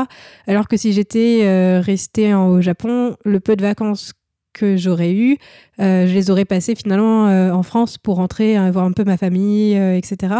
Alors 0.49 0.67
que 0.67 0.77
si 0.77 0.93
j'étais 0.93 1.79
restée 1.79 2.35
en- 2.35 2.49
au 2.49 2.61
Japon, 2.61 3.15
le 3.25 3.39
peu 3.39 3.55
de 3.55 3.63
vacances 3.63 4.15
que 4.53 4.77
j'aurais 4.77 5.13
eu, 5.13 5.39
euh, 5.81 6.07
je 6.07 6.13
les 6.15 6.31
aurais 6.31 6.45
passées 6.45 6.75
finalement 6.75 7.29
euh, 7.29 7.53
en 7.53 7.63
France 7.63 7.99
pour 7.99 8.17
rentrer, 8.17 8.59
euh, 8.59 8.71
voir 8.71 8.85
un 8.85 8.93
peu 8.93 9.05
ma 9.05 9.17
famille, 9.17 9.77
euh, 9.77 9.97
etc. 9.97 10.35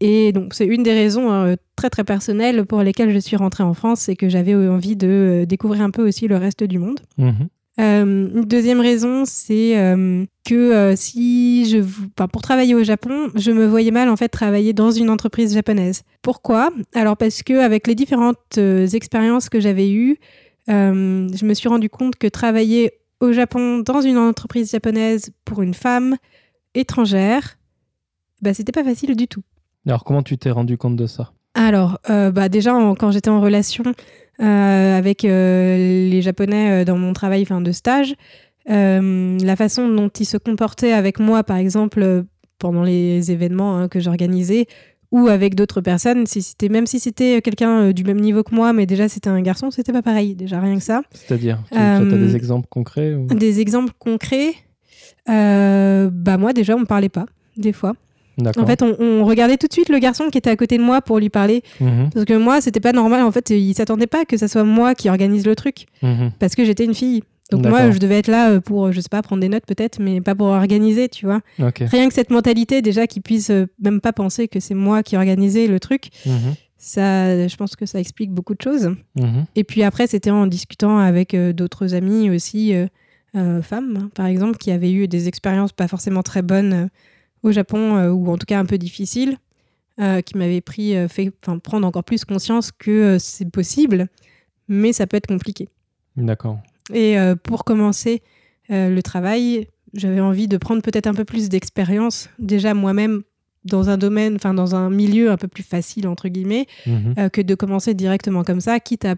Et 0.00 0.32
donc 0.32 0.54
c'est 0.54 0.66
une 0.66 0.82
des 0.82 0.92
raisons 0.92 1.32
euh, 1.32 1.54
très 1.76 1.88
très 1.88 2.04
personnelles 2.04 2.64
pour 2.66 2.82
lesquelles 2.82 3.12
je 3.12 3.18
suis 3.18 3.36
rentrée 3.36 3.62
en 3.62 3.74
France, 3.74 4.00
c'est 4.00 4.16
que 4.16 4.28
j'avais 4.28 4.54
envie 4.54 4.96
de 4.96 5.44
découvrir 5.48 5.82
un 5.82 5.90
peu 5.90 6.06
aussi 6.06 6.26
le 6.26 6.36
reste 6.36 6.64
du 6.64 6.78
monde. 6.78 7.00
Euh, 7.80 8.28
une 8.34 8.44
deuxième 8.44 8.80
raison, 8.80 9.24
c'est 9.24 9.78
euh, 9.78 10.24
que 10.44 10.54
euh, 10.54 10.94
si 10.94 11.64
je, 11.70 11.78
enfin, 11.78 12.28
pour 12.28 12.42
travailler 12.42 12.74
au 12.74 12.82
Japon, 12.84 13.30
je 13.34 13.50
me 13.50 13.66
voyais 13.66 13.90
mal 13.90 14.10
en 14.10 14.16
fait 14.16 14.28
travailler 14.28 14.72
dans 14.72 14.90
une 14.90 15.08
entreprise 15.08 15.54
japonaise. 15.54 16.02
Pourquoi? 16.20 16.70
Alors 16.94 17.16
parce 17.16 17.42
que 17.42 17.54
avec 17.54 17.86
les 17.86 17.94
différentes 17.94 18.58
expériences 18.58 19.48
que 19.48 19.60
j'avais 19.60 19.90
eues, 19.90 20.18
je 20.68 21.44
me 21.44 21.54
suis 21.54 21.68
rendu 21.68 21.88
compte 21.88 22.16
que 22.16 22.26
travailler 22.26 22.92
au 23.22 23.32
Japon 23.32 23.78
dans 23.78 24.00
une 24.00 24.18
entreprise 24.18 24.70
japonaise 24.72 25.30
pour 25.44 25.62
une 25.62 25.74
femme 25.74 26.16
étrangère, 26.74 27.56
bah 28.40 28.54
c'était 28.54 28.72
pas 28.72 28.84
facile 28.84 29.16
du 29.16 29.28
tout. 29.28 29.42
Alors, 29.86 30.04
comment 30.04 30.22
tu 30.22 30.38
t'es 30.38 30.50
rendu 30.50 30.76
compte 30.76 30.96
de 30.96 31.06
ça? 31.06 31.32
Alors, 31.54 31.98
euh, 32.10 32.30
bah 32.30 32.48
déjà, 32.48 32.74
en- 32.74 32.94
quand 32.94 33.10
j'étais 33.10 33.30
en 33.30 33.40
relation 33.40 33.84
euh, 34.40 34.98
avec 34.98 35.24
euh, 35.24 35.76
les 36.08 36.22
Japonais 36.22 36.84
dans 36.84 36.96
mon 36.96 37.12
travail 37.12 37.44
fin, 37.44 37.60
de 37.60 37.72
stage, 37.72 38.14
la 38.66 39.56
façon 39.56 39.88
dont 39.88 40.08
ils 40.08 40.24
se 40.24 40.36
comportaient 40.36 40.92
avec 40.92 41.18
moi, 41.18 41.42
par 41.44 41.56
exemple, 41.56 42.24
pendant 42.58 42.82
les 42.84 43.30
événements 43.32 43.76
hein, 43.76 43.88
que 43.88 43.98
j'organisais, 44.00 44.66
ou 45.12 45.28
avec 45.28 45.54
d'autres 45.54 45.80
personnes, 45.80 46.26
si 46.26 46.42
c'était 46.42 46.68
même 46.68 46.86
si 46.86 46.98
c'était 46.98 47.40
quelqu'un 47.42 47.70
euh, 47.82 47.92
du 47.92 48.02
même 48.02 48.18
niveau 48.20 48.42
que 48.42 48.54
moi, 48.54 48.72
mais 48.72 48.86
déjà 48.86 49.08
c'était 49.08 49.28
un 49.30 49.40
garçon, 49.42 49.70
c'était 49.70 49.92
pas 49.92 50.02
pareil, 50.02 50.34
déjà 50.34 50.58
rien 50.60 50.76
que 50.76 50.82
ça. 50.82 51.02
C'est-à-dire, 51.12 51.58
tu 51.70 51.78
Euh, 51.78 51.98
as 51.98 52.18
des 52.18 52.34
exemples 52.34 52.66
concrets 52.70 53.14
ou- 53.14 53.26
Des 53.26 53.60
exemples 53.60 53.92
concrets, 53.98 54.54
euh, 55.28 56.10
bah 56.12 56.36
moi 56.38 56.52
déjà 56.52 56.74
on 56.76 56.80
me 56.80 56.84
parlait 56.86 57.08
pas, 57.08 57.26
des 57.56 57.72
fois. 57.72 57.94
En 58.56 58.66
fait, 58.66 58.80
on, 58.82 58.96
on 58.98 59.24
regardait 59.26 59.58
tout 59.58 59.66
de 59.66 59.72
suite 59.74 59.90
le 59.90 59.98
garçon 59.98 60.28
qui 60.32 60.38
était 60.38 60.48
à 60.48 60.56
côté 60.56 60.78
de 60.78 60.82
moi 60.82 61.02
pour 61.02 61.18
lui 61.18 61.28
parler. 61.28 61.62
Mhm. 61.80 62.08
Parce 62.14 62.24
que 62.24 62.32
moi, 62.32 62.62
c'était 62.62 62.80
pas 62.80 62.92
normal. 62.92 63.20
En 63.22 63.30
fait, 63.30 63.50
il 63.50 63.74
s'attendait 63.74 64.06
pas 64.06 64.24
que 64.24 64.38
ça 64.38 64.48
soit 64.48 64.64
moi 64.64 64.94
qui 64.94 65.10
organise 65.10 65.44
le 65.44 65.54
truc. 65.54 65.84
Mhm. 66.02 66.32
Parce 66.38 66.54
que 66.54 66.64
j'étais 66.64 66.86
une 66.86 66.94
fille. 66.94 67.22
Donc 67.56 67.62
moi, 67.70 67.80
je 67.92 67.98
devais 67.98 68.18
être 68.18 68.28
là 68.28 68.50
euh, 68.50 68.60
pour, 68.60 68.92
je 68.92 69.00
sais 69.00 69.08
pas, 69.08 69.22
prendre 69.22 69.40
des 69.40 69.48
notes 69.48 69.66
peut-être, 69.66 69.98
mais 70.00 70.20
pas 70.20 70.34
pour 70.34 70.46
organiser, 70.48 71.08
tu 71.08 71.26
vois. 71.26 71.40
Rien 71.86 72.08
que 72.08 72.14
cette 72.14 72.30
mentalité, 72.30 72.82
déjà, 72.82 73.06
qu'ils 73.06 73.22
puissent 73.22 73.50
euh, 73.50 73.66
même 73.80 74.00
pas 74.00 74.12
penser 74.12 74.48
que 74.48 74.60
c'est 74.60 74.74
moi 74.74 75.02
qui 75.02 75.16
organisais 75.16 75.66
le 75.66 75.78
truc, 75.80 76.10
Mhm. 76.26 76.54
ça, 76.76 77.48
je 77.48 77.56
pense 77.56 77.76
que 77.76 77.86
ça 77.86 78.00
explique 78.00 78.30
beaucoup 78.32 78.54
de 78.54 78.62
choses. 78.62 78.94
Mhm. 79.16 79.44
Et 79.56 79.64
puis 79.64 79.82
après, 79.82 80.06
c'était 80.06 80.30
en 80.30 80.46
discutant 80.46 80.98
avec 80.98 81.34
euh, 81.34 81.52
d'autres 81.52 81.94
amis 81.94 82.30
aussi, 82.30 82.74
euh, 82.74 82.86
euh, 83.36 83.62
femmes, 83.62 83.96
hein, 84.00 84.10
par 84.14 84.26
exemple, 84.26 84.58
qui 84.58 84.70
avaient 84.70 84.92
eu 84.92 85.08
des 85.08 85.28
expériences 85.28 85.72
pas 85.72 85.88
forcément 85.88 86.22
très 86.22 86.42
bonnes 86.42 86.72
euh, 86.72 86.86
au 87.42 87.50
Japon, 87.52 87.96
euh, 87.96 88.10
ou 88.10 88.30
en 88.30 88.36
tout 88.38 88.46
cas 88.46 88.58
un 88.58 88.64
peu 88.66 88.78
difficiles, 88.78 89.36
euh, 90.00 90.20
qui 90.22 90.36
m'avaient 90.38 90.60
pris, 90.60 90.96
euh, 90.96 91.08
fait, 91.08 91.30
prendre 91.62 91.86
encore 91.86 92.04
plus 92.04 92.24
conscience 92.24 92.72
que 92.72 92.90
euh, 92.90 93.18
c'est 93.18 93.50
possible, 93.50 94.08
mais 94.68 94.92
ça 94.92 95.06
peut 95.06 95.16
être 95.16 95.26
compliqué. 95.26 95.68
D'accord. 96.16 96.58
Et 96.92 97.18
euh, 97.18 97.34
pour 97.36 97.64
commencer 97.64 98.22
euh, 98.70 98.88
le 98.88 99.02
travail, 99.02 99.68
j'avais 99.94 100.20
envie 100.20 100.48
de 100.48 100.56
prendre 100.56 100.82
peut-être 100.82 101.06
un 101.06 101.14
peu 101.14 101.24
plus 101.24 101.48
d'expérience, 101.48 102.28
déjà 102.38 102.74
moi-même 102.74 103.22
dans 103.64 103.90
un 103.90 103.96
domaine, 103.98 104.34
enfin 104.36 104.54
dans 104.54 104.74
un 104.74 104.90
milieu 104.90 105.30
un 105.30 105.36
peu 105.36 105.46
plus 105.48 105.62
facile, 105.62 106.08
entre 106.08 106.28
guillemets, 106.28 106.66
Mhm. 106.86 107.14
euh, 107.18 107.28
que 107.28 107.40
de 107.40 107.54
commencer 107.54 107.94
directement 107.94 108.42
comme 108.42 108.60
ça, 108.60 108.80
quitte 108.80 109.04
à, 109.04 109.14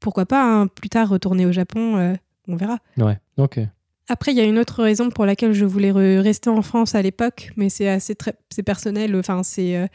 pourquoi 0.00 0.26
pas, 0.26 0.42
hein, 0.42 0.66
plus 0.66 0.88
tard 0.88 1.08
retourner 1.08 1.46
au 1.46 1.52
Japon, 1.52 2.16
on 2.48 2.56
verra. 2.56 2.78
Ouais. 2.98 3.18
Ok. 3.36 3.60
Après, 4.08 4.30
il 4.32 4.38
y 4.38 4.40
a 4.40 4.44
une 4.44 4.58
autre 4.58 4.82
raison 4.84 5.10
pour 5.10 5.26
laquelle 5.26 5.52
je 5.52 5.64
voulais 5.64 5.90
re- 5.90 6.20
rester 6.20 6.48
en 6.48 6.62
France 6.62 6.94
à 6.94 7.02
l'époque, 7.02 7.50
mais 7.56 7.68
c'est 7.68 7.88
assez 7.88 8.14
très, 8.14 8.34
c'est 8.50 8.62
personnel. 8.62 9.16
Enfin, 9.16 9.42
c'est 9.42 9.76
euh, 9.76 9.86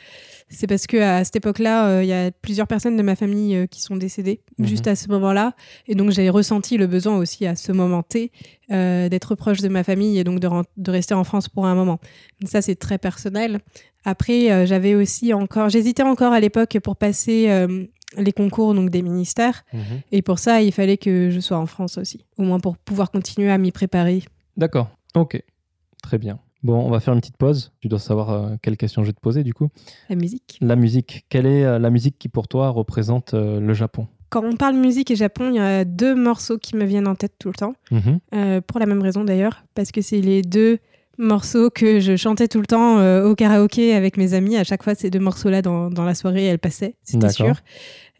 c'est 0.49 0.67
parce 0.67 0.85
que 0.85 0.97
à 0.97 1.23
cette 1.23 1.37
époque-là, 1.37 1.87
euh, 1.87 2.03
il 2.03 2.07
y 2.09 2.13
a 2.13 2.29
plusieurs 2.31 2.67
personnes 2.67 2.97
de 2.97 3.03
ma 3.03 3.15
famille 3.15 3.55
euh, 3.55 3.67
qui 3.67 3.81
sont 3.81 3.95
décédées 3.95 4.41
Mhm. 4.59 4.67
juste 4.67 4.87
à 4.87 4.95
ce 4.97 5.07
moment-là, 5.07 5.53
et 5.87 5.95
donc 5.95 6.11
j'ai 6.11 6.29
ressenti 6.29 6.75
le 6.77 6.87
besoin 6.87 7.17
aussi 7.17 7.45
à 7.45 7.55
ce 7.55 7.71
moment 7.71 8.03
T 8.03 8.31
d'être 8.69 9.35
proche 9.35 9.59
de 9.59 9.67
ma 9.67 9.83
famille 9.83 10.17
et 10.17 10.23
donc 10.23 10.39
de, 10.39 10.91
rester 10.91 11.13
en 11.13 11.23
France 11.25 11.49
pour 11.49 11.65
un 11.65 11.75
moment. 11.75 11.99
Ça, 12.45 12.61
c'est 12.61 12.75
très 12.75 12.97
personnel. 12.97 13.59
Après, 14.05 14.65
j'avais 14.65 14.95
aussi 14.95 15.33
encore, 15.33 15.67
j'hésitais 15.69 16.03
encore 16.03 16.31
à 16.31 16.39
l'époque 16.39 16.77
pour 16.81 16.95
passer 16.95 17.49
les 18.17 18.31
concours 18.33 18.73
donc 18.73 18.89
des 18.89 19.01
ministères, 19.01 19.63
Mhm. 19.73 19.81
et 20.11 20.21
pour 20.21 20.39
ça, 20.39 20.61
il 20.61 20.71
fallait 20.71 20.97
que 20.97 21.29
je 21.29 21.39
sois 21.39 21.57
en 21.57 21.65
France 21.65 21.97
aussi, 21.97 22.25
au 22.37 22.43
moins 22.43 22.59
pour 22.59 22.77
pouvoir 22.77 23.11
continuer 23.11 23.49
à 23.51 23.57
m'y 23.57 23.71
préparer. 23.71 24.23
D'accord. 24.57 24.89
Ok. 25.15 25.41
Très 26.03 26.17
bien. 26.17 26.39
Bon, 26.63 26.75
on 26.85 26.89
va 26.89 26.99
faire 26.99 27.13
une 27.13 27.19
petite 27.21 27.37
pause. 27.37 27.71
Tu 27.79 27.87
dois 27.87 27.99
savoir 27.99 28.29
euh, 28.29 28.55
quelle 28.61 28.77
question 28.77 29.01
je 29.03 29.07
vais 29.07 29.13
te 29.13 29.19
poser 29.19 29.43
du 29.43 29.53
coup. 29.53 29.69
La 30.09 30.15
musique. 30.15 30.57
La 30.61 30.75
musique. 30.75 31.25
Quelle 31.29 31.45
est 31.47 31.63
euh, 31.63 31.79
la 31.79 31.89
musique 31.89 32.17
qui 32.19 32.27
pour 32.29 32.47
toi 32.47 32.69
représente 32.69 33.33
euh, 33.33 33.59
le 33.59 33.73
Japon? 33.73 34.07
Quand 34.29 34.43
on 34.45 34.55
parle 34.55 34.75
musique 34.75 35.09
et 35.11 35.15
Japon, 35.15 35.49
il 35.49 35.55
y 35.55 35.59
a 35.59 35.83
deux 35.85 36.15
morceaux 36.15 36.57
qui 36.57 36.75
me 36.75 36.85
viennent 36.85 37.07
en 37.07 37.15
tête 37.15 37.33
tout 37.39 37.49
le 37.49 37.53
temps, 37.55 37.73
Mhm. 37.91 38.61
pour 38.61 38.79
la 38.79 38.85
même 38.85 39.01
raison 39.01 39.23
d'ailleurs, 39.25 39.63
parce 39.75 39.91
que 39.91 40.01
c'est 40.01 40.21
les 40.21 40.41
deux 40.41 40.77
morceaux 41.17 41.69
que 41.69 41.99
je 41.99 42.15
chantais 42.15 42.47
tout 42.47 42.59
le 42.59 42.65
temps 42.65 42.97
euh, 42.99 43.27
au 43.29 43.35
karaoké 43.35 43.93
avec 43.93 44.17
mes 44.17 44.33
amis. 44.33 44.57
À 44.57 44.63
chaque 44.63 44.83
fois, 44.83 44.95
ces 44.95 45.09
deux 45.09 45.19
morceaux-là 45.19 45.61
dans, 45.61 45.89
dans 45.89 46.05
la 46.05 46.15
soirée, 46.15 46.45
elles 46.45 46.59
passaient, 46.59 46.95
c'était 47.03 47.29
sûr. 47.29 47.55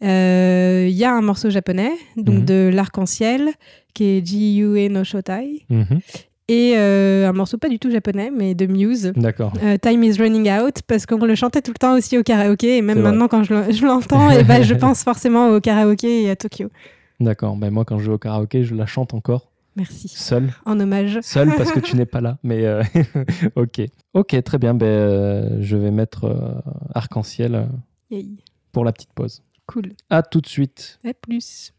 Euh, 0.02 0.86
Il 0.88 0.94
y 0.96 1.04
a 1.04 1.12
un 1.12 1.20
morceau 1.22 1.50
japonais, 1.50 1.92
donc 2.16 2.36
Mhm. 2.40 2.44
de 2.44 2.70
l'arc-en-ciel, 2.72 3.50
qui 3.94 4.04
est 4.04 4.26
Jiyue 4.26 4.88
no 4.90 5.04
Shotai, 5.04 5.64
Mhm. 5.70 6.00
et 6.48 6.72
euh, 6.76 7.28
un 7.28 7.32
morceau 7.32 7.56
pas 7.58 7.68
du 7.68 7.78
tout 7.78 7.90
japonais, 7.90 8.30
mais 8.36 8.54
de 8.54 8.66
Muse. 8.66 9.12
D'accord. 9.16 9.52
Euh, 9.62 9.76
Time 9.78 10.02
is 10.02 10.14
running 10.18 10.50
out 10.50 10.82
parce 10.86 11.06
qu'on 11.06 11.24
le 11.24 11.34
chantait 11.34 11.62
tout 11.62 11.70
le 11.72 11.78
temps 11.78 11.96
aussi 11.96 12.18
au 12.18 12.22
karaoké 12.22 12.78
et 12.78 12.82
même 12.82 13.00
maintenant 13.00 13.28
quand 13.28 13.44
je 13.44 13.54
le- 13.54 13.72
je 13.72 13.84
l'entends 13.86 14.30
et 14.30 14.42
ben 14.44 14.62
je 14.62 14.74
pense 14.74 15.04
forcément 15.04 15.48
au 15.50 15.60
karaoké 15.60 16.22
et 16.24 16.30
à 16.30 16.36
Tokyo. 16.36 16.68
D'accord. 17.20 17.54
Ben, 17.56 17.70
moi, 17.70 17.84
quand 17.84 17.98
je 17.98 18.04
joue 18.04 18.12
au 18.14 18.18
karaoké, 18.18 18.64
je 18.64 18.74
la 18.74 18.86
chante 18.86 19.14
encore 19.14 19.51
Merci. 19.76 20.08
seule. 20.08 20.52
En 20.66 20.78
hommage. 20.80 21.18
Seule 21.22 21.54
parce 21.56 21.72
que 21.72 21.80
tu 21.80 21.96
n'es 21.96 22.06
pas 22.06 22.20
là. 22.20 22.38
Mais 22.42 22.64
euh, 22.66 22.82
ok. 23.56 23.80
Ok, 24.14 24.42
très 24.44 24.58
bien. 24.58 24.74
Ben, 24.74 24.86
euh, 24.86 25.58
je 25.60 25.76
vais 25.76 25.90
mettre 25.90 26.24
euh, 26.24 26.60
arc-en-ciel 26.94 27.68
Yay. 28.10 28.26
pour 28.72 28.84
la 28.84 28.92
petite 28.92 29.12
pause. 29.14 29.42
Cool. 29.66 29.92
À 30.10 30.22
tout 30.22 30.40
de 30.40 30.46
suite. 30.46 30.98
À 31.04 31.14
plus. 31.14 31.72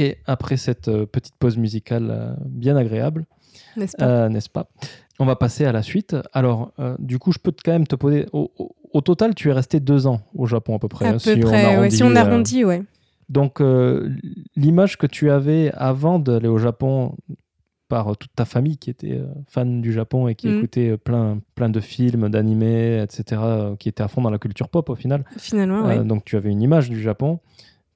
Ok, 0.00 0.16
après 0.26 0.56
cette 0.56 0.88
euh, 0.88 1.06
petite 1.06 1.34
pause 1.38 1.56
musicale 1.56 2.08
euh, 2.10 2.34
bien 2.46 2.76
agréable, 2.76 3.26
N'est-ce 3.76 3.96
pas 3.96 4.04
euh, 4.06 4.28
n'est-ce 4.28 4.48
pas 4.50 4.68
On 5.20 5.24
va 5.24 5.36
passer 5.36 5.64
à 5.64 5.72
la 5.72 5.82
suite. 5.82 6.16
Alors, 6.32 6.72
du 6.98 7.18
coup, 7.20 7.30
je 7.32 7.38
peux 7.38 7.52
quand 7.64 7.70
même 7.72 7.86
te 7.86 7.94
poser. 7.96 8.26
Au, 8.32 8.50
au- 8.58 8.74
au 8.92 9.00
total, 9.00 9.34
tu 9.34 9.48
es 9.50 9.52
resté 9.52 9.78
deux 9.80 10.06
ans 10.06 10.20
au 10.34 10.46
Japon 10.46 10.74
à 10.76 10.78
peu 10.80 10.88
près. 10.88 11.06
À 11.06 11.10
hein, 11.10 11.12
peu 11.12 11.18
si 11.18 11.38
on 11.38 11.40
près, 11.42 11.64
ouais, 11.66 11.74
arrondit, 11.76 11.96
si 11.96 12.02
on 12.02 12.16
arrondit, 12.16 12.64
ouais. 12.64 12.82
Donc, 13.28 13.60
l'image 14.56 14.98
que 14.98 15.06
tu 15.06 15.30
avais 15.30 15.70
avant 15.74 16.18
d'aller 16.18 16.48
au 16.48 16.58
Japon 16.58 17.16
par 17.88 18.16
toute 18.16 18.34
ta 18.34 18.44
famille 18.44 18.76
qui 18.78 18.90
était 18.90 19.20
fan 19.46 19.80
du 19.80 19.92
Japon 19.92 20.26
et 20.28 20.34
qui 20.34 20.48
Mhm. 20.48 20.56
écoutait 20.56 20.96
plein, 20.96 21.40
plein 21.54 21.68
de 21.68 21.80
films, 21.80 22.28
d'animés, 22.28 23.00
etc., 23.02 23.40
qui 23.78 23.88
était 23.88 24.02
à 24.02 24.08
fond 24.08 24.22
dans 24.22 24.30
la 24.30 24.38
culture 24.38 24.68
pop 24.68 24.88
au 24.90 24.94
final. 24.94 25.24
Finalement, 25.36 25.86
ouais. 25.86 26.02
Donc, 26.04 26.24
tu 26.24 26.36
avais 26.36 26.50
une 26.50 26.62
image 26.62 26.90
du 26.90 27.00
Japon. 27.00 27.38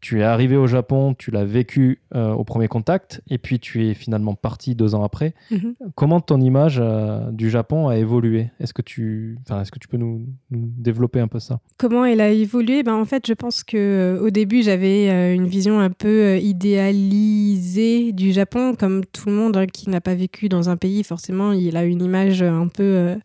Tu 0.01 0.21
es 0.21 0.23
arrivé 0.23 0.57
au 0.57 0.69
Japon, 0.69 1.15
tu 1.19 1.33
l'as 1.33 1.45
vécu 1.45 2.01
euh, 2.15 2.31
au 2.31 2.45
premier 2.45 2.69
contact, 2.69 3.21
et 3.29 3.37
puis 3.37 3.59
tu 3.59 3.85
es 3.89 3.95
finalement 3.95 4.35
parti 4.37 4.77
deux 4.77 4.95
ans 4.95 5.03
après. 5.03 5.35
Mhm. 5.51 5.75
Comment 5.97 6.21
ton 6.21 6.41
image 6.41 6.79
euh, 6.81 7.29
du 7.33 7.51
Japon 7.51 7.89
a 7.89 7.97
évolué? 7.97 8.51
Est-ce 8.61 8.73
que 8.73 8.83
tu, 8.83 9.39
est-ce 9.51 9.73
que 9.73 9.79
tu 9.81 9.89
peux 9.89 9.97
nous, 9.97 10.25
nous 10.53 10.71
développer 10.77 11.19
un 11.19 11.27
peu 11.27 11.41
ça? 11.41 11.59
Comment 11.79 12.05
elle 12.05 12.21
a 12.21 12.31
évolué? 12.31 12.85
Ben, 12.85 12.95
En 12.95 13.05
fait, 13.07 13.27
je 13.27 13.33
pense 13.33 13.65
que 13.65 13.77
euh, 13.77 14.23
au 14.25 14.31
début, 14.31 14.63
j'avais 14.63 15.35
une 15.35 15.49
vision 15.49 15.81
un 15.81 15.91
peu 15.91 16.39
idéalisée 16.39 18.13
du 18.13 18.31
Japon, 18.31 18.77
comme 18.79 19.05
tout 19.05 19.29
le 19.29 19.35
monde 19.35 19.57
hein, 19.57 19.67
qui 19.67 19.91
n'a 19.91 20.01
pas 20.01 20.15
vécu 20.15 20.49
dans 20.49 20.71
un 20.71 20.77
pays. 20.77 21.03
Forcément, 21.03 21.51
il 21.51 21.77
a 21.77 21.83
une 21.85 22.03
image 22.03 22.43
un 22.43 22.69
peu 22.69 23.17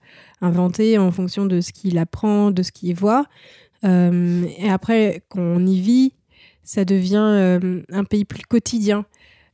inventée 0.41 0.97
en 0.97 1.11
fonction 1.11 1.45
de 1.45 1.61
ce 1.61 1.71
qu'il 1.71 1.99
apprend, 1.99 2.49
de 2.49 2.63
ce 2.63 2.71
qu'il 2.71 2.95
voit. 2.95 3.25
Et 3.83 4.69
après, 4.69 5.23
quand 5.29 5.41
on 5.41 5.65
y 5.65 5.79
vit, 5.79 6.13
ça 6.63 6.85
devient 6.85 7.17
euh, 7.17 7.81
un 7.91 8.03
pays 8.03 8.25
plus 8.25 8.43
quotidien. 8.43 9.05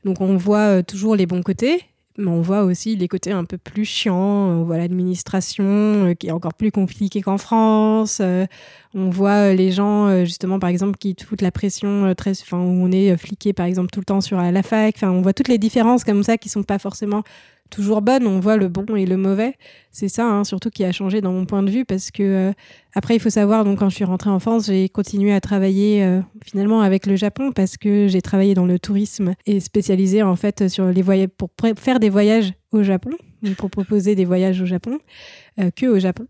Donc, 0.05 0.21
on 0.21 0.37
voit 0.37 0.77
euh, 0.77 0.83
toujours 0.83 1.15
les 1.15 1.25
bons 1.25 1.41
côtés. 1.41 1.83
Mais 2.17 2.27
on 2.27 2.41
voit 2.41 2.63
aussi 2.63 2.97
les 2.97 3.07
côtés 3.07 3.31
un 3.31 3.45
peu 3.45 3.57
plus 3.57 3.85
chiants. 3.85 4.15
On 4.15 4.63
voit 4.63 4.77
l'administration 4.77 5.63
euh, 5.63 6.13
qui 6.15 6.27
est 6.27 6.31
encore 6.31 6.53
plus 6.53 6.71
compliquée 6.71 7.21
qu'en 7.21 7.37
France. 7.37 8.21
On 8.93 9.09
voit 9.09 9.53
les 9.53 9.71
gens, 9.71 10.25
justement, 10.25 10.59
par 10.59 10.69
exemple, 10.69 10.97
qui 10.97 11.15
te 11.15 11.23
foutent 11.23 11.41
la 11.41 11.51
pression 11.51 12.13
très. 12.15 12.31
Enfin, 12.31 12.57
où 12.57 12.83
on 12.83 12.91
est 12.91 13.15
fliqué, 13.15 13.53
par 13.53 13.65
exemple, 13.65 13.89
tout 13.91 14.01
le 14.01 14.05
temps 14.05 14.21
sur 14.21 14.37
la 14.37 14.63
fac. 14.63 14.95
Enfin, 14.97 15.11
on 15.11 15.21
voit 15.21 15.33
toutes 15.33 15.47
les 15.47 15.57
différences 15.57 16.03
comme 16.03 16.23
ça 16.23 16.37
qui 16.37 16.49
sont 16.49 16.63
pas 16.63 16.79
forcément 16.79 17.23
toujours 17.69 18.01
bonnes. 18.01 18.25
On 18.27 18.39
voit 18.39 18.57
le 18.57 18.67
bon 18.67 18.95
et 18.95 19.05
le 19.05 19.17
mauvais. 19.17 19.55
C'est 19.91 20.09
ça, 20.09 20.25
hein, 20.25 20.43
surtout, 20.43 20.69
qui 20.69 20.83
a 20.83 20.91
changé 20.91 21.21
dans 21.21 21.31
mon 21.31 21.45
point 21.45 21.63
de 21.63 21.71
vue 21.71 21.85
parce 21.85 22.11
que, 22.11 22.23
euh, 22.23 22.51
après, 22.93 23.15
il 23.15 23.19
faut 23.19 23.29
savoir, 23.29 23.63
donc, 23.65 23.79
quand 23.79 23.89
je 23.89 23.95
suis 23.95 24.03
rentrée 24.05 24.29
en 24.29 24.39
France, 24.39 24.67
j'ai 24.67 24.89
continué 24.89 25.33
à 25.33 25.41
travailler 25.41 26.03
euh, 26.03 26.21
finalement 26.43 26.81
avec 26.81 27.05
le 27.05 27.15
Japon 27.15 27.51
parce 27.51 27.77
que 27.77 28.07
j'ai 28.07 28.21
travaillé 28.21 28.53
dans 28.53 28.65
le 28.65 28.79
tourisme 28.79 29.33
et 29.45 29.59
spécialisé, 29.59 30.21
en 30.23 30.35
fait, 30.35 30.67
sur 30.67 30.85
les 30.87 31.01
voyages, 31.01 31.29
pour 31.37 31.49
faire 31.77 31.99
des 31.99 32.09
voyages 32.09 32.53
au 32.71 32.83
Japon, 32.83 33.11
pour 33.57 33.69
proposer 33.69 34.15
des 34.15 34.25
voyages 34.25 34.61
au 34.61 34.65
Japon, 34.65 34.99
euh, 35.59 35.71
que 35.75 35.85
au 35.85 35.99
Japon. 35.99 36.25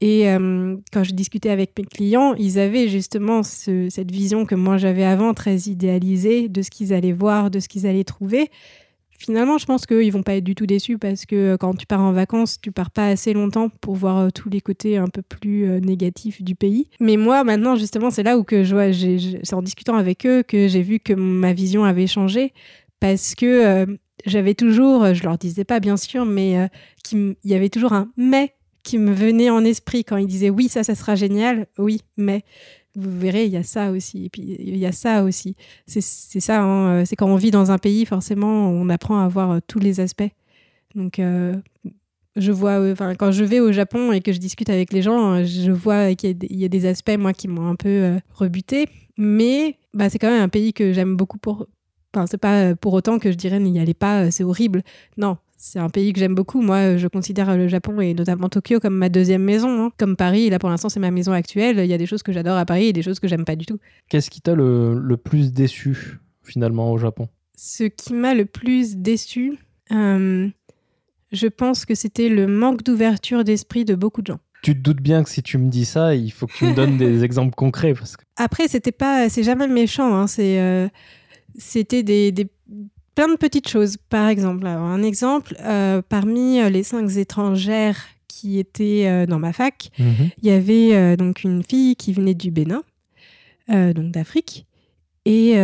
Et 0.00 0.28
euh, 0.28 0.76
quand 0.92 1.02
je 1.04 1.12
discutais 1.12 1.48
avec 1.50 1.70
mes 1.78 1.84
clients, 1.84 2.34
ils 2.34 2.58
avaient 2.58 2.88
justement 2.88 3.42
ce- 3.42 3.88
cette 3.90 4.10
vision 4.10 4.44
que 4.44 4.54
moi 4.54 4.76
j'avais 4.76 5.04
avant, 5.04 5.32
très 5.32 5.56
idéalisée, 5.60 6.48
de 6.48 6.60
ce 6.62 6.70
qu'ils 6.70 6.92
allaient 6.92 7.12
voir, 7.12 7.50
de 7.50 7.58
ce 7.60 7.68
qu'ils 7.68 7.86
allaient 7.86 8.04
trouver. 8.04 8.50
Finalement, 9.18 9.58
je 9.58 9.66
pense 9.66 9.86
qu'ils 9.86 10.12
vont 10.12 10.22
pas 10.22 10.34
être 10.34 10.44
du 10.44 10.54
tout 10.54 10.66
déçus 10.66 10.98
parce 10.98 11.24
que 11.24 11.36
euh, 11.36 11.56
quand 11.56 11.74
tu 11.74 11.86
pars 11.86 12.00
en 12.00 12.12
vacances, 12.12 12.60
tu 12.60 12.72
pars 12.72 12.90
pas 12.90 13.08
assez 13.08 13.32
longtemps 13.32 13.68
pour 13.68 13.94
voir 13.94 14.18
euh, 14.18 14.28
tous 14.30 14.50
les 14.50 14.60
côtés 14.60 14.96
un 14.98 15.08
peu 15.08 15.22
plus 15.22 15.68
euh, 15.68 15.80
négatifs 15.80 16.42
du 16.42 16.54
pays. 16.54 16.88
Mais 17.00 17.16
moi, 17.16 17.44
maintenant, 17.44 17.76
justement, 17.76 18.10
c'est 18.10 18.22
là 18.22 18.38
où 18.38 18.44
je 18.50 18.74
vois, 18.74 18.92
c'est 18.92 19.54
en 19.54 19.62
discutant 19.62 19.96
avec 19.96 20.26
eux 20.26 20.42
que 20.42 20.68
j'ai 20.68 20.82
vu 20.82 20.98
que 20.98 21.12
ma 21.12 21.52
vision 21.52 21.84
avait 21.84 22.06
changé 22.06 22.52
parce 23.00 23.34
que 23.34 23.86
j'avais 24.26 24.54
toujours, 24.54 25.12
je 25.14 25.22
leur 25.22 25.38
disais 25.38 25.64
pas 25.64 25.80
bien 25.80 25.96
sûr, 25.96 26.24
mais 26.24 26.58
euh, 26.58 26.66
qu'il 27.02 27.36
y 27.44 27.54
avait 27.54 27.68
toujours 27.68 27.92
un 27.92 28.10
mais 28.16 28.54
qui 28.82 28.98
me 28.98 29.12
venait 29.12 29.50
en 29.50 29.64
esprit 29.64 30.04
quand 30.04 30.16
ils 30.16 30.26
disaient 30.26 30.50
oui, 30.50 30.68
ça, 30.68 30.84
ça 30.84 30.94
sera 30.94 31.14
génial, 31.14 31.66
oui, 31.78 32.00
mais 32.16 32.42
vous 32.96 33.18
verrez, 33.18 33.46
il 33.46 33.52
y 33.52 33.56
a 33.56 33.62
ça 33.62 33.90
aussi, 33.90 34.26
et 34.26 34.28
puis 34.30 34.56
il 34.58 34.76
y 34.76 34.86
a 34.86 34.92
ça 34.92 35.24
aussi. 35.24 35.56
C'est 35.86 36.00
ça, 36.00 36.62
hein, 36.62 37.00
euh, 37.00 37.04
c'est 37.04 37.16
quand 37.16 37.26
on 37.26 37.36
vit 37.36 37.50
dans 37.50 37.70
un 37.70 37.78
pays, 37.78 38.06
forcément, 38.06 38.68
on 38.70 38.88
apprend 38.88 39.18
à 39.20 39.28
voir 39.28 39.50
euh, 39.52 39.58
tous 39.66 39.78
les 39.80 40.00
aspects. 40.00 40.30
Donc, 40.94 41.18
euh, 41.18 41.54
je 42.36 42.52
vois, 42.52 42.80
enfin, 42.92 43.14
quand 43.14 43.32
je 43.32 43.44
vais 43.44 43.60
au 43.60 43.72
Japon 43.72 44.12
et 44.12 44.20
que 44.20 44.32
je 44.32 44.38
discute 44.38 44.70
avec 44.70 44.92
les 44.92 45.02
gens, 45.02 45.34
euh, 45.34 45.44
je 45.44 45.70
vois 45.72 46.14
qu'il 46.14 46.36
y, 46.50 46.64
a 46.64 46.68
des- 46.68 46.86
aspects, 46.86 47.16
moi, 47.18 47.32
qui 47.32 47.48
m'ont 47.48 47.68
un 47.68 47.76
peu 47.76 47.88
euh, 47.88 48.18
rebuté, 48.34 48.88
mais 49.16 49.76
bah, 49.92 50.08
c'est 50.10 50.18
quand 50.18 50.30
même 50.30 50.42
un 50.42 50.48
pays 50.48 50.72
que 50.72 50.92
j'aime 50.92 51.16
beaucoup 51.16 51.38
pour. 51.38 51.66
Enfin, 52.14 52.26
c'est 52.28 52.38
pas 52.38 52.76
pour 52.76 52.92
autant 52.92 53.18
que 53.18 53.32
je 53.32 53.36
dirais 53.36 53.58
n'y 53.58 53.78
allez 53.80 53.94
pas, 53.94 54.30
c'est 54.30 54.44
horrible. 54.44 54.82
Non, 55.16 55.36
c'est 55.66 55.78
un 55.78 55.88
pays 55.88 56.12
que 56.12 56.18
j'aime 56.20 56.34
beaucoup. 56.34 56.60
Moi, 56.60 56.76
euh, 56.76 56.98
je 56.98 57.08
considère 57.08 57.56
le 57.56 57.68
Japon 57.68 57.98
et 58.00 58.12
notamment 58.12 58.50
Tokyo 58.50 58.80
comme 58.80 58.96
ma 58.96 59.08
deuxième 59.08 59.42
maison. 59.42 59.86
hein. 59.86 59.90
Comme 59.98 60.14
Paris, 60.14 60.50
là 60.50 60.58
pour 60.58 60.68
l'instant, 60.68 60.90
c'est 60.90 61.00
ma 61.00 61.10
maison 61.10 61.32
actuelle. 61.32 61.78
Il 61.78 61.86
y 61.86 61.94
a 61.94 61.98
des 61.98 62.04
choses 62.06 62.22
que 62.22 62.32
j'adore 62.32 62.58
à 62.58 62.66
Paris 62.66 62.86
et 62.88 62.92
des 62.92 63.02
choses 63.02 63.18
que 63.18 63.28
j'aime 63.28 63.46
pas 63.46 63.56
du 63.56 63.64
tout. 63.64 63.78
Qu'est-ce 64.10 64.28
qui 64.28 64.42
t'a 64.42 64.54
le, 64.54 64.98
le 64.98 65.16
plus 65.16 65.52
déçu 65.54 66.18
finalement 66.42 66.92
au 66.92 66.98
Japon? 66.98 67.28
Ce 67.56 67.84
qui 67.84 68.12
m'a 68.12 68.34
le 68.34 68.44
plus 68.44 68.96
déçu, 68.96 69.56
euh, 69.90 70.48
je 71.32 71.46
pense 71.46 71.86
que 71.86 71.94
c'était 71.94 72.28
le 72.28 72.46
manque 72.46 72.82
d'ouverture 72.82 73.42
d'esprit 73.42 73.86
de 73.86 73.94
beaucoup 73.94 74.20
de 74.20 74.26
gens. 74.28 74.40
Tu 74.62 74.74
te 74.74 74.80
doutes 74.80 75.00
bien 75.00 75.22
que 75.24 75.30
si 75.30 75.42
tu 75.42 75.56
me 75.56 75.70
dis 75.70 75.84
ça, 75.86 76.14
il 76.14 76.30
faut 76.30 76.46
que 76.46 76.56
tu 76.58 76.66
me 76.66 76.74
donnes 76.76 76.98
des 76.98 77.24
exemples 77.24 77.54
concrets 77.54 77.94
parce 77.94 78.16
que 78.18 78.24
Après, 78.36 78.68
c'était 78.68 78.92
pas, 78.92 79.28
c'est 79.30 79.42
jamais 79.42 79.66
méchant. 79.68 80.14
hein, 80.14 80.26
c'est, 80.26 80.60
euh, 80.60 80.88
c'était 81.56 82.02
des, 82.02 82.32
des- 82.32 82.48
plein 83.14 83.28
de 83.28 83.36
petites 83.36 83.68
choses. 83.68 83.96
Par 84.08 84.28
exemple, 84.28 84.66
alors, 84.66 84.82
un 84.84 85.02
exemple, 85.02 85.56
euh, 85.60 86.02
parmi 86.08 86.60
euh, 86.60 86.68
les 86.68 86.82
cinq 86.82 87.08
étrangères 87.16 87.98
qui 88.28 88.58
étaient 88.58 89.04
euh, 89.06 89.26
dans 89.26 89.38
ma 89.38 89.52
fac, 89.52 89.90
il 89.98 90.48
y 90.48 90.50
avait 90.50 90.94
euh, 90.94 91.16
donc 91.16 91.44
une 91.44 91.62
fille 91.62 91.96
qui 91.96 92.12
venait 92.12 92.34
du 92.34 92.50
Bénin, 92.50 92.82
donc 93.68 94.10
d'Afrique. 94.10 94.66
Et 95.26 95.54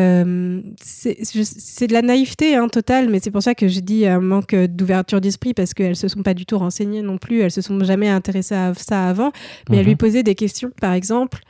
c'est 0.83 1.87
de 1.87 1.93
la 1.93 2.01
naïveté 2.03 2.55
hein, 2.57 2.69
totale, 2.69 3.11
mais 3.11 3.21
c'est 3.23 3.31
pour 3.31 3.43
ça 3.43 3.55
que 3.55 3.69
je 3.69 3.81
dis 3.81 4.07
un 4.07 4.21
manque 4.21 4.55
d'ouverture 4.55 5.21
d'esprit 5.21 5.53
parce 5.53 5.75
qu'elles 5.75 5.97
se 5.97 6.09
sont 6.09 6.23
pas 6.23 6.33
du 6.35 6.47
tout 6.47 6.57
renseignées 6.59 7.03
non 7.03 7.19
plus, 7.19 7.41
elles 7.41 7.51
se 7.51 7.61
sont 7.61 7.79
jamais 7.85 8.09
intéressées 8.09 8.55
à 8.55 8.73
ça 8.75 9.07
avant. 9.09 9.33
Mais 9.69 9.77
elle 9.77 9.83
Mhm. 9.83 9.89
lui 9.89 9.97
posait 9.97 10.23
des 10.23 10.35
questions, 10.35 10.71
par 10.81 10.95
exemple. 10.95 11.41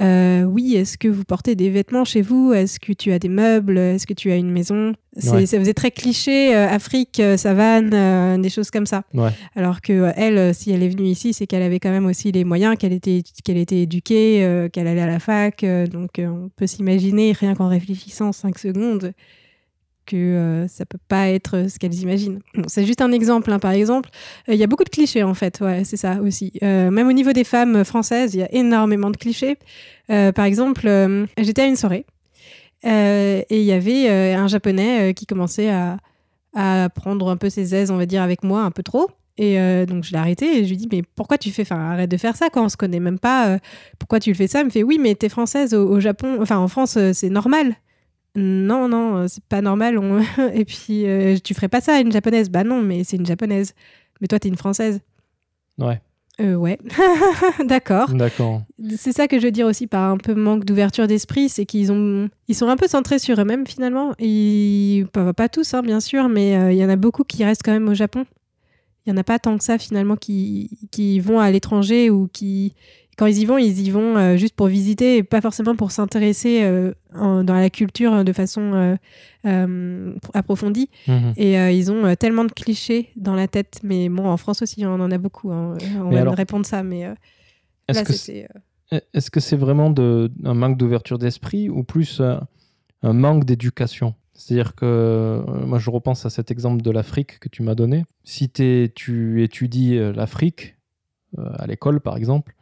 Euh, 0.00 0.42
oui, 0.42 0.74
est-ce 0.76 0.98
que 0.98 1.08
vous 1.08 1.24
portez 1.24 1.54
des 1.54 1.70
vêtements 1.70 2.04
chez 2.04 2.20
vous? 2.22 2.52
Est-ce 2.52 2.78
que 2.78 2.92
tu 2.92 3.12
as 3.12 3.18
des 3.18 3.28
meubles? 3.30 3.78
Est-ce 3.78 4.06
que 4.06 4.12
tu 4.14 4.30
as 4.30 4.36
une 4.36 4.50
maison? 4.50 4.92
C'est- 5.16 5.30
Ouais. 5.30 5.46
Ça 5.46 5.58
faisait 5.58 5.72
très 5.74 5.90
cliché, 5.90 6.54
euh, 6.54 6.68
Afrique, 6.68 7.18
euh, 7.20 7.36
savane, 7.38 7.94
euh, 7.94 8.36
des 8.36 8.50
choses 8.50 8.70
comme 8.70 8.84
ça. 8.84 9.04
Ouais. 9.14 9.30
Alors 9.54 9.80
que 9.80 9.92
euh, 9.94 10.12
elle, 10.16 10.36
euh, 10.36 10.52
si 10.52 10.70
elle 10.70 10.82
est 10.82 10.88
venue 10.90 11.06
ici, 11.08 11.32
c'est 11.32 11.46
qu'elle 11.46 11.62
avait 11.62 11.80
quand 11.80 11.90
même 11.90 12.04
aussi 12.06 12.30
les 12.32 12.44
moyens, 12.44 12.76
qu'elle 12.76 12.92
était, 12.92 13.22
qu'elle 13.42 13.56
était 13.56 13.80
éduquée, 13.80 14.44
euh, 14.44 14.68
qu'elle 14.68 14.86
allait 14.86 15.00
à 15.00 15.06
la 15.06 15.18
fac. 15.18 15.64
euh, 15.64 15.86
donc 15.86 16.10
on 16.18 16.50
peut 16.54 16.66
s'imaginer, 16.66 17.32
rien 17.32 17.54
qu'en 17.54 17.68
réfléchissant 17.68 18.32
cinq 18.32 18.58
secondes, 18.58 19.12
que 20.06 20.16
euh, 20.16 20.68
ça 20.68 20.86
peut 20.86 20.98
pas 21.08 21.28
être 21.28 21.68
ce 21.68 21.78
qu'elles 21.78 21.94
imaginent. 21.94 22.40
C'est 22.66 22.86
juste 22.86 23.00
un 23.02 23.12
exemple. 23.12 23.52
hein. 23.52 23.58
Par 23.58 23.72
exemple, 23.72 24.10
euh, 24.48 24.54
il 24.54 24.58
y 24.58 24.64
a 24.64 24.66
beaucoup 24.66 24.84
de 24.84 24.88
clichés 24.88 25.22
en 25.22 25.34
fait. 25.34 25.62
C'est 25.84 25.96
ça 25.96 26.20
aussi. 26.22 26.52
Euh, 26.62 26.90
même 26.90 27.08
au 27.08 27.12
niveau 27.12 27.32
des 27.32 27.44
femmes 27.44 27.84
françaises, 27.84 28.34
il 28.34 28.40
y 28.40 28.42
a 28.42 28.52
énormément 28.54 29.10
de 29.10 29.16
clichés. 29.16 29.56
Euh, 30.10 30.32
par 30.32 30.44
exemple, 30.44 30.86
euh, 30.86 31.26
j'étais 31.38 31.62
à 31.62 31.66
une 31.66 31.76
soirée 31.76 32.06
euh, 32.84 33.42
et 33.48 33.60
il 33.60 33.64
y 33.64 33.72
avait 33.72 34.08
euh, 34.08 34.36
un 34.36 34.46
japonais 34.46 35.10
euh, 35.10 35.12
qui 35.12 35.26
commençait 35.26 35.70
à, 35.70 35.98
prendre 36.94 37.28
un 37.28 37.36
peu 37.36 37.50
ses 37.50 37.74
aises, 37.74 37.90
on 37.90 37.98
va 37.98 38.06
dire, 38.06 38.22
avec 38.22 38.42
moi 38.42 38.62
un 38.62 38.70
peu 38.70 38.82
trop. 38.82 39.10
Et 39.36 39.60
euh, 39.60 39.84
donc 39.84 40.04
je 40.04 40.12
l'ai 40.12 40.16
arrêté 40.18 40.58
et 40.58 40.64
je 40.64 40.70
lui 40.70 40.78
dis 40.78 40.88
mais 40.90 41.02
pourquoi 41.14 41.36
tu 41.36 41.50
fais 41.50 41.60
enfin 41.60 41.90
arrête 41.90 42.10
de 42.10 42.16
faire 42.16 42.34
ça 42.34 42.48
quand 42.48 42.64
on 42.64 42.68
se 42.70 42.78
connaît 42.78 43.00
même 43.00 43.18
pas 43.18 43.48
euh, 43.48 43.58
pourquoi 43.98 44.18
tu 44.18 44.30
le 44.30 44.34
fais 44.34 44.46
ça? 44.46 44.60
Il 44.60 44.64
me 44.64 44.70
fait 44.70 44.82
oui 44.82 44.98
mais 44.98 45.14
t'es 45.14 45.28
française 45.28 45.74
au, 45.74 46.00
Japon 46.00 46.38
enfin 46.40 46.56
en 46.56 46.68
France 46.68 46.96
euh, 46.96 47.12
c'est 47.12 47.28
normal 47.28 47.74
non 48.36 48.88
non 48.88 49.16
euh, 49.16 49.26
c'est 49.28 49.42
pas 49.44 49.60
normal 49.62 49.98
on- 49.98 50.20
et 50.54 50.64
puis 50.64 51.06
euh, 51.06 51.36
tu 51.42 51.54
ferais 51.54 51.68
pas 51.68 51.80
ça 51.80 51.94
à 51.96 52.00
une 52.00 52.12
japonaise 52.12 52.50
bah 52.50 52.64
non 52.64 52.82
mais 52.82 53.02
c'est 53.04 53.16
une 53.16 53.26
japonaise 53.26 53.74
mais 54.20 54.28
toi 54.28 54.38
t'es 54.38 54.48
une 54.48 54.56
française 54.56 55.00
Ouais, 55.78 56.00
euh, 56.40 56.54
ouais 56.54 56.78
d'accord 57.66 58.10
d'accord. 58.12 58.62
c'est 58.96 59.12
ça 59.12 59.28
que 59.28 59.38
je 59.38 59.44
veux 59.44 59.50
dire 59.50 59.66
aussi 59.66 59.86
par 59.86 60.10
un 60.10 60.16
peu 60.16 60.34
manque 60.34 60.64
d'ouverture 60.64 61.06
d'esprit, 61.06 61.48
c'est 61.50 61.66
qu'ils 61.66 61.92
ont, 61.92 62.28
ils 62.48 62.54
sont 62.54 62.68
un 62.68 62.76
peu 62.76 62.88
centrés 62.88 63.18
sur 63.18 63.38
eux-mêmes 63.40 63.66
finalement. 63.66 64.14
Ils, 64.18 65.06
pas, 65.12 65.32
pas 65.34 65.48
tous, 65.50 65.74
hein, 65.74 65.82
bien 65.82 66.00
sûr, 66.00 66.28
mais 66.30 66.56
euh, 66.56 66.72
il 66.72 66.78
y 66.78 66.84
en 66.84 66.88
a 66.88 66.96
beaucoup 66.96 67.24
qui 67.24 67.44
restent 67.44 67.62
quand 67.62 67.72
même 67.72 67.88
au 67.88 67.94
Japon. 67.94 68.24
Il 69.04 69.10
y 69.10 69.12
en 69.12 69.16
a 69.18 69.22
pas 69.24 69.38
tant 69.38 69.56
que 69.58 69.64
ça 69.64 69.76
finalement 69.78 70.16
qui, 70.16 70.70
qui 70.90 71.20
vont 71.20 71.40
à 71.40 71.50
l'étranger 71.50 72.08
ou 72.10 72.26
qui, 72.32 72.72
quand 73.16 73.26
ils 73.26 73.38
y 73.38 73.44
vont, 73.46 73.56
ils 73.56 73.80
y 73.80 73.90
vont 73.90 74.16
euh, 74.16 74.36
juste 74.36 74.54
pour 74.54 74.66
visiter 74.66 75.16
et 75.16 75.22
pas 75.22 75.40
forcément 75.40 75.74
pour 75.74 75.90
s'intéresser 75.90 76.62
euh, 76.62 76.92
dans 77.14 77.54
la 77.54 77.70
culture 77.70 78.24
de 78.24 78.32
façon 78.32 78.72
euh, 78.74 78.96
euh, 79.46 80.14
approfondie. 80.34 80.90
Mhm. 81.08 81.32
Et 81.36 81.58
euh, 81.58 81.70
ils 81.70 81.90
ont 81.90 82.04
euh, 82.04 82.14
tellement 82.14 82.44
de 82.44 82.52
clichés 82.52 83.10
dans 83.16 83.34
la 83.34 83.48
tête. 83.48 83.80
Mais 83.82 84.10
bon, 84.10 84.28
en 84.28 84.36
France 84.36 84.60
aussi, 84.60 84.84
on 84.84 85.00
en 85.00 85.10
a 85.10 85.18
beaucoup. 85.18 85.50
hein. 85.50 85.78
On 85.98 86.10
va 86.10 86.20
alors, 86.20 86.34
répondre 86.34 86.66
ça, 86.66 86.82
mais 86.82 87.06
euh, 87.06 87.14
Est-ce 87.88 88.02
que 89.30 89.38
euh, 89.38 89.40
c'est 89.40 89.56
vraiment 89.56 89.90
de, 89.90 90.30
un 90.44 90.54
manque 90.54 90.76
d'ouverture 90.76 91.18
d'esprit 91.18 91.70
ou 91.70 91.84
plus 91.84 92.20
euh, 92.20 92.36
un 93.02 93.12
manque 93.14 93.44
d'éducation? 93.44 94.14
C'est-à-dire 94.34 94.74
que 94.74 94.84
euh, 94.84 95.42
moi, 95.64 95.78
je 95.78 95.88
repense 95.88 96.26
à 96.26 96.30
cet 96.30 96.50
exemple 96.50 96.82
de 96.82 96.90
l'Afrique 96.90 97.38
que 97.38 97.48
tu 97.48 97.62
m'as 97.62 97.74
donné. 97.74 98.04
Si 98.24 98.50
tu 98.50 99.42
étudies 99.42 99.96
euh, 99.96 100.12
l'Afrique 100.12 100.76
euh, 101.38 101.48
à 101.58 101.66
l'école, 101.66 102.00
par 102.00 102.18
exemple, 102.18 102.54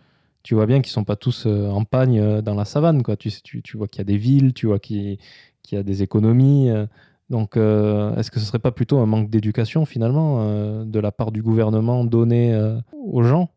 tu 0.45 0.55
vois 0.55 0.67
bien 0.67 0.81
qu'ils 0.81 0.93
sont 0.93 1.03
pas 1.05 1.17
tous 1.17 1.47
euh, 1.47 1.69
en 1.69 1.85
pagne 1.85 2.21
euh, 2.21 2.43
dans 2.43 2.55
la 2.55 2.65
savane. 2.65 3.03
Quoi. 3.03 3.17
Tu, 3.17 3.31
tu, 3.43 3.63
tu 3.63 3.77
vois 3.77 3.89
qu'il 3.89 3.99
y 3.99 4.03
a 4.03 4.05
des 4.05 4.17
villes, 4.19 4.53
tu 4.53 4.67
vois 4.67 4.79
qu'il 4.79 5.19
qu'il 5.65 5.77
y 5.77 5.81
a 5.81 5.83
des 5.83 6.03
économies. 6.03 6.71
euh. 6.71 6.87
donc, 7.31 7.57
est-ce 7.57 8.31
que 8.31 8.39
ce 8.39 8.45
serait 8.47 8.59
pas 8.61 8.71
plutôt 8.71 8.99
un 8.99 9.07
manque 9.07 9.31
d'éducation, 9.31 9.87
finalement, 9.87 10.85
de 10.85 11.01
la 11.01 11.11
part 11.11 11.33
du 11.33 11.43
gouvernement 11.43 12.05
donné 12.05 12.55
aux 12.93 13.23
gens? 13.25 13.49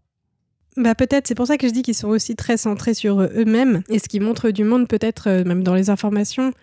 Bah 0.78 0.96
peut-être, 0.96 1.28
c'est 1.28 1.36
pour 1.36 1.48
ça 1.48 1.58
que 1.58 1.68
je 1.68 1.74
dis 1.74 1.82
qu'ils 1.82 1.96
sont 1.96 2.08
aussi 2.08 2.36
très 2.36 2.56
centrés 2.56 2.94
sur 2.94 3.20
eux-mêmes. 3.22 3.82
Et 3.90 4.00
ce 4.00 4.08
qui 4.08 4.20
montre 4.22 4.52
du 4.52 4.64
monde, 4.64 4.88
peut-être, 4.88 5.44
même 5.44 5.64
dans 5.64 5.74
les 5.76 5.90
informations, 5.90 6.54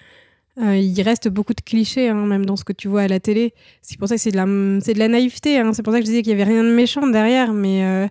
il 0.57 1.03
reste 1.03 1.29
beaucoup 1.29 1.53
de 1.53 1.61
clichés, 1.61 2.09
hein, 2.09 2.25
même 2.25 2.47
dans 2.47 2.57
ce 2.57 2.64
que 2.64 2.72
tu 2.72 2.89
vois 2.89 3.03
à 3.03 3.09
la 3.09 3.20
télé. 3.20 3.53
C'est 3.83 3.99
pour 3.99 4.09
ça 4.09 4.14
que 4.14 4.20
c'est 4.22 4.31
de 4.31 4.37
la, 4.37 4.47
c'est 4.81 4.95
de 4.95 4.99
la 5.01 5.09
naïveté. 5.09 5.59
hein. 5.59 5.72
C'est 5.75 5.83
pour 5.83 5.93
ça 5.93 5.99
que 5.99 6.07
je 6.07 6.11
disais 6.11 6.22
qu'il 6.22 6.31
y 6.31 6.41
avait 6.41 6.51
rien 6.51 6.64
de 6.64 6.72
méchant 6.72 7.07
derrière, 7.07 7.53
mais 7.53 8.09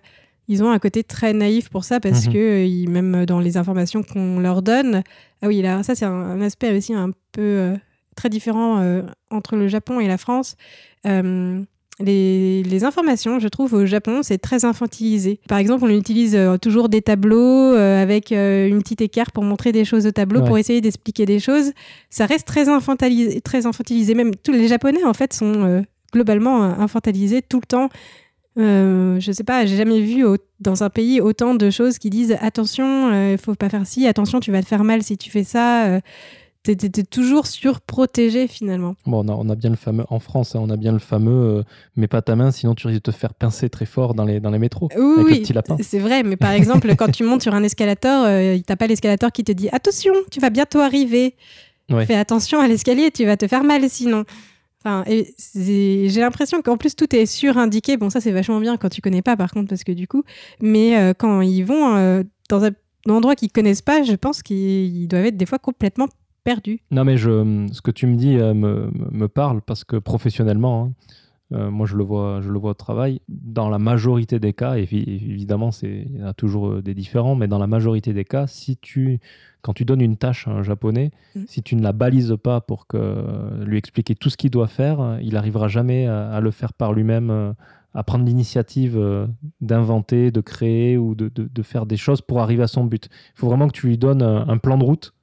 ils 0.48 0.62
ont 0.62 0.70
un 0.70 0.78
côté 0.78 1.02
très 1.04 1.32
naïf 1.32 1.68
pour 1.70 1.84
ça, 1.84 2.00
parce 2.00 2.26
Mhm. 2.26 2.32
que 2.32 2.38
euh, 2.38 2.64
ils- 2.64 2.88
même 2.88 3.24
dans 3.26 3.40
les 3.40 3.56
informations 3.56 4.02
qu'on 4.02 4.40
leur 4.40 4.62
donne, 4.62 5.02
ah 5.42 5.46
oui, 5.48 5.62
là, 5.62 5.82
ça 5.82 5.94
c'est 5.94 6.04
un, 6.04 6.12
un 6.12 6.40
aspect 6.40 6.76
aussi 6.76 6.92
un 6.94 7.10
peu 7.32 7.40
euh, 7.42 7.76
très 8.16 8.28
différent 8.28 8.78
euh, 8.80 9.02
entre 9.30 9.56
le 9.56 9.68
Japon 9.68 10.00
et 10.00 10.06
la 10.08 10.18
France. 10.18 10.56
Euh, 11.06 11.60
les, 12.00 12.62
les 12.64 12.82
informations, 12.84 13.38
je 13.38 13.46
trouve, 13.46 13.72
au 13.74 13.86
Japon, 13.86 14.22
c'est 14.24 14.38
très 14.38 14.64
infantilisé. 14.64 15.38
Par 15.48 15.58
exemple, 15.58 15.84
on 15.84 15.88
utilise 15.88 16.36
toujours 16.60 16.88
des 16.88 17.02
tableaux 17.02 17.72
avec 17.74 18.32
une 18.32 18.80
petite 18.82 19.00
écart 19.00 19.30
pour 19.30 19.44
montrer 19.44 19.70
des 19.70 19.84
choses 19.84 20.04
au 20.04 20.10
tableau, 20.10 20.40
Ouais. 20.40 20.46
pour 20.48 20.58
essayer 20.58 20.80
d'expliquer 20.80 21.24
des 21.24 21.38
choses. 21.38 21.70
Ça 22.10 22.26
reste 22.26 22.48
très 22.48 22.68
infantilisé, 22.68 23.40
très 23.40 23.64
infantilisé. 23.66 24.14
Même 24.14 24.34
tous 24.34 24.50
les 24.50 24.66
Japonais, 24.66 25.04
en 25.04 25.14
fait, 25.14 25.32
sont 25.34 25.84
globalement 26.12 26.62
infantilisés 26.64 27.42
tout 27.42 27.60
le 27.60 27.66
temps. 27.66 27.88
Euh, 28.56 29.18
je 29.18 29.32
sais 29.32 29.42
pas, 29.44 29.66
j'ai 29.66 29.76
jamais 29.76 30.00
vu 30.00 30.24
au- 30.24 30.36
dans 30.60 30.84
un 30.84 30.90
pays 30.90 31.20
autant 31.20 31.54
de 31.54 31.70
choses 31.70 31.98
qui 31.98 32.08
disent 32.10 32.36
attention, 32.40 33.32
il 33.32 33.38
faut 33.38 33.54
pas 33.54 33.68
faire 33.68 33.86
ci, 33.86 34.06
attention, 34.06 34.38
tu 34.40 34.52
vas 34.52 34.62
te 34.62 34.68
faire 34.68 34.84
mal 34.84 35.02
si 35.02 35.16
tu 35.18 35.30
fais 35.30 35.42
ça. 35.44 35.86
euh, 35.86 36.00
t'es- 36.62 36.76
t'es 36.76 36.88
t'es 36.88 37.02
toujours 37.02 37.46
surprotégé 37.48 38.46
finalement. 38.46 38.94
Bon, 39.06 39.24
on 39.24 39.28
a, 39.28 39.32
on 39.36 39.48
a 39.50 39.54
bien 39.56 39.70
le 39.70 39.76
fameux, 39.76 40.04
en 40.08 40.20
France, 40.20 40.54
hein, 40.54 40.60
on 40.62 40.70
a 40.70 40.76
bien 40.76 40.92
le 40.92 40.98
fameux 41.00 41.58
euh, 41.58 41.62
mets 41.96 42.06
pas 42.06 42.22
ta 42.22 42.36
main, 42.36 42.52
sinon 42.52 42.74
tu 42.76 42.86
risques 42.86 43.02
de 43.04 43.10
te 43.10 43.16
faire 43.16 43.34
pincer 43.34 43.68
très 43.68 43.86
fort 43.86 44.14
dans 44.14 44.24
les, 44.24 44.38
dans 44.40 44.50
les 44.50 44.58
métros. 44.60 44.88
Oui, 44.96 45.02
avec 45.16 45.26
le 45.26 45.32
oui, 45.34 45.40
petit 45.42 45.52
lapin. 45.52 45.76
c'est 45.82 45.98
vrai, 45.98 46.22
mais 46.22 46.36
par 46.36 46.52
exemple, 46.52 46.94
quand 46.96 47.10
tu 47.10 47.24
montes 47.24 47.42
sur 47.42 47.54
un 47.54 47.62
escalator, 47.64 48.24
euh, 48.26 48.56
t'as 48.64 48.76
pas 48.76 48.86
l'escalator 48.86 49.32
qui 49.32 49.42
te 49.44 49.52
dit 49.52 49.68
attention, 49.72 50.14
tu 50.30 50.38
vas 50.40 50.50
bientôt 50.50 50.78
arriver. 50.78 51.34
Ouais. 51.90 52.06
Fais 52.06 52.14
attention 52.14 52.60
à 52.60 52.68
l'escalier, 52.68 53.10
tu 53.10 53.26
vas 53.26 53.36
te 53.36 53.46
faire 53.46 53.62
mal 53.64 53.90
sinon. 53.90 54.24
Enfin, 54.84 55.02
j'ai 55.06 56.20
l'impression 56.20 56.60
qu'en 56.60 56.76
plus 56.76 56.94
tout 56.94 57.14
est 57.16 57.24
surindiqué. 57.24 57.96
Bon, 57.96 58.10
ça 58.10 58.20
c'est 58.20 58.32
vachement 58.32 58.60
bien 58.60 58.76
quand 58.76 58.90
tu 58.90 59.00
connais 59.00 59.22
pas, 59.22 59.34
par 59.34 59.50
contre, 59.50 59.70
parce 59.70 59.82
que 59.82 59.92
du 59.92 60.06
coup, 60.06 60.24
mais 60.60 60.98
euh, 60.98 61.14
quand 61.16 61.40
ils 61.40 61.62
vont 61.62 61.96
euh, 61.96 62.22
dans 62.50 62.64
un 62.64 62.72
endroit 63.08 63.34
qu'ils 63.34 63.50
connaissent 63.50 63.82
pas, 63.82 64.02
je 64.02 64.12
pense 64.12 64.42
qu'ils 64.42 65.08
doivent 65.08 65.24
être 65.24 65.38
des 65.38 65.46
fois 65.46 65.58
complètement 65.58 66.06
perdus. 66.44 66.80
Non, 66.90 67.04
mais 67.04 67.16
ce 67.16 67.80
que 67.80 67.90
tu 67.90 68.06
me 68.06 68.16
dis 68.16 68.36
euh, 68.36 68.52
me, 68.52 68.90
me 69.10 69.26
parle 69.26 69.62
parce 69.62 69.84
que 69.84 69.96
professionnellement, 69.96 70.84
hein, 70.84 70.92
euh, 71.52 71.70
moi 71.70 71.86
je 71.86 71.96
le, 71.96 72.02
vois, 72.04 72.40
je 72.40 72.50
le 72.50 72.58
vois 72.58 72.70
au 72.70 72.74
travail. 72.74 73.20
Dans 73.28 73.68
la 73.68 73.78
majorité 73.78 74.38
des 74.40 74.52
cas, 74.52 74.76
et 74.78 74.84
évi- 74.84 75.04
évidemment, 75.08 75.70
c'est- 75.72 76.06
il 76.10 76.18
y 76.20 76.22
en 76.22 76.26
a 76.28 76.34
toujours 76.34 76.68
euh, 76.68 76.82
des 76.82 76.94
différents, 76.94 77.34
mais 77.36 77.46
dans 77.48 77.58
la 77.58 77.66
majorité 77.66 78.12
des 78.12 78.24
cas, 78.24 78.46
si 78.46 78.76
tu, 78.78 79.20
quand 79.62 79.72
tu 79.74 79.84
donnes 79.84 80.00
une 80.00 80.16
tâche 80.16 80.48
à 80.48 80.52
un 80.52 80.62
japonais, 80.62 81.10
Mm. 81.36 81.40
si 81.46 81.62
tu 81.62 81.76
ne 81.76 81.82
la 81.82 81.92
balises 81.92 82.34
pas 82.42 82.60
pour 82.60 82.86
que, 82.86 83.64
lui 83.64 83.76
expliquer 83.78 84.14
tout 84.14 84.30
ce 84.30 84.36
qu'il 84.36 84.50
doit 84.50 84.68
faire, 84.68 85.00
euh, 85.00 85.18
il 85.22 85.36
arrivera 85.36 85.68
jamais 85.68 86.06
à, 86.06 86.30
à 86.30 86.40
le 86.40 86.50
faire 86.50 86.72
par 86.72 86.92
lui-même, 86.92 87.30
euh, 87.30 87.52
à 87.96 88.02
prendre 88.02 88.24
l'initiative 88.24 88.96
euh, 88.98 89.26
d'inventer, 89.60 90.30
de 90.32 90.40
créer 90.40 90.98
ou 90.98 91.14
de, 91.14 91.28
de- 91.28 91.48
de 91.52 91.62
faire 91.62 91.86
des 91.86 91.96
choses 91.96 92.20
pour 92.22 92.40
arriver 92.40 92.62
à 92.62 92.66
son 92.66 92.84
but. 92.84 93.08
Il 93.34 93.38
faut 93.38 93.46
vraiment 93.48 93.68
que 93.68 93.72
tu 93.72 93.86
lui 93.86 93.98
donnes 93.98 94.22
un, 94.22 94.48
un 94.48 94.58
plan 94.58 94.76
de 94.78 94.84
route, 94.84 95.14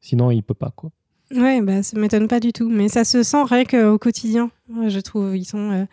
sinon 0.00 0.30
il 0.30 0.42
peut 0.42 0.54
pas. 0.54 0.70
Quoi. 0.76 0.90
Ouais, 1.34 1.60
bah, 1.62 1.82
ça 1.82 1.98
m'étonne 1.98 2.28
pas 2.28 2.40
du 2.40 2.52
tout. 2.52 2.68
Mais 2.68 2.88
ça 2.88 3.04
se 3.04 3.22
sent 3.22 3.42
rien 3.44 3.64
qu'au 3.64 3.98
quotidien, 3.98 4.50
je 4.88 5.00
trouve. 5.00 5.36
Ils 5.36 5.44
sont. 5.44 5.70
euh, 5.70 5.84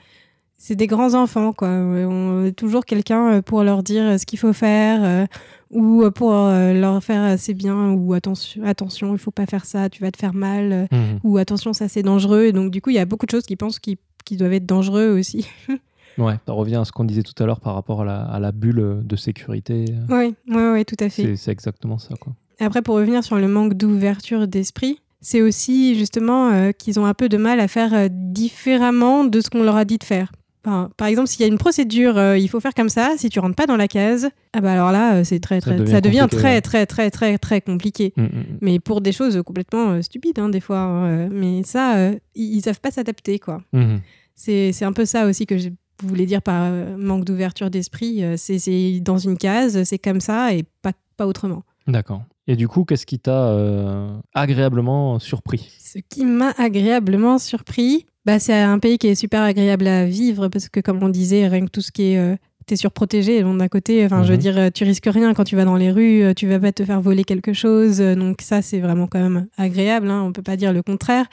c'est 0.61 0.75
des 0.75 0.87
grands 0.87 1.13
enfants, 1.13 1.53
quoi. 1.53 1.69
Ouais, 1.69 2.03
On 2.05 2.47
a 2.47 2.51
toujours 2.51 2.83
quelqu'un 2.85 3.35
euh, 3.35 3.41
pour 3.41 3.63
leur 3.63 3.81
dire 3.81 4.03
euh, 4.03 4.17
ce 4.17 4.25
qu'il 4.25 4.37
faut 4.39 4.51
faire, 4.51 4.99
euh, 5.03 5.25
ou 5.71 6.03
euh, 6.03 6.11
pour 6.11 6.33
euh, 6.33 6.73
leur 6.73 7.01
faire 7.01 7.23
euh, 7.23 7.35
c'est 7.37 7.53
bien, 7.53 7.91
ou 7.93 8.13
attention, 8.13 8.61
attention, 8.65 9.13
il 9.13 9.17
faut 9.19 9.31
pas 9.31 9.45
faire 9.45 9.63
ça, 9.63 9.89
tu 9.89 10.01
vas 10.01 10.11
te 10.11 10.17
faire 10.17 10.33
mal, 10.33 10.71
euh, 10.73 10.85
Mhm. 10.91 11.19
ou 11.23 11.37
attention, 11.37 11.71
ça 11.71 11.87
c'est 11.87 12.03
dangereux. 12.03 12.43
Et 12.43 12.51
donc, 12.51 12.71
du 12.71 12.81
coup, 12.81 12.89
il 12.89 12.97
y 12.97 12.99
a 12.99 13.05
beaucoup 13.05 13.25
de 13.25 13.31
choses 13.31 13.45
qui 13.45 13.55
pensent 13.55 13.79
qu'ils 13.79 13.97
doivent 14.37 14.51
être 14.53 14.65
dangereux 14.65 15.17
aussi. 15.17 15.47
Ouais, 16.17 16.33
ça 16.45 16.51
revient 16.51 16.75
à 16.75 16.83
ce 16.83 16.91
qu'on 16.91 17.05
disait 17.05 17.23
tout 17.23 17.41
à 17.41 17.45
l'heure 17.45 17.61
par 17.61 17.75
rapport 17.75 18.01
à 18.01 18.03
la, 18.05 18.21
à 18.23 18.39
la 18.41 18.51
bulle 18.51 19.03
de 19.05 19.15
sécurité. 19.15 19.85
Oui, 20.09 20.35
ouais, 20.49 20.71
ouais, 20.73 20.83
tout 20.83 20.97
à 20.99 21.07
fait. 21.07 21.37
C'est 21.37 21.51
exactement 21.51 21.97
ça. 21.97 22.15
Quoi. 22.19 22.33
Après, 22.59 22.81
pour 22.81 22.95
revenir 22.95 23.23
sur 23.23 23.37
le 23.37 23.47
manque 23.47 23.73
d'ouverture 23.75 24.45
d'esprit, 24.45 24.99
c'est 25.21 25.41
aussi 25.41 25.97
justement 25.97 26.49
euh, 26.51 26.71
qu'ils 26.71 26.99
ont 26.99 27.05
un 27.05 27.13
peu 27.13 27.29
de 27.29 27.37
mal 27.37 27.59
à 27.59 27.67
faire 27.67 27.93
euh, 27.93 28.07
différemment 28.11 29.25
de 29.25 29.41
ce 29.41 29.49
qu'on 29.49 29.63
leur 29.63 29.75
a 29.75 29.85
dit 29.85 29.97
de 29.97 30.03
faire. 30.03 30.31
Enfin, 30.65 30.89
par 30.97 31.07
exemple, 31.07 31.29
s'il 31.29 31.41
y 31.41 31.43
a 31.45 31.47
une 31.47 31.57
procédure, 31.57 32.17
euh, 32.17 32.37
il 32.37 32.49
faut 32.49 32.59
faire 32.59 32.73
comme 32.73 32.89
ça. 32.89 33.13
Si 33.17 33.29
tu 33.29 33.39
rentres 33.39 33.55
pas 33.55 33.65
dans 33.65 33.77
la 33.77 33.87
case, 33.87 34.29
ah 34.53 34.59
bah 34.59 34.73
alors 34.73 34.91
là, 34.91 35.23
c'est 35.23 35.39
très, 35.39 35.61
Ça 35.61 35.71
très, 35.71 35.77
devient 35.79 35.91
ça 35.91 36.01
devient 36.01 36.27
très, 36.29 36.61
très, 36.61 36.85
très, 36.85 37.09
très, 37.09 37.37
très 37.37 37.61
compliqué. 37.61 38.13
Mm, 38.17 38.23
mm, 38.23 38.25
mm. 38.25 38.57
Mais 38.61 38.79
pour 38.79 38.99
des 38.99 39.13
choses 39.13 39.41
complètement 39.45 40.01
stupides, 40.01 40.37
hein, 40.39 40.49
des 40.49 40.59
fois. 40.59 40.79
hein, 40.79 41.29
mais 41.31 41.63
ça, 41.63 42.11
ils, 42.11 42.55
ils 42.55 42.61
savent 42.61 42.81
pas 42.81 42.91
s'adapter, 42.91 43.39
quoi. 43.39 43.61
Mhm. 43.71 44.01
C'est 44.35 44.71
c'est 44.71 44.85
un 44.85 44.93
peu 44.93 45.05
ça 45.05 45.25
aussi 45.25 45.45
que 45.45 45.57
je 45.57 45.69
voulais 46.03 46.25
dire 46.25 46.41
par 46.41 46.71
manque 46.97 47.25
d'ouverture 47.25 47.69
d'esprit. 47.69 48.23
C'est 48.37 48.59
c'est 48.59 48.99
dans 49.01 49.17
une 49.17 49.37
case, 49.37 49.83
c'est 49.83 49.97
comme 49.99 50.21
ça 50.21 50.53
et 50.53 50.63
pas, 50.81 50.93
pas 51.17 51.27
autrement. 51.27 51.63
D'accord. 51.87 52.23
Et 52.51 52.55
du 52.55 52.67
coup, 52.67 52.83
qu'est-ce 52.83 53.05
qui 53.05 53.19
t'a 53.19 53.49
euh, 53.49 54.09
agréablement 54.33 55.19
surpris? 55.19 55.69
Ce 55.79 55.99
qui 56.09 56.25
m'a 56.25 56.51
agréablement 56.57 57.37
surpris, 57.37 58.07
bah, 58.25 58.39
c'est 58.39 58.59
un 58.59 58.79
pays 58.79 58.97
qui 58.97 59.05
est 59.07 59.13
super 59.13 59.43
agréable 59.43 59.85
à 59.85 60.05
vivre 60.05 60.47
parce 60.47 60.67
que, 60.67 60.79
comme 60.79 61.03
on 61.03 61.09
disait, 61.09 61.47
rien 61.47 61.63
que 61.65 61.69
tout 61.69 61.81
ce 61.81 61.91
qui 61.91 62.13
est. 62.13 62.17
euh, 62.17 62.35
T'es 62.65 62.75
surprotégé, 62.75 63.41
d'un 63.41 63.67
côté, 63.67 64.05
enfin, 64.05 64.21
je 64.23 64.27
veux 64.29 64.35
Mhm. 64.35 64.41
dire, 64.41 64.57
euh, 64.59 64.69
tu 64.71 64.83
risques 64.83 65.07
rien 65.11 65.33
quand 65.33 65.43
tu 65.43 65.55
vas 65.55 65.65
dans 65.65 65.75
les 65.75 65.89
rues, 65.91 66.21
euh, 66.21 66.33
tu 66.35 66.45
vas 66.47 66.59
pas 66.59 66.71
te 66.71 66.85
faire 66.85 67.01
voler 67.01 67.23
quelque 67.23 67.51
chose, 67.51 67.97
donc 67.97 68.41
ça, 68.43 68.61
c'est 68.61 68.79
vraiment 68.79 69.07
quand 69.07 69.17
même 69.19 69.47
agréable, 69.57 70.07
hein, 70.11 70.21
on 70.23 70.31
peut 70.31 70.43
pas 70.43 70.55
dire 70.55 70.71
le 70.71 70.83
contraire. 70.83 71.25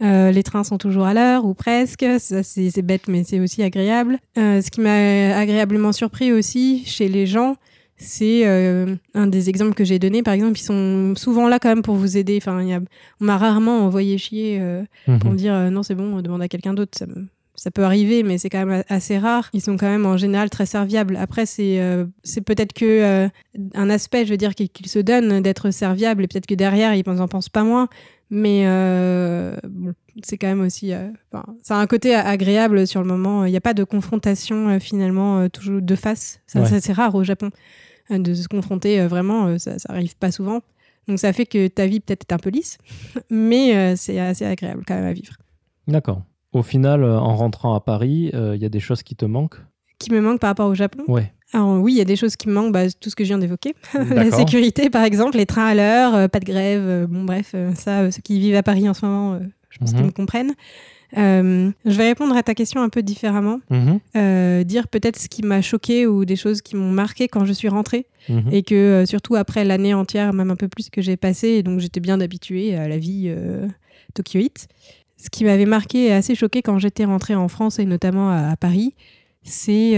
Euh, 0.00 0.30
les 0.30 0.44
trains 0.44 0.62
sont 0.62 0.78
toujours 0.78 1.04
à 1.06 1.12
l'heure, 1.12 1.44
ou 1.44 1.54
presque, 1.54 2.06
ça 2.20 2.44
c'est 2.44 2.82
bête, 2.82 3.08
mais 3.08 3.24
c'est 3.24 3.40
aussi 3.40 3.64
agréable. 3.64 4.18
Ce 4.36 4.70
qui 4.70 4.80
m'a 4.80 5.36
agréablement 5.36 5.90
surpris 5.90 6.30
aussi 6.32 6.84
chez 6.86 7.08
les 7.08 7.26
gens, 7.26 7.56
c'est 7.98 8.42
euh, 8.46 8.94
un 9.14 9.26
des 9.26 9.48
exemples 9.48 9.74
que 9.74 9.84
j'ai 9.84 9.98
donné, 9.98 10.22
par 10.22 10.34
exemple, 10.34 10.58
ils 10.58 10.62
sont 10.62 11.14
souvent 11.16 11.48
là 11.48 11.58
quand 11.58 11.68
même 11.70 11.82
pour 11.82 11.94
vous 11.96 12.16
aider, 12.16 12.36
enfin, 12.40 12.60
il 12.62 12.68
y 12.68 12.72
a 12.74 12.80
on 13.20 13.24
m'a 13.24 13.38
rarement 13.38 13.84
envoyé 13.86 14.18
chier 14.18 14.58
euh, 14.60 14.82
pour 15.06 15.14
me 15.26 15.30
Mhm. 15.30 15.36
dire 15.36 15.54
euh, 15.54 15.70
non, 15.70 15.82
c'est 15.82 15.94
bon, 15.94 16.20
demande 16.20 16.42
à 16.42 16.48
quelqu'un 16.48 16.74
d'autre. 16.74 16.98
Ça, 17.58 17.70
peut 17.70 17.84
arriver, 17.84 18.22
mais 18.22 18.36
c'est 18.36 18.50
quand 18.50 18.66
même 18.66 18.82
assez 18.90 19.16
rare. 19.16 19.48
Ils 19.54 19.62
sont 19.62 19.78
quand 19.78 19.86
même 19.86 20.04
en 20.04 20.18
général 20.18 20.50
très 20.50 20.66
serviables. 20.66 21.16
Après, 21.16 21.46
c'est 21.46 21.80
peut-être 22.44 22.74
que 22.74 23.30
un 23.74 23.88
aspect, 23.90 24.26
je 24.26 24.30
veux 24.30 24.36
dire, 24.36 24.54
qu'ils 24.54 24.88
se 24.90 24.98
donnent 24.98 25.40
d'être 25.40 25.70
serviables 25.70 26.24
et 26.24 26.26
peut-être 26.28 26.44
que 26.46 26.54
derrière, 26.54 26.94
ils 26.94 27.08
en 27.08 27.28
pensent 27.28 27.48
pas 27.48 27.64
moins. 27.64 27.88
Mais 28.28 28.66
bon, 29.64 29.94
c'est 30.22 30.36
quand 30.36 30.48
même 30.48 30.60
aussi. 30.60 30.92
ça 31.62 31.76
a 31.76 31.80
un 31.80 31.86
côté 31.86 32.14
agréable 32.14 32.86
sur 32.86 33.00
le 33.00 33.06
moment. 33.08 33.46
Il 33.46 33.52
n'y 33.52 33.56
a 33.56 33.62
pas 33.62 33.72
de 33.74 33.84
confrontation 33.84 34.78
finalement 34.78 35.48
toujours 35.48 35.80
de 35.80 35.94
face. 35.94 36.40
Ça, 36.46 36.60
Ouais. 36.60 36.66
ça, 36.68 36.78
c'est 36.80 36.92
rare 36.92 37.14
au 37.14 37.24
Japon 37.24 37.50
de 38.10 38.34
se 38.34 38.48
confronter 38.48 39.00
euh, 39.00 39.08
vraiment. 39.08 39.46
euh, 39.46 39.58
ça, 39.58 39.78
ça 39.78 39.92
arrive 39.92 40.16
pas 40.16 40.30
souvent. 40.30 40.60
Donc 41.08 41.18
ça 41.18 41.32
fait 41.32 41.46
que 41.46 41.68
ta 41.68 41.86
vie 41.86 42.00
peut-être 42.00 42.24
est 42.28 42.32
un 42.34 42.38
peu 42.38 42.50
lisse, 42.50 42.78
mais 43.30 43.76
euh, 43.76 43.94
c'est 43.96 44.18
assez 44.18 44.44
agréable 44.44 44.82
quand 44.86 44.94
même 44.94 45.04
à 45.04 45.12
vivre. 45.12 45.34
D'accord. 45.86 46.22
Au 46.52 46.62
final, 46.62 47.04
euh, 47.04 47.18
en 47.18 47.36
rentrant 47.36 47.74
à 47.74 47.80
Paris, 47.80 48.30
euh, 48.34 48.56
il 48.56 48.62
y 48.62 48.64
a 48.64 48.68
des 48.68 48.80
choses 48.80 49.02
qui 49.02 49.14
te 49.14 49.24
manquent? 49.24 49.60
Qui 49.98 50.10
me 50.12 50.20
manque 50.20 50.40
par 50.40 50.48
rapport 50.48 50.68
au 50.68 50.74
Japon? 50.74 51.04
Ouais. 51.08 51.32
Alors 51.52 51.80
oui, 51.80 51.92
il 51.92 51.96
y 51.96 52.00
a 52.00 52.04
des 52.04 52.16
choses 52.16 52.34
qui 52.36 52.48
me 52.48 52.54
manquent, 52.54 52.72
bah, 52.72 52.90
tout 52.90 53.08
ce 53.08 53.14
que 53.16 53.22
je 53.24 53.28
viens 53.28 53.38
d'évoquer. 53.38 53.74
la 53.94 54.30
sécurité 54.32 54.90
par 54.90 55.04
exemple, 55.04 55.36
les 55.36 55.46
trains 55.46 55.66
à 55.66 55.74
l'heure, 55.74 56.14
euh, 56.14 56.28
pas 56.28 56.40
de 56.40 56.44
grève, 56.44 56.82
euh, 56.82 57.06
bon 57.06 57.24
bref, 57.24 57.52
euh, 57.54 57.72
ça, 57.74 58.00
euh, 58.00 58.10
ceux 58.10 58.20
qui 58.22 58.40
vivent 58.40 58.56
à 58.56 58.62
Paris 58.64 58.88
en 58.88 58.94
ce 58.94 59.06
moment, 59.06 59.34
euh, 59.34 59.38
je 59.70 59.78
pense 59.78 59.90
Mhm. 59.92 59.96
qu'ils 59.96 60.06
me 60.06 60.10
comprennent. 60.12 60.54
Euh, 61.16 61.70
je 61.84 61.96
vais 61.96 62.08
répondre 62.08 62.36
à 62.36 62.42
ta 62.42 62.54
question 62.54 62.82
un 62.82 62.88
peu 62.88 63.02
différemment. 63.02 63.60
Mhm. 63.70 64.00
Euh, 64.16 64.64
dire 64.64 64.88
peut-être 64.88 65.18
ce 65.18 65.28
qui 65.28 65.42
m'a 65.42 65.62
choqué 65.62 66.06
ou 66.06 66.24
des 66.24 66.36
choses 66.36 66.62
qui 66.62 66.76
m'ont 66.76 66.90
marqué 66.90 67.28
quand 67.28 67.44
je 67.44 67.52
suis 67.52 67.68
rentrée. 67.68 68.06
Mhm. 68.28 68.48
Et 68.52 68.62
que 68.62 68.74
euh, 68.74 69.06
surtout 69.06 69.36
après 69.36 69.64
l'année 69.64 69.94
entière, 69.94 70.32
même 70.32 70.50
un 70.50 70.56
peu 70.56 70.68
plus 70.68 70.90
que 70.90 71.00
j'ai 71.00 71.16
passé, 71.16 71.48
et 71.48 71.62
donc 71.62 71.80
j'étais 71.80 72.00
bien 72.00 72.20
habituée 72.20 72.76
à 72.76 72.88
la 72.88 72.98
vie 72.98 73.32
tokyoïte. 74.14 74.68
Ce 75.18 75.30
qui 75.30 75.44
m'avait 75.44 75.66
marqué 75.66 76.06
et 76.06 76.12
assez 76.12 76.34
choqué 76.34 76.62
quand 76.62 76.78
j'étais 76.78 77.04
rentrée 77.04 77.34
en 77.34 77.48
France 77.48 77.78
et 77.78 77.86
notamment 77.86 78.30
à, 78.30 78.50
à 78.50 78.56
Paris, 78.56 78.94
c'est 79.42 79.96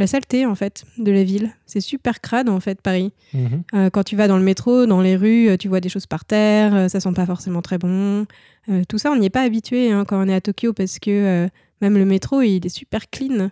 la 0.00 0.06
saleté 0.06 0.46
en 0.46 0.56
fait 0.56 0.84
de 0.98 1.12
la 1.12 1.22
ville. 1.22 1.50
C'est 1.66 1.80
super 1.80 2.20
crade 2.20 2.48
en 2.48 2.58
fait 2.58 2.80
Paris. 2.80 3.12
Mhm. 3.32 3.62
Euh, 3.74 3.90
quand 3.90 4.02
tu 4.02 4.16
vas 4.16 4.26
dans 4.26 4.38
le 4.38 4.42
métro, 4.42 4.86
dans 4.86 5.00
les 5.00 5.14
rues, 5.14 5.56
tu 5.58 5.68
vois 5.68 5.80
des 5.80 5.88
choses 5.88 6.06
par 6.06 6.24
terre, 6.24 6.90
ça 6.90 6.98
sent 6.98 7.12
pas 7.14 7.26
forcément 7.26 7.62
très 7.62 7.78
bon. 7.78 8.26
Euh, 8.68 8.82
tout 8.88 8.98
ça, 8.98 9.10
on 9.10 9.16
n'y 9.16 9.26
est 9.26 9.30
pas 9.30 9.42
habitué 9.42 9.90
hein, 9.90 10.04
quand 10.06 10.22
on 10.22 10.28
est 10.28 10.34
à 10.34 10.40
Tokyo 10.40 10.72
parce 10.72 10.98
que 10.98 11.10
euh, 11.10 11.48
même 11.80 11.96
le 11.96 12.04
métro, 12.04 12.42
il 12.42 12.64
est 12.64 12.70
super 12.70 13.08
clean. 13.10 13.50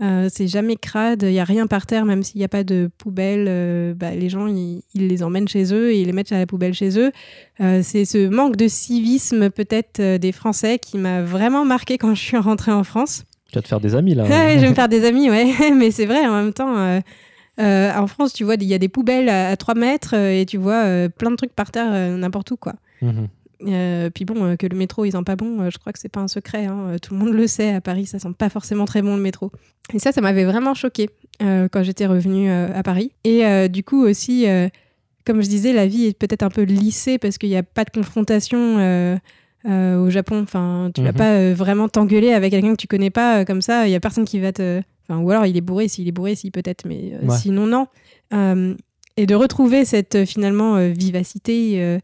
Euh, 0.00 0.28
c'est 0.32 0.46
jamais 0.46 0.76
crade, 0.76 1.24
il 1.24 1.32
y 1.32 1.40
a 1.40 1.44
rien 1.44 1.66
par 1.66 1.84
terre, 1.84 2.04
même 2.04 2.22
s'il 2.22 2.38
n'y 2.38 2.44
a 2.44 2.48
pas 2.48 2.62
de 2.62 2.88
poubelle. 2.98 3.94
bah, 3.94 4.12
les 4.12 4.28
gens, 4.28 4.46
ils, 4.46 4.82
ils 4.94 5.08
les 5.08 5.24
emmènent 5.24 5.48
chez 5.48 5.74
eux 5.74 5.90
et 5.90 6.00
ils 6.00 6.06
les 6.06 6.12
mettent 6.12 6.30
à 6.30 6.38
la 6.38 6.46
poubelle 6.46 6.72
chez 6.72 6.98
eux. 7.00 7.10
C'est 7.58 8.04
ce 8.04 8.28
manque 8.28 8.54
de 8.54 8.68
civisme 8.68 9.50
peut-être 9.50 10.00
des 10.18 10.30
Français 10.30 10.78
qui 10.78 10.98
m'a 10.98 11.22
vraiment 11.22 11.64
marqué 11.64 11.98
quand 11.98 12.14
je 12.14 12.22
suis 12.22 12.36
rentrée 12.36 12.70
en 12.70 12.84
France. 12.84 13.24
Tu 13.50 13.56
vas 13.56 13.62
te 13.62 13.68
faire 13.68 13.80
des 13.80 13.96
amis 13.96 14.14
là. 14.14 14.22
Ouais, 14.22 14.54
je 14.54 14.60
vais 14.60 14.70
me 14.70 14.74
faire 14.74 14.88
des 14.88 15.04
amis, 15.04 15.30
ouais. 15.30 15.52
Mais 15.74 15.90
c'est 15.90 16.06
vrai, 16.06 16.24
en 16.28 16.44
même 16.44 16.52
temps, 16.52 17.00
euh, 17.60 17.92
en 17.92 18.06
France, 18.06 18.32
tu 18.32 18.44
vois, 18.44 18.54
il 18.54 18.64
y 18.64 18.74
a 18.74 18.78
des 18.78 18.88
poubelles 18.88 19.28
à, 19.28 19.56
3 19.56 19.74
mètres 19.74 20.14
euh, 20.14 20.40
et 20.40 20.46
tu 20.46 20.58
vois 20.58 20.84
euh, 20.84 21.08
plein 21.08 21.30
de 21.30 21.36
trucs 21.36 21.54
par 21.54 21.70
terre, 21.72 21.90
n'importe 22.16 22.50
où, 22.52 22.56
quoi. 22.56 22.74
Mhm. 23.02 23.28
Euh, 23.66 24.08
puis 24.10 24.24
bon, 24.24 24.44
euh, 24.44 24.56
que 24.56 24.66
le 24.66 24.76
métro, 24.76 25.04
ils 25.04 25.12
sent 25.12 25.22
pas 25.26 25.34
bon, 25.36 25.60
euh, 25.62 25.70
je 25.70 25.78
crois 25.78 25.92
que 25.92 25.98
c'est 25.98 26.08
pas 26.08 26.20
un 26.20 26.28
secret. 26.28 26.66
hein. 26.66 26.78
Euh, 26.90 26.98
Tout 26.98 27.14
le 27.14 27.20
monde 27.20 27.32
le 27.34 27.46
sait, 27.46 27.74
à 27.74 27.80
Paris, 27.80 28.06
ça 28.06 28.18
sent 28.18 28.28
pas 28.38 28.48
forcément 28.48 28.84
très 28.84 29.02
bon 29.02 29.16
le 29.16 29.22
métro. 29.22 29.50
Et 29.92 29.98
ça, 29.98 30.12
ça 30.12 30.20
m'avait 30.20 30.44
vraiment 30.44 30.74
choqué 30.74 31.10
quand 31.40 31.82
j'étais 31.82 32.06
revenue 32.06 32.50
euh, 32.50 32.68
à 32.74 32.82
Paris. 32.82 33.12
Et 33.24 33.68
du 33.68 33.82
coup 33.84 34.02
aussi, 34.04 34.46
comme 35.24 35.40
je 35.42 35.48
disais, 35.48 35.72
la 35.72 35.86
vie 35.86 36.06
est 36.06 36.18
peut-être 36.18 36.42
un 36.42 36.50
peu 36.50 36.62
lissée 36.62 37.18
parce 37.18 37.38
qu'il 37.38 37.48
n'y 37.48 37.56
a 37.56 37.62
pas 37.62 37.84
de 37.84 37.90
confrontation 37.90 39.18
au 39.64 40.10
Japon. 40.10 40.40
Enfin, 40.42 40.90
tu 40.94 41.02
vas 41.02 41.12
Mhm. 41.12 41.16
pas 41.16 41.52
vraiment 41.52 41.88
t'engueuler 41.88 42.32
avec 42.32 42.50
quelqu'un 42.52 42.72
que 42.72 42.80
tu 42.80 42.86
connais 42.86 43.10
pas 43.10 43.44
comme 43.44 43.62
ça. 43.62 43.86
Il 43.86 43.90
y 43.90 43.94
a 43.94 44.00
personne 44.00 44.24
qui 44.24 44.40
va 44.40 44.52
te. 44.52 44.80
Enfin, 45.08 45.20
ou 45.22 45.30
alors 45.30 45.46
il 45.46 45.56
est 45.56 45.60
bourré, 45.62 45.88
s'il 45.88 46.06
est 46.06 46.12
bourré, 46.12 46.34
si 46.34 46.50
peut-être, 46.50 46.84
mais 46.86 47.12
euh, 47.14 47.26
Ouais. 47.26 47.36
sinon 47.38 47.66
non. 47.66 47.86
Euh, 48.34 48.74
et 49.18 49.26
de 49.26 49.34
retrouver 49.34 49.84
cette 49.84 50.14
euh, 50.14 50.24
finalement 50.24 50.76
euh, 50.76 50.90
vivacité, 50.90 51.82
euh, 51.82 51.98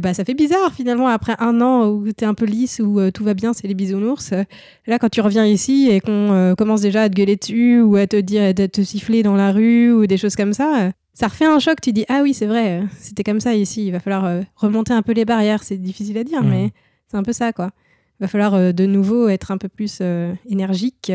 bah, 0.00 0.14
ça 0.14 0.24
fait 0.24 0.32
bizarre 0.32 0.72
finalement 0.72 1.08
après 1.08 1.34
un 1.38 1.60
an 1.60 1.86
où 1.88 2.10
tu 2.10 2.24
es 2.24 2.26
un 2.26 2.32
peu 2.32 2.46
lisse, 2.46 2.80
où 2.82 2.98
euh, 2.98 3.10
tout 3.10 3.22
va 3.22 3.34
bien, 3.34 3.52
c'est 3.52 3.68
les 3.68 3.74
bisounours. 3.74 4.32
Là, 4.86 4.98
quand 4.98 5.10
tu 5.10 5.20
reviens 5.20 5.44
ici 5.44 5.90
et 5.90 6.00
qu'on 6.00 6.54
commence 6.56 6.80
déjà 6.80 7.02
à 7.02 7.08
te 7.10 7.14
gueuler 7.14 7.36
dessus 7.36 7.82
ou 7.82 7.96
à 7.96 8.06
te 8.06 8.16
dire, 8.16 8.42
à 8.44 8.54
te 8.54 8.82
siffler 8.82 9.22
dans 9.22 9.36
la 9.36 9.52
rue 9.52 9.92
ou 9.92 10.06
des 10.06 10.16
choses 10.16 10.36
comme 10.36 10.54
ça, 10.54 10.90
ça 11.12 11.28
refait 11.28 11.44
un 11.44 11.58
choc. 11.58 11.82
Tu 11.82 11.92
dis, 11.92 12.06
ah 12.08 12.20
oui, 12.22 12.32
c'est 12.32 12.46
vrai, 12.46 12.82
c'était 12.98 13.24
comme 13.24 13.40
ça 13.40 13.54
ici. 13.54 13.86
Il 13.86 13.92
va 13.92 14.00
falloir 14.00 14.42
remonter 14.56 14.94
un 14.94 15.02
peu 15.02 15.12
les 15.12 15.26
barrières. 15.26 15.62
C'est 15.62 15.76
difficile 15.76 16.16
à 16.16 16.24
dire, 16.24 16.42
mais 16.42 16.70
c'est 17.08 17.18
un 17.18 17.22
peu 17.22 17.34
ça, 17.34 17.52
quoi. 17.52 17.70
Il 18.20 18.24
va 18.24 18.28
falloir 18.28 18.72
de 18.72 18.86
nouveau 18.86 19.28
être 19.28 19.50
un 19.50 19.58
peu 19.58 19.68
plus 19.68 20.00
énergique 20.48 21.12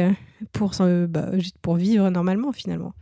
pour, 0.53 0.73
bah, 1.09 1.37
juste 1.39 1.57
pour 1.59 1.75
vivre 1.75 2.09
normalement 2.11 2.51
finalement. 2.51 2.93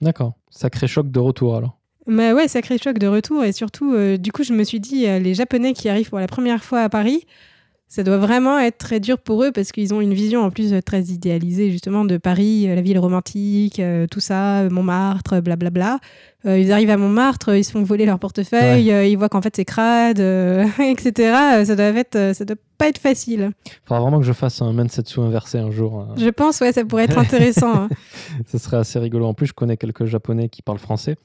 D'accord. 0.00 0.34
Sacré 0.50 0.86
choc 0.86 1.10
de 1.10 1.18
retour 1.18 1.56
alors. 1.56 1.78
Mais 2.06 2.32
ouais, 2.32 2.48
sacré 2.48 2.78
choc 2.78 2.98
de 2.98 3.06
retour. 3.06 3.44
Et 3.44 3.52
surtout, 3.52 3.94
euh, 3.94 4.16
du 4.16 4.32
coup, 4.32 4.42
je 4.42 4.52
me 4.52 4.64
suis 4.64 4.80
dit, 4.80 5.06
euh, 5.06 5.18
les 5.18 5.34
Japonais 5.34 5.74
qui 5.74 5.88
arrivent 5.88 6.08
pour 6.08 6.18
la 6.18 6.26
première 6.26 6.64
fois 6.64 6.80
à 6.80 6.88
Paris, 6.88 7.26
ça 7.92 8.04
doit 8.04 8.18
vraiment 8.18 8.56
être 8.58 8.78
très 8.78 9.00
dur 9.00 9.18
pour 9.18 9.42
eux 9.42 9.50
parce 9.52 9.72
qu'ils 9.72 9.92
ont 9.92 10.00
une 10.00 10.14
vision 10.14 10.42
en 10.44 10.50
plus 10.50 10.72
très 10.86 11.02
idéalisée 11.02 11.72
justement 11.72 12.04
de 12.04 12.16
Paris, 12.18 12.66
euh, 12.68 12.76
la 12.76 12.82
ville 12.82 13.00
romantique, 13.00 13.80
euh, 13.80 14.06
tout 14.06 14.20
ça, 14.20 14.68
Montmartre, 14.70 15.40
blablabla. 15.42 15.98
Euh, 16.46 16.56
ils 16.58 16.70
arrivent 16.72 16.90
à 16.90 16.96
Montmartre, 16.96 17.54
ils 17.56 17.64
se 17.64 17.72
font 17.72 17.82
voler 17.82 18.06
leur 18.06 18.18
portefeuille, 18.20 18.90
euh, 18.92 19.04
ils 19.04 19.16
voient 19.18 19.28
qu'en 19.28 19.42
fait 19.42 19.54
c'est 19.56 19.64
crade, 19.64 20.20
etc. 20.78 21.64
Ça 21.64 21.74
doit, 21.76 21.86
être, 21.86 22.32
ça 22.34 22.44
doit 22.44 22.56
pas 22.78 22.88
être 22.88 22.98
facile. 22.98 23.50
Faudra 23.84 24.00
vraiment 24.00 24.20
que 24.20 24.24
je 24.24 24.32
fasse 24.32 24.62
un 24.62 24.72
Mensetsu 24.72 25.18
inversé 25.20 25.58
un 25.58 25.70
jour. 25.72 25.98
hein. 26.00 26.14
Je 26.16 26.28
pense, 26.30 26.60
ouais, 26.60 26.72
ça 26.72 26.84
pourrait 26.84 27.04
être 27.04 27.18
intéressant. 27.18 27.74
hein. 27.74 27.88
Ce 28.46 28.56
serait 28.58 28.76
assez 28.78 28.98
rigolo. 29.00 29.26
En 29.26 29.34
plus, 29.34 29.46
je 29.48 29.52
connais 29.52 29.76
quelques 29.76 30.04
Japonais 30.06 30.48
qui 30.48 30.62
parlent 30.62 30.78
français 30.78 31.16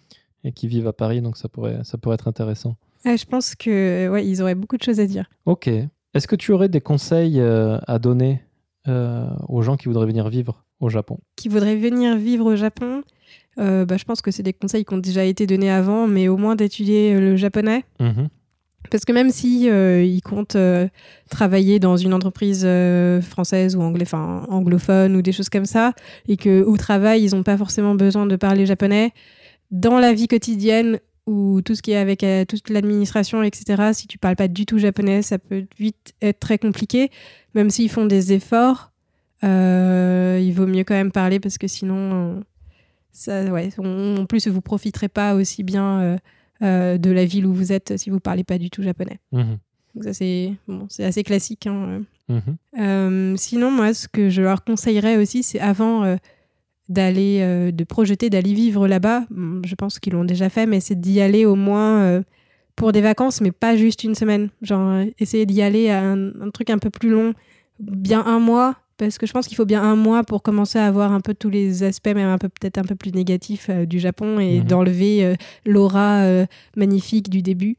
et 0.44 0.52
qui 0.52 0.68
vivent 0.68 0.88
à 0.88 0.94
Paris, 0.94 1.22
donc 1.22 1.38
ça 1.38 1.48
pourrait, 1.48 1.80
ça 1.84 1.98
pourrait 2.00 2.16
être 2.16 2.28
intéressant. 2.28 2.76
Ouais, 3.06 3.18
je 3.18 3.26
pense 3.26 3.54
que 3.56 4.10
ouais, 4.10 4.26
ils 4.28 4.42
auraient 4.42 4.56
beaucoup 4.56 4.78
de 4.78 4.84
choses 4.84 5.00
à 5.00 5.06
dire. 5.06 5.30
Ok. 5.46 5.70
Est-ce 6.16 6.28
que 6.30 6.38
tu 6.38 6.54
aurais 6.54 6.70
des 6.70 6.80
conseils 6.80 7.42
euh, 7.42 7.78
à 7.88 8.00
donner 8.00 8.42
euh, 8.88 9.28
aux 9.50 9.62
gens 9.62 9.76
qui 9.76 9.90
voudraient 9.90 10.06
venir 10.06 10.30
vivre 10.30 10.64
au 10.80 10.88
Japon? 10.88 11.20
Qui 11.36 11.50
voudraient 11.50 11.76
venir 11.76 12.16
vivre 12.16 12.46
au 12.46 12.56
Japon, 12.56 13.04
euh, 13.60 13.86
bah, 13.86 13.98
je 13.98 14.06
pense 14.06 14.22
que 14.22 14.32
c'est 14.32 14.42
des 14.42 14.54
conseils 14.54 14.86
qui 14.86 14.94
ont 14.94 14.98
déjà 14.98 15.26
été 15.26 15.46
donnés 15.46 15.70
avant, 15.70 16.08
mais 16.08 16.30
au 16.30 16.38
moins 16.38 16.56
d'étudier 16.56 17.20
le 17.20 17.36
japonais. 17.36 17.84
Mhm. 18.00 18.30
Parce 18.90 19.04
que 19.04 19.12
même 19.12 19.32
si 19.32 19.66
ils 19.66 20.22
comptent 20.22 20.58
travailler 21.32 21.80
dans 21.80 21.98
une 21.98 22.14
entreprise 22.14 22.68
française 23.22 23.76
ou 23.76 23.82
anglophone 23.82 25.16
ou 25.16 25.24
des 25.24 25.32
choses 25.32 25.50
comme 25.50 25.66
ça, 25.66 25.94
et 26.28 26.38
que 26.38 26.62
au 26.62 26.78
travail 26.78 27.24
ils 27.24 27.36
n'ont 27.36 27.42
pas 27.42 27.58
forcément 27.58 27.96
besoin 27.96 28.28
de 28.28 28.36
parler 28.36 28.68
japonais, 28.68 29.12
dans 29.72 29.98
la 29.98 30.14
vie 30.14 30.28
quotidienne 30.28 31.00
ou 31.28 31.62
tout 31.62 31.76
ce 31.76 31.82
qui 31.82 31.92
est 31.92 31.98
avec 31.98 32.24
euh, 32.24 32.46
toute 32.46 32.70
l'administration, 32.70 33.42
etc. 33.44 33.92
Si 33.94 34.08
tu 34.08 34.18
parles 34.18 34.36
pas 34.36 34.48
du 34.48 34.66
tout 34.66 34.78
japonais, 34.78 35.22
ça 35.22 35.40
peut 35.40 35.66
vite 35.80 36.14
être 36.22 36.40
très 36.40 36.58
compliqué. 36.58 37.10
Même 37.56 37.70
s'ils 37.70 37.90
font 37.90 38.06
des 38.06 38.34
efforts, 38.34 38.92
euh, 39.44 40.40
il 40.42 40.52
vaut 40.54 40.68
mieux 40.68 40.84
quand 40.84 40.94
même 40.94 41.12
parler 41.12 41.40
parce 41.40 41.58
que 41.58 41.68
sinon, 41.68 41.98
euh, 41.98 42.40
ça, 43.12 43.44
ouais, 43.46 43.70
on- 43.78 44.18
en 44.18 44.26
plus 44.26 44.48
vous 44.48 44.62
profiterez 44.62 45.10
pas 45.10 45.36
aussi 45.36 45.64
bien. 45.64 46.18
euh, 46.62 46.98
de 46.98 47.12
la 47.12 47.26
ville 47.26 47.46
où 47.46 47.54
vous 47.54 47.74
êtes 47.74 47.98
si 47.98 48.10
vous 48.10 48.22
parlez 48.22 48.46
pas 48.46 48.58
du 48.58 48.70
tout 48.70 48.82
japonais. 48.82 49.20
Mhm. 49.34 49.58
Donc 49.94 50.04
ça 50.06 50.14
c'est 50.14 50.54
bon, 50.70 50.86
c'est 50.90 51.04
assez 51.04 51.22
classique. 51.22 51.68
hein. 51.68 52.04
Mhm. 52.30 53.36
Sinon 53.38 53.72
moi 53.72 53.94
ce 53.94 54.08
que 54.08 54.30
je 54.30 54.42
leur 54.42 54.64
conseillerais 54.64 55.18
aussi 55.18 55.44
c'est 55.44 55.60
avant 55.60 56.16
d'aller 56.90 57.40
euh, 57.42 57.72
de 57.72 57.84
projeter 57.84 58.30
d'aller 58.30 58.54
vivre 58.54 58.88
là-bas. 58.88 59.24
Hum, 59.32 59.62
Je 59.66 59.76
pense 59.76 60.00
qu'ils 60.00 60.14
l'ont 60.14 60.26
déjà 60.26 60.50
fait, 60.50 60.66
mais 60.66 60.80
c'est 60.80 61.00
d'y 61.00 61.20
aller 61.22 61.46
au 61.46 61.56
moins 61.56 62.02
euh, 62.02 62.22
pour 62.76 62.92
des 62.92 63.02
vacances, 63.02 63.42
mais 63.42 63.52
pas 63.52 63.76
juste 63.76 64.04
une 64.04 64.16
semaine. 64.16 64.50
Genre 64.62 64.90
euh, 64.92 65.06
essayer 65.20 65.46
d'y 65.46 65.62
aller 65.62 65.90
à 65.90 66.02
un, 66.04 66.28
un 66.42 66.50
truc 66.52 66.70
un 66.70 66.78
peu 66.78 66.90
plus 66.90 67.10
long, 67.10 67.34
bien 67.80 68.24
un 68.26 68.40
mois. 68.40 68.76
Parce 68.98 69.18
que 69.18 69.26
je 69.28 69.34
pense 69.34 69.48
qu'il 69.48 69.58
faut 69.58 69.66
bien 69.66 69.84
un 69.84 69.98
mois 69.98 70.24
pour 70.24 70.42
commencer 70.42 70.80
à 70.80 70.90
voir 70.90 71.12
un 71.12 71.20
peu 71.20 71.34
tous 71.34 71.50
les 71.50 71.84
aspects, 71.84 72.08
même 72.16 72.30
un 72.30 72.38
peu 72.38 72.48
peut-être 72.48 72.78
un 72.78 72.84
peu 72.86 72.96
plus 72.96 73.12
négatifs 73.14 73.68
euh, 73.70 73.86
du 73.86 74.00
Japon 74.00 74.40
et 74.40 74.60
Mhm. 74.62 74.68
d'enlever 74.68 75.36
l'aura 75.66 76.24
magnifique 76.78 77.30
du 77.30 77.42
début 77.42 77.76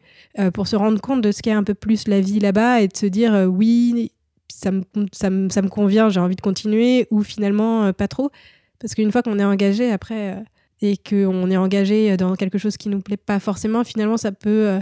pour 0.52 0.66
se 0.68 0.76
rendre 0.76 1.00
compte 1.00 1.22
de 1.22 1.32
ce 1.32 1.40
qu'est 1.40 1.52
un 1.52 1.64
peu 1.64 1.72
plus 1.72 2.06
la 2.08 2.20
vie 2.20 2.38
là-bas 2.38 2.82
et 2.82 2.88
de 2.88 2.96
se 2.96 3.06
dire 3.06 3.46
oui, 3.50 4.10
ça 4.48 4.70
me, 4.70 4.82
ça, 5.12 5.30
me, 5.30 5.48
ça 5.50 5.62
me 5.62 5.68
convient, 5.68 6.08
j'ai 6.10 6.20
envie 6.20 6.36
de 6.36 6.40
continuer 6.40 7.06
ou 7.10 7.22
finalement 7.22 7.84
euh, 7.84 7.92
pas 7.92 8.08
trop. 8.08 8.30
Parce 8.81 8.94
qu'une 8.94 9.11
fois 9.12 9.23
qu'on 9.23 9.39
est 9.39 9.44
engagé 9.44 9.90
après 9.90 10.35
euh, 10.35 10.40
et 10.82 10.97
qu'on 10.97 11.51
est 11.51 11.57
engagé 11.57 12.16
dans 12.16 12.35
quelque 12.35 12.59
chose 12.59 12.77
qui 12.77 12.89
nous 12.89 13.01
plaît 13.01 13.16
pas 13.16 13.40
forcément, 13.40 13.82
finalement 13.85 14.16
ça 14.16 14.32
peut 14.32 14.69
euh, 14.69 14.81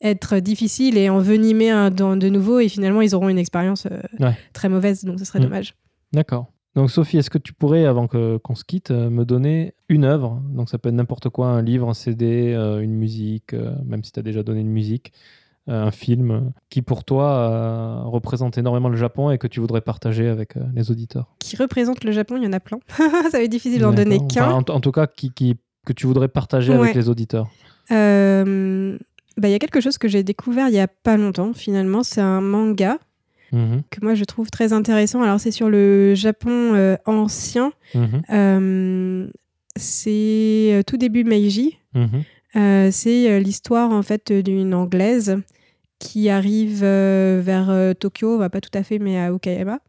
être 0.00 0.38
difficile 0.38 0.96
et 0.98 1.08
envenimer 1.08 1.70
un- 1.70 1.90
dans- 1.90 2.16
de 2.16 2.28
nouveau 2.28 2.60
et 2.60 2.68
finalement 2.68 3.00
ils 3.02 3.14
auront 3.14 3.28
une 3.28 3.38
expérience 3.38 3.86
euh, 3.90 4.00
Ouais. 4.20 4.36
très 4.52 4.68
mauvaise 4.68 5.04
donc 5.04 5.18
ce 5.18 5.24
serait 5.24 5.40
Mm. 5.40 5.44
dommage. 5.44 5.74
D'accord. 6.12 6.46
Donc 6.76 6.90
Sophie, 6.90 7.18
est-ce 7.18 7.30
que 7.30 7.38
tu 7.38 7.52
pourrais, 7.52 7.84
avant 7.86 8.08
que- 8.08 8.36
qu'on 8.38 8.56
se 8.56 8.64
quitte, 8.64 8.90
euh, 8.90 9.08
me 9.08 9.24
donner 9.24 9.74
une 9.88 10.04
œuvre? 10.04 10.42
Donc 10.50 10.68
ça 10.68 10.76
peut 10.78 10.88
être 10.88 10.94
n'importe 10.96 11.28
quoi, 11.28 11.46
un 11.46 11.62
livre, 11.62 11.88
un 11.88 11.94
CD, 11.94 12.52
euh, 12.52 12.80
une 12.80 12.94
musique, 12.94 13.54
euh, 13.54 13.74
même 13.84 14.02
si 14.02 14.10
tu 14.10 14.18
as 14.18 14.22
déjà 14.24 14.42
donné 14.42 14.60
une 14.60 14.70
musique, 14.72 15.12
euh, 15.12 15.12
un 15.66 15.90
film, 15.90 16.52
qui 16.68 16.82
pour 16.82 17.04
toi 17.04 17.30
euh, 17.32 18.02
représente 18.04 18.58
énormément 18.58 18.88
le 18.90 18.96
Japon 18.96 19.30
et 19.30 19.38
que 19.38 19.46
tu 19.46 19.60
voudrais 19.60 19.80
partager 19.80 20.28
avec 20.28 20.56
euh, 20.56 20.60
les 20.74 20.90
auditeurs. 20.90 21.34
Qui 21.38 21.56
représente 21.56 22.04
le 22.04 22.12
Japon, 22.12 22.36
il 22.36 22.44
y 22.44 22.46
en 22.46 22.52
a 22.52 22.60
plein. 22.60 22.78
ça 22.98 23.38
va 23.38 23.42
être 23.42 23.50
difficile 23.50 23.80
d'en 23.80 23.92
donner 23.92 24.18
qu'un. 24.18 24.46
Enfin, 24.58 24.64
en, 24.72 24.76
en 24.76 24.80
tout 24.80 24.92
cas, 24.92 25.06
qui, 25.06 25.30
qui- 25.32 25.56
que 25.86 25.92
tu 25.92 26.06
voudrais 26.06 26.28
partager 26.28 26.72
Ouais. 26.72 26.78
avec 26.78 26.94
les 26.94 27.08
auditeurs. 27.08 27.48
Euh, 27.90 28.96
bah, 29.36 29.48
Il 29.48 29.50
y 29.50 29.54
a 29.54 29.58
quelque 29.58 29.80
chose 29.80 29.98
que 29.98 30.08
j'ai 30.08 30.22
découvert 30.22 30.68
il 30.68 30.74
y 30.74 30.78
a 30.80 30.88
pas 30.88 31.16
longtemps 31.16 31.52
finalement, 31.52 32.02
c'est 32.02 32.20
un 32.22 32.40
manga 32.40 32.98
Mhm, 33.52 33.82
que 33.90 34.00
moi 34.02 34.14
je 34.14 34.24
trouve 34.24 34.50
très 34.50 34.72
intéressant. 34.72 35.22
Alors 35.22 35.38
c'est 35.38 35.50
sur 35.52 35.68
le 35.68 36.14
Japon 36.14 36.50
euh, 36.74 36.96
ancien, 37.06 37.72
mhm, 37.94 38.22
Euh, 38.32 39.28
c'est 39.76 40.82
tout 40.86 40.96
début 40.96 41.24
Meiji. 41.24 41.78
mhm, 41.94 42.22
Euh, 42.56 42.88
c'est 42.92 43.40
l'histoire 43.40 43.90
en 43.90 44.02
fait 44.02 44.32
d'une 44.32 44.74
anglaise 44.74 45.38
qui 46.04 46.28
arrive 46.28 46.82
euh, 46.82 47.40
vers 47.42 47.70
euh, 47.70 47.94
Tokyo, 47.94 48.38
bah, 48.38 48.50
pas 48.50 48.60
tout 48.60 48.76
à 48.76 48.82
fait, 48.82 48.98
mais 48.98 49.18
à 49.18 49.32
Okayama, 49.32 49.80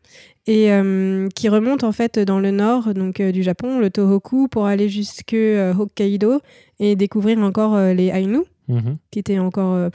et 0.48 0.72
euh, 0.72 1.28
qui 1.36 1.50
remonte 1.50 1.84
en 1.84 1.92
fait 1.92 2.20
dans 2.20 2.40
le 2.40 2.52
nord 2.52 2.94
donc 2.94 3.22
du 3.22 3.44
Japon, 3.44 3.80
le 3.80 3.90
Tohoku, 3.90 4.48
pour 4.48 4.66
aller 4.66 4.88
jusque 4.88 5.36
Hokkaido 5.36 6.40
et 6.80 6.96
découvrir 6.96 7.40
encore 7.40 7.78
les 7.78 8.08
Ainu 8.08 8.40
mhm. 8.68 8.98
qui 9.12 9.20
était 9.20 9.40
encore 9.40 9.90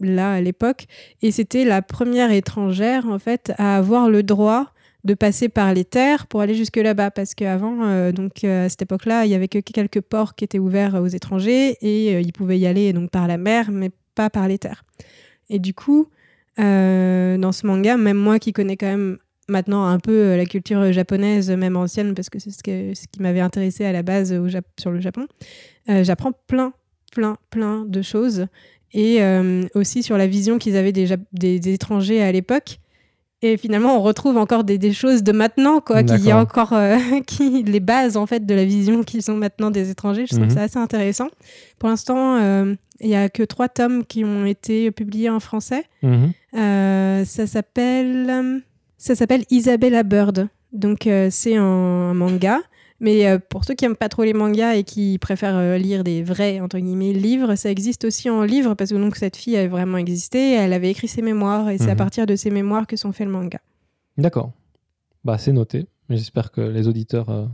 là 0.00 0.32
à 0.32 0.40
l'époque. 0.40 0.86
Et 1.22 1.30
c'était 1.30 1.64
la 1.64 1.82
première 1.82 2.30
étrangère, 2.30 3.06
en 3.06 3.18
fait, 3.18 3.52
à 3.58 3.76
avoir 3.76 4.08
le 4.08 4.22
droit 4.22 4.72
de 5.04 5.14
passer 5.14 5.48
par 5.48 5.72
les 5.72 5.84
terres 5.84 6.26
pour 6.26 6.40
aller 6.40 6.54
jusque 6.54 6.76
là-bas. 6.76 7.10
Parce 7.10 7.34
qu'avant, 7.34 7.84
euh, 7.84 8.12
donc, 8.12 8.44
euh, 8.44 8.66
à 8.66 8.68
cette 8.68 8.82
époque-là, 8.82 9.24
il 9.24 9.30
y 9.30 9.34
avait 9.34 9.48
que 9.48 9.58
quelques 9.58 10.00
ports 10.00 10.34
qui 10.34 10.44
étaient 10.44 10.58
ouverts 10.58 10.94
aux 10.94 11.06
étrangers 11.06 11.76
et 11.80 12.14
euh, 12.14 12.20
ils 12.20 12.32
pouvaient 12.32 12.58
y 12.58 12.66
aller 12.66 12.92
donc, 12.92 13.10
par 13.10 13.26
la 13.26 13.38
mer, 13.38 13.70
mais 13.70 13.90
pas 14.14 14.30
par 14.30 14.48
les 14.48 14.58
terres. 14.58 14.84
Et 15.50 15.58
du 15.58 15.74
coup, 15.74 16.08
euh, 16.58 17.36
dans 17.36 17.52
ce 17.52 17.66
manga, 17.66 17.96
même 17.96 18.16
moi 18.16 18.38
qui 18.38 18.52
connais 18.52 18.76
quand 18.76 18.86
même 18.86 19.18
maintenant 19.48 19.84
un 19.84 19.98
peu 19.98 20.12
euh, 20.12 20.36
la 20.36 20.46
culture 20.46 20.92
japonaise, 20.92 21.50
même 21.50 21.76
ancienne, 21.76 22.14
parce 22.14 22.30
que 22.30 22.38
c'est 22.38 22.50
ce, 22.50 22.62
qui 22.62 23.20
m'avait 23.20 23.40
intéressé 23.40 23.84
à 23.84 23.92
la 23.92 24.02
base 24.02 24.34
sur 24.78 24.90
le 24.90 25.00
Japon. 25.00 25.26
Euh, 25.88 26.04
J'apprends 26.04 26.32
plein, 26.46 26.72
plein, 27.12 27.36
plein 27.50 27.84
de 27.84 28.00
choses. 28.00 28.46
Et 28.92 29.20
aussi 29.76 30.02
sur 30.02 30.18
la 30.18 30.26
vision 30.26 30.58
qu'ils 30.58 30.76
avaient 30.76 30.90
des 30.90 31.68
étrangers 31.68 32.22
à 32.22 32.32
l'époque. 32.32 32.80
Et 33.42 33.56
finalement, 33.56 33.96
on 33.96 34.02
retrouve 34.02 34.36
encore 34.36 34.64
des, 34.64 34.76
des 34.76 34.92
choses 34.92 35.22
de 35.22 35.32
maintenant, 35.32 35.80
quoi, 35.80 36.02
qui 36.02 36.12
y 36.24 36.30
a 36.30 36.36
encore 36.38 36.72
euh, 36.74 36.98
qui, 37.26 37.62
les 37.62 37.80
bases 37.80 38.16
en 38.18 38.26
fait 38.26 38.44
de 38.44 38.54
la 38.54 38.64
vision 38.66 39.02
qu'ils 39.02 39.22
sont 39.22 39.34
maintenant 39.34 39.70
des 39.70 39.88
étrangers. 39.90 40.26
Je 40.26 40.34
trouve 40.34 40.44
Mhm. 40.48 40.50
ça 40.50 40.62
assez 40.62 40.78
intéressant. 40.78 41.28
Pour 41.78 41.88
l'instant, 41.88 42.36
euh, 42.36 42.74
il 43.00 43.08
y 43.08 43.14
a 43.14 43.30
que 43.30 43.42
trois 43.42 43.68
tomes 43.68 44.04
qui 44.04 44.24
ont 44.26 44.44
été 44.44 44.90
publiés 44.90 45.30
en 45.30 45.40
français. 45.40 45.84
Mhm. 46.02 46.32
Euh, 46.56 47.24
ça 47.24 47.46
s'appelle 47.46 48.62
ça 48.98 49.14
s'appelle 49.14 49.44
Isabella 49.50 50.02
Bird. 50.02 50.48
Donc 50.72 51.06
euh, 51.06 51.28
c'est 51.30 51.56
un, 51.56 51.62
un 51.64 52.14
manga. 52.14 52.58
Mais 53.00 53.26
euh, 53.26 53.38
pour 53.38 53.64
ceux 53.64 53.74
qui 53.74 53.84
aiment 53.86 53.96
pas 53.96 54.08
trop 54.10 54.24
les 54.24 54.34
mangas 54.34 54.74
et 54.74 54.84
qui 54.84 55.18
préfèrent 55.18 55.56
euh, 55.56 55.78
lire 55.78 56.04
des 56.04 56.22
vrais 56.22 56.60
entre 56.60 56.78
guillemets 56.78 57.12
livres, 57.14 57.54
ça 57.54 57.70
existe 57.70 58.04
aussi 58.04 58.28
en 58.28 58.42
livre 58.42 58.74
parce 58.74 58.90
que 58.90 58.96
donc 58.96 59.16
cette 59.16 59.36
fille 59.36 59.56
a 59.56 59.66
vraiment 59.68 59.96
existé. 59.98 60.52
Elle 60.52 60.72
avait 60.74 60.90
écrit 60.90 61.08
ses 61.08 61.22
mémoires 61.22 61.70
et 61.70 61.78
c'est 61.78 61.88
à 61.88 61.92
Mhm. 61.92 61.96
partir 61.96 62.26
de 62.26 62.36
ses 62.36 62.50
mémoires 62.50 62.86
que 62.86 62.96
sont 62.96 63.12
faits 63.12 63.26
le 63.26 63.32
manga. 63.32 63.58
D'accord. 64.18 64.52
Bah, 65.24 65.38
c'est 65.38 65.52
noté. 65.52 65.86
J'espère 66.10 66.50
que 66.52 66.60
les 66.60 66.88
auditeurs 66.88 67.30
euh, 67.30 67.46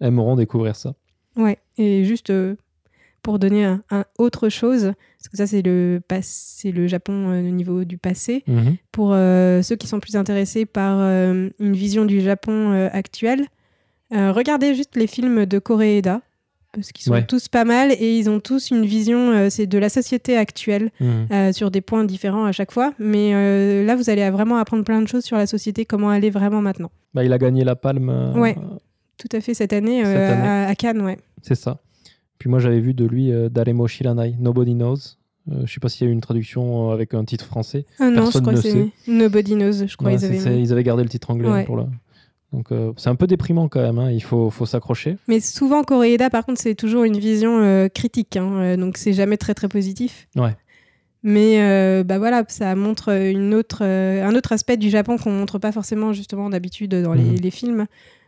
aimeront 0.00 0.36
découvrir 0.36 0.76
ça. 0.76 0.94
Ouais. 1.36 1.58
Et 1.78 2.04
juste 2.04 2.32
pour 3.22 3.38
donner 3.40 3.64
un, 3.64 3.82
un 3.90 4.04
autre 4.18 4.48
chose, 4.48 4.92
parce 5.18 5.28
que 5.28 5.36
ça 5.36 5.48
c'est 5.48 5.62
le 5.62 6.00
c'est 6.22 6.70
le 6.70 6.86
Japon 6.86 7.30
euh, 7.30 7.40
au 7.40 7.50
niveau 7.50 7.82
du 7.84 7.98
passé. 7.98 8.44
Mhm. 8.46 8.76
pour 8.92 9.12
euh, 9.12 9.62
ceux 9.62 9.74
qui 9.74 9.88
sont 9.88 9.98
plus 9.98 10.14
intéressés 10.14 10.64
par 10.64 10.98
euh, 11.00 11.48
une 11.58 11.72
vision 11.72 12.04
du 12.04 12.20
Japon 12.20 12.88
actuel, 12.92 13.46
euh, 14.14 14.32
regardez 14.32 14.74
juste 14.74 14.96
les 14.96 15.06
films 15.06 15.46
de 15.46 15.58
Koreeda, 15.58 16.20
parce 16.72 16.92
qu'ils 16.92 17.04
sont 17.04 17.12
Ouais. 17.12 17.24
tous 17.26 17.48
pas 17.48 17.64
mal 17.64 17.92
et 17.92 18.18
ils 18.18 18.28
ont 18.28 18.38
tous 18.40 18.70
une 18.70 18.84
vision, 18.84 19.30
euh, 19.30 19.48
c'est 19.50 19.66
de 19.66 19.78
la 19.78 19.88
société 19.88 20.36
actuelle, 20.36 20.90
Mhm. 21.00 21.26
euh, 21.32 21.52
sur 21.52 21.70
des 21.70 21.80
points 21.80 22.04
différents 22.04 22.44
à 22.44 22.52
chaque 22.52 22.70
fois. 22.72 22.92
Mais 22.98 23.32
euh, 23.34 23.84
là, 23.84 23.96
vous 23.96 24.10
allez 24.10 24.28
vraiment 24.30 24.56
apprendre 24.58 24.84
plein 24.84 25.00
de 25.00 25.08
choses 25.08 25.24
sur 25.24 25.36
la 25.36 25.46
société, 25.46 25.84
comment 25.86 26.12
elle 26.12 26.24
est 26.24 26.30
vraiment 26.30 26.60
maintenant. 26.60 26.90
Bah, 27.14 27.24
il 27.24 27.32
a 27.32 27.38
gagné 27.38 27.64
la 27.64 27.76
palme. 27.76 28.32
Ouais. 28.36 28.56
Tout 29.18 29.28
à 29.34 29.40
fait 29.40 29.54
cette 29.54 29.72
année, 29.72 30.04
Cette 30.04 30.14
année. 30.14 30.48
À, 30.48 30.68
à 30.68 30.74
Cannes, 30.74 31.00
ouais. 31.00 31.16
C'est 31.40 31.54
ça. 31.54 31.78
Puis 32.38 32.50
moi, 32.50 32.58
j'avais 32.58 32.80
vu 32.80 32.92
de 32.92 33.06
lui 33.06 33.32
Daremo 33.50 33.86
Shiranai, 33.88 34.34
Nobody 34.38 34.74
Knows. 34.74 34.96
Je 35.64 35.72
sais 35.72 35.80
pas 35.80 35.88
s'il 35.88 36.04
y 36.04 36.08
a 36.08 36.10
eu 36.10 36.12
une 36.12 36.20
traduction 36.20 36.90
avec 36.90 37.14
un 37.14 37.24
titre 37.24 37.46
français. 37.46 37.86
Ah 37.98 38.10
non, 38.10 38.16
je 38.16 38.20
Personne 38.24 38.42
crois 38.42 38.52
ne 38.52 38.60
que 38.60 38.68
c'est 38.68 39.10
Nobody 39.10 39.54
Knows, 39.54 39.86
je 39.86 39.96
crois 39.96 40.10
Ouais, 40.10 40.16
ils 40.16 40.24
avaient 40.26 40.60
ils 40.60 40.72
avaient 40.72 40.82
gardé 40.82 41.02
le 41.04 41.08
titre 41.08 41.30
anglais 41.30 41.48
Ouais. 41.48 41.64
pour 41.64 41.76
le. 41.76 41.84
Donc 42.52 42.72
euh, 42.72 42.92
c'est 42.96 43.08
un 43.10 43.14
peu 43.16 43.26
déprimant 43.26 43.68
quand 43.68 43.80
même. 43.82 43.98
hein. 43.98 44.10
Il 44.10 44.22
faut, 44.22 44.50
faut 44.50 44.66
s'accrocher. 44.66 45.16
Mais 45.28 45.40
souvent, 45.40 45.82
Koreeda, 45.84 46.30
par 46.30 46.46
contre, 46.46 46.60
c'est 46.60 46.74
toujours 46.74 47.04
une 47.04 47.18
vision 47.18 47.58
euh, 47.58 47.88
critique, 47.88 48.36
hein, 48.36 48.50
euh, 48.60 48.76
donc 48.76 48.96
c'est 48.96 49.12
jamais 49.12 49.36
très 49.36 49.52
très 49.54 49.68
positif. 49.68 50.28
Ouais. 50.36 50.56
Mais 51.22 51.60
euh, 51.60 52.04
bah 52.04 52.18
voilà, 52.18 52.44
ça 52.48 52.74
montre 52.76 53.08
une 53.10 53.52
autre, 53.52 53.82
un 53.84 54.34
autre 54.36 54.52
aspect 54.52 54.76
du 54.76 54.90
Japon 54.90 55.16
qu'on 55.18 55.32
montre 55.32 55.58
pas 55.58 55.72
forcément 55.72 56.12
justement 56.12 56.48
d'habitude 56.50 56.94
dans 56.94 57.14
les, 57.14 57.22
Mhm. 57.24 57.36
les 57.40 57.50
films. 57.50 57.86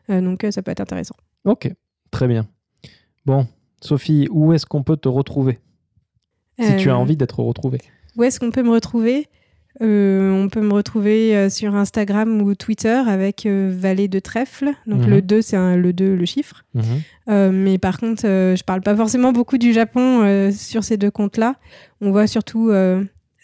Donc 0.08 0.44
ça 0.50 0.62
peut 0.62 0.70
être 0.72 0.80
intéressant. 0.80 1.14
Ok, 1.44 1.70
très 2.10 2.26
bien. 2.26 2.48
Bon, 3.26 3.46
Sophie, 3.80 4.26
où 4.30 4.52
est-ce 4.52 4.64
qu'on 4.66 4.82
peut 4.82 4.96
te 4.96 5.08
retrouver? 5.08 5.58
Si 6.58 6.76
tu 6.76 6.90
as 6.90 6.98
envie 6.98 7.16
d'être 7.16 7.38
retrouvée 7.40 7.78
Où 8.16 8.24
est-ce 8.24 8.40
qu'on 8.40 8.50
peut 8.50 8.62
me 8.64 8.70
retrouver? 8.70 9.28
Euh, 9.80 10.32
On 10.32 10.48
peut 10.48 10.60
me 10.60 10.72
retrouver 10.72 11.36
euh, 11.36 11.48
sur 11.50 11.74
Instagram 11.74 12.42
ou 12.42 12.54
Twitter 12.54 13.00
avec 13.06 13.46
euh, 13.46 13.70
Vallée 13.72 14.08
de 14.08 14.18
Trèfle. 14.18 14.70
Donc 14.86 15.02
Mhm. 15.02 15.10
le 15.10 15.22
2, 15.22 15.42
c'est 15.42 15.56
un- 15.56 15.76
le 15.76 15.92
2, 15.92 16.14
le 16.16 16.24
chiffre. 16.24 16.64
Mhm. 16.74 16.82
Euh, 17.30 17.50
mais 17.52 17.78
par 17.78 17.98
contre, 17.98 18.22
je 18.22 18.62
parle 18.64 18.80
pas 18.80 18.96
forcément 18.96 19.32
beaucoup 19.32 19.58
du 19.58 19.72
Japon 19.72 20.50
sur 20.52 20.82
ces 20.84 20.96
deux 20.96 21.10
comptes-là. 21.10 21.56
On 22.00 22.10
voit 22.10 22.26
surtout 22.26 22.70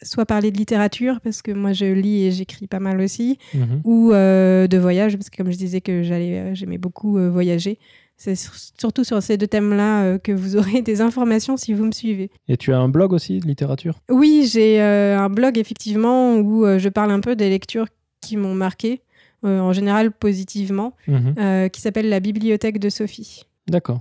soit 0.02 0.26
parler 0.26 0.50
de 0.50 0.56
littérature, 0.58 1.20
parce 1.22 1.40
que 1.42 1.50
moi 1.52 1.72
je 1.72 1.86
lis 1.86 2.24
et 2.26 2.30
j'écris 2.30 2.66
pas 2.66 2.80
mal 2.80 3.00
aussi, 3.00 3.38
Mhm. 3.54 3.80
ou 3.84 4.10
de 4.12 4.78
voyage, 4.78 5.16
parce 5.16 5.30
que 5.30 5.36
comme 5.36 5.52
je 5.52 5.56
disais 5.58 5.80
que 5.80 6.02
j'allais, 6.02 6.54
j'aimais 6.54 6.78
beaucoup 6.78 7.18
voyager. 7.30 7.78
C'est 8.16 8.36
sur- 8.36 8.54
surtout 8.78 9.02
sur 9.04 9.22
ces 9.22 9.36
deux 9.36 9.46
thèmes-là 9.46 10.04
euh, 10.04 10.18
que 10.18 10.32
vous 10.32 10.56
aurez 10.56 10.82
des 10.82 11.00
informations 11.00 11.56
si 11.56 11.72
vous 11.72 11.84
me 11.84 11.92
suivez. 11.92 12.30
Et 12.48 12.56
tu 12.56 12.72
as 12.72 12.78
un 12.78 12.88
blog 12.88 13.12
aussi 13.12 13.38
de 13.40 13.46
littérature? 13.46 14.00
Oui, 14.10 14.48
j'ai 14.50 14.80
euh, 14.80 15.18
un 15.18 15.28
blog 15.28 15.58
effectivement 15.58 16.36
où 16.36 16.64
euh, 16.64 16.78
je 16.78 16.88
parle 16.88 17.10
un 17.10 17.20
peu 17.20 17.34
des 17.36 17.48
lectures 17.50 17.86
qui 18.20 18.36
m'ont 18.36 18.54
marqué, 18.54 19.02
en 19.42 19.74
général 19.74 20.10
positivement, 20.10 20.94
Mhm. 21.06 21.68
qui 21.68 21.80
s'appelle 21.82 22.08
La 22.08 22.20
Bibliothèque 22.20 22.78
de 22.78 22.88
Sophie. 22.88 23.44
D'accord. 23.68 24.00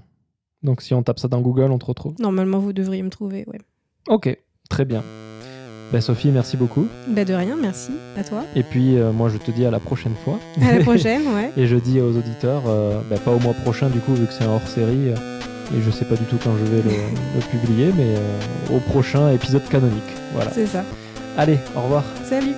Donc 0.61 0.81
si 0.81 0.93
on 0.93 1.03
tape 1.03 1.19
ça 1.19 1.27
dans 1.27 1.41
Google, 1.41 1.69
on 1.71 1.77
te 1.79 1.85
retrouve. 1.85 2.15
Normalement, 2.19 2.59
vous 2.59 2.71
devriez 2.71 3.03
me 3.03 3.09
trouver, 3.09 3.43
ouais. 3.47 3.59
Ok, 4.07 4.37
très 4.69 4.85
bien. 4.85 5.03
Ben, 5.93 6.01
Sophie, 6.01 6.29
merci 6.31 6.57
beaucoup. 6.57 6.87
Bah 7.07 7.23
de 7.23 7.33
rien, 7.35 7.55
merci 7.55 7.91
à 8.17 8.23
toi. 8.23 8.43
Et 8.55 8.63
puis 8.63 8.97
euh, 8.97 9.11
moi, 9.11 9.29
je 9.29 9.37
te 9.37 9.51
dis 9.51 9.63
à 9.63 9.69
la 9.69 9.79
prochaine 9.79 10.15
fois. 10.25 10.39
À 10.59 10.73
la 10.75 10.79
prochaine, 10.83 11.21
ouais. 11.35 11.51
Et 11.55 11.67
je 11.67 11.75
dis 11.75 12.01
aux 12.01 12.17
auditeurs, 12.17 12.63
euh, 12.67 12.99
ben, 13.09 13.19
pas 13.19 13.29
au 13.31 13.39
mois 13.39 13.53
prochain 13.53 13.89
du 13.89 13.99
coup, 13.99 14.15
vu 14.15 14.25
que 14.25 14.33
c'est 14.33 14.43
un 14.43 14.49
hors-série. 14.49 15.09
euh, 15.11 15.15
et 15.77 15.81
je 15.81 15.89
sais 15.91 16.05
pas 16.05 16.15
du 16.15 16.25
tout 16.25 16.37
quand 16.43 16.51
je 16.57 16.65
vais 16.65 16.81
le, 16.81 16.89
le 17.35 17.41
publier, 17.59 17.91
mais 17.95 18.15
au 18.75 18.79
prochain 18.79 19.31
épisode 19.31 19.63
canonique. 19.69 20.01
Voilà. 20.33 20.49
C'est 20.51 20.65
ça. 20.65 20.83
Allez, 21.37 21.57
au 21.75 21.81
revoir. 21.81 22.03
Salut 22.27 22.53